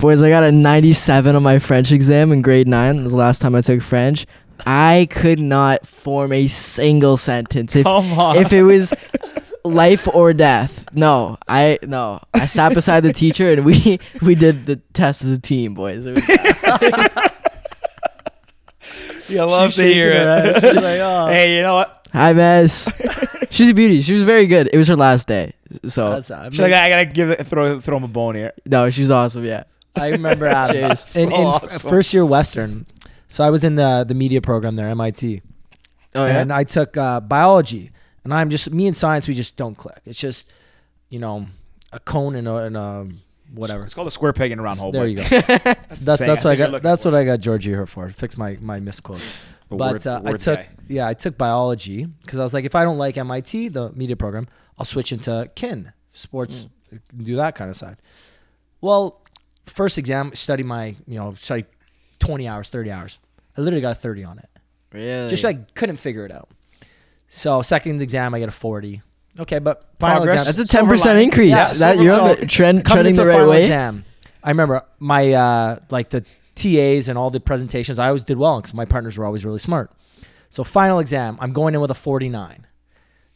Boys, 0.00 0.22
I 0.22 0.30
got 0.30 0.42
a 0.44 0.50
97 0.52 1.36
on 1.36 1.42
my 1.42 1.58
French 1.58 1.92
exam 1.92 2.32
in 2.32 2.40
grade 2.40 2.66
9. 2.66 2.96
That 2.96 3.02
was 3.02 3.12
the 3.12 3.18
last 3.18 3.42
time 3.42 3.54
I 3.54 3.60
took 3.60 3.82
French. 3.82 4.24
I 4.66 5.06
could 5.10 5.38
not 5.38 5.86
form 5.86 6.32
a 6.32 6.48
single 6.48 7.18
sentence. 7.18 7.76
If, 7.76 7.84
Come 7.84 8.18
on. 8.18 8.36
if 8.38 8.52
it 8.54 8.62
was 8.62 8.94
life 9.64 10.08
or 10.14 10.32
death. 10.32 10.86
No, 10.94 11.36
I 11.46 11.78
no. 11.82 12.20
I 12.32 12.46
sat 12.46 12.72
beside 12.74 13.02
the 13.02 13.12
teacher 13.12 13.50
and 13.50 13.62
we 13.64 14.00
we 14.22 14.34
did 14.34 14.64
the 14.66 14.76
test 14.94 15.22
as 15.22 15.32
a 15.32 15.38
team, 15.38 15.74
boys. 15.74 16.06
It 16.06 16.14
was- 16.16 16.28
you 19.28 19.44
love 19.44 19.74
to 19.74 19.82
hear 19.84 20.10
it. 20.12 20.54
She's 20.62 20.74
like, 20.76 21.00
oh. 21.00 21.26
hey, 21.26 21.56
you 21.56 21.62
know 21.62 21.74
what? 21.74 22.08
Hi, 22.14 22.32
Miss. 22.32 22.90
She's 23.50 23.68
a 23.70 23.74
beauty. 23.74 24.00
She 24.02 24.12
was 24.14 24.22
very 24.24 24.46
good. 24.46 24.70
It 24.72 24.78
was 24.78 24.88
her 24.88 24.96
last 24.96 25.26
day, 25.26 25.52
so 25.86 26.10
That's, 26.10 26.30
I, 26.30 26.48
She's 26.50 26.60
like, 26.60 26.72
I 26.72 26.88
gotta 26.88 27.04
give 27.06 27.28
it, 27.30 27.46
throw 27.46 27.80
throw 27.80 27.96
him 27.98 28.04
a 28.04 28.08
bone 28.08 28.34
here. 28.34 28.52
no, 28.64 28.88
she 28.90 29.02
was 29.02 29.10
awesome. 29.10 29.44
Yeah. 29.44 29.64
I 29.96 30.08
remember 30.08 30.48
um, 30.54 30.70
Cheers. 30.70 31.16
in, 31.16 31.28
So 31.30 31.34
in 31.34 31.46
awesome. 31.46 31.90
first 31.90 32.12
year 32.14 32.24
Western. 32.24 32.86
So 33.28 33.44
I 33.44 33.50
was 33.50 33.62
in 33.64 33.74
the 33.76 34.04
the 34.06 34.14
media 34.14 34.40
program 34.40 34.76
there, 34.76 34.88
MIT, 34.88 35.42
Oh 36.16 36.26
yeah. 36.26 36.40
and 36.40 36.52
I 36.52 36.64
took 36.64 36.96
uh, 36.96 37.20
biology. 37.20 37.90
And 38.24 38.34
I'm 38.34 38.50
just 38.50 38.70
me 38.72 38.86
and 38.86 38.96
science. 38.96 39.26
We 39.28 39.34
just 39.34 39.56
don't 39.56 39.74
click. 39.76 39.98
It's 40.04 40.18
just, 40.18 40.52
you 41.08 41.18
know, 41.18 41.46
a 41.92 41.98
cone 42.00 42.34
and 42.34 42.46
a, 42.46 42.56
and 42.56 42.76
a 42.76 43.08
whatever. 43.54 43.84
It's 43.84 43.94
called 43.94 44.08
a 44.08 44.10
square 44.10 44.32
peg 44.34 44.52
in 44.52 44.58
a 44.58 44.62
round 44.62 44.78
hole. 44.78 44.92
There 44.92 45.06
you 45.06 45.16
go. 45.16 45.22
that's 45.30 45.98
the 46.00 46.04
that's, 46.04 46.18
saying 46.18 46.30
what 46.30 46.46
I 46.46 46.56
got. 46.56 46.70
looking 46.70 46.82
That's 46.84 47.02
for. 47.04 47.12
what 47.12 47.18
I 47.18 47.24
got 47.24 47.40
Georgie 47.40 47.70
here 47.70 47.86
for. 47.86 48.08
Fix 48.10 48.36
my 48.36 48.58
my 48.60 48.78
misquote. 48.78 49.22
a 49.70 49.76
But 49.76 49.92
words- 49.92 50.06
uh, 50.06 50.20
I 50.24 50.32
took 50.32 50.58
guy. 50.58 50.68
yeah 50.88 51.06
I 51.08 51.14
took 51.14 51.38
biology 51.38 52.04
because 52.04 52.38
I 52.38 52.42
was 52.42 52.52
like 52.52 52.64
if 52.66 52.74
I 52.74 52.84
don't 52.84 52.98
like 52.98 53.16
MIT 53.16 53.68
the 53.68 53.90
media 53.92 54.16
program 54.16 54.48
I'll 54.78 54.84
switch 54.84 55.12
into 55.12 55.50
kin 55.54 55.92
sports 56.12 56.66
do 57.16 57.36
that 57.36 57.54
kind 57.54 57.70
of 57.70 57.76
side. 57.76 57.96
Well, 58.82 59.22
first 59.66 59.98
exam 59.98 60.34
study 60.34 60.62
my 60.62 60.96
you 61.06 61.18
know 61.18 61.34
study 61.34 61.64
twenty 62.18 62.46
hours 62.48 62.68
thirty 62.70 62.90
hours. 62.90 63.18
I 63.56 63.60
literally 63.60 63.82
got 63.82 63.92
a 63.92 63.94
thirty 63.96 64.24
on 64.24 64.38
it. 64.38 64.48
really? 64.92 65.30
Just 65.30 65.44
like 65.44 65.74
couldn't 65.74 65.98
figure 65.98 66.24
it 66.24 66.32
out. 66.32 66.48
So 67.28 67.62
second 67.62 68.02
exam 68.02 68.34
I 68.34 68.38
get 68.40 68.48
a 68.48 68.52
forty. 68.52 69.02
Okay, 69.38 69.58
but 69.60 69.88
final 69.98 70.22
Progress. 70.24 70.42
exam. 70.42 70.46
that's 70.54 70.58
a 70.58 70.64
ten 70.72 70.80
Silver 70.80 70.92
percent 70.92 71.10
lining. 71.14 71.24
increase. 71.28 71.50
Yeah, 71.50 71.72
that 71.74 71.98
you're 71.98 72.20
on 72.20 72.36
the 72.40 72.46
trend, 72.46 72.84
trending 72.84 73.12
into 73.12 73.22
the 73.22 73.26
right 73.28 73.34
final 73.34 73.50
way. 73.50 73.62
exam, 73.62 74.04
I 74.42 74.50
remember 74.50 74.84
my 74.98 75.32
uh, 75.32 75.78
like 75.90 76.10
the 76.10 76.24
TAs 76.56 77.08
and 77.08 77.16
all 77.16 77.30
the 77.30 77.40
presentations. 77.40 77.98
I 77.98 78.08
always 78.08 78.24
did 78.24 78.36
well 78.38 78.60
because 78.60 78.74
my 78.74 78.84
partners 78.84 79.16
were 79.16 79.24
always 79.24 79.44
really 79.44 79.58
smart. 79.60 79.92
So 80.50 80.64
final 80.64 80.98
exam, 80.98 81.38
I'm 81.40 81.52
going 81.52 81.74
in 81.74 81.80
with 81.80 81.92
a 81.92 81.94
49. 81.94 82.66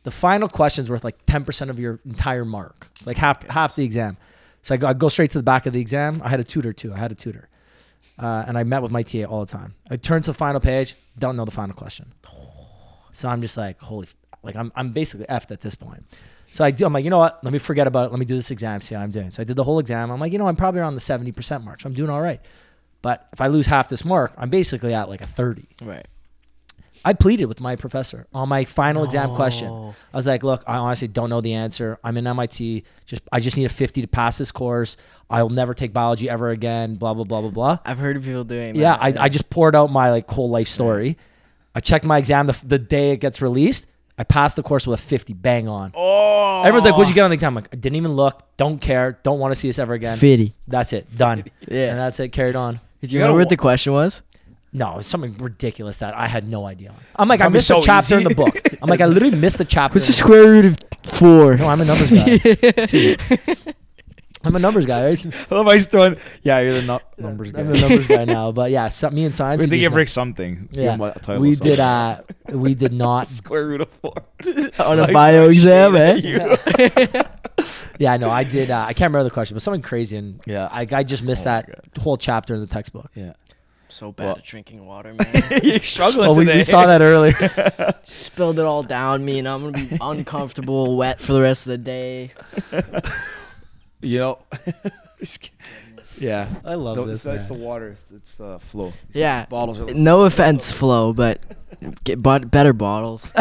The 0.02 0.10
final 0.10 0.48
question's 0.48 0.90
worth 0.90 1.04
like 1.04 1.24
10% 1.26 1.70
of 1.70 1.78
your 1.78 2.00
entire 2.04 2.44
mark. 2.44 2.88
It's 2.98 3.06
like 3.06 3.16
half 3.16 3.44
half 3.48 3.76
the 3.76 3.84
exam. 3.84 4.16
So 4.64 4.74
I 4.74 4.78
go, 4.78 4.86
I 4.88 4.94
go 4.94 5.08
straight 5.08 5.30
to 5.32 5.38
the 5.38 5.44
back 5.44 5.66
of 5.66 5.72
the 5.74 5.80
exam. 5.80 6.20
I 6.24 6.28
had 6.28 6.40
a 6.40 6.44
tutor 6.44 6.72
too. 6.72 6.92
I 6.92 6.96
had 6.96 7.12
a 7.12 7.14
tutor, 7.14 7.48
uh, 8.18 8.44
and 8.48 8.58
I 8.58 8.64
met 8.64 8.82
with 8.82 8.90
my 8.90 9.02
TA 9.02 9.24
all 9.24 9.44
the 9.44 9.52
time. 9.52 9.74
I 9.90 9.96
turn 9.96 10.22
to 10.22 10.30
the 10.30 10.34
final 10.34 10.60
page, 10.60 10.96
don't 11.18 11.36
know 11.36 11.44
the 11.44 11.50
final 11.50 11.76
question. 11.76 12.12
So 13.12 13.28
I'm 13.28 13.42
just 13.42 13.56
like, 13.56 13.78
holy, 13.78 14.08
like 14.42 14.56
I'm 14.56 14.72
I'm 14.74 14.92
basically 14.92 15.26
effed 15.26 15.50
at 15.50 15.60
this 15.60 15.74
point. 15.74 16.04
So 16.50 16.64
I 16.64 16.70
do. 16.70 16.86
I'm 16.86 16.92
like, 16.92 17.04
you 17.04 17.10
know 17.10 17.18
what? 17.18 17.42
Let 17.44 17.52
me 17.52 17.58
forget 17.58 17.86
about 17.86 18.06
it. 18.06 18.10
Let 18.10 18.18
me 18.18 18.24
do 18.24 18.36
this 18.36 18.50
exam. 18.50 18.80
See 18.80 18.94
how 18.94 19.02
I'm 19.02 19.10
doing. 19.10 19.30
So 19.30 19.42
I 19.42 19.44
did 19.44 19.56
the 19.56 19.64
whole 19.64 19.78
exam. 19.80 20.10
I'm 20.10 20.20
like, 20.20 20.32
you 20.32 20.38
know, 20.38 20.46
I'm 20.46 20.56
probably 20.56 20.80
around 20.80 20.94
the 20.94 21.00
70% 21.00 21.64
mark. 21.64 21.80
So 21.80 21.88
I'm 21.88 21.94
doing 21.94 22.10
all 22.10 22.22
right. 22.22 22.40
But 23.02 23.28
if 23.32 23.40
I 23.40 23.48
lose 23.48 23.66
half 23.66 23.88
this 23.88 24.04
mark, 24.04 24.32
I'm 24.38 24.50
basically 24.50 24.94
at 24.94 25.08
like 25.08 25.20
a 25.20 25.26
30. 25.26 25.66
Right. 25.82 26.06
I 27.04 27.12
pleaded 27.12 27.46
with 27.46 27.60
my 27.60 27.76
professor 27.76 28.26
on 28.32 28.48
my 28.48 28.64
final 28.64 29.04
exam 29.04 29.34
question. 29.34 29.68
I 29.68 30.16
was 30.16 30.26
like, 30.26 30.42
"Look, 30.42 30.64
I 30.66 30.76
honestly 30.78 31.08
don't 31.08 31.28
know 31.28 31.40
the 31.42 31.52
answer. 31.54 31.98
I'm 32.02 32.16
in 32.16 32.26
MIT. 32.26 32.84
Just 33.06 33.22
I 33.30 33.40
just 33.40 33.56
need 33.56 33.66
a 33.66 33.68
50 33.68 34.00
to 34.02 34.08
pass 34.08 34.38
this 34.38 34.50
course. 34.50 34.96
I'll 35.28 35.50
never 35.50 35.74
take 35.74 35.92
biology 35.92 36.30
ever 36.30 36.50
again. 36.50 36.94
Blah 36.94 37.12
blah 37.14 37.24
blah 37.24 37.40
blah 37.42 37.50
blah." 37.50 37.78
I've 37.84 37.98
heard 37.98 38.16
of 38.16 38.24
people 38.24 38.44
doing 38.44 38.72
that 38.74 38.78
Yeah, 38.78 38.96
that. 38.96 39.20
I, 39.20 39.24
I 39.24 39.28
just 39.28 39.50
poured 39.50 39.74
out 39.76 39.90
my 39.92 40.10
like 40.10 40.30
whole 40.30 40.48
life 40.48 40.68
story. 40.68 41.18
I 41.74 41.80
checked 41.80 42.04
my 42.04 42.18
exam 42.18 42.46
the, 42.46 42.58
the 42.64 42.78
day 42.78 43.10
it 43.10 43.18
gets 43.18 43.42
released. 43.42 43.86
I 44.16 44.22
passed 44.22 44.54
the 44.54 44.62
course 44.62 44.86
with 44.86 45.00
a 45.00 45.02
50, 45.02 45.32
bang 45.32 45.66
on. 45.66 45.90
Oh, 45.92 46.62
Everyone's 46.64 46.84
like, 46.84 46.96
"What'd 46.96 47.08
you 47.08 47.14
get 47.16 47.24
on 47.24 47.30
the 47.30 47.34
exam?" 47.34 47.48
I'm 47.56 47.62
like, 47.64 47.68
I 47.72 47.76
didn't 47.76 47.96
even 47.96 48.12
look. 48.12 48.42
Don't 48.56 48.80
care. 48.80 49.18
Don't 49.24 49.40
want 49.40 49.52
to 49.52 49.58
see 49.58 49.68
this 49.68 49.78
ever 49.80 49.92
again. 49.92 50.16
Fitty. 50.16 50.54
That's 50.68 50.92
it. 50.92 51.08
Done. 51.16 51.40
And 51.40 51.50
Yeah. 51.68 51.96
that's 51.96 52.20
it. 52.20 52.28
Carried 52.30 52.54
on. 52.56 52.78
Did 53.00 53.12
you 53.12 53.18
You 53.18 53.24
remember 53.24 53.40
what 53.40 53.48
the 53.50 53.56
question 53.56 53.92
was? 53.92 54.22
No, 54.76 54.98
it's 54.98 55.06
something 55.08 55.36
ridiculous 55.38 55.98
that 55.98 56.14
I 56.14 56.26
had 56.26 56.48
no 56.48 56.66
idea. 56.66 56.90
on. 56.90 56.96
I'm 57.14 57.28
like, 57.28 57.40
I 57.40 57.44
Probably 57.44 57.58
missed 57.58 57.68
so 57.68 57.78
a 57.78 57.82
chapter 57.82 58.16
in 58.16 58.22
easy. 58.22 58.28
the 58.30 58.34
book. 58.34 58.60
I'm 58.82 58.88
like, 58.88 59.00
I 59.00 59.06
literally 59.06 59.36
missed 59.36 59.58
the 59.58 59.64
chapter. 59.64 59.94
What's 59.96 60.06
the 60.08 60.12
in 60.12 60.16
square 60.16 60.50
root 60.50 60.64
of 60.66 60.76
four? 61.04 61.56
No, 61.56 61.68
I'm 61.68 61.80
a 61.80 61.84
numbers 61.84 62.10
guy. 62.10 62.38
too. 62.86 63.16
I'm 64.42 64.56
a 64.56 64.58
numbers 64.58 64.84
guy. 64.84 65.06
Right? 65.06 65.26
I 65.50 65.54
love 65.54 65.66
how 65.68 65.72
he's 65.72 65.86
throwing. 65.86 66.16
Yeah, 66.42 66.58
you're 66.60 66.80
the 66.80 66.82
nu- 66.82 66.98
numbers 67.24 67.52
guy. 67.52 67.60
I'm 67.60 67.70
a 67.72 67.80
numbers 67.80 68.06
guy 68.08 68.24
now. 68.24 68.50
But 68.52 68.72
yeah, 68.72 68.88
so, 68.88 69.08
me 69.10 69.24
and 69.24 69.34
science. 69.34 69.60
We 69.60 69.66
we 69.66 69.70
think 69.70 69.80
just 69.80 69.90
you 69.90 69.94
break 69.94 70.08
something. 70.08 70.68
Give 70.72 70.82
him 70.92 71.00
Yeah, 71.00 71.06
a 71.14 71.18
title 71.20 71.40
we 71.40 71.52
or 71.52 71.54
something. 71.54 71.70
did. 71.70 71.80
Uh, 71.80 72.20
we 72.52 72.74
did 72.74 72.92
not. 72.92 73.26
square 73.28 73.66
root 73.68 73.80
of 73.82 73.88
four 74.02 74.12
On 74.80 74.98
a 74.98 75.02
Like, 75.02 75.12
bio 75.12 75.48
exam, 75.48 75.94
shady 75.94 76.34
eh? 76.36 76.48
at 76.50 77.14
you. 77.14 77.22
Yeah, 77.98 78.16
no, 78.16 78.28
I 78.28 78.42
did. 78.44 78.70
Uh, 78.70 78.80
I 78.88 78.92
can't 78.92 79.10
remember 79.12 79.24
the 79.24 79.30
question, 79.30 79.54
but 79.54 79.62
something 79.62 79.80
crazy, 79.82 80.16
and 80.16 80.40
Yeah. 80.46 80.68
I, 80.70 80.86
I 80.90 81.04
just 81.04 81.22
missed 81.22 81.46
Oh 81.46 81.50
my 81.50 81.62
that 81.62 81.98
whole 82.02 82.16
chapter 82.16 82.54
in 82.54 82.60
the 82.60 82.66
textbook. 82.66 83.10
Yeah, 83.14 83.32
So 83.94 84.10
bad 84.10 84.24
Well- 84.24 84.36
at 84.38 84.44
drinking 84.44 84.84
water, 84.84 85.12
man. 85.18 85.60
you're 85.62 85.78
struggling 85.80 86.28
Oh, 86.28 86.34
we, 86.34 86.44
today. 86.44 86.56
we 86.56 86.62
saw 86.64 86.84
that 86.86 87.00
earlier. 87.00 87.94
Spilled 88.04 88.58
it 88.58 88.64
all 88.64 88.82
down 88.82 89.24
me, 89.24 89.38
and 89.38 89.46
I'm 89.46 89.70
gonna 89.70 89.86
be 89.86 89.96
uncomfortable, 90.00 90.96
wet 90.96 91.20
for 91.20 91.32
the 91.32 91.40
rest 91.40 91.64
of 91.66 91.70
the 91.70 91.78
day. 91.78 92.30
You 94.00 94.18
know, 94.18 94.38
Yeah. 96.18 96.48
I 96.64 96.74
love 96.74 96.96
No, 96.96 97.04
this. 97.06 97.24
it's, 97.24 97.36
it's 97.36 97.46
the 97.46 97.54
water. 97.54 97.88
It's, 97.90 98.10
it's 98.10 98.40
uh, 98.40 98.58
flow. 98.58 98.92
These 99.12 99.20
Yeah. 99.20 99.46
Bottles 99.46 99.78
are. 99.80 99.86
No 99.94 100.22
offense, 100.24 100.72
flow, 100.72 101.12
but 101.12 101.40
get 102.04 102.20
but 102.22 102.50
better 102.50 102.72
bottles. 102.72 103.32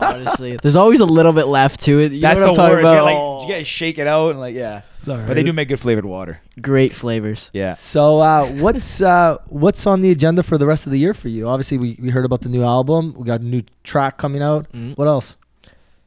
Honestly, 0.00 0.58
there's 0.62 0.76
always 0.76 1.00
a 1.00 1.04
little 1.06 1.32
bit 1.32 1.46
left 1.46 1.80
to 1.84 1.98
it. 2.00 2.12
You 2.12 2.20
That's 2.20 2.38
know 2.38 2.52
the 2.54 2.60
what 2.60 2.60
I'm 2.60 2.70
worst. 2.76 2.84
talking 2.84 2.96
You 2.96 3.02
about? 3.02 3.14
gotta, 3.14 3.36
like, 3.38 3.48
you 3.48 3.54
gotta 3.54 3.64
shake 3.64 3.98
it 3.98 4.06
out 4.06 4.30
and 4.32 4.40
like 4.40 4.54
yeah. 4.54 4.82
It's 5.00 5.08
all 5.08 5.18
But 5.18 5.34
they 5.34 5.42
do 5.42 5.52
make 5.52 5.68
good 5.68 5.80
flavored 5.80 6.04
water. 6.04 6.40
Great 6.60 6.92
flavors. 6.92 7.50
Yeah. 7.52 7.72
So 7.72 8.20
uh, 8.20 8.46
what's 8.46 9.00
uh, 9.02 9.38
what's 9.46 9.86
on 9.86 10.00
the 10.00 10.10
agenda 10.10 10.42
for 10.42 10.58
the 10.58 10.66
rest 10.66 10.86
of 10.86 10.92
the 10.92 10.98
year 10.98 11.14
for 11.14 11.28
you? 11.28 11.48
Obviously, 11.48 11.78
we, 11.78 11.98
we 12.00 12.10
heard 12.10 12.24
about 12.24 12.42
the 12.42 12.48
new 12.48 12.62
album. 12.62 13.14
We 13.16 13.24
got 13.24 13.40
a 13.40 13.44
new 13.44 13.62
track 13.84 14.18
coming 14.18 14.42
out. 14.42 14.70
Mm. 14.72 14.96
What 14.96 15.08
else? 15.08 15.36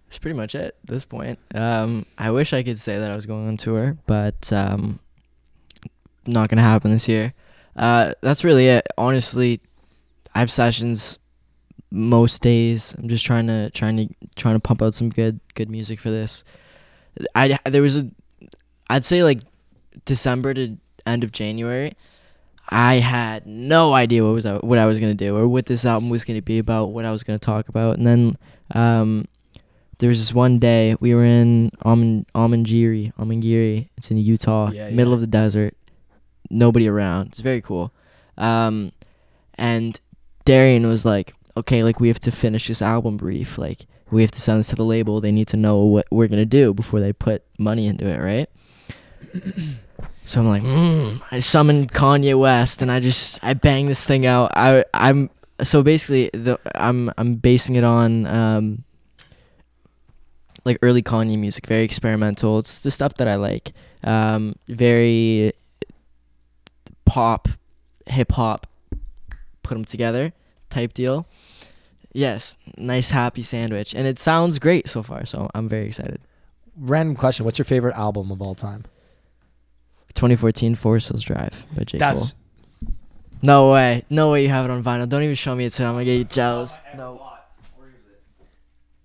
That's 0.07 0.19
pretty 0.19 0.35
much 0.35 0.55
it 0.55 0.75
at 0.83 0.89
this 0.89 1.05
point. 1.05 1.39
Um, 1.55 2.05
I 2.17 2.31
wish 2.31 2.51
I 2.51 2.63
could 2.63 2.79
say 2.79 2.99
that 2.99 3.09
I 3.11 3.15
was 3.15 3.25
going 3.25 3.47
on 3.47 3.55
tour, 3.55 3.97
but 4.07 4.51
um, 4.51 4.99
not 6.25 6.49
gonna 6.49 6.61
happen 6.61 6.91
this 6.91 7.07
year. 7.07 7.33
Uh, 7.75 8.13
that's 8.21 8.43
really 8.43 8.67
it. 8.67 8.85
Honestly, 8.97 9.61
I 10.35 10.39
have 10.39 10.51
sessions 10.51 11.17
most 11.91 12.41
days. 12.41 12.95
I'm 12.97 13.07
just 13.07 13.25
trying 13.25 13.47
to 13.47 13.69
trying 13.71 13.97
to 13.97 14.09
trying 14.35 14.55
to 14.55 14.59
pump 14.59 14.81
out 14.81 14.93
some 14.93 15.09
good 15.09 15.39
good 15.55 15.69
music 15.69 15.99
for 15.99 16.09
this. 16.09 16.43
I 17.35 17.59
there 17.65 17.81
was 17.81 17.97
a, 17.97 18.09
I'd 18.91 19.05
say 19.05 19.23
like 19.23 19.41
December 20.05 20.53
to 20.53 20.77
end 21.05 21.23
of 21.23 21.31
January. 21.31 21.93
I 22.69 22.95
had 22.95 23.45
no 23.47 23.93
idea 23.93 24.23
what 24.23 24.33
was 24.33 24.45
I, 24.45 24.57
what 24.57 24.77
I 24.79 24.85
was 24.85 24.99
gonna 24.99 25.13
do 25.13 25.35
or 25.35 25.47
what 25.47 25.65
this 25.65 25.83
album 25.85 26.09
was 26.09 26.23
gonna 26.25 26.41
be 26.41 26.59
about, 26.59 26.87
what 26.91 27.05
I 27.05 27.11
was 27.11 27.23
gonna 27.23 27.39
talk 27.39 27.69
about, 27.69 27.97
and 27.97 28.05
then 28.07 28.37
um, 28.73 29.25
there 29.97 30.09
was 30.09 30.19
this 30.19 30.33
one 30.33 30.59
day 30.59 30.95
we 30.99 31.13
were 31.13 31.23
in 31.25 31.71
Almond 31.83 32.27
Amangiri, 32.33 33.13
Amangiri. 33.15 33.89
It's 33.97 34.09
in 34.11 34.17
Utah, 34.17 34.71
Yeah, 34.71 34.89
middle 34.89 35.11
yeah. 35.11 35.15
of 35.15 35.21
the 35.21 35.27
desert, 35.27 35.75
nobody 36.49 36.87
around. 36.87 37.27
It's 37.27 37.39
very 37.39 37.61
cool. 37.61 37.91
Um, 38.37 38.91
and 39.55 39.99
Darian 40.45 40.87
was 40.87 41.03
like, 41.05 41.33
"Okay, 41.57 41.83
like 41.83 41.99
we 41.99 42.07
have 42.07 42.19
to 42.21 42.31
finish 42.31 42.67
this 42.67 42.81
album 42.81 43.17
brief. 43.17 43.57
Like 43.57 43.85
we 44.11 44.21
have 44.21 44.31
to 44.31 44.41
send 44.41 44.59
this 44.59 44.67
to 44.69 44.75
the 44.75 44.85
label. 44.85 45.19
They 45.19 45.31
need 45.31 45.47
to 45.49 45.57
know 45.57 45.77
what 45.83 46.07
we're 46.11 46.27
gonna 46.27 46.45
do 46.45 46.73
before 46.73 46.99
they 46.99 47.11
put 47.13 47.43
money 47.59 47.87
into 47.87 48.07
it, 48.07 48.19
right?" 48.19 48.49
So 50.25 50.39
I'm 50.39 50.47
like, 50.47 50.63
mm. 50.63 51.21
I 51.31 51.39
summoned 51.39 51.91
Kanye 51.91 52.39
West, 52.39 52.81
and 52.81 52.91
I 52.91 52.99
just 52.99 53.39
I 53.43 53.53
bang 53.53 53.87
this 53.87 54.05
thing 54.05 54.25
out. 54.25 54.51
I 54.55 54.85
I'm 54.93 55.29
so 55.63 55.83
basically 55.83 56.29
the 56.33 56.59
I'm 56.75 57.11
I'm 57.17 57.35
basing 57.35 57.75
it 57.75 57.83
on 57.83 58.25
um 58.27 58.83
like 60.63 60.77
early 60.81 61.01
Kanye 61.01 61.37
music, 61.37 61.67
very 61.67 61.83
experimental. 61.83 62.59
It's 62.59 62.81
the 62.81 62.91
stuff 62.91 63.15
that 63.15 63.27
I 63.27 63.35
like. 63.35 63.73
Um, 64.03 64.55
very 64.67 65.53
pop, 67.05 67.47
hip 68.07 68.31
hop, 68.31 68.67
put 69.63 69.75
them 69.75 69.85
together 69.85 70.33
type 70.69 70.93
deal. 70.93 71.25
Yes, 72.13 72.57
nice 72.77 73.11
happy 73.11 73.41
sandwich, 73.41 73.93
and 73.95 74.07
it 74.07 74.19
sounds 74.19 74.59
great 74.59 74.87
so 74.87 75.01
far. 75.01 75.25
So 75.25 75.49
I'm 75.55 75.67
very 75.69 75.87
excited. 75.87 76.19
Random 76.77 77.15
question. 77.15 77.45
What's 77.45 77.57
your 77.57 77.65
favorite 77.65 77.95
album 77.95 78.31
of 78.31 78.41
all 78.41 78.55
time? 78.55 78.85
2014 80.13 80.75
Forest 80.75 81.09
Hills 81.09 81.23
Drive 81.23 81.65
by 81.75 81.83
J. 81.83 81.97
Cole. 81.99 82.13
That's 82.15 82.35
No 83.41 83.71
way. 83.71 84.03
No 84.09 84.31
way 84.31 84.43
you 84.43 84.49
have 84.49 84.65
it 84.65 84.71
on 84.71 84.83
vinyl. 84.83 85.07
Don't 85.09 85.23
even 85.23 85.35
show 85.35 85.55
me 85.55 85.65
it 85.65 85.71
today. 85.71 85.85
I'm 85.85 85.93
gonna 85.93 86.05
get 86.05 86.29
jealous. 86.29 86.73
No. 86.95 87.21
Where 87.77 87.89
is 87.89 87.95
it? 88.07 88.21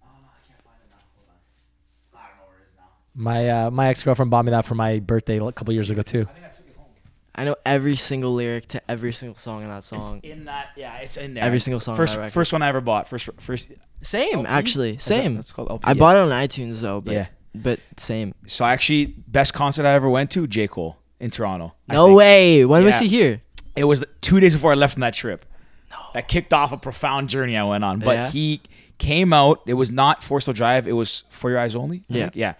Oh, 0.02 0.06
I 0.06 0.46
can't 0.46 0.62
find 0.62 0.76
it 0.82 0.90
now. 0.90 0.96
Hold 1.16 1.28
on. 1.30 2.20
I 2.20 2.26
don't 2.28 2.36
know 2.38 2.44
where 2.48 2.58
it 2.58 2.68
is 2.68 2.76
now. 2.76 2.84
My 3.14 3.48
uh, 3.66 3.70
my 3.70 3.88
ex 3.88 4.02
girlfriend 4.02 4.30
bought 4.30 4.44
me 4.44 4.50
that 4.50 4.64
for 4.64 4.74
my 4.74 4.98
birthday 5.00 5.38
a 5.38 5.52
couple 5.52 5.72
years 5.74 5.90
ago 5.90 6.02
too. 6.02 6.26
I 6.28 6.32
think 6.32 6.44
I 6.46 6.48
took 6.48 6.66
it 6.68 6.76
home. 6.76 6.86
I 7.34 7.44
know 7.44 7.56
every 7.64 7.96
single 7.96 8.34
lyric 8.34 8.66
to 8.68 8.90
every 8.90 9.12
single 9.12 9.36
song 9.36 9.62
in 9.62 9.68
that 9.68 9.84
song. 9.84 10.20
In 10.22 10.44
that, 10.46 10.68
yeah, 10.76 10.96
it's 10.98 11.16
in 11.16 11.34
there. 11.34 11.44
Every 11.44 11.58
single 11.60 11.80
song 11.80 11.92
on 11.92 11.96
First, 11.98 12.16
that 12.16 12.32
first 12.32 12.52
one 12.52 12.62
I 12.62 12.68
ever 12.68 12.80
bought. 12.80 13.08
First, 13.08 13.28
first. 13.38 13.70
Same, 14.02 14.40
LP? 14.40 14.48
actually. 14.48 14.90
Is 14.90 14.96
that- 14.98 15.02
Same. 15.14 15.34
That's 15.36 15.52
called 15.52 15.70
LP. 15.70 15.84
I 15.84 15.90
yeah. 15.90 15.94
bought 15.94 16.16
it 16.16 16.20
on 16.20 16.28
iTunes 16.28 16.80
though, 16.82 17.00
but 17.00 17.14
Yeah. 17.14 17.26
But 17.62 17.80
same. 17.96 18.34
So 18.46 18.64
actually, 18.64 19.06
best 19.28 19.54
concert 19.54 19.86
I 19.86 19.92
ever 19.92 20.08
went 20.08 20.30
to, 20.32 20.46
J 20.46 20.66
Cole 20.68 20.96
in 21.20 21.30
Toronto. 21.30 21.74
No 21.88 22.14
way. 22.14 22.64
When 22.64 22.84
was 22.84 22.98
he 22.98 23.08
here? 23.08 23.42
It 23.74 23.84
was 23.84 24.04
two 24.20 24.40
days 24.40 24.54
before 24.54 24.72
I 24.72 24.74
left 24.74 24.94
from 24.94 25.00
that 25.00 25.14
trip. 25.14 25.44
No. 25.90 25.96
That 26.14 26.28
kicked 26.28 26.52
off 26.52 26.72
a 26.72 26.76
profound 26.76 27.28
journey 27.28 27.56
I 27.56 27.64
went 27.64 27.84
on. 27.84 27.98
But 28.00 28.16
Yeah? 28.16 28.30
he 28.30 28.60
came 28.98 29.32
out. 29.32 29.60
It 29.66 29.74
was 29.74 29.90
not 29.92 30.22
Forced 30.22 30.46
to 30.46 30.52
Drive. 30.52 30.88
It 30.88 30.92
was 30.92 31.24
4 31.28 31.50
Your 31.50 31.58
Eyez 31.60 31.76
Only. 31.76 31.98
I 32.10 32.14
Yeah. 32.14 32.22
think. 32.24 32.36
Yeah. 32.36 32.54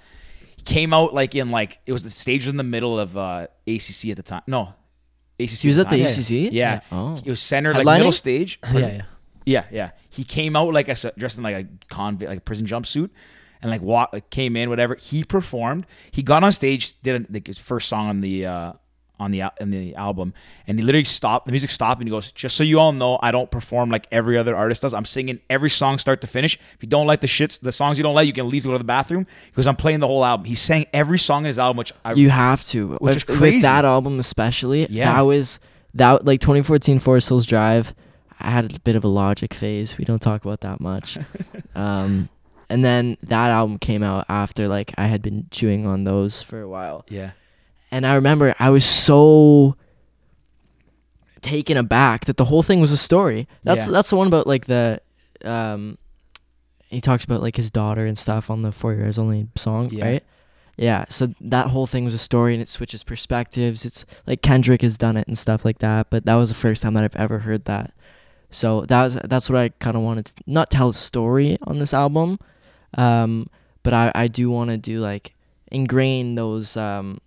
He 0.56 0.62
came 0.62 0.92
out 0.92 1.14
like 1.14 1.34
in 1.34 1.50
like 1.50 1.78
it 1.86 1.92
was 1.92 2.02
the 2.02 2.10
stage 2.10 2.46
in 2.46 2.56
the 2.56 2.62
middle 2.64 2.98
of 2.98 3.16
uh, 3.16 3.46
ACC 3.66 4.10
at 4.10 4.16
the 4.16 4.22
time. 4.22 4.42
No, 4.46 4.74
ACC. 5.40 5.50
He 5.62 5.68
was 5.68 5.78
at 5.78 5.88
the 5.90 5.96
time. 6.04 6.06
ACC. 6.06 6.52
Yeah. 6.52 6.80
Oh. 6.92 7.18
It 7.24 7.30
was 7.30 7.40
centered 7.40 7.76
like 7.76 7.86
middle 7.98 8.12
stage. 8.12 8.58
yeah, 8.72 8.78
yeah. 8.78 9.02
Yeah, 9.46 9.64
yeah. 9.70 9.90
He 10.10 10.24
came 10.24 10.56
out 10.56 10.72
like 10.74 10.88
a, 10.88 10.94
dressed 11.16 11.36
in 11.38 11.44
like 11.44 11.54
a 11.56 11.66
convict, 11.88 12.28
like 12.28 12.38
a 12.38 12.42
prison 12.42 12.66
jumpsuit, 12.66 13.10
and 13.66 13.72
like 13.72 13.82
walk, 13.82 14.12
like 14.12 14.30
came 14.30 14.56
in, 14.56 14.70
whatever. 14.70 14.94
He 14.94 15.24
performed. 15.24 15.86
He 16.12 16.22
got 16.22 16.44
on 16.44 16.52
stage, 16.52 17.00
did 17.02 17.22
a, 17.28 17.32
like 17.32 17.48
his 17.48 17.58
first 17.58 17.88
song 17.88 18.08
on 18.08 18.20
the 18.20 18.46
uh, 18.46 18.72
on 19.18 19.32
the 19.32 19.42
in 19.60 19.70
the 19.70 19.96
album, 19.96 20.34
and 20.68 20.78
he 20.78 20.84
literally 20.84 21.04
stopped. 21.04 21.46
The 21.46 21.52
music 21.52 21.70
stopped, 21.70 22.00
and 22.00 22.08
he 22.08 22.10
goes, 22.10 22.30
"Just 22.30 22.56
so 22.56 22.62
you 22.62 22.78
all 22.78 22.92
know, 22.92 23.18
I 23.20 23.32
don't 23.32 23.50
perform 23.50 23.90
like 23.90 24.06
every 24.12 24.38
other 24.38 24.54
artist 24.54 24.82
does. 24.82 24.94
I'm 24.94 25.04
singing 25.04 25.40
every 25.50 25.68
song 25.68 25.98
start 25.98 26.20
to 26.20 26.28
finish. 26.28 26.56
If 26.74 26.82
you 26.82 26.88
don't 26.88 27.08
like 27.08 27.22
the 27.22 27.26
shits, 27.26 27.58
the 27.60 27.72
songs 27.72 27.98
you 27.98 28.04
don't 28.04 28.14
like, 28.14 28.28
you 28.28 28.32
can 28.32 28.48
leave 28.48 28.62
to 28.62 28.68
go 28.68 28.72
to 28.72 28.78
the 28.78 28.84
bathroom 28.84 29.26
because 29.46 29.66
I'm 29.66 29.76
playing 29.76 29.98
the 29.98 30.06
whole 30.06 30.24
album. 30.24 30.46
He 30.46 30.54
sang 30.54 30.86
every 30.92 31.18
song 31.18 31.42
in 31.42 31.48
his 31.48 31.58
album, 31.58 31.78
which 31.78 31.92
I 32.04 32.12
You 32.12 32.30
have 32.30 32.62
to. 32.66 32.88
Which 32.88 33.00
with, 33.00 33.16
is 33.16 33.24
crazy. 33.24 33.56
with 33.56 33.62
that 33.62 33.84
album 33.84 34.20
especially. 34.20 34.86
Yeah. 34.88 35.12
That 35.12 35.22
was 35.22 35.58
that 35.94 36.24
like 36.24 36.40
2014 36.40 37.00
Forest 37.00 37.28
Hills 37.28 37.46
Drive. 37.46 37.94
I 38.38 38.50
had 38.50 38.76
a 38.76 38.80
bit 38.80 38.94
of 38.94 39.02
a 39.02 39.08
Logic 39.08 39.52
phase. 39.52 39.96
We 39.96 40.04
don't 40.04 40.20
talk 40.20 40.44
about 40.44 40.60
that 40.60 40.80
much. 40.80 41.18
um, 41.74 42.28
and 42.68 42.84
then 42.84 43.16
that 43.22 43.50
album 43.50 43.78
came 43.78 44.02
out 44.02 44.24
after 44.28 44.68
like 44.68 44.92
I 44.98 45.06
had 45.06 45.22
been 45.22 45.46
chewing 45.50 45.86
on 45.86 46.04
those 46.04 46.42
for 46.42 46.60
a 46.60 46.68
while. 46.68 47.04
yeah, 47.08 47.30
And 47.90 48.06
I 48.06 48.14
remember 48.14 48.54
I 48.58 48.70
was 48.70 48.84
so 48.84 49.76
taken 51.42 51.76
aback 51.76 52.24
that 52.24 52.36
the 52.36 52.44
whole 52.46 52.62
thing 52.62 52.80
was 52.80 52.92
a 52.92 52.96
story. 52.96 53.46
That's 53.62 53.86
Yeah. 53.86 53.92
that's 53.92 54.10
the 54.10 54.16
one 54.16 54.26
about 54.26 54.46
like 54.46 54.66
the 54.66 55.00
um 55.44 55.96
he 56.88 57.00
talks 57.00 57.24
about 57.24 57.42
like 57.42 57.56
his 57.56 57.70
daughter 57.70 58.06
and 58.06 58.16
stuff 58.18 58.48
on 58.50 58.62
the 58.62 58.72
4 58.72 58.94
Your 58.94 59.06
Eyez 59.06 59.18
Only 59.18 59.48
song, 59.56 59.90
Yeah. 59.92 60.04
right? 60.04 60.24
Yeah, 60.78 61.06
so 61.08 61.28
that 61.40 61.68
whole 61.68 61.86
thing 61.86 62.04
was 62.04 62.12
a 62.14 62.18
story 62.18 62.52
and 62.52 62.60
it 62.62 62.68
switches 62.68 63.02
perspectives. 63.02 63.84
It's 63.86 64.04
like 64.26 64.42
Kendrick 64.42 64.82
has 64.82 64.98
done 64.98 65.16
it 65.16 65.26
and 65.26 65.38
stuff 65.38 65.64
like 65.64 65.78
that, 65.78 66.08
but 66.10 66.26
that 66.26 66.34
was 66.34 66.50
the 66.50 66.54
first 66.54 66.82
time 66.82 66.92
that 66.94 67.04
I've 67.04 67.16
ever 67.16 67.40
heard 67.40 67.64
that. 67.64 67.92
So 68.50 68.82
that 68.82 69.04
was 69.04 69.18
that's 69.24 69.48
what 69.50 69.58
I 69.58 69.70
kind 69.70 69.96
of 69.96 70.02
wanted 70.02 70.26
to 70.26 70.32
not 70.46 70.70
tell 70.70 70.90
a 70.90 70.94
story 70.94 71.56
on 71.62 71.78
this 71.78 71.94
album, 71.94 72.38
um, 72.96 73.48
but 73.82 73.92
I 73.92 74.12
I 74.14 74.28
do 74.28 74.50
want 74.50 74.70
to 74.70 74.76
do 74.76 75.00
like 75.00 75.34
ingrain 75.70 76.34
those 76.34 76.76
um 76.76 77.20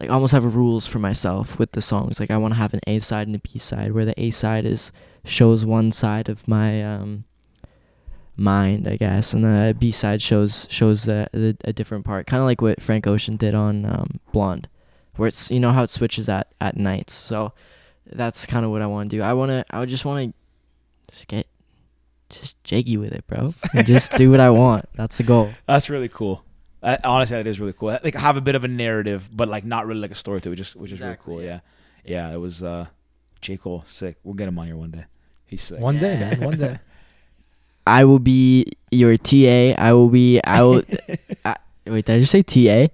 like 0.00 0.10
almost 0.10 0.32
have 0.32 0.56
rules 0.56 0.86
for 0.86 0.98
myself 0.98 1.58
with 1.58 1.72
the 1.72 1.82
songs. 1.82 2.18
Like 2.18 2.30
I 2.30 2.36
want 2.36 2.54
to 2.54 2.58
have 2.58 2.74
an 2.74 2.80
A 2.86 2.98
side 2.98 3.26
and 3.26 3.36
a 3.36 3.38
B 3.38 3.58
side, 3.58 3.92
where 3.92 4.04
the 4.04 4.20
A 4.20 4.30
side 4.30 4.64
is 4.64 4.92
shows 5.24 5.64
one 5.64 5.92
side 5.92 6.28
of 6.28 6.46
my 6.46 6.82
um 6.82 7.24
mind, 8.36 8.88
I 8.88 8.96
guess, 8.96 9.32
and 9.32 9.44
the 9.44 9.76
B 9.78 9.92
side 9.92 10.20
shows 10.20 10.66
shows 10.70 11.04
the, 11.04 11.28
the 11.32 11.56
a 11.64 11.72
different 11.72 12.04
part, 12.04 12.26
kind 12.26 12.40
of 12.40 12.46
like 12.46 12.60
what 12.60 12.82
Frank 12.82 13.06
Ocean 13.06 13.36
did 13.36 13.54
on 13.54 13.84
um, 13.84 14.20
Blonde, 14.32 14.68
where 15.16 15.28
it's 15.28 15.50
you 15.50 15.60
know 15.60 15.70
how 15.70 15.84
it 15.84 15.90
switches 15.90 16.28
at 16.28 16.48
at 16.60 16.76
nights. 16.76 17.14
So 17.14 17.52
that's 18.06 18.46
kind 18.46 18.64
of 18.64 18.70
what 18.70 18.82
I 18.82 18.86
want 18.86 19.10
to 19.10 19.16
do. 19.16 19.22
I 19.22 19.32
want 19.32 19.50
to 19.50 19.64
I 19.70 19.84
just 19.86 20.04
want 20.04 20.34
to 20.34 21.14
just 21.14 21.28
get 21.28 21.46
just 22.38 22.62
jiggy 22.64 22.96
with 22.96 23.12
it, 23.12 23.26
bro, 23.26 23.54
and 23.74 23.86
just 23.86 24.12
do 24.12 24.30
what 24.30 24.40
I 24.40 24.50
want. 24.50 24.82
That's 24.94 25.16
the 25.16 25.22
goal. 25.22 25.52
that's 25.66 25.88
really 25.90 26.08
cool. 26.08 26.42
Uh, 26.82 26.96
honestly, 27.04 27.36
that 27.36 27.46
is 27.46 27.58
really 27.58 27.72
cool. 27.72 27.96
Like 28.04 28.14
have 28.14 28.36
a 28.36 28.40
bit 28.42 28.54
of 28.54 28.64
a 28.64 28.68
narrative, 28.68 29.30
but 29.32 29.48
like 29.48 29.64
not 29.64 29.86
really 29.86 30.00
like 30.00 30.10
a 30.10 30.14
story 30.16 30.40
to 30.42 30.48
it, 30.48 30.50
which 30.50 30.60
is 30.60 30.76
which 30.76 30.92
is 30.92 31.00
Exactly, 31.00 31.32
really 31.34 31.44
cool. 31.44 31.48
Yeah. 31.48 31.60
yeah. 32.04 32.28
yeah, 32.28 32.34
It 32.34 32.38
was 32.38 32.62
uh, 32.62 32.86
J 33.40 33.56
Cole 33.56 33.84
sick. 33.86 34.16
We'll 34.22 34.34
get 34.34 34.48
him 34.48 34.58
on 34.58 34.66
here 34.66 34.76
one 34.76 34.90
day. 34.90 35.04
He's 35.46 35.62
sick. 35.62 35.80
One 35.80 35.98
day, 35.98 36.18
man. 36.18 36.40
One 36.40 36.58
day. 36.58 36.78
I 37.86 38.04
will 38.04 38.18
be 38.18 38.66
your 38.90 39.16
TA. 39.16 39.74
I 39.76 39.92
will 39.92 40.08
be. 40.08 40.40
I 40.42 40.62
will. 40.62 40.82
I, 41.44 41.56
wait, 41.86 42.04
did 42.06 42.16
I 42.16 42.18
just 42.20 42.32
say 42.32 42.42
TA? 42.42 42.88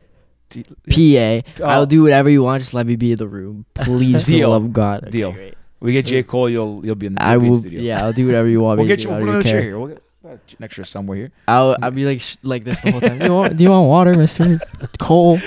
PA. 0.51 1.65
I'll 1.65 1.83
Oh. 1.83 1.87
do 1.87 2.03
whatever 2.03 2.29
you 2.29 2.43
want. 2.43 2.61
Just 2.63 2.75
let 2.75 2.87
me 2.87 2.97
be 2.97 3.13
in 3.13 3.19
the 3.19 3.29
room, 3.29 3.67
please, 3.75 4.23
for 4.25 4.31
the 4.31 4.39
Deal. 4.39 4.51
love 4.51 4.65
of 4.65 4.73
God. 4.73 5.03
Okay, 5.05 5.11
Deal. 5.11 5.33
great. 5.33 5.55
We 5.81 5.93
get 5.95 6.05
J 6.07 6.23
Cole, 6.23 6.49
you'll 6.51 6.85
you'll 6.85 6.95
be 6.95 7.07
in 7.07 7.15
the, 7.15 7.23
I 7.23 7.33
you'll 7.33 7.41
be 7.41 7.47
in 7.47 7.53
will. 7.53 7.59
studio. 7.61 7.81
Yeah, 7.83 8.05
I'll 8.05 8.13
do 8.13 8.27
whatever 8.27 8.49
you 8.49 8.61
want 8.61 8.79
we'll 8.79 8.85
me 8.87 8.89
get 8.89 8.99
do. 9.03 9.09
you. 9.09 9.15
I 9.15 9.19
We'll 9.21 9.29
another 9.31 9.43
chair 9.49 9.63
here. 9.63 9.79
We'll 9.79 9.89
get 9.89 10.03
uh, 10.25 10.29
an 10.33 10.39
extra 10.63 10.85
somewhere 10.85 11.17
here. 11.17 11.33
I'll. 11.49 11.77
I'll 11.83 11.91
be 11.91 12.05
like 12.05 12.21
sh- 12.21 12.37
like 12.43 12.65
this 12.65 12.81
the 12.81 12.91
whole 12.93 13.01
time. 13.01 13.19
Do 13.19 13.25
you 13.25 13.33
want? 13.35 13.57
Do 13.57 13.65
you 13.65 13.71
want 13.71 13.89
water, 13.89 14.15
Mister 14.15 14.61
Cole? 14.99 15.39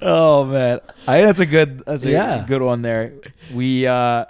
Oh 0.00 0.44
man, 0.44 0.80
I 1.08 1.16
think 1.16 1.26
that's 1.26 1.40
a 1.40 1.46
good 1.46 1.82
that's 1.86 2.04
a 2.04 2.10
Yeah. 2.10 2.44
good 2.46 2.62
one 2.62 2.82
there. 2.82 3.12
We 3.52 3.86
uh 3.86 4.26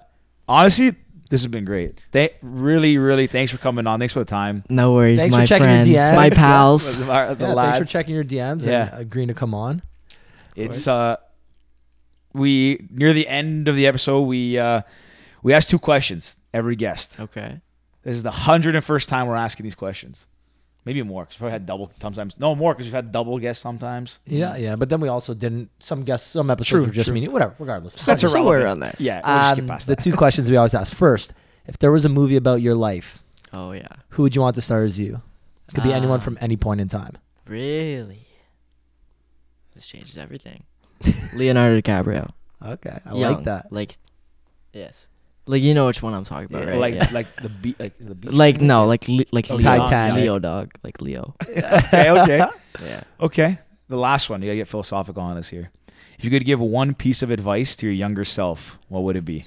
honestly, 0.49 0.91
this 1.29 1.43
has 1.43 1.49
been 1.51 1.65
great. 1.67 2.01
Thank 2.13 2.33
really 2.41 2.97
really 2.97 3.27
thanks 3.27 3.53
for 3.53 3.59
coming 3.59 3.87
on. 3.87 3.99
Thanks 3.99 4.15
for 4.15 4.21
the 4.21 4.25
time. 4.25 4.65
No 4.71 4.95
worries, 4.95 5.19
Thanks 5.21 5.35
for 5.35 5.41
my 5.41 5.45
your 5.45 5.59
friends, 5.59 5.89
DMs. 5.89 6.15
my 6.17 6.27
Yeah. 6.27 6.31
pals. 6.35 6.97
The, 6.97 7.05
the 7.05 7.47
Yeah, 7.49 7.55
thanks 7.55 7.79
for 7.79 7.85
checking 7.85 8.15
your 8.15 8.25
DMs 8.25 8.65
Yeah. 8.67 8.89
and 8.93 9.01
agreeing 9.03 9.29
to 9.29 9.35
come 9.35 9.53
on. 9.53 9.83
It's 10.57 10.87
uh 10.89 11.17
we 12.33 12.87
near 12.91 13.13
the 13.13 13.29
end 13.29 13.69
of 13.69 13.77
the 13.77 13.87
episode, 13.87 14.23
we 14.23 14.59
uh, 14.59 14.83
we 15.45 15.53
ask 15.55 15.69
two 15.69 15.79
questions 15.79 16.39
every 16.53 16.75
guest. 16.75 17.21
Okay. 17.21 17.61
This 18.03 18.17
is 18.17 18.23
the 18.25 18.33
hundred 18.33 18.75
and 18.75 18.85
first 18.85 19.09
time 19.09 19.29
we're 19.29 19.37
asking 19.37 19.63
these 19.65 19.77
questions. 19.77 20.27
Maybe 20.85 21.03
more 21.03 21.23
because 21.25 21.37
we 21.37 21.39
probably 21.39 21.53
had 21.53 21.65
double 21.67 21.91
sometimes. 22.03 22.39
No 22.39 22.55
more 22.55 22.75
because 22.75 22.87
we've 22.87 22.93
had 22.95 23.11
double 23.11 23.39
guests 23.39 23.63
sometimes. 23.63 24.21
Yeah, 24.27 24.57
yeah. 24.57 24.77
But 24.77 24.91
then 24.91 25.01
we 25.01 25.09
also 25.09 25.33
didn't. 25.33 25.71
Some 25.79 26.03
guests, 26.03 26.29
some 26.33 26.51
episodes 26.51 26.69
True, 26.69 26.83
were 26.85 26.91
just 26.93 27.07
true. 27.07 27.15
me. 27.15 27.27
Whatever. 27.29 27.55
Regardless. 27.59 27.95
That's 28.05 28.21
Somewhere 28.21 28.59
irrelevant. 28.59 28.65
around 28.65 28.81
there. 28.81 28.95
Yeah, 28.99 29.21
we'll 29.25 29.35
just 29.45 29.55
get 29.57 29.63
Um, 29.63 29.69
past 29.69 29.87
the 29.87 29.97
two 29.97 30.13
questions 30.13 30.51
we 30.51 30.57
always 30.59 30.75
ask. 30.75 30.95
First, 30.95 31.33
if 31.67 31.79
there 31.79 31.91
was 31.93 32.05
a 32.05 32.11
movie 32.11 32.37
about 32.37 32.61
your 32.61 32.75
life, 32.75 33.23
Oh 33.53 33.73
yeah. 33.73 33.89
who 34.11 34.23
would 34.25 34.35
you 34.37 34.43
want 34.43 34.57
to 34.57 34.61
star 34.61 34.83
as 34.83 35.01
you? 35.01 35.23
Could 35.73 35.85
be 35.85 35.93
anyone 35.95 36.19
Ah. 36.21 36.23
from 36.23 36.37
any 36.43 36.57
point 36.59 36.83
in 36.83 36.89
time. 36.89 37.17
Really? 37.47 38.27
This 39.75 39.87
changes 39.87 40.19
everything. 40.19 40.65
Leonardo 41.35 41.81
DiCaprio. 41.81 42.31
Okay, 42.65 42.99
I 43.07 43.15
Young, 43.15 43.35
like 43.37 43.45
that. 43.45 43.73
Like, 43.73 43.97
yes. 44.75 45.09
Like 45.47 45.63
you 45.63 45.75
know 45.75 45.87
which 45.87 46.03
one 46.03 46.15
I'm 46.15 46.25
talking 46.25 46.47
about, 46.47 46.67
right? 46.67 46.79
like 46.79 46.95
yeah. 46.95 47.09
like 47.13 47.37
the 47.37 47.51
beat 47.51 47.79
like 47.79 47.99
the 47.99 48.15
beach. 48.15 48.33
Like 48.33 48.61
no, 48.63 48.87
like 48.87 49.07
Le- 49.09 49.25
like 49.31 49.51
Oh, 49.51 49.57
Leo, 49.57 49.65
Titanic. 49.77 50.17
Leo 50.23 50.39
dog, 50.39 50.73
like 50.83 51.01
Leo. 51.03 51.35
okay, 51.49 52.11
okay, 52.11 52.39
Yeah. 52.83 53.03
okay. 53.21 53.59
The 53.89 53.99
last 53.99 54.31
one. 54.31 54.41
You 54.41 54.49
gotta 54.49 54.57
get 54.57 54.69
philosophical 54.69 55.23
on 55.23 55.37
us 55.37 55.49
here. 55.51 55.71
If 56.19 56.25
you 56.25 56.31
could 56.31 56.47
give 56.47 56.61
one 56.61 56.95
piece 56.95 57.23
of 57.23 57.31
advice 57.31 57.77
to 57.77 57.87
your 57.87 57.95
younger 57.95 58.25
self, 58.25 58.79
what 58.89 59.03
would 59.03 59.17
it 59.17 59.25
be? 59.27 59.45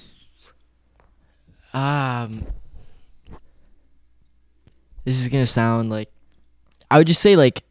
Um, 1.74 2.46
this 5.04 5.18
is 5.20 5.28
gonna 5.28 5.46
sound 5.46 5.90
like 5.90 6.10
I 6.90 6.98
would 6.98 7.06
just 7.06 7.20
say 7.20 7.34
like 7.34 7.64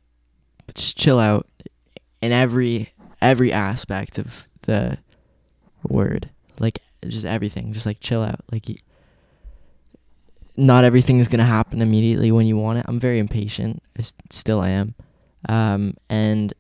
just 0.74 0.98
chill 0.98 1.20
out 1.20 1.48
in 2.22 2.32
every 2.32 2.92
every 3.22 3.54
aspect 3.54 4.18
of 4.18 4.48
the 4.64 4.98
word, 5.88 6.30
like 6.60 6.80
just 7.08 7.26
everything, 7.26 7.74
just 7.74 7.86
like 7.86 8.00
chill 8.00 8.22
out. 8.24 8.42
Like, 8.52 8.66
not 10.56 10.84
everything 10.84 11.20
is 11.20 11.28
gonna 11.28 11.46
happen 11.46 11.82
immediately 11.82 12.32
when 12.32 12.48
you 12.48 12.58
want 12.58 12.80
it. 12.80 12.86
I'm 12.88 13.00
very 13.00 13.20
impatient. 13.20 13.82
I 13.98 14.02
s- 14.02 14.14
still 14.30 14.64
am, 14.64 14.96
um, 15.48 15.96
and 16.10 16.54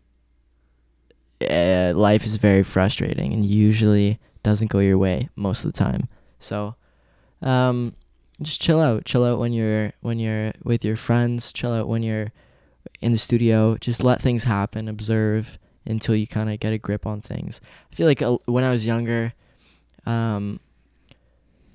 uh, 1.49 1.94
life 1.95 2.26
is 2.26 2.36
very 2.38 2.64
frustrating 2.64 3.34
and 3.34 3.45
usually 3.45 4.19
doesn't 4.44 4.72
go 4.72 4.80
your 4.80 4.98
way 4.98 5.30
most 5.36 5.64
of 5.65 5.72
the 5.72 5.78
time. 5.78 6.07
So, 6.40 6.76
um, 7.41 7.94
just 8.41 8.61
chill 8.61 8.80
out. 8.80 9.06
Chill 9.06 9.24
out 9.24 9.40
when 9.40 9.53
you're 9.53 9.94
when 10.02 10.19
you're 10.19 10.53
with 10.64 10.86
your 10.86 10.95
friends. 10.95 11.52
Chill 11.52 11.74
out 11.74 11.88
when 11.88 12.03
you're 12.03 12.32
in 13.02 13.11
the 13.11 13.18
studio. 13.18 13.78
Just 13.78 14.03
let 14.03 14.22
things 14.22 14.44
happen. 14.44 14.88
Observe 14.88 15.57
until 15.86 16.15
you 16.15 16.28
kind 16.28 16.52
of 16.52 16.60
get 16.60 16.74
a 16.74 16.78
grip 16.78 17.06
on 17.06 17.22
things. 17.22 17.61
I 17.91 17.95
feel 17.95 18.07
like 18.07 18.22
uh, 18.22 18.38
when 18.45 18.64
I 18.64 18.72
was 18.72 18.86
younger, 18.86 19.34
um, 20.07 20.59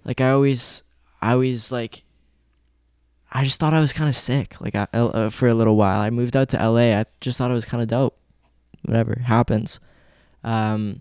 like 0.05 0.21
I 0.21 0.31
always, 0.31 0.83
I 1.21 1.33
always 1.33 1.71
like. 1.71 2.03
I 3.35 3.45
just 3.45 3.59
thought 3.59 3.73
I 3.73 3.81
was 3.81 3.95
kind 3.95 4.11
of 4.11 4.17
sick, 4.17 4.61
like 4.61 4.75
I, 4.75 4.87
uh, 4.93 5.31
for 5.31 5.49
a 5.49 5.55
little 5.55 5.77
while. 5.77 6.01
I 6.01 6.11
moved 6.11 6.37
out 6.37 6.51
to 6.51 6.59
LA. 6.59 6.99
I 6.99 7.07
just 7.21 7.39
thought 7.39 7.51
it 7.51 7.55
was 7.55 7.65
kind 7.65 7.83
of 7.83 7.89
dope. 7.89 8.19
Whatever 8.85 9.21
happens, 9.25 9.81
um, 10.45 11.01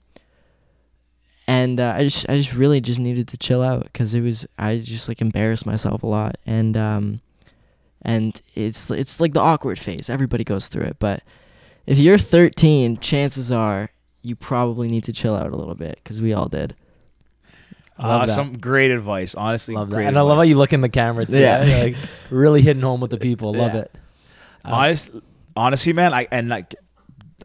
and 1.47 1.79
uh, 1.79 1.95
I 1.97 2.03
just 2.03 2.29
I 2.29 2.37
just 2.37 2.53
really 2.53 2.79
just 2.79 2.99
needed 2.99 3.27
to 3.29 3.37
chill 3.37 3.61
out 3.61 3.83
because 3.83 4.13
it 4.13 4.21
was 4.21 4.45
I 4.57 4.77
just 4.77 5.09
like 5.09 5.21
embarrassed 5.21 5.65
myself 5.65 6.03
a 6.03 6.07
lot 6.07 6.37
and 6.45 6.77
um 6.77 7.21
and 8.03 8.41
it's 8.55 8.89
it's 8.91 9.19
like 9.19 9.33
the 9.33 9.39
awkward 9.41 9.79
phase 9.79 10.09
everybody 10.09 10.43
goes 10.43 10.67
through 10.67 10.83
it 10.83 10.97
but 10.99 11.23
if 11.85 11.97
you're 11.97 12.17
13 12.17 12.97
chances 12.99 13.51
are 13.51 13.89
you 14.21 14.35
probably 14.35 14.87
need 14.87 15.03
to 15.03 15.13
chill 15.13 15.35
out 15.35 15.51
a 15.51 15.57
little 15.57 15.75
bit 15.75 15.99
because 16.03 16.21
we 16.21 16.31
all 16.31 16.47
did 16.47 16.75
Uh, 18.03 18.27
some 18.27 18.57
great 18.57 18.91
advice, 18.91 19.35
honestly. 19.35 19.75
Love 19.75 19.89
that. 19.91 20.01
And 20.03 20.17
I 20.17 20.21
love 20.21 20.37
how 20.37 20.43
you 20.43 20.57
look 20.57 20.73
in 20.73 20.81
the 20.81 20.89
camera 20.89 21.25
too. 21.25 21.39
Yeah. 21.39 21.63
Yeah. 21.63 21.83
Like 21.83 21.95
really 22.29 22.61
hitting 22.61 22.81
home 22.81 23.01
with 23.01 23.11
the 23.11 23.17
people. 23.17 23.53
Love 23.53 23.73
Yeah. 23.73 23.81
it. 23.81 23.91
Um, 24.65 24.73
Honest, 24.73 25.09
honestly, 25.55 25.93
man, 25.93 26.13
I 26.13 26.27
and 26.31 26.49
like, 26.49 26.75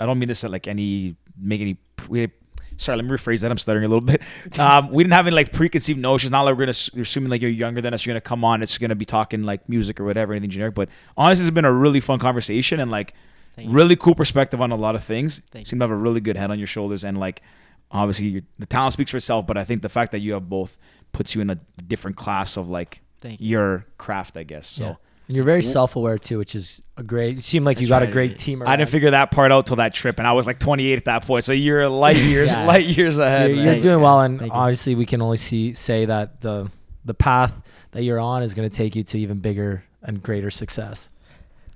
I 0.00 0.06
don't 0.06 0.18
mean 0.18 0.28
this 0.28 0.40
to 0.42 0.48
like 0.48 0.66
any 0.68 1.16
make 1.38 1.60
any. 1.60 1.78
We, 2.08 2.30
sorry, 2.76 2.96
let 2.96 3.04
me 3.04 3.10
rephrase 3.10 3.40
that. 3.42 3.50
I'm 3.50 3.58
stuttering 3.58 3.84
a 3.84 3.88
little 3.88 4.04
bit. 4.04 4.22
Um, 4.58 4.90
we 4.90 5.02
didn't 5.02 5.14
have 5.14 5.26
any 5.26 5.34
like 5.36 5.52
preconceived 5.52 5.98
notions. 5.98 6.30
Not 6.30 6.42
like 6.42 6.54
we're 6.56 6.66
gonna 6.66 6.76
you're 6.94 7.02
assuming 7.02 7.30
like 7.30 7.42
you're 7.42 7.50
younger 7.50 7.80
than 7.80 7.92
us. 7.94 8.04
You're 8.06 8.12
gonna 8.14 8.20
come 8.22 8.44
on. 8.44 8.62
It's 8.62 8.78
gonna 8.78 8.94
be 8.94 9.04
talking 9.04 9.42
like 9.42 9.68
music 9.68 9.98
or 10.00 10.04
whatever, 10.04 10.32
anything 10.34 10.50
generic. 10.50 10.74
But 10.74 10.88
honestly, 11.16 11.44
it's 11.46 11.54
been 11.54 11.64
a 11.64 11.72
really 11.72 12.00
fun 12.00 12.18
conversation 12.18 12.80
and 12.80 12.90
like 12.90 13.14
Thank 13.56 13.68
you. 13.70 13.74
really 13.74 13.96
cool 13.96 14.14
perspective 14.14 14.60
on 14.60 14.70
a 14.72 14.76
lot 14.76 14.94
of 14.94 15.02
things. 15.04 15.40
Thank 15.50 15.66
Seem 15.66 15.78
to 15.80 15.84
have 15.84 15.90
a 15.90 15.96
really 15.96 16.20
good 16.20 16.36
head 16.36 16.50
on 16.50 16.58
your 16.58 16.66
shoulders 16.68 17.02
and 17.04 17.18
like 17.18 17.42
obviously 17.90 18.42
the 18.58 18.66
talent 18.66 18.92
speaks 18.92 19.10
for 19.10 19.16
itself. 19.16 19.46
But 19.46 19.56
I 19.56 19.64
think 19.64 19.82
the 19.82 19.88
fact 19.88 20.12
that 20.12 20.20
you 20.20 20.32
have 20.34 20.48
both 20.48 20.76
puts 21.12 21.34
you 21.34 21.40
in 21.40 21.50
a 21.50 21.56
different 21.86 22.16
class 22.16 22.56
of 22.56 22.68
like 22.68 23.00
Thank 23.20 23.40
you. 23.40 23.48
your 23.50 23.86
craft, 23.98 24.36
I 24.36 24.42
guess. 24.42 24.66
So. 24.66 24.84
Yeah. 24.84 24.94
And 25.28 25.34
you're 25.34 25.44
very 25.44 25.62
self-aware 25.64 26.18
too, 26.18 26.38
which 26.38 26.54
is 26.54 26.80
a 26.96 27.02
great. 27.02 27.34
You 27.34 27.40
seem 27.40 27.64
like 27.64 27.80
you 27.80 27.88
got 27.88 28.04
a 28.04 28.06
great 28.06 28.32
be. 28.32 28.36
team. 28.36 28.62
I 28.64 28.76
didn't 28.76 28.90
figure 28.90 29.10
that 29.10 29.32
part 29.32 29.50
out 29.50 29.66
till 29.66 29.74
that 29.76 29.92
trip, 29.92 30.20
and 30.20 30.28
I 30.28 30.32
was 30.34 30.46
like 30.46 30.60
28 30.60 30.96
at 30.98 31.04
that 31.06 31.26
point. 31.26 31.42
So 31.42 31.52
you're 31.52 31.88
light 31.88 32.14
years, 32.32 32.50
Yeah. 32.52 32.64
light 32.64 32.84
years 32.86 33.18
ahead. 33.18 33.50
You're, 33.50 33.58
you're 33.58 33.72
Thanks, 33.72 33.86
doing 33.86 34.02
well, 34.02 34.20
and 34.20 34.38
Thank 34.38 34.52
you. 34.52 34.56
obviously 34.56 34.94
we 34.94 35.04
can 35.04 35.20
only 35.20 35.36
see 35.36 35.74
say 35.74 36.04
that 36.04 36.42
the 36.42 36.70
the 37.04 37.14
path 37.14 37.60
that 37.90 38.04
you're 38.04 38.20
on 38.20 38.44
is 38.44 38.54
going 38.54 38.70
to 38.70 38.76
take 38.76 38.94
you 38.94 39.02
to 39.02 39.18
even 39.18 39.38
bigger 39.40 39.82
and 40.00 40.22
greater 40.22 40.48
success. 40.50 41.10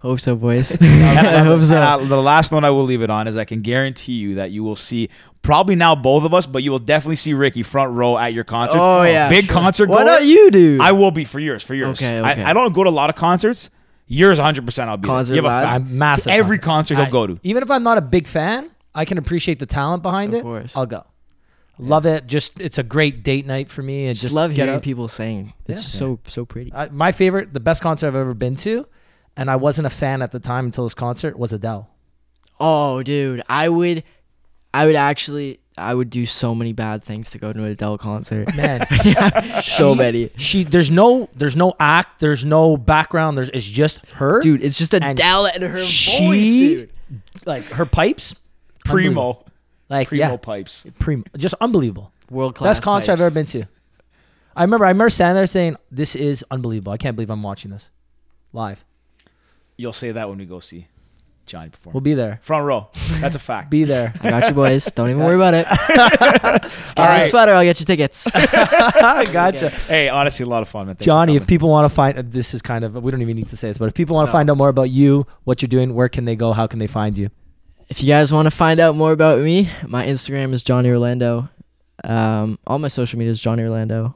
Hope 0.01 0.19
so 0.21 0.35
boys 0.35 0.73
i 0.81 1.39
hope 1.45 1.63
so 1.63 1.81
I- 1.81 2.05
the 2.05 2.17
last 2.21 2.53
note 2.53 2.65
I 2.65 2.71
will 2.71 2.85
leave 2.85 3.03
it 3.03 3.11
on 3.11 3.29
is 3.29 3.37
I 3.37 3.45
can 3.45 3.61
guarantee 3.61 4.13
you 4.15 4.35
that 4.37 4.51
you 4.51 4.63
will 4.65 4.77
see 4.77 5.09
probably 5.43 5.75
now 5.75 5.95
both 5.95 6.25
of 6.25 6.35
us, 6.35 6.45
but 6.47 6.63
you 6.63 6.71
will 6.71 6.79
definitely 6.79 7.17
see 7.17 7.33
Ricky 7.35 7.63
front 7.63 7.93
row 7.93 8.19
at 8.19 8.33
your 8.35 8.45
concerts. 8.45 8.81
Oh, 8.83 9.03
yeah, 9.03 9.29
big 9.29 9.45
sure. 9.47 9.55
concert. 9.55 9.89
What 9.89 9.99
goer. 9.99 10.07
not 10.07 10.25
you 10.25 10.51
dude 10.51 10.81
I 10.81 10.93
will 10.93 11.11
be 11.11 11.25
for 11.25 11.39
yours, 11.41 11.63
for 11.63 11.75
yours. 11.75 11.99
Okay, 12.03 12.19
I- 12.19 12.33
okay. 12.33 12.43
I, 12.43 12.53
don't 12.53 12.73
go 12.75 12.85
to 12.85 12.91
a 12.91 12.93
lot 12.93 13.09
of 13.11 13.17
concerts. 13.17 13.71
Yours, 14.07 14.39
100. 14.39 14.65
percent 14.65 14.91
I'll 14.91 14.97
be. 14.97 15.07
there. 15.07 15.15
Concert 15.17 15.35
You 15.35 15.43
have 15.43 15.45
a 15.45 15.49
live? 15.49 15.65
fact. 15.65 15.75
I'm 15.75 15.99
massive. 15.99 16.33
Every 16.33 16.59
concert 16.59 16.97
he'll 16.97 17.07
go 17.11 17.27
to. 17.29 17.39
Even 17.43 17.63
if 17.63 17.71
I'm 17.71 17.83
not 17.85 17.97
a 17.97 18.01
big 18.03 18.27
fan, 18.27 18.69
I 18.95 19.05
can 19.05 19.19
appreciate 19.19 19.59
the 19.61 19.67
talent 19.67 20.03
behind 20.03 20.33
Of 20.35 20.41
it. 20.41 20.43
course. 20.43 20.77
I'll 20.77 20.87
go. 20.87 21.05
Love 21.79 22.05
it. 22.07 22.27
Just 22.27 22.59
it's 22.61 22.77
a 22.77 22.83
great 22.83 23.23
date 23.23 23.47
night 23.47 23.71
for 23.71 23.83
me. 23.83 24.07
And 24.07 24.15
just, 24.15 24.23
just, 24.25 24.35
love 24.35 24.51
get 24.51 24.65
hearing 24.65 24.77
out. 24.77 24.83
people 24.83 25.09
sing 25.09 25.53
it's 25.67 25.81
Yeah. 25.81 25.87
so 26.01 26.19
so 26.27 26.45
pretty 26.45 26.73
I, 26.75 26.89
my 26.91 27.13
favorite, 27.13 27.55
the 27.55 27.61
best 27.61 27.81
concert 27.83 28.09
I've 28.09 28.15
ever 28.17 28.35
been 28.35 28.55
to, 28.57 28.87
and 29.37 29.51
I 29.51 29.57
wasn't 29.57 29.87
a 29.87 29.91
fan 29.91 30.23
at 30.23 30.33
the 30.33 30.41
time 30.41 30.67
until 30.67 30.85
this 30.85 30.95
concert 30.95 31.39
was 31.39 31.53
Adele. 31.53 31.89
Oh, 32.59 33.03
dude, 33.03 33.43
I 33.49 33.69
would, 33.69 34.05
I 34.75 34.85
would 34.87 34.95
actually, 34.97 35.61
I 35.79 35.95
would 35.95 36.11
do 36.11 36.27
so 36.27 36.55
many 36.55 36.73
bad 36.75 37.03
things 37.03 37.31
to 37.31 37.39
go 37.39 37.53
to 37.53 37.59
an 37.65 37.71
Adele 37.71 37.97
concert. 37.97 38.55
Man, 38.55 38.87
so 39.63 39.93
She- 39.93 39.99
many, 39.99 40.31
she 40.37 40.65
there's 40.65 40.91
no 40.91 41.29
there's 41.35 41.57
no 41.57 41.75
act, 41.81 42.21
there's 42.21 42.45
no 42.45 42.77
background. 42.77 43.39
There's 43.39 43.49
it's 43.51 43.65
just 43.67 44.05
her, 44.11 44.41
dude. 44.43 44.63
It's 44.63 44.77
just 44.77 44.93
And 44.95 45.03
Adele 45.05 45.47
and 45.47 45.63
her 45.63 45.79
voice, 45.79 45.87
dude. 46.19 46.91
Like 47.47 47.65
her 47.71 47.87
pipes. 47.87 48.35
Primo, 48.85 49.45
like 49.89 50.09
primo 50.09 50.31
yeah, 50.33 50.37
pipes. 50.37 50.87
primo, 50.99 51.23
just 51.37 51.55
unbelievable. 51.61 52.13
World 52.31 52.55
class. 52.57 52.77
Best 52.77 52.83
concert 52.83 53.13
I've 53.13 53.21
ever 53.21 53.31
been 53.31 53.47
to. 53.47 53.65
I 54.57 54.63
remember 54.65 54.85
I 54.85 54.89
remember 54.91 55.11
standing 55.11 55.37
there 55.37 55.47
saying, 55.47 55.77
"This 55.91 56.15
is 56.17 56.45
unbelievable. 56.51 56.93
I 56.93 56.97
can't 56.97 57.15
believe 57.17 57.31
I'm 57.31 57.43
watching 57.43 57.71
this 57.71 57.89
live." 58.53 58.85
You'll 59.81 59.93
say 59.95 60.13
that 60.13 60.29
when 60.29 60.39
we 60.39 60.45
go 60.47 60.61
see 60.61 60.87
Johnny 61.47 61.71
perform. 61.71 61.95
We'll 61.95 62.01
be 62.03 62.15
there. 62.15 62.39
Front 62.43 62.65
row. 62.67 62.89
That's 63.21 63.35
a 63.35 63.39
fact. 63.41 63.71
Be 63.77 63.85
there. 63.85 64.13
I 64.23 64.31
got 64.31 64.49
you, 64.49 64.55
boys. 64.55 64.85
Don't 64.93 65.11
even 65.11 65.23
worry 65.25 65.35
about 65.35 65.55
it. 65.55 65.67
Just 66.63 66.99
All 66.99 67.05
get 67.07 67.09
right. 67.09 67.25
sweater. 67.31 67.53
I'll 67.55 67.65
get 67.65 67.81
you 67.81 67.87
tickets. 67.87 68.31
gotcha. 69.33 69.71
Hey, 69.71 70.09
honestly, 70.09 70.45
a 70.45 70.49
lot 70.49 70.63
of 70.63 70.69
fun, 70.69 70.87
man. 70.87 70.95
Thanks 70.97 71.05
for 71.05 71.07
Johnny, 71.07 71.35
if 71.35 71.41
coming. 71.41 71.47
people 71.49 71.69
want 71.69 71.87
to 71.91 71.95
find 71.95 72.19
uh, 72.19 72.23
this 72.25 72.55
is 72.55 72.63
kind 72.63 72.85
of 72.85 73.03
we 73.03 73.11
don't 73.11 73.23
even 73.23 73.37
need 73.37 73.49
to 73.49 73.57
say 73.57 73.69
this, 73.69 73.79
but 73.79 73.87
if 73.87 73.95
people 73.95 74.15
want 74.17 74.27
to 74.29 74.31
No. 74.31 74.39
find 74.39 74.51
out 74.51 74.57
more 74.59 74.69
about 74.69 74.91
you, 74.91 75.27
what 75.45 75.61
you're 75.63 75.69
doing, 75.69 75.95
where 75.95 76.09
can 76.09 76.25
they 76.25 76.37
go? 76.37 76.53
How 76.53 76.67
can 76.67 76.79
they 76.79 76.87
find 76.87 77.17
you? 77.19 77.31
if 77.89 78.01
you 78.01 78.07
guys 78.09 78.33
want 78.33 78.47
to 78.47 78.53
find 78.53 78.79
out 78.79 78.95
more 78.95 79.11
about 79.11 79.41
me, 79.41 79.69
my 79.89 80.07
Instagram 80.07 80.53
is 80.53 80.63
Johnny 80.63 80.89
Orlando. 80.91 81.49
Um, 82.05 82.57
all 82.65 82.79
my 82.79 82.87
social 82.87 83.19
media 83.19 83.33
is 83.33 83.41
Johnny 83.41 83.65
Orlando, 83.65 84.15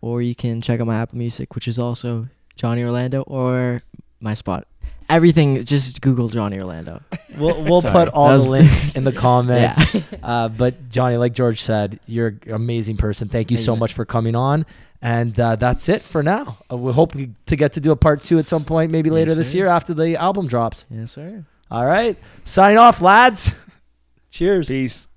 or 0.00 0.22
you 0.22 0.34
can 0.34 0.62
check 0.62 0.80
out 0.80 0.86
my 0.86 0.96
Apple 0.96 1.18
Music, 1.18 1.54
which 1.54 1.68
is 1.68 1.78
also 1.78 2.28
Johnny 2.56 2.82
Orlando, 2.82 3.20
or 3.26 3.82
my 4.22 4.32
spot. 4.32 4.66
Everything, 5.10 5.64
just 5.64 6.00
Google 6.00 6.28
Johnny 6.28 6.58
Orlando. 6.60 7.02
We'll 7.36 7.62
we'll 7.64 7.80
Sorry. 7.82 7.92
put 7.92 8.08
all 8.14 8.28
That 8.28 8.44
the 8.44 8.50
links 8.50 8.90
in 8.94 9.04
the 9.04 9.12
comments. 9.26 9.94
Yeah. 9.94 10.00
Uh, 10.22 10.48
but 10.48 10.90
Johnny, 10.90 11.16
like 11.16 11.32
George 11.32 11.60
said, 11.62 11.98
you're 12.06 12.28
an 12.46 12.52
amazing 12.52 12.96
person. 12.98 13.28
Thank 13.28 13.50
you 13.50 13.56
Thank 13.56 13.64
so 13.64 13.72
you. 13.74 13.80
much 13.80 13.94
for 13.94 14.04
coming 14.04 14.34
on. 14.36 14.64
And 15.02 15.38
uh, 15.40 15.56
that's 15.56 15.88
it 15.88 16.02
for 16.02 16.22
now. 16.22 16.58
Uh, 16.70 16.76
we 16.76 16.92
hope 16.92 17.14
to 17.46 17.56
get 17.56 17.72
to 17.72 17.80
do 17.80 17.90
a 17.90 17.96
part 17.96 18.22
two 18.22 18.38
at 18.38 18.46
some 18.46 18.64
point, 18.64 18.92
maybe 18.92 19.08
later 19.08 19.30
Yes, 19.30 19.38
this 19.38 19.54
year 19.54 19.66
after 19.66 19.94
the 19.94 20.16
album 20.16 20.46
drops. 20.46 20.84
yes, 20.90 21.12
sir. 21.12 21.42
All 21.70 21.86
right. 21.86 22.16
Signing 22.44 22.76
off, 22.78 23.00
lads. 23.00 23.52
Cheers. 24.30 24.68
Peace. 24.68 25.08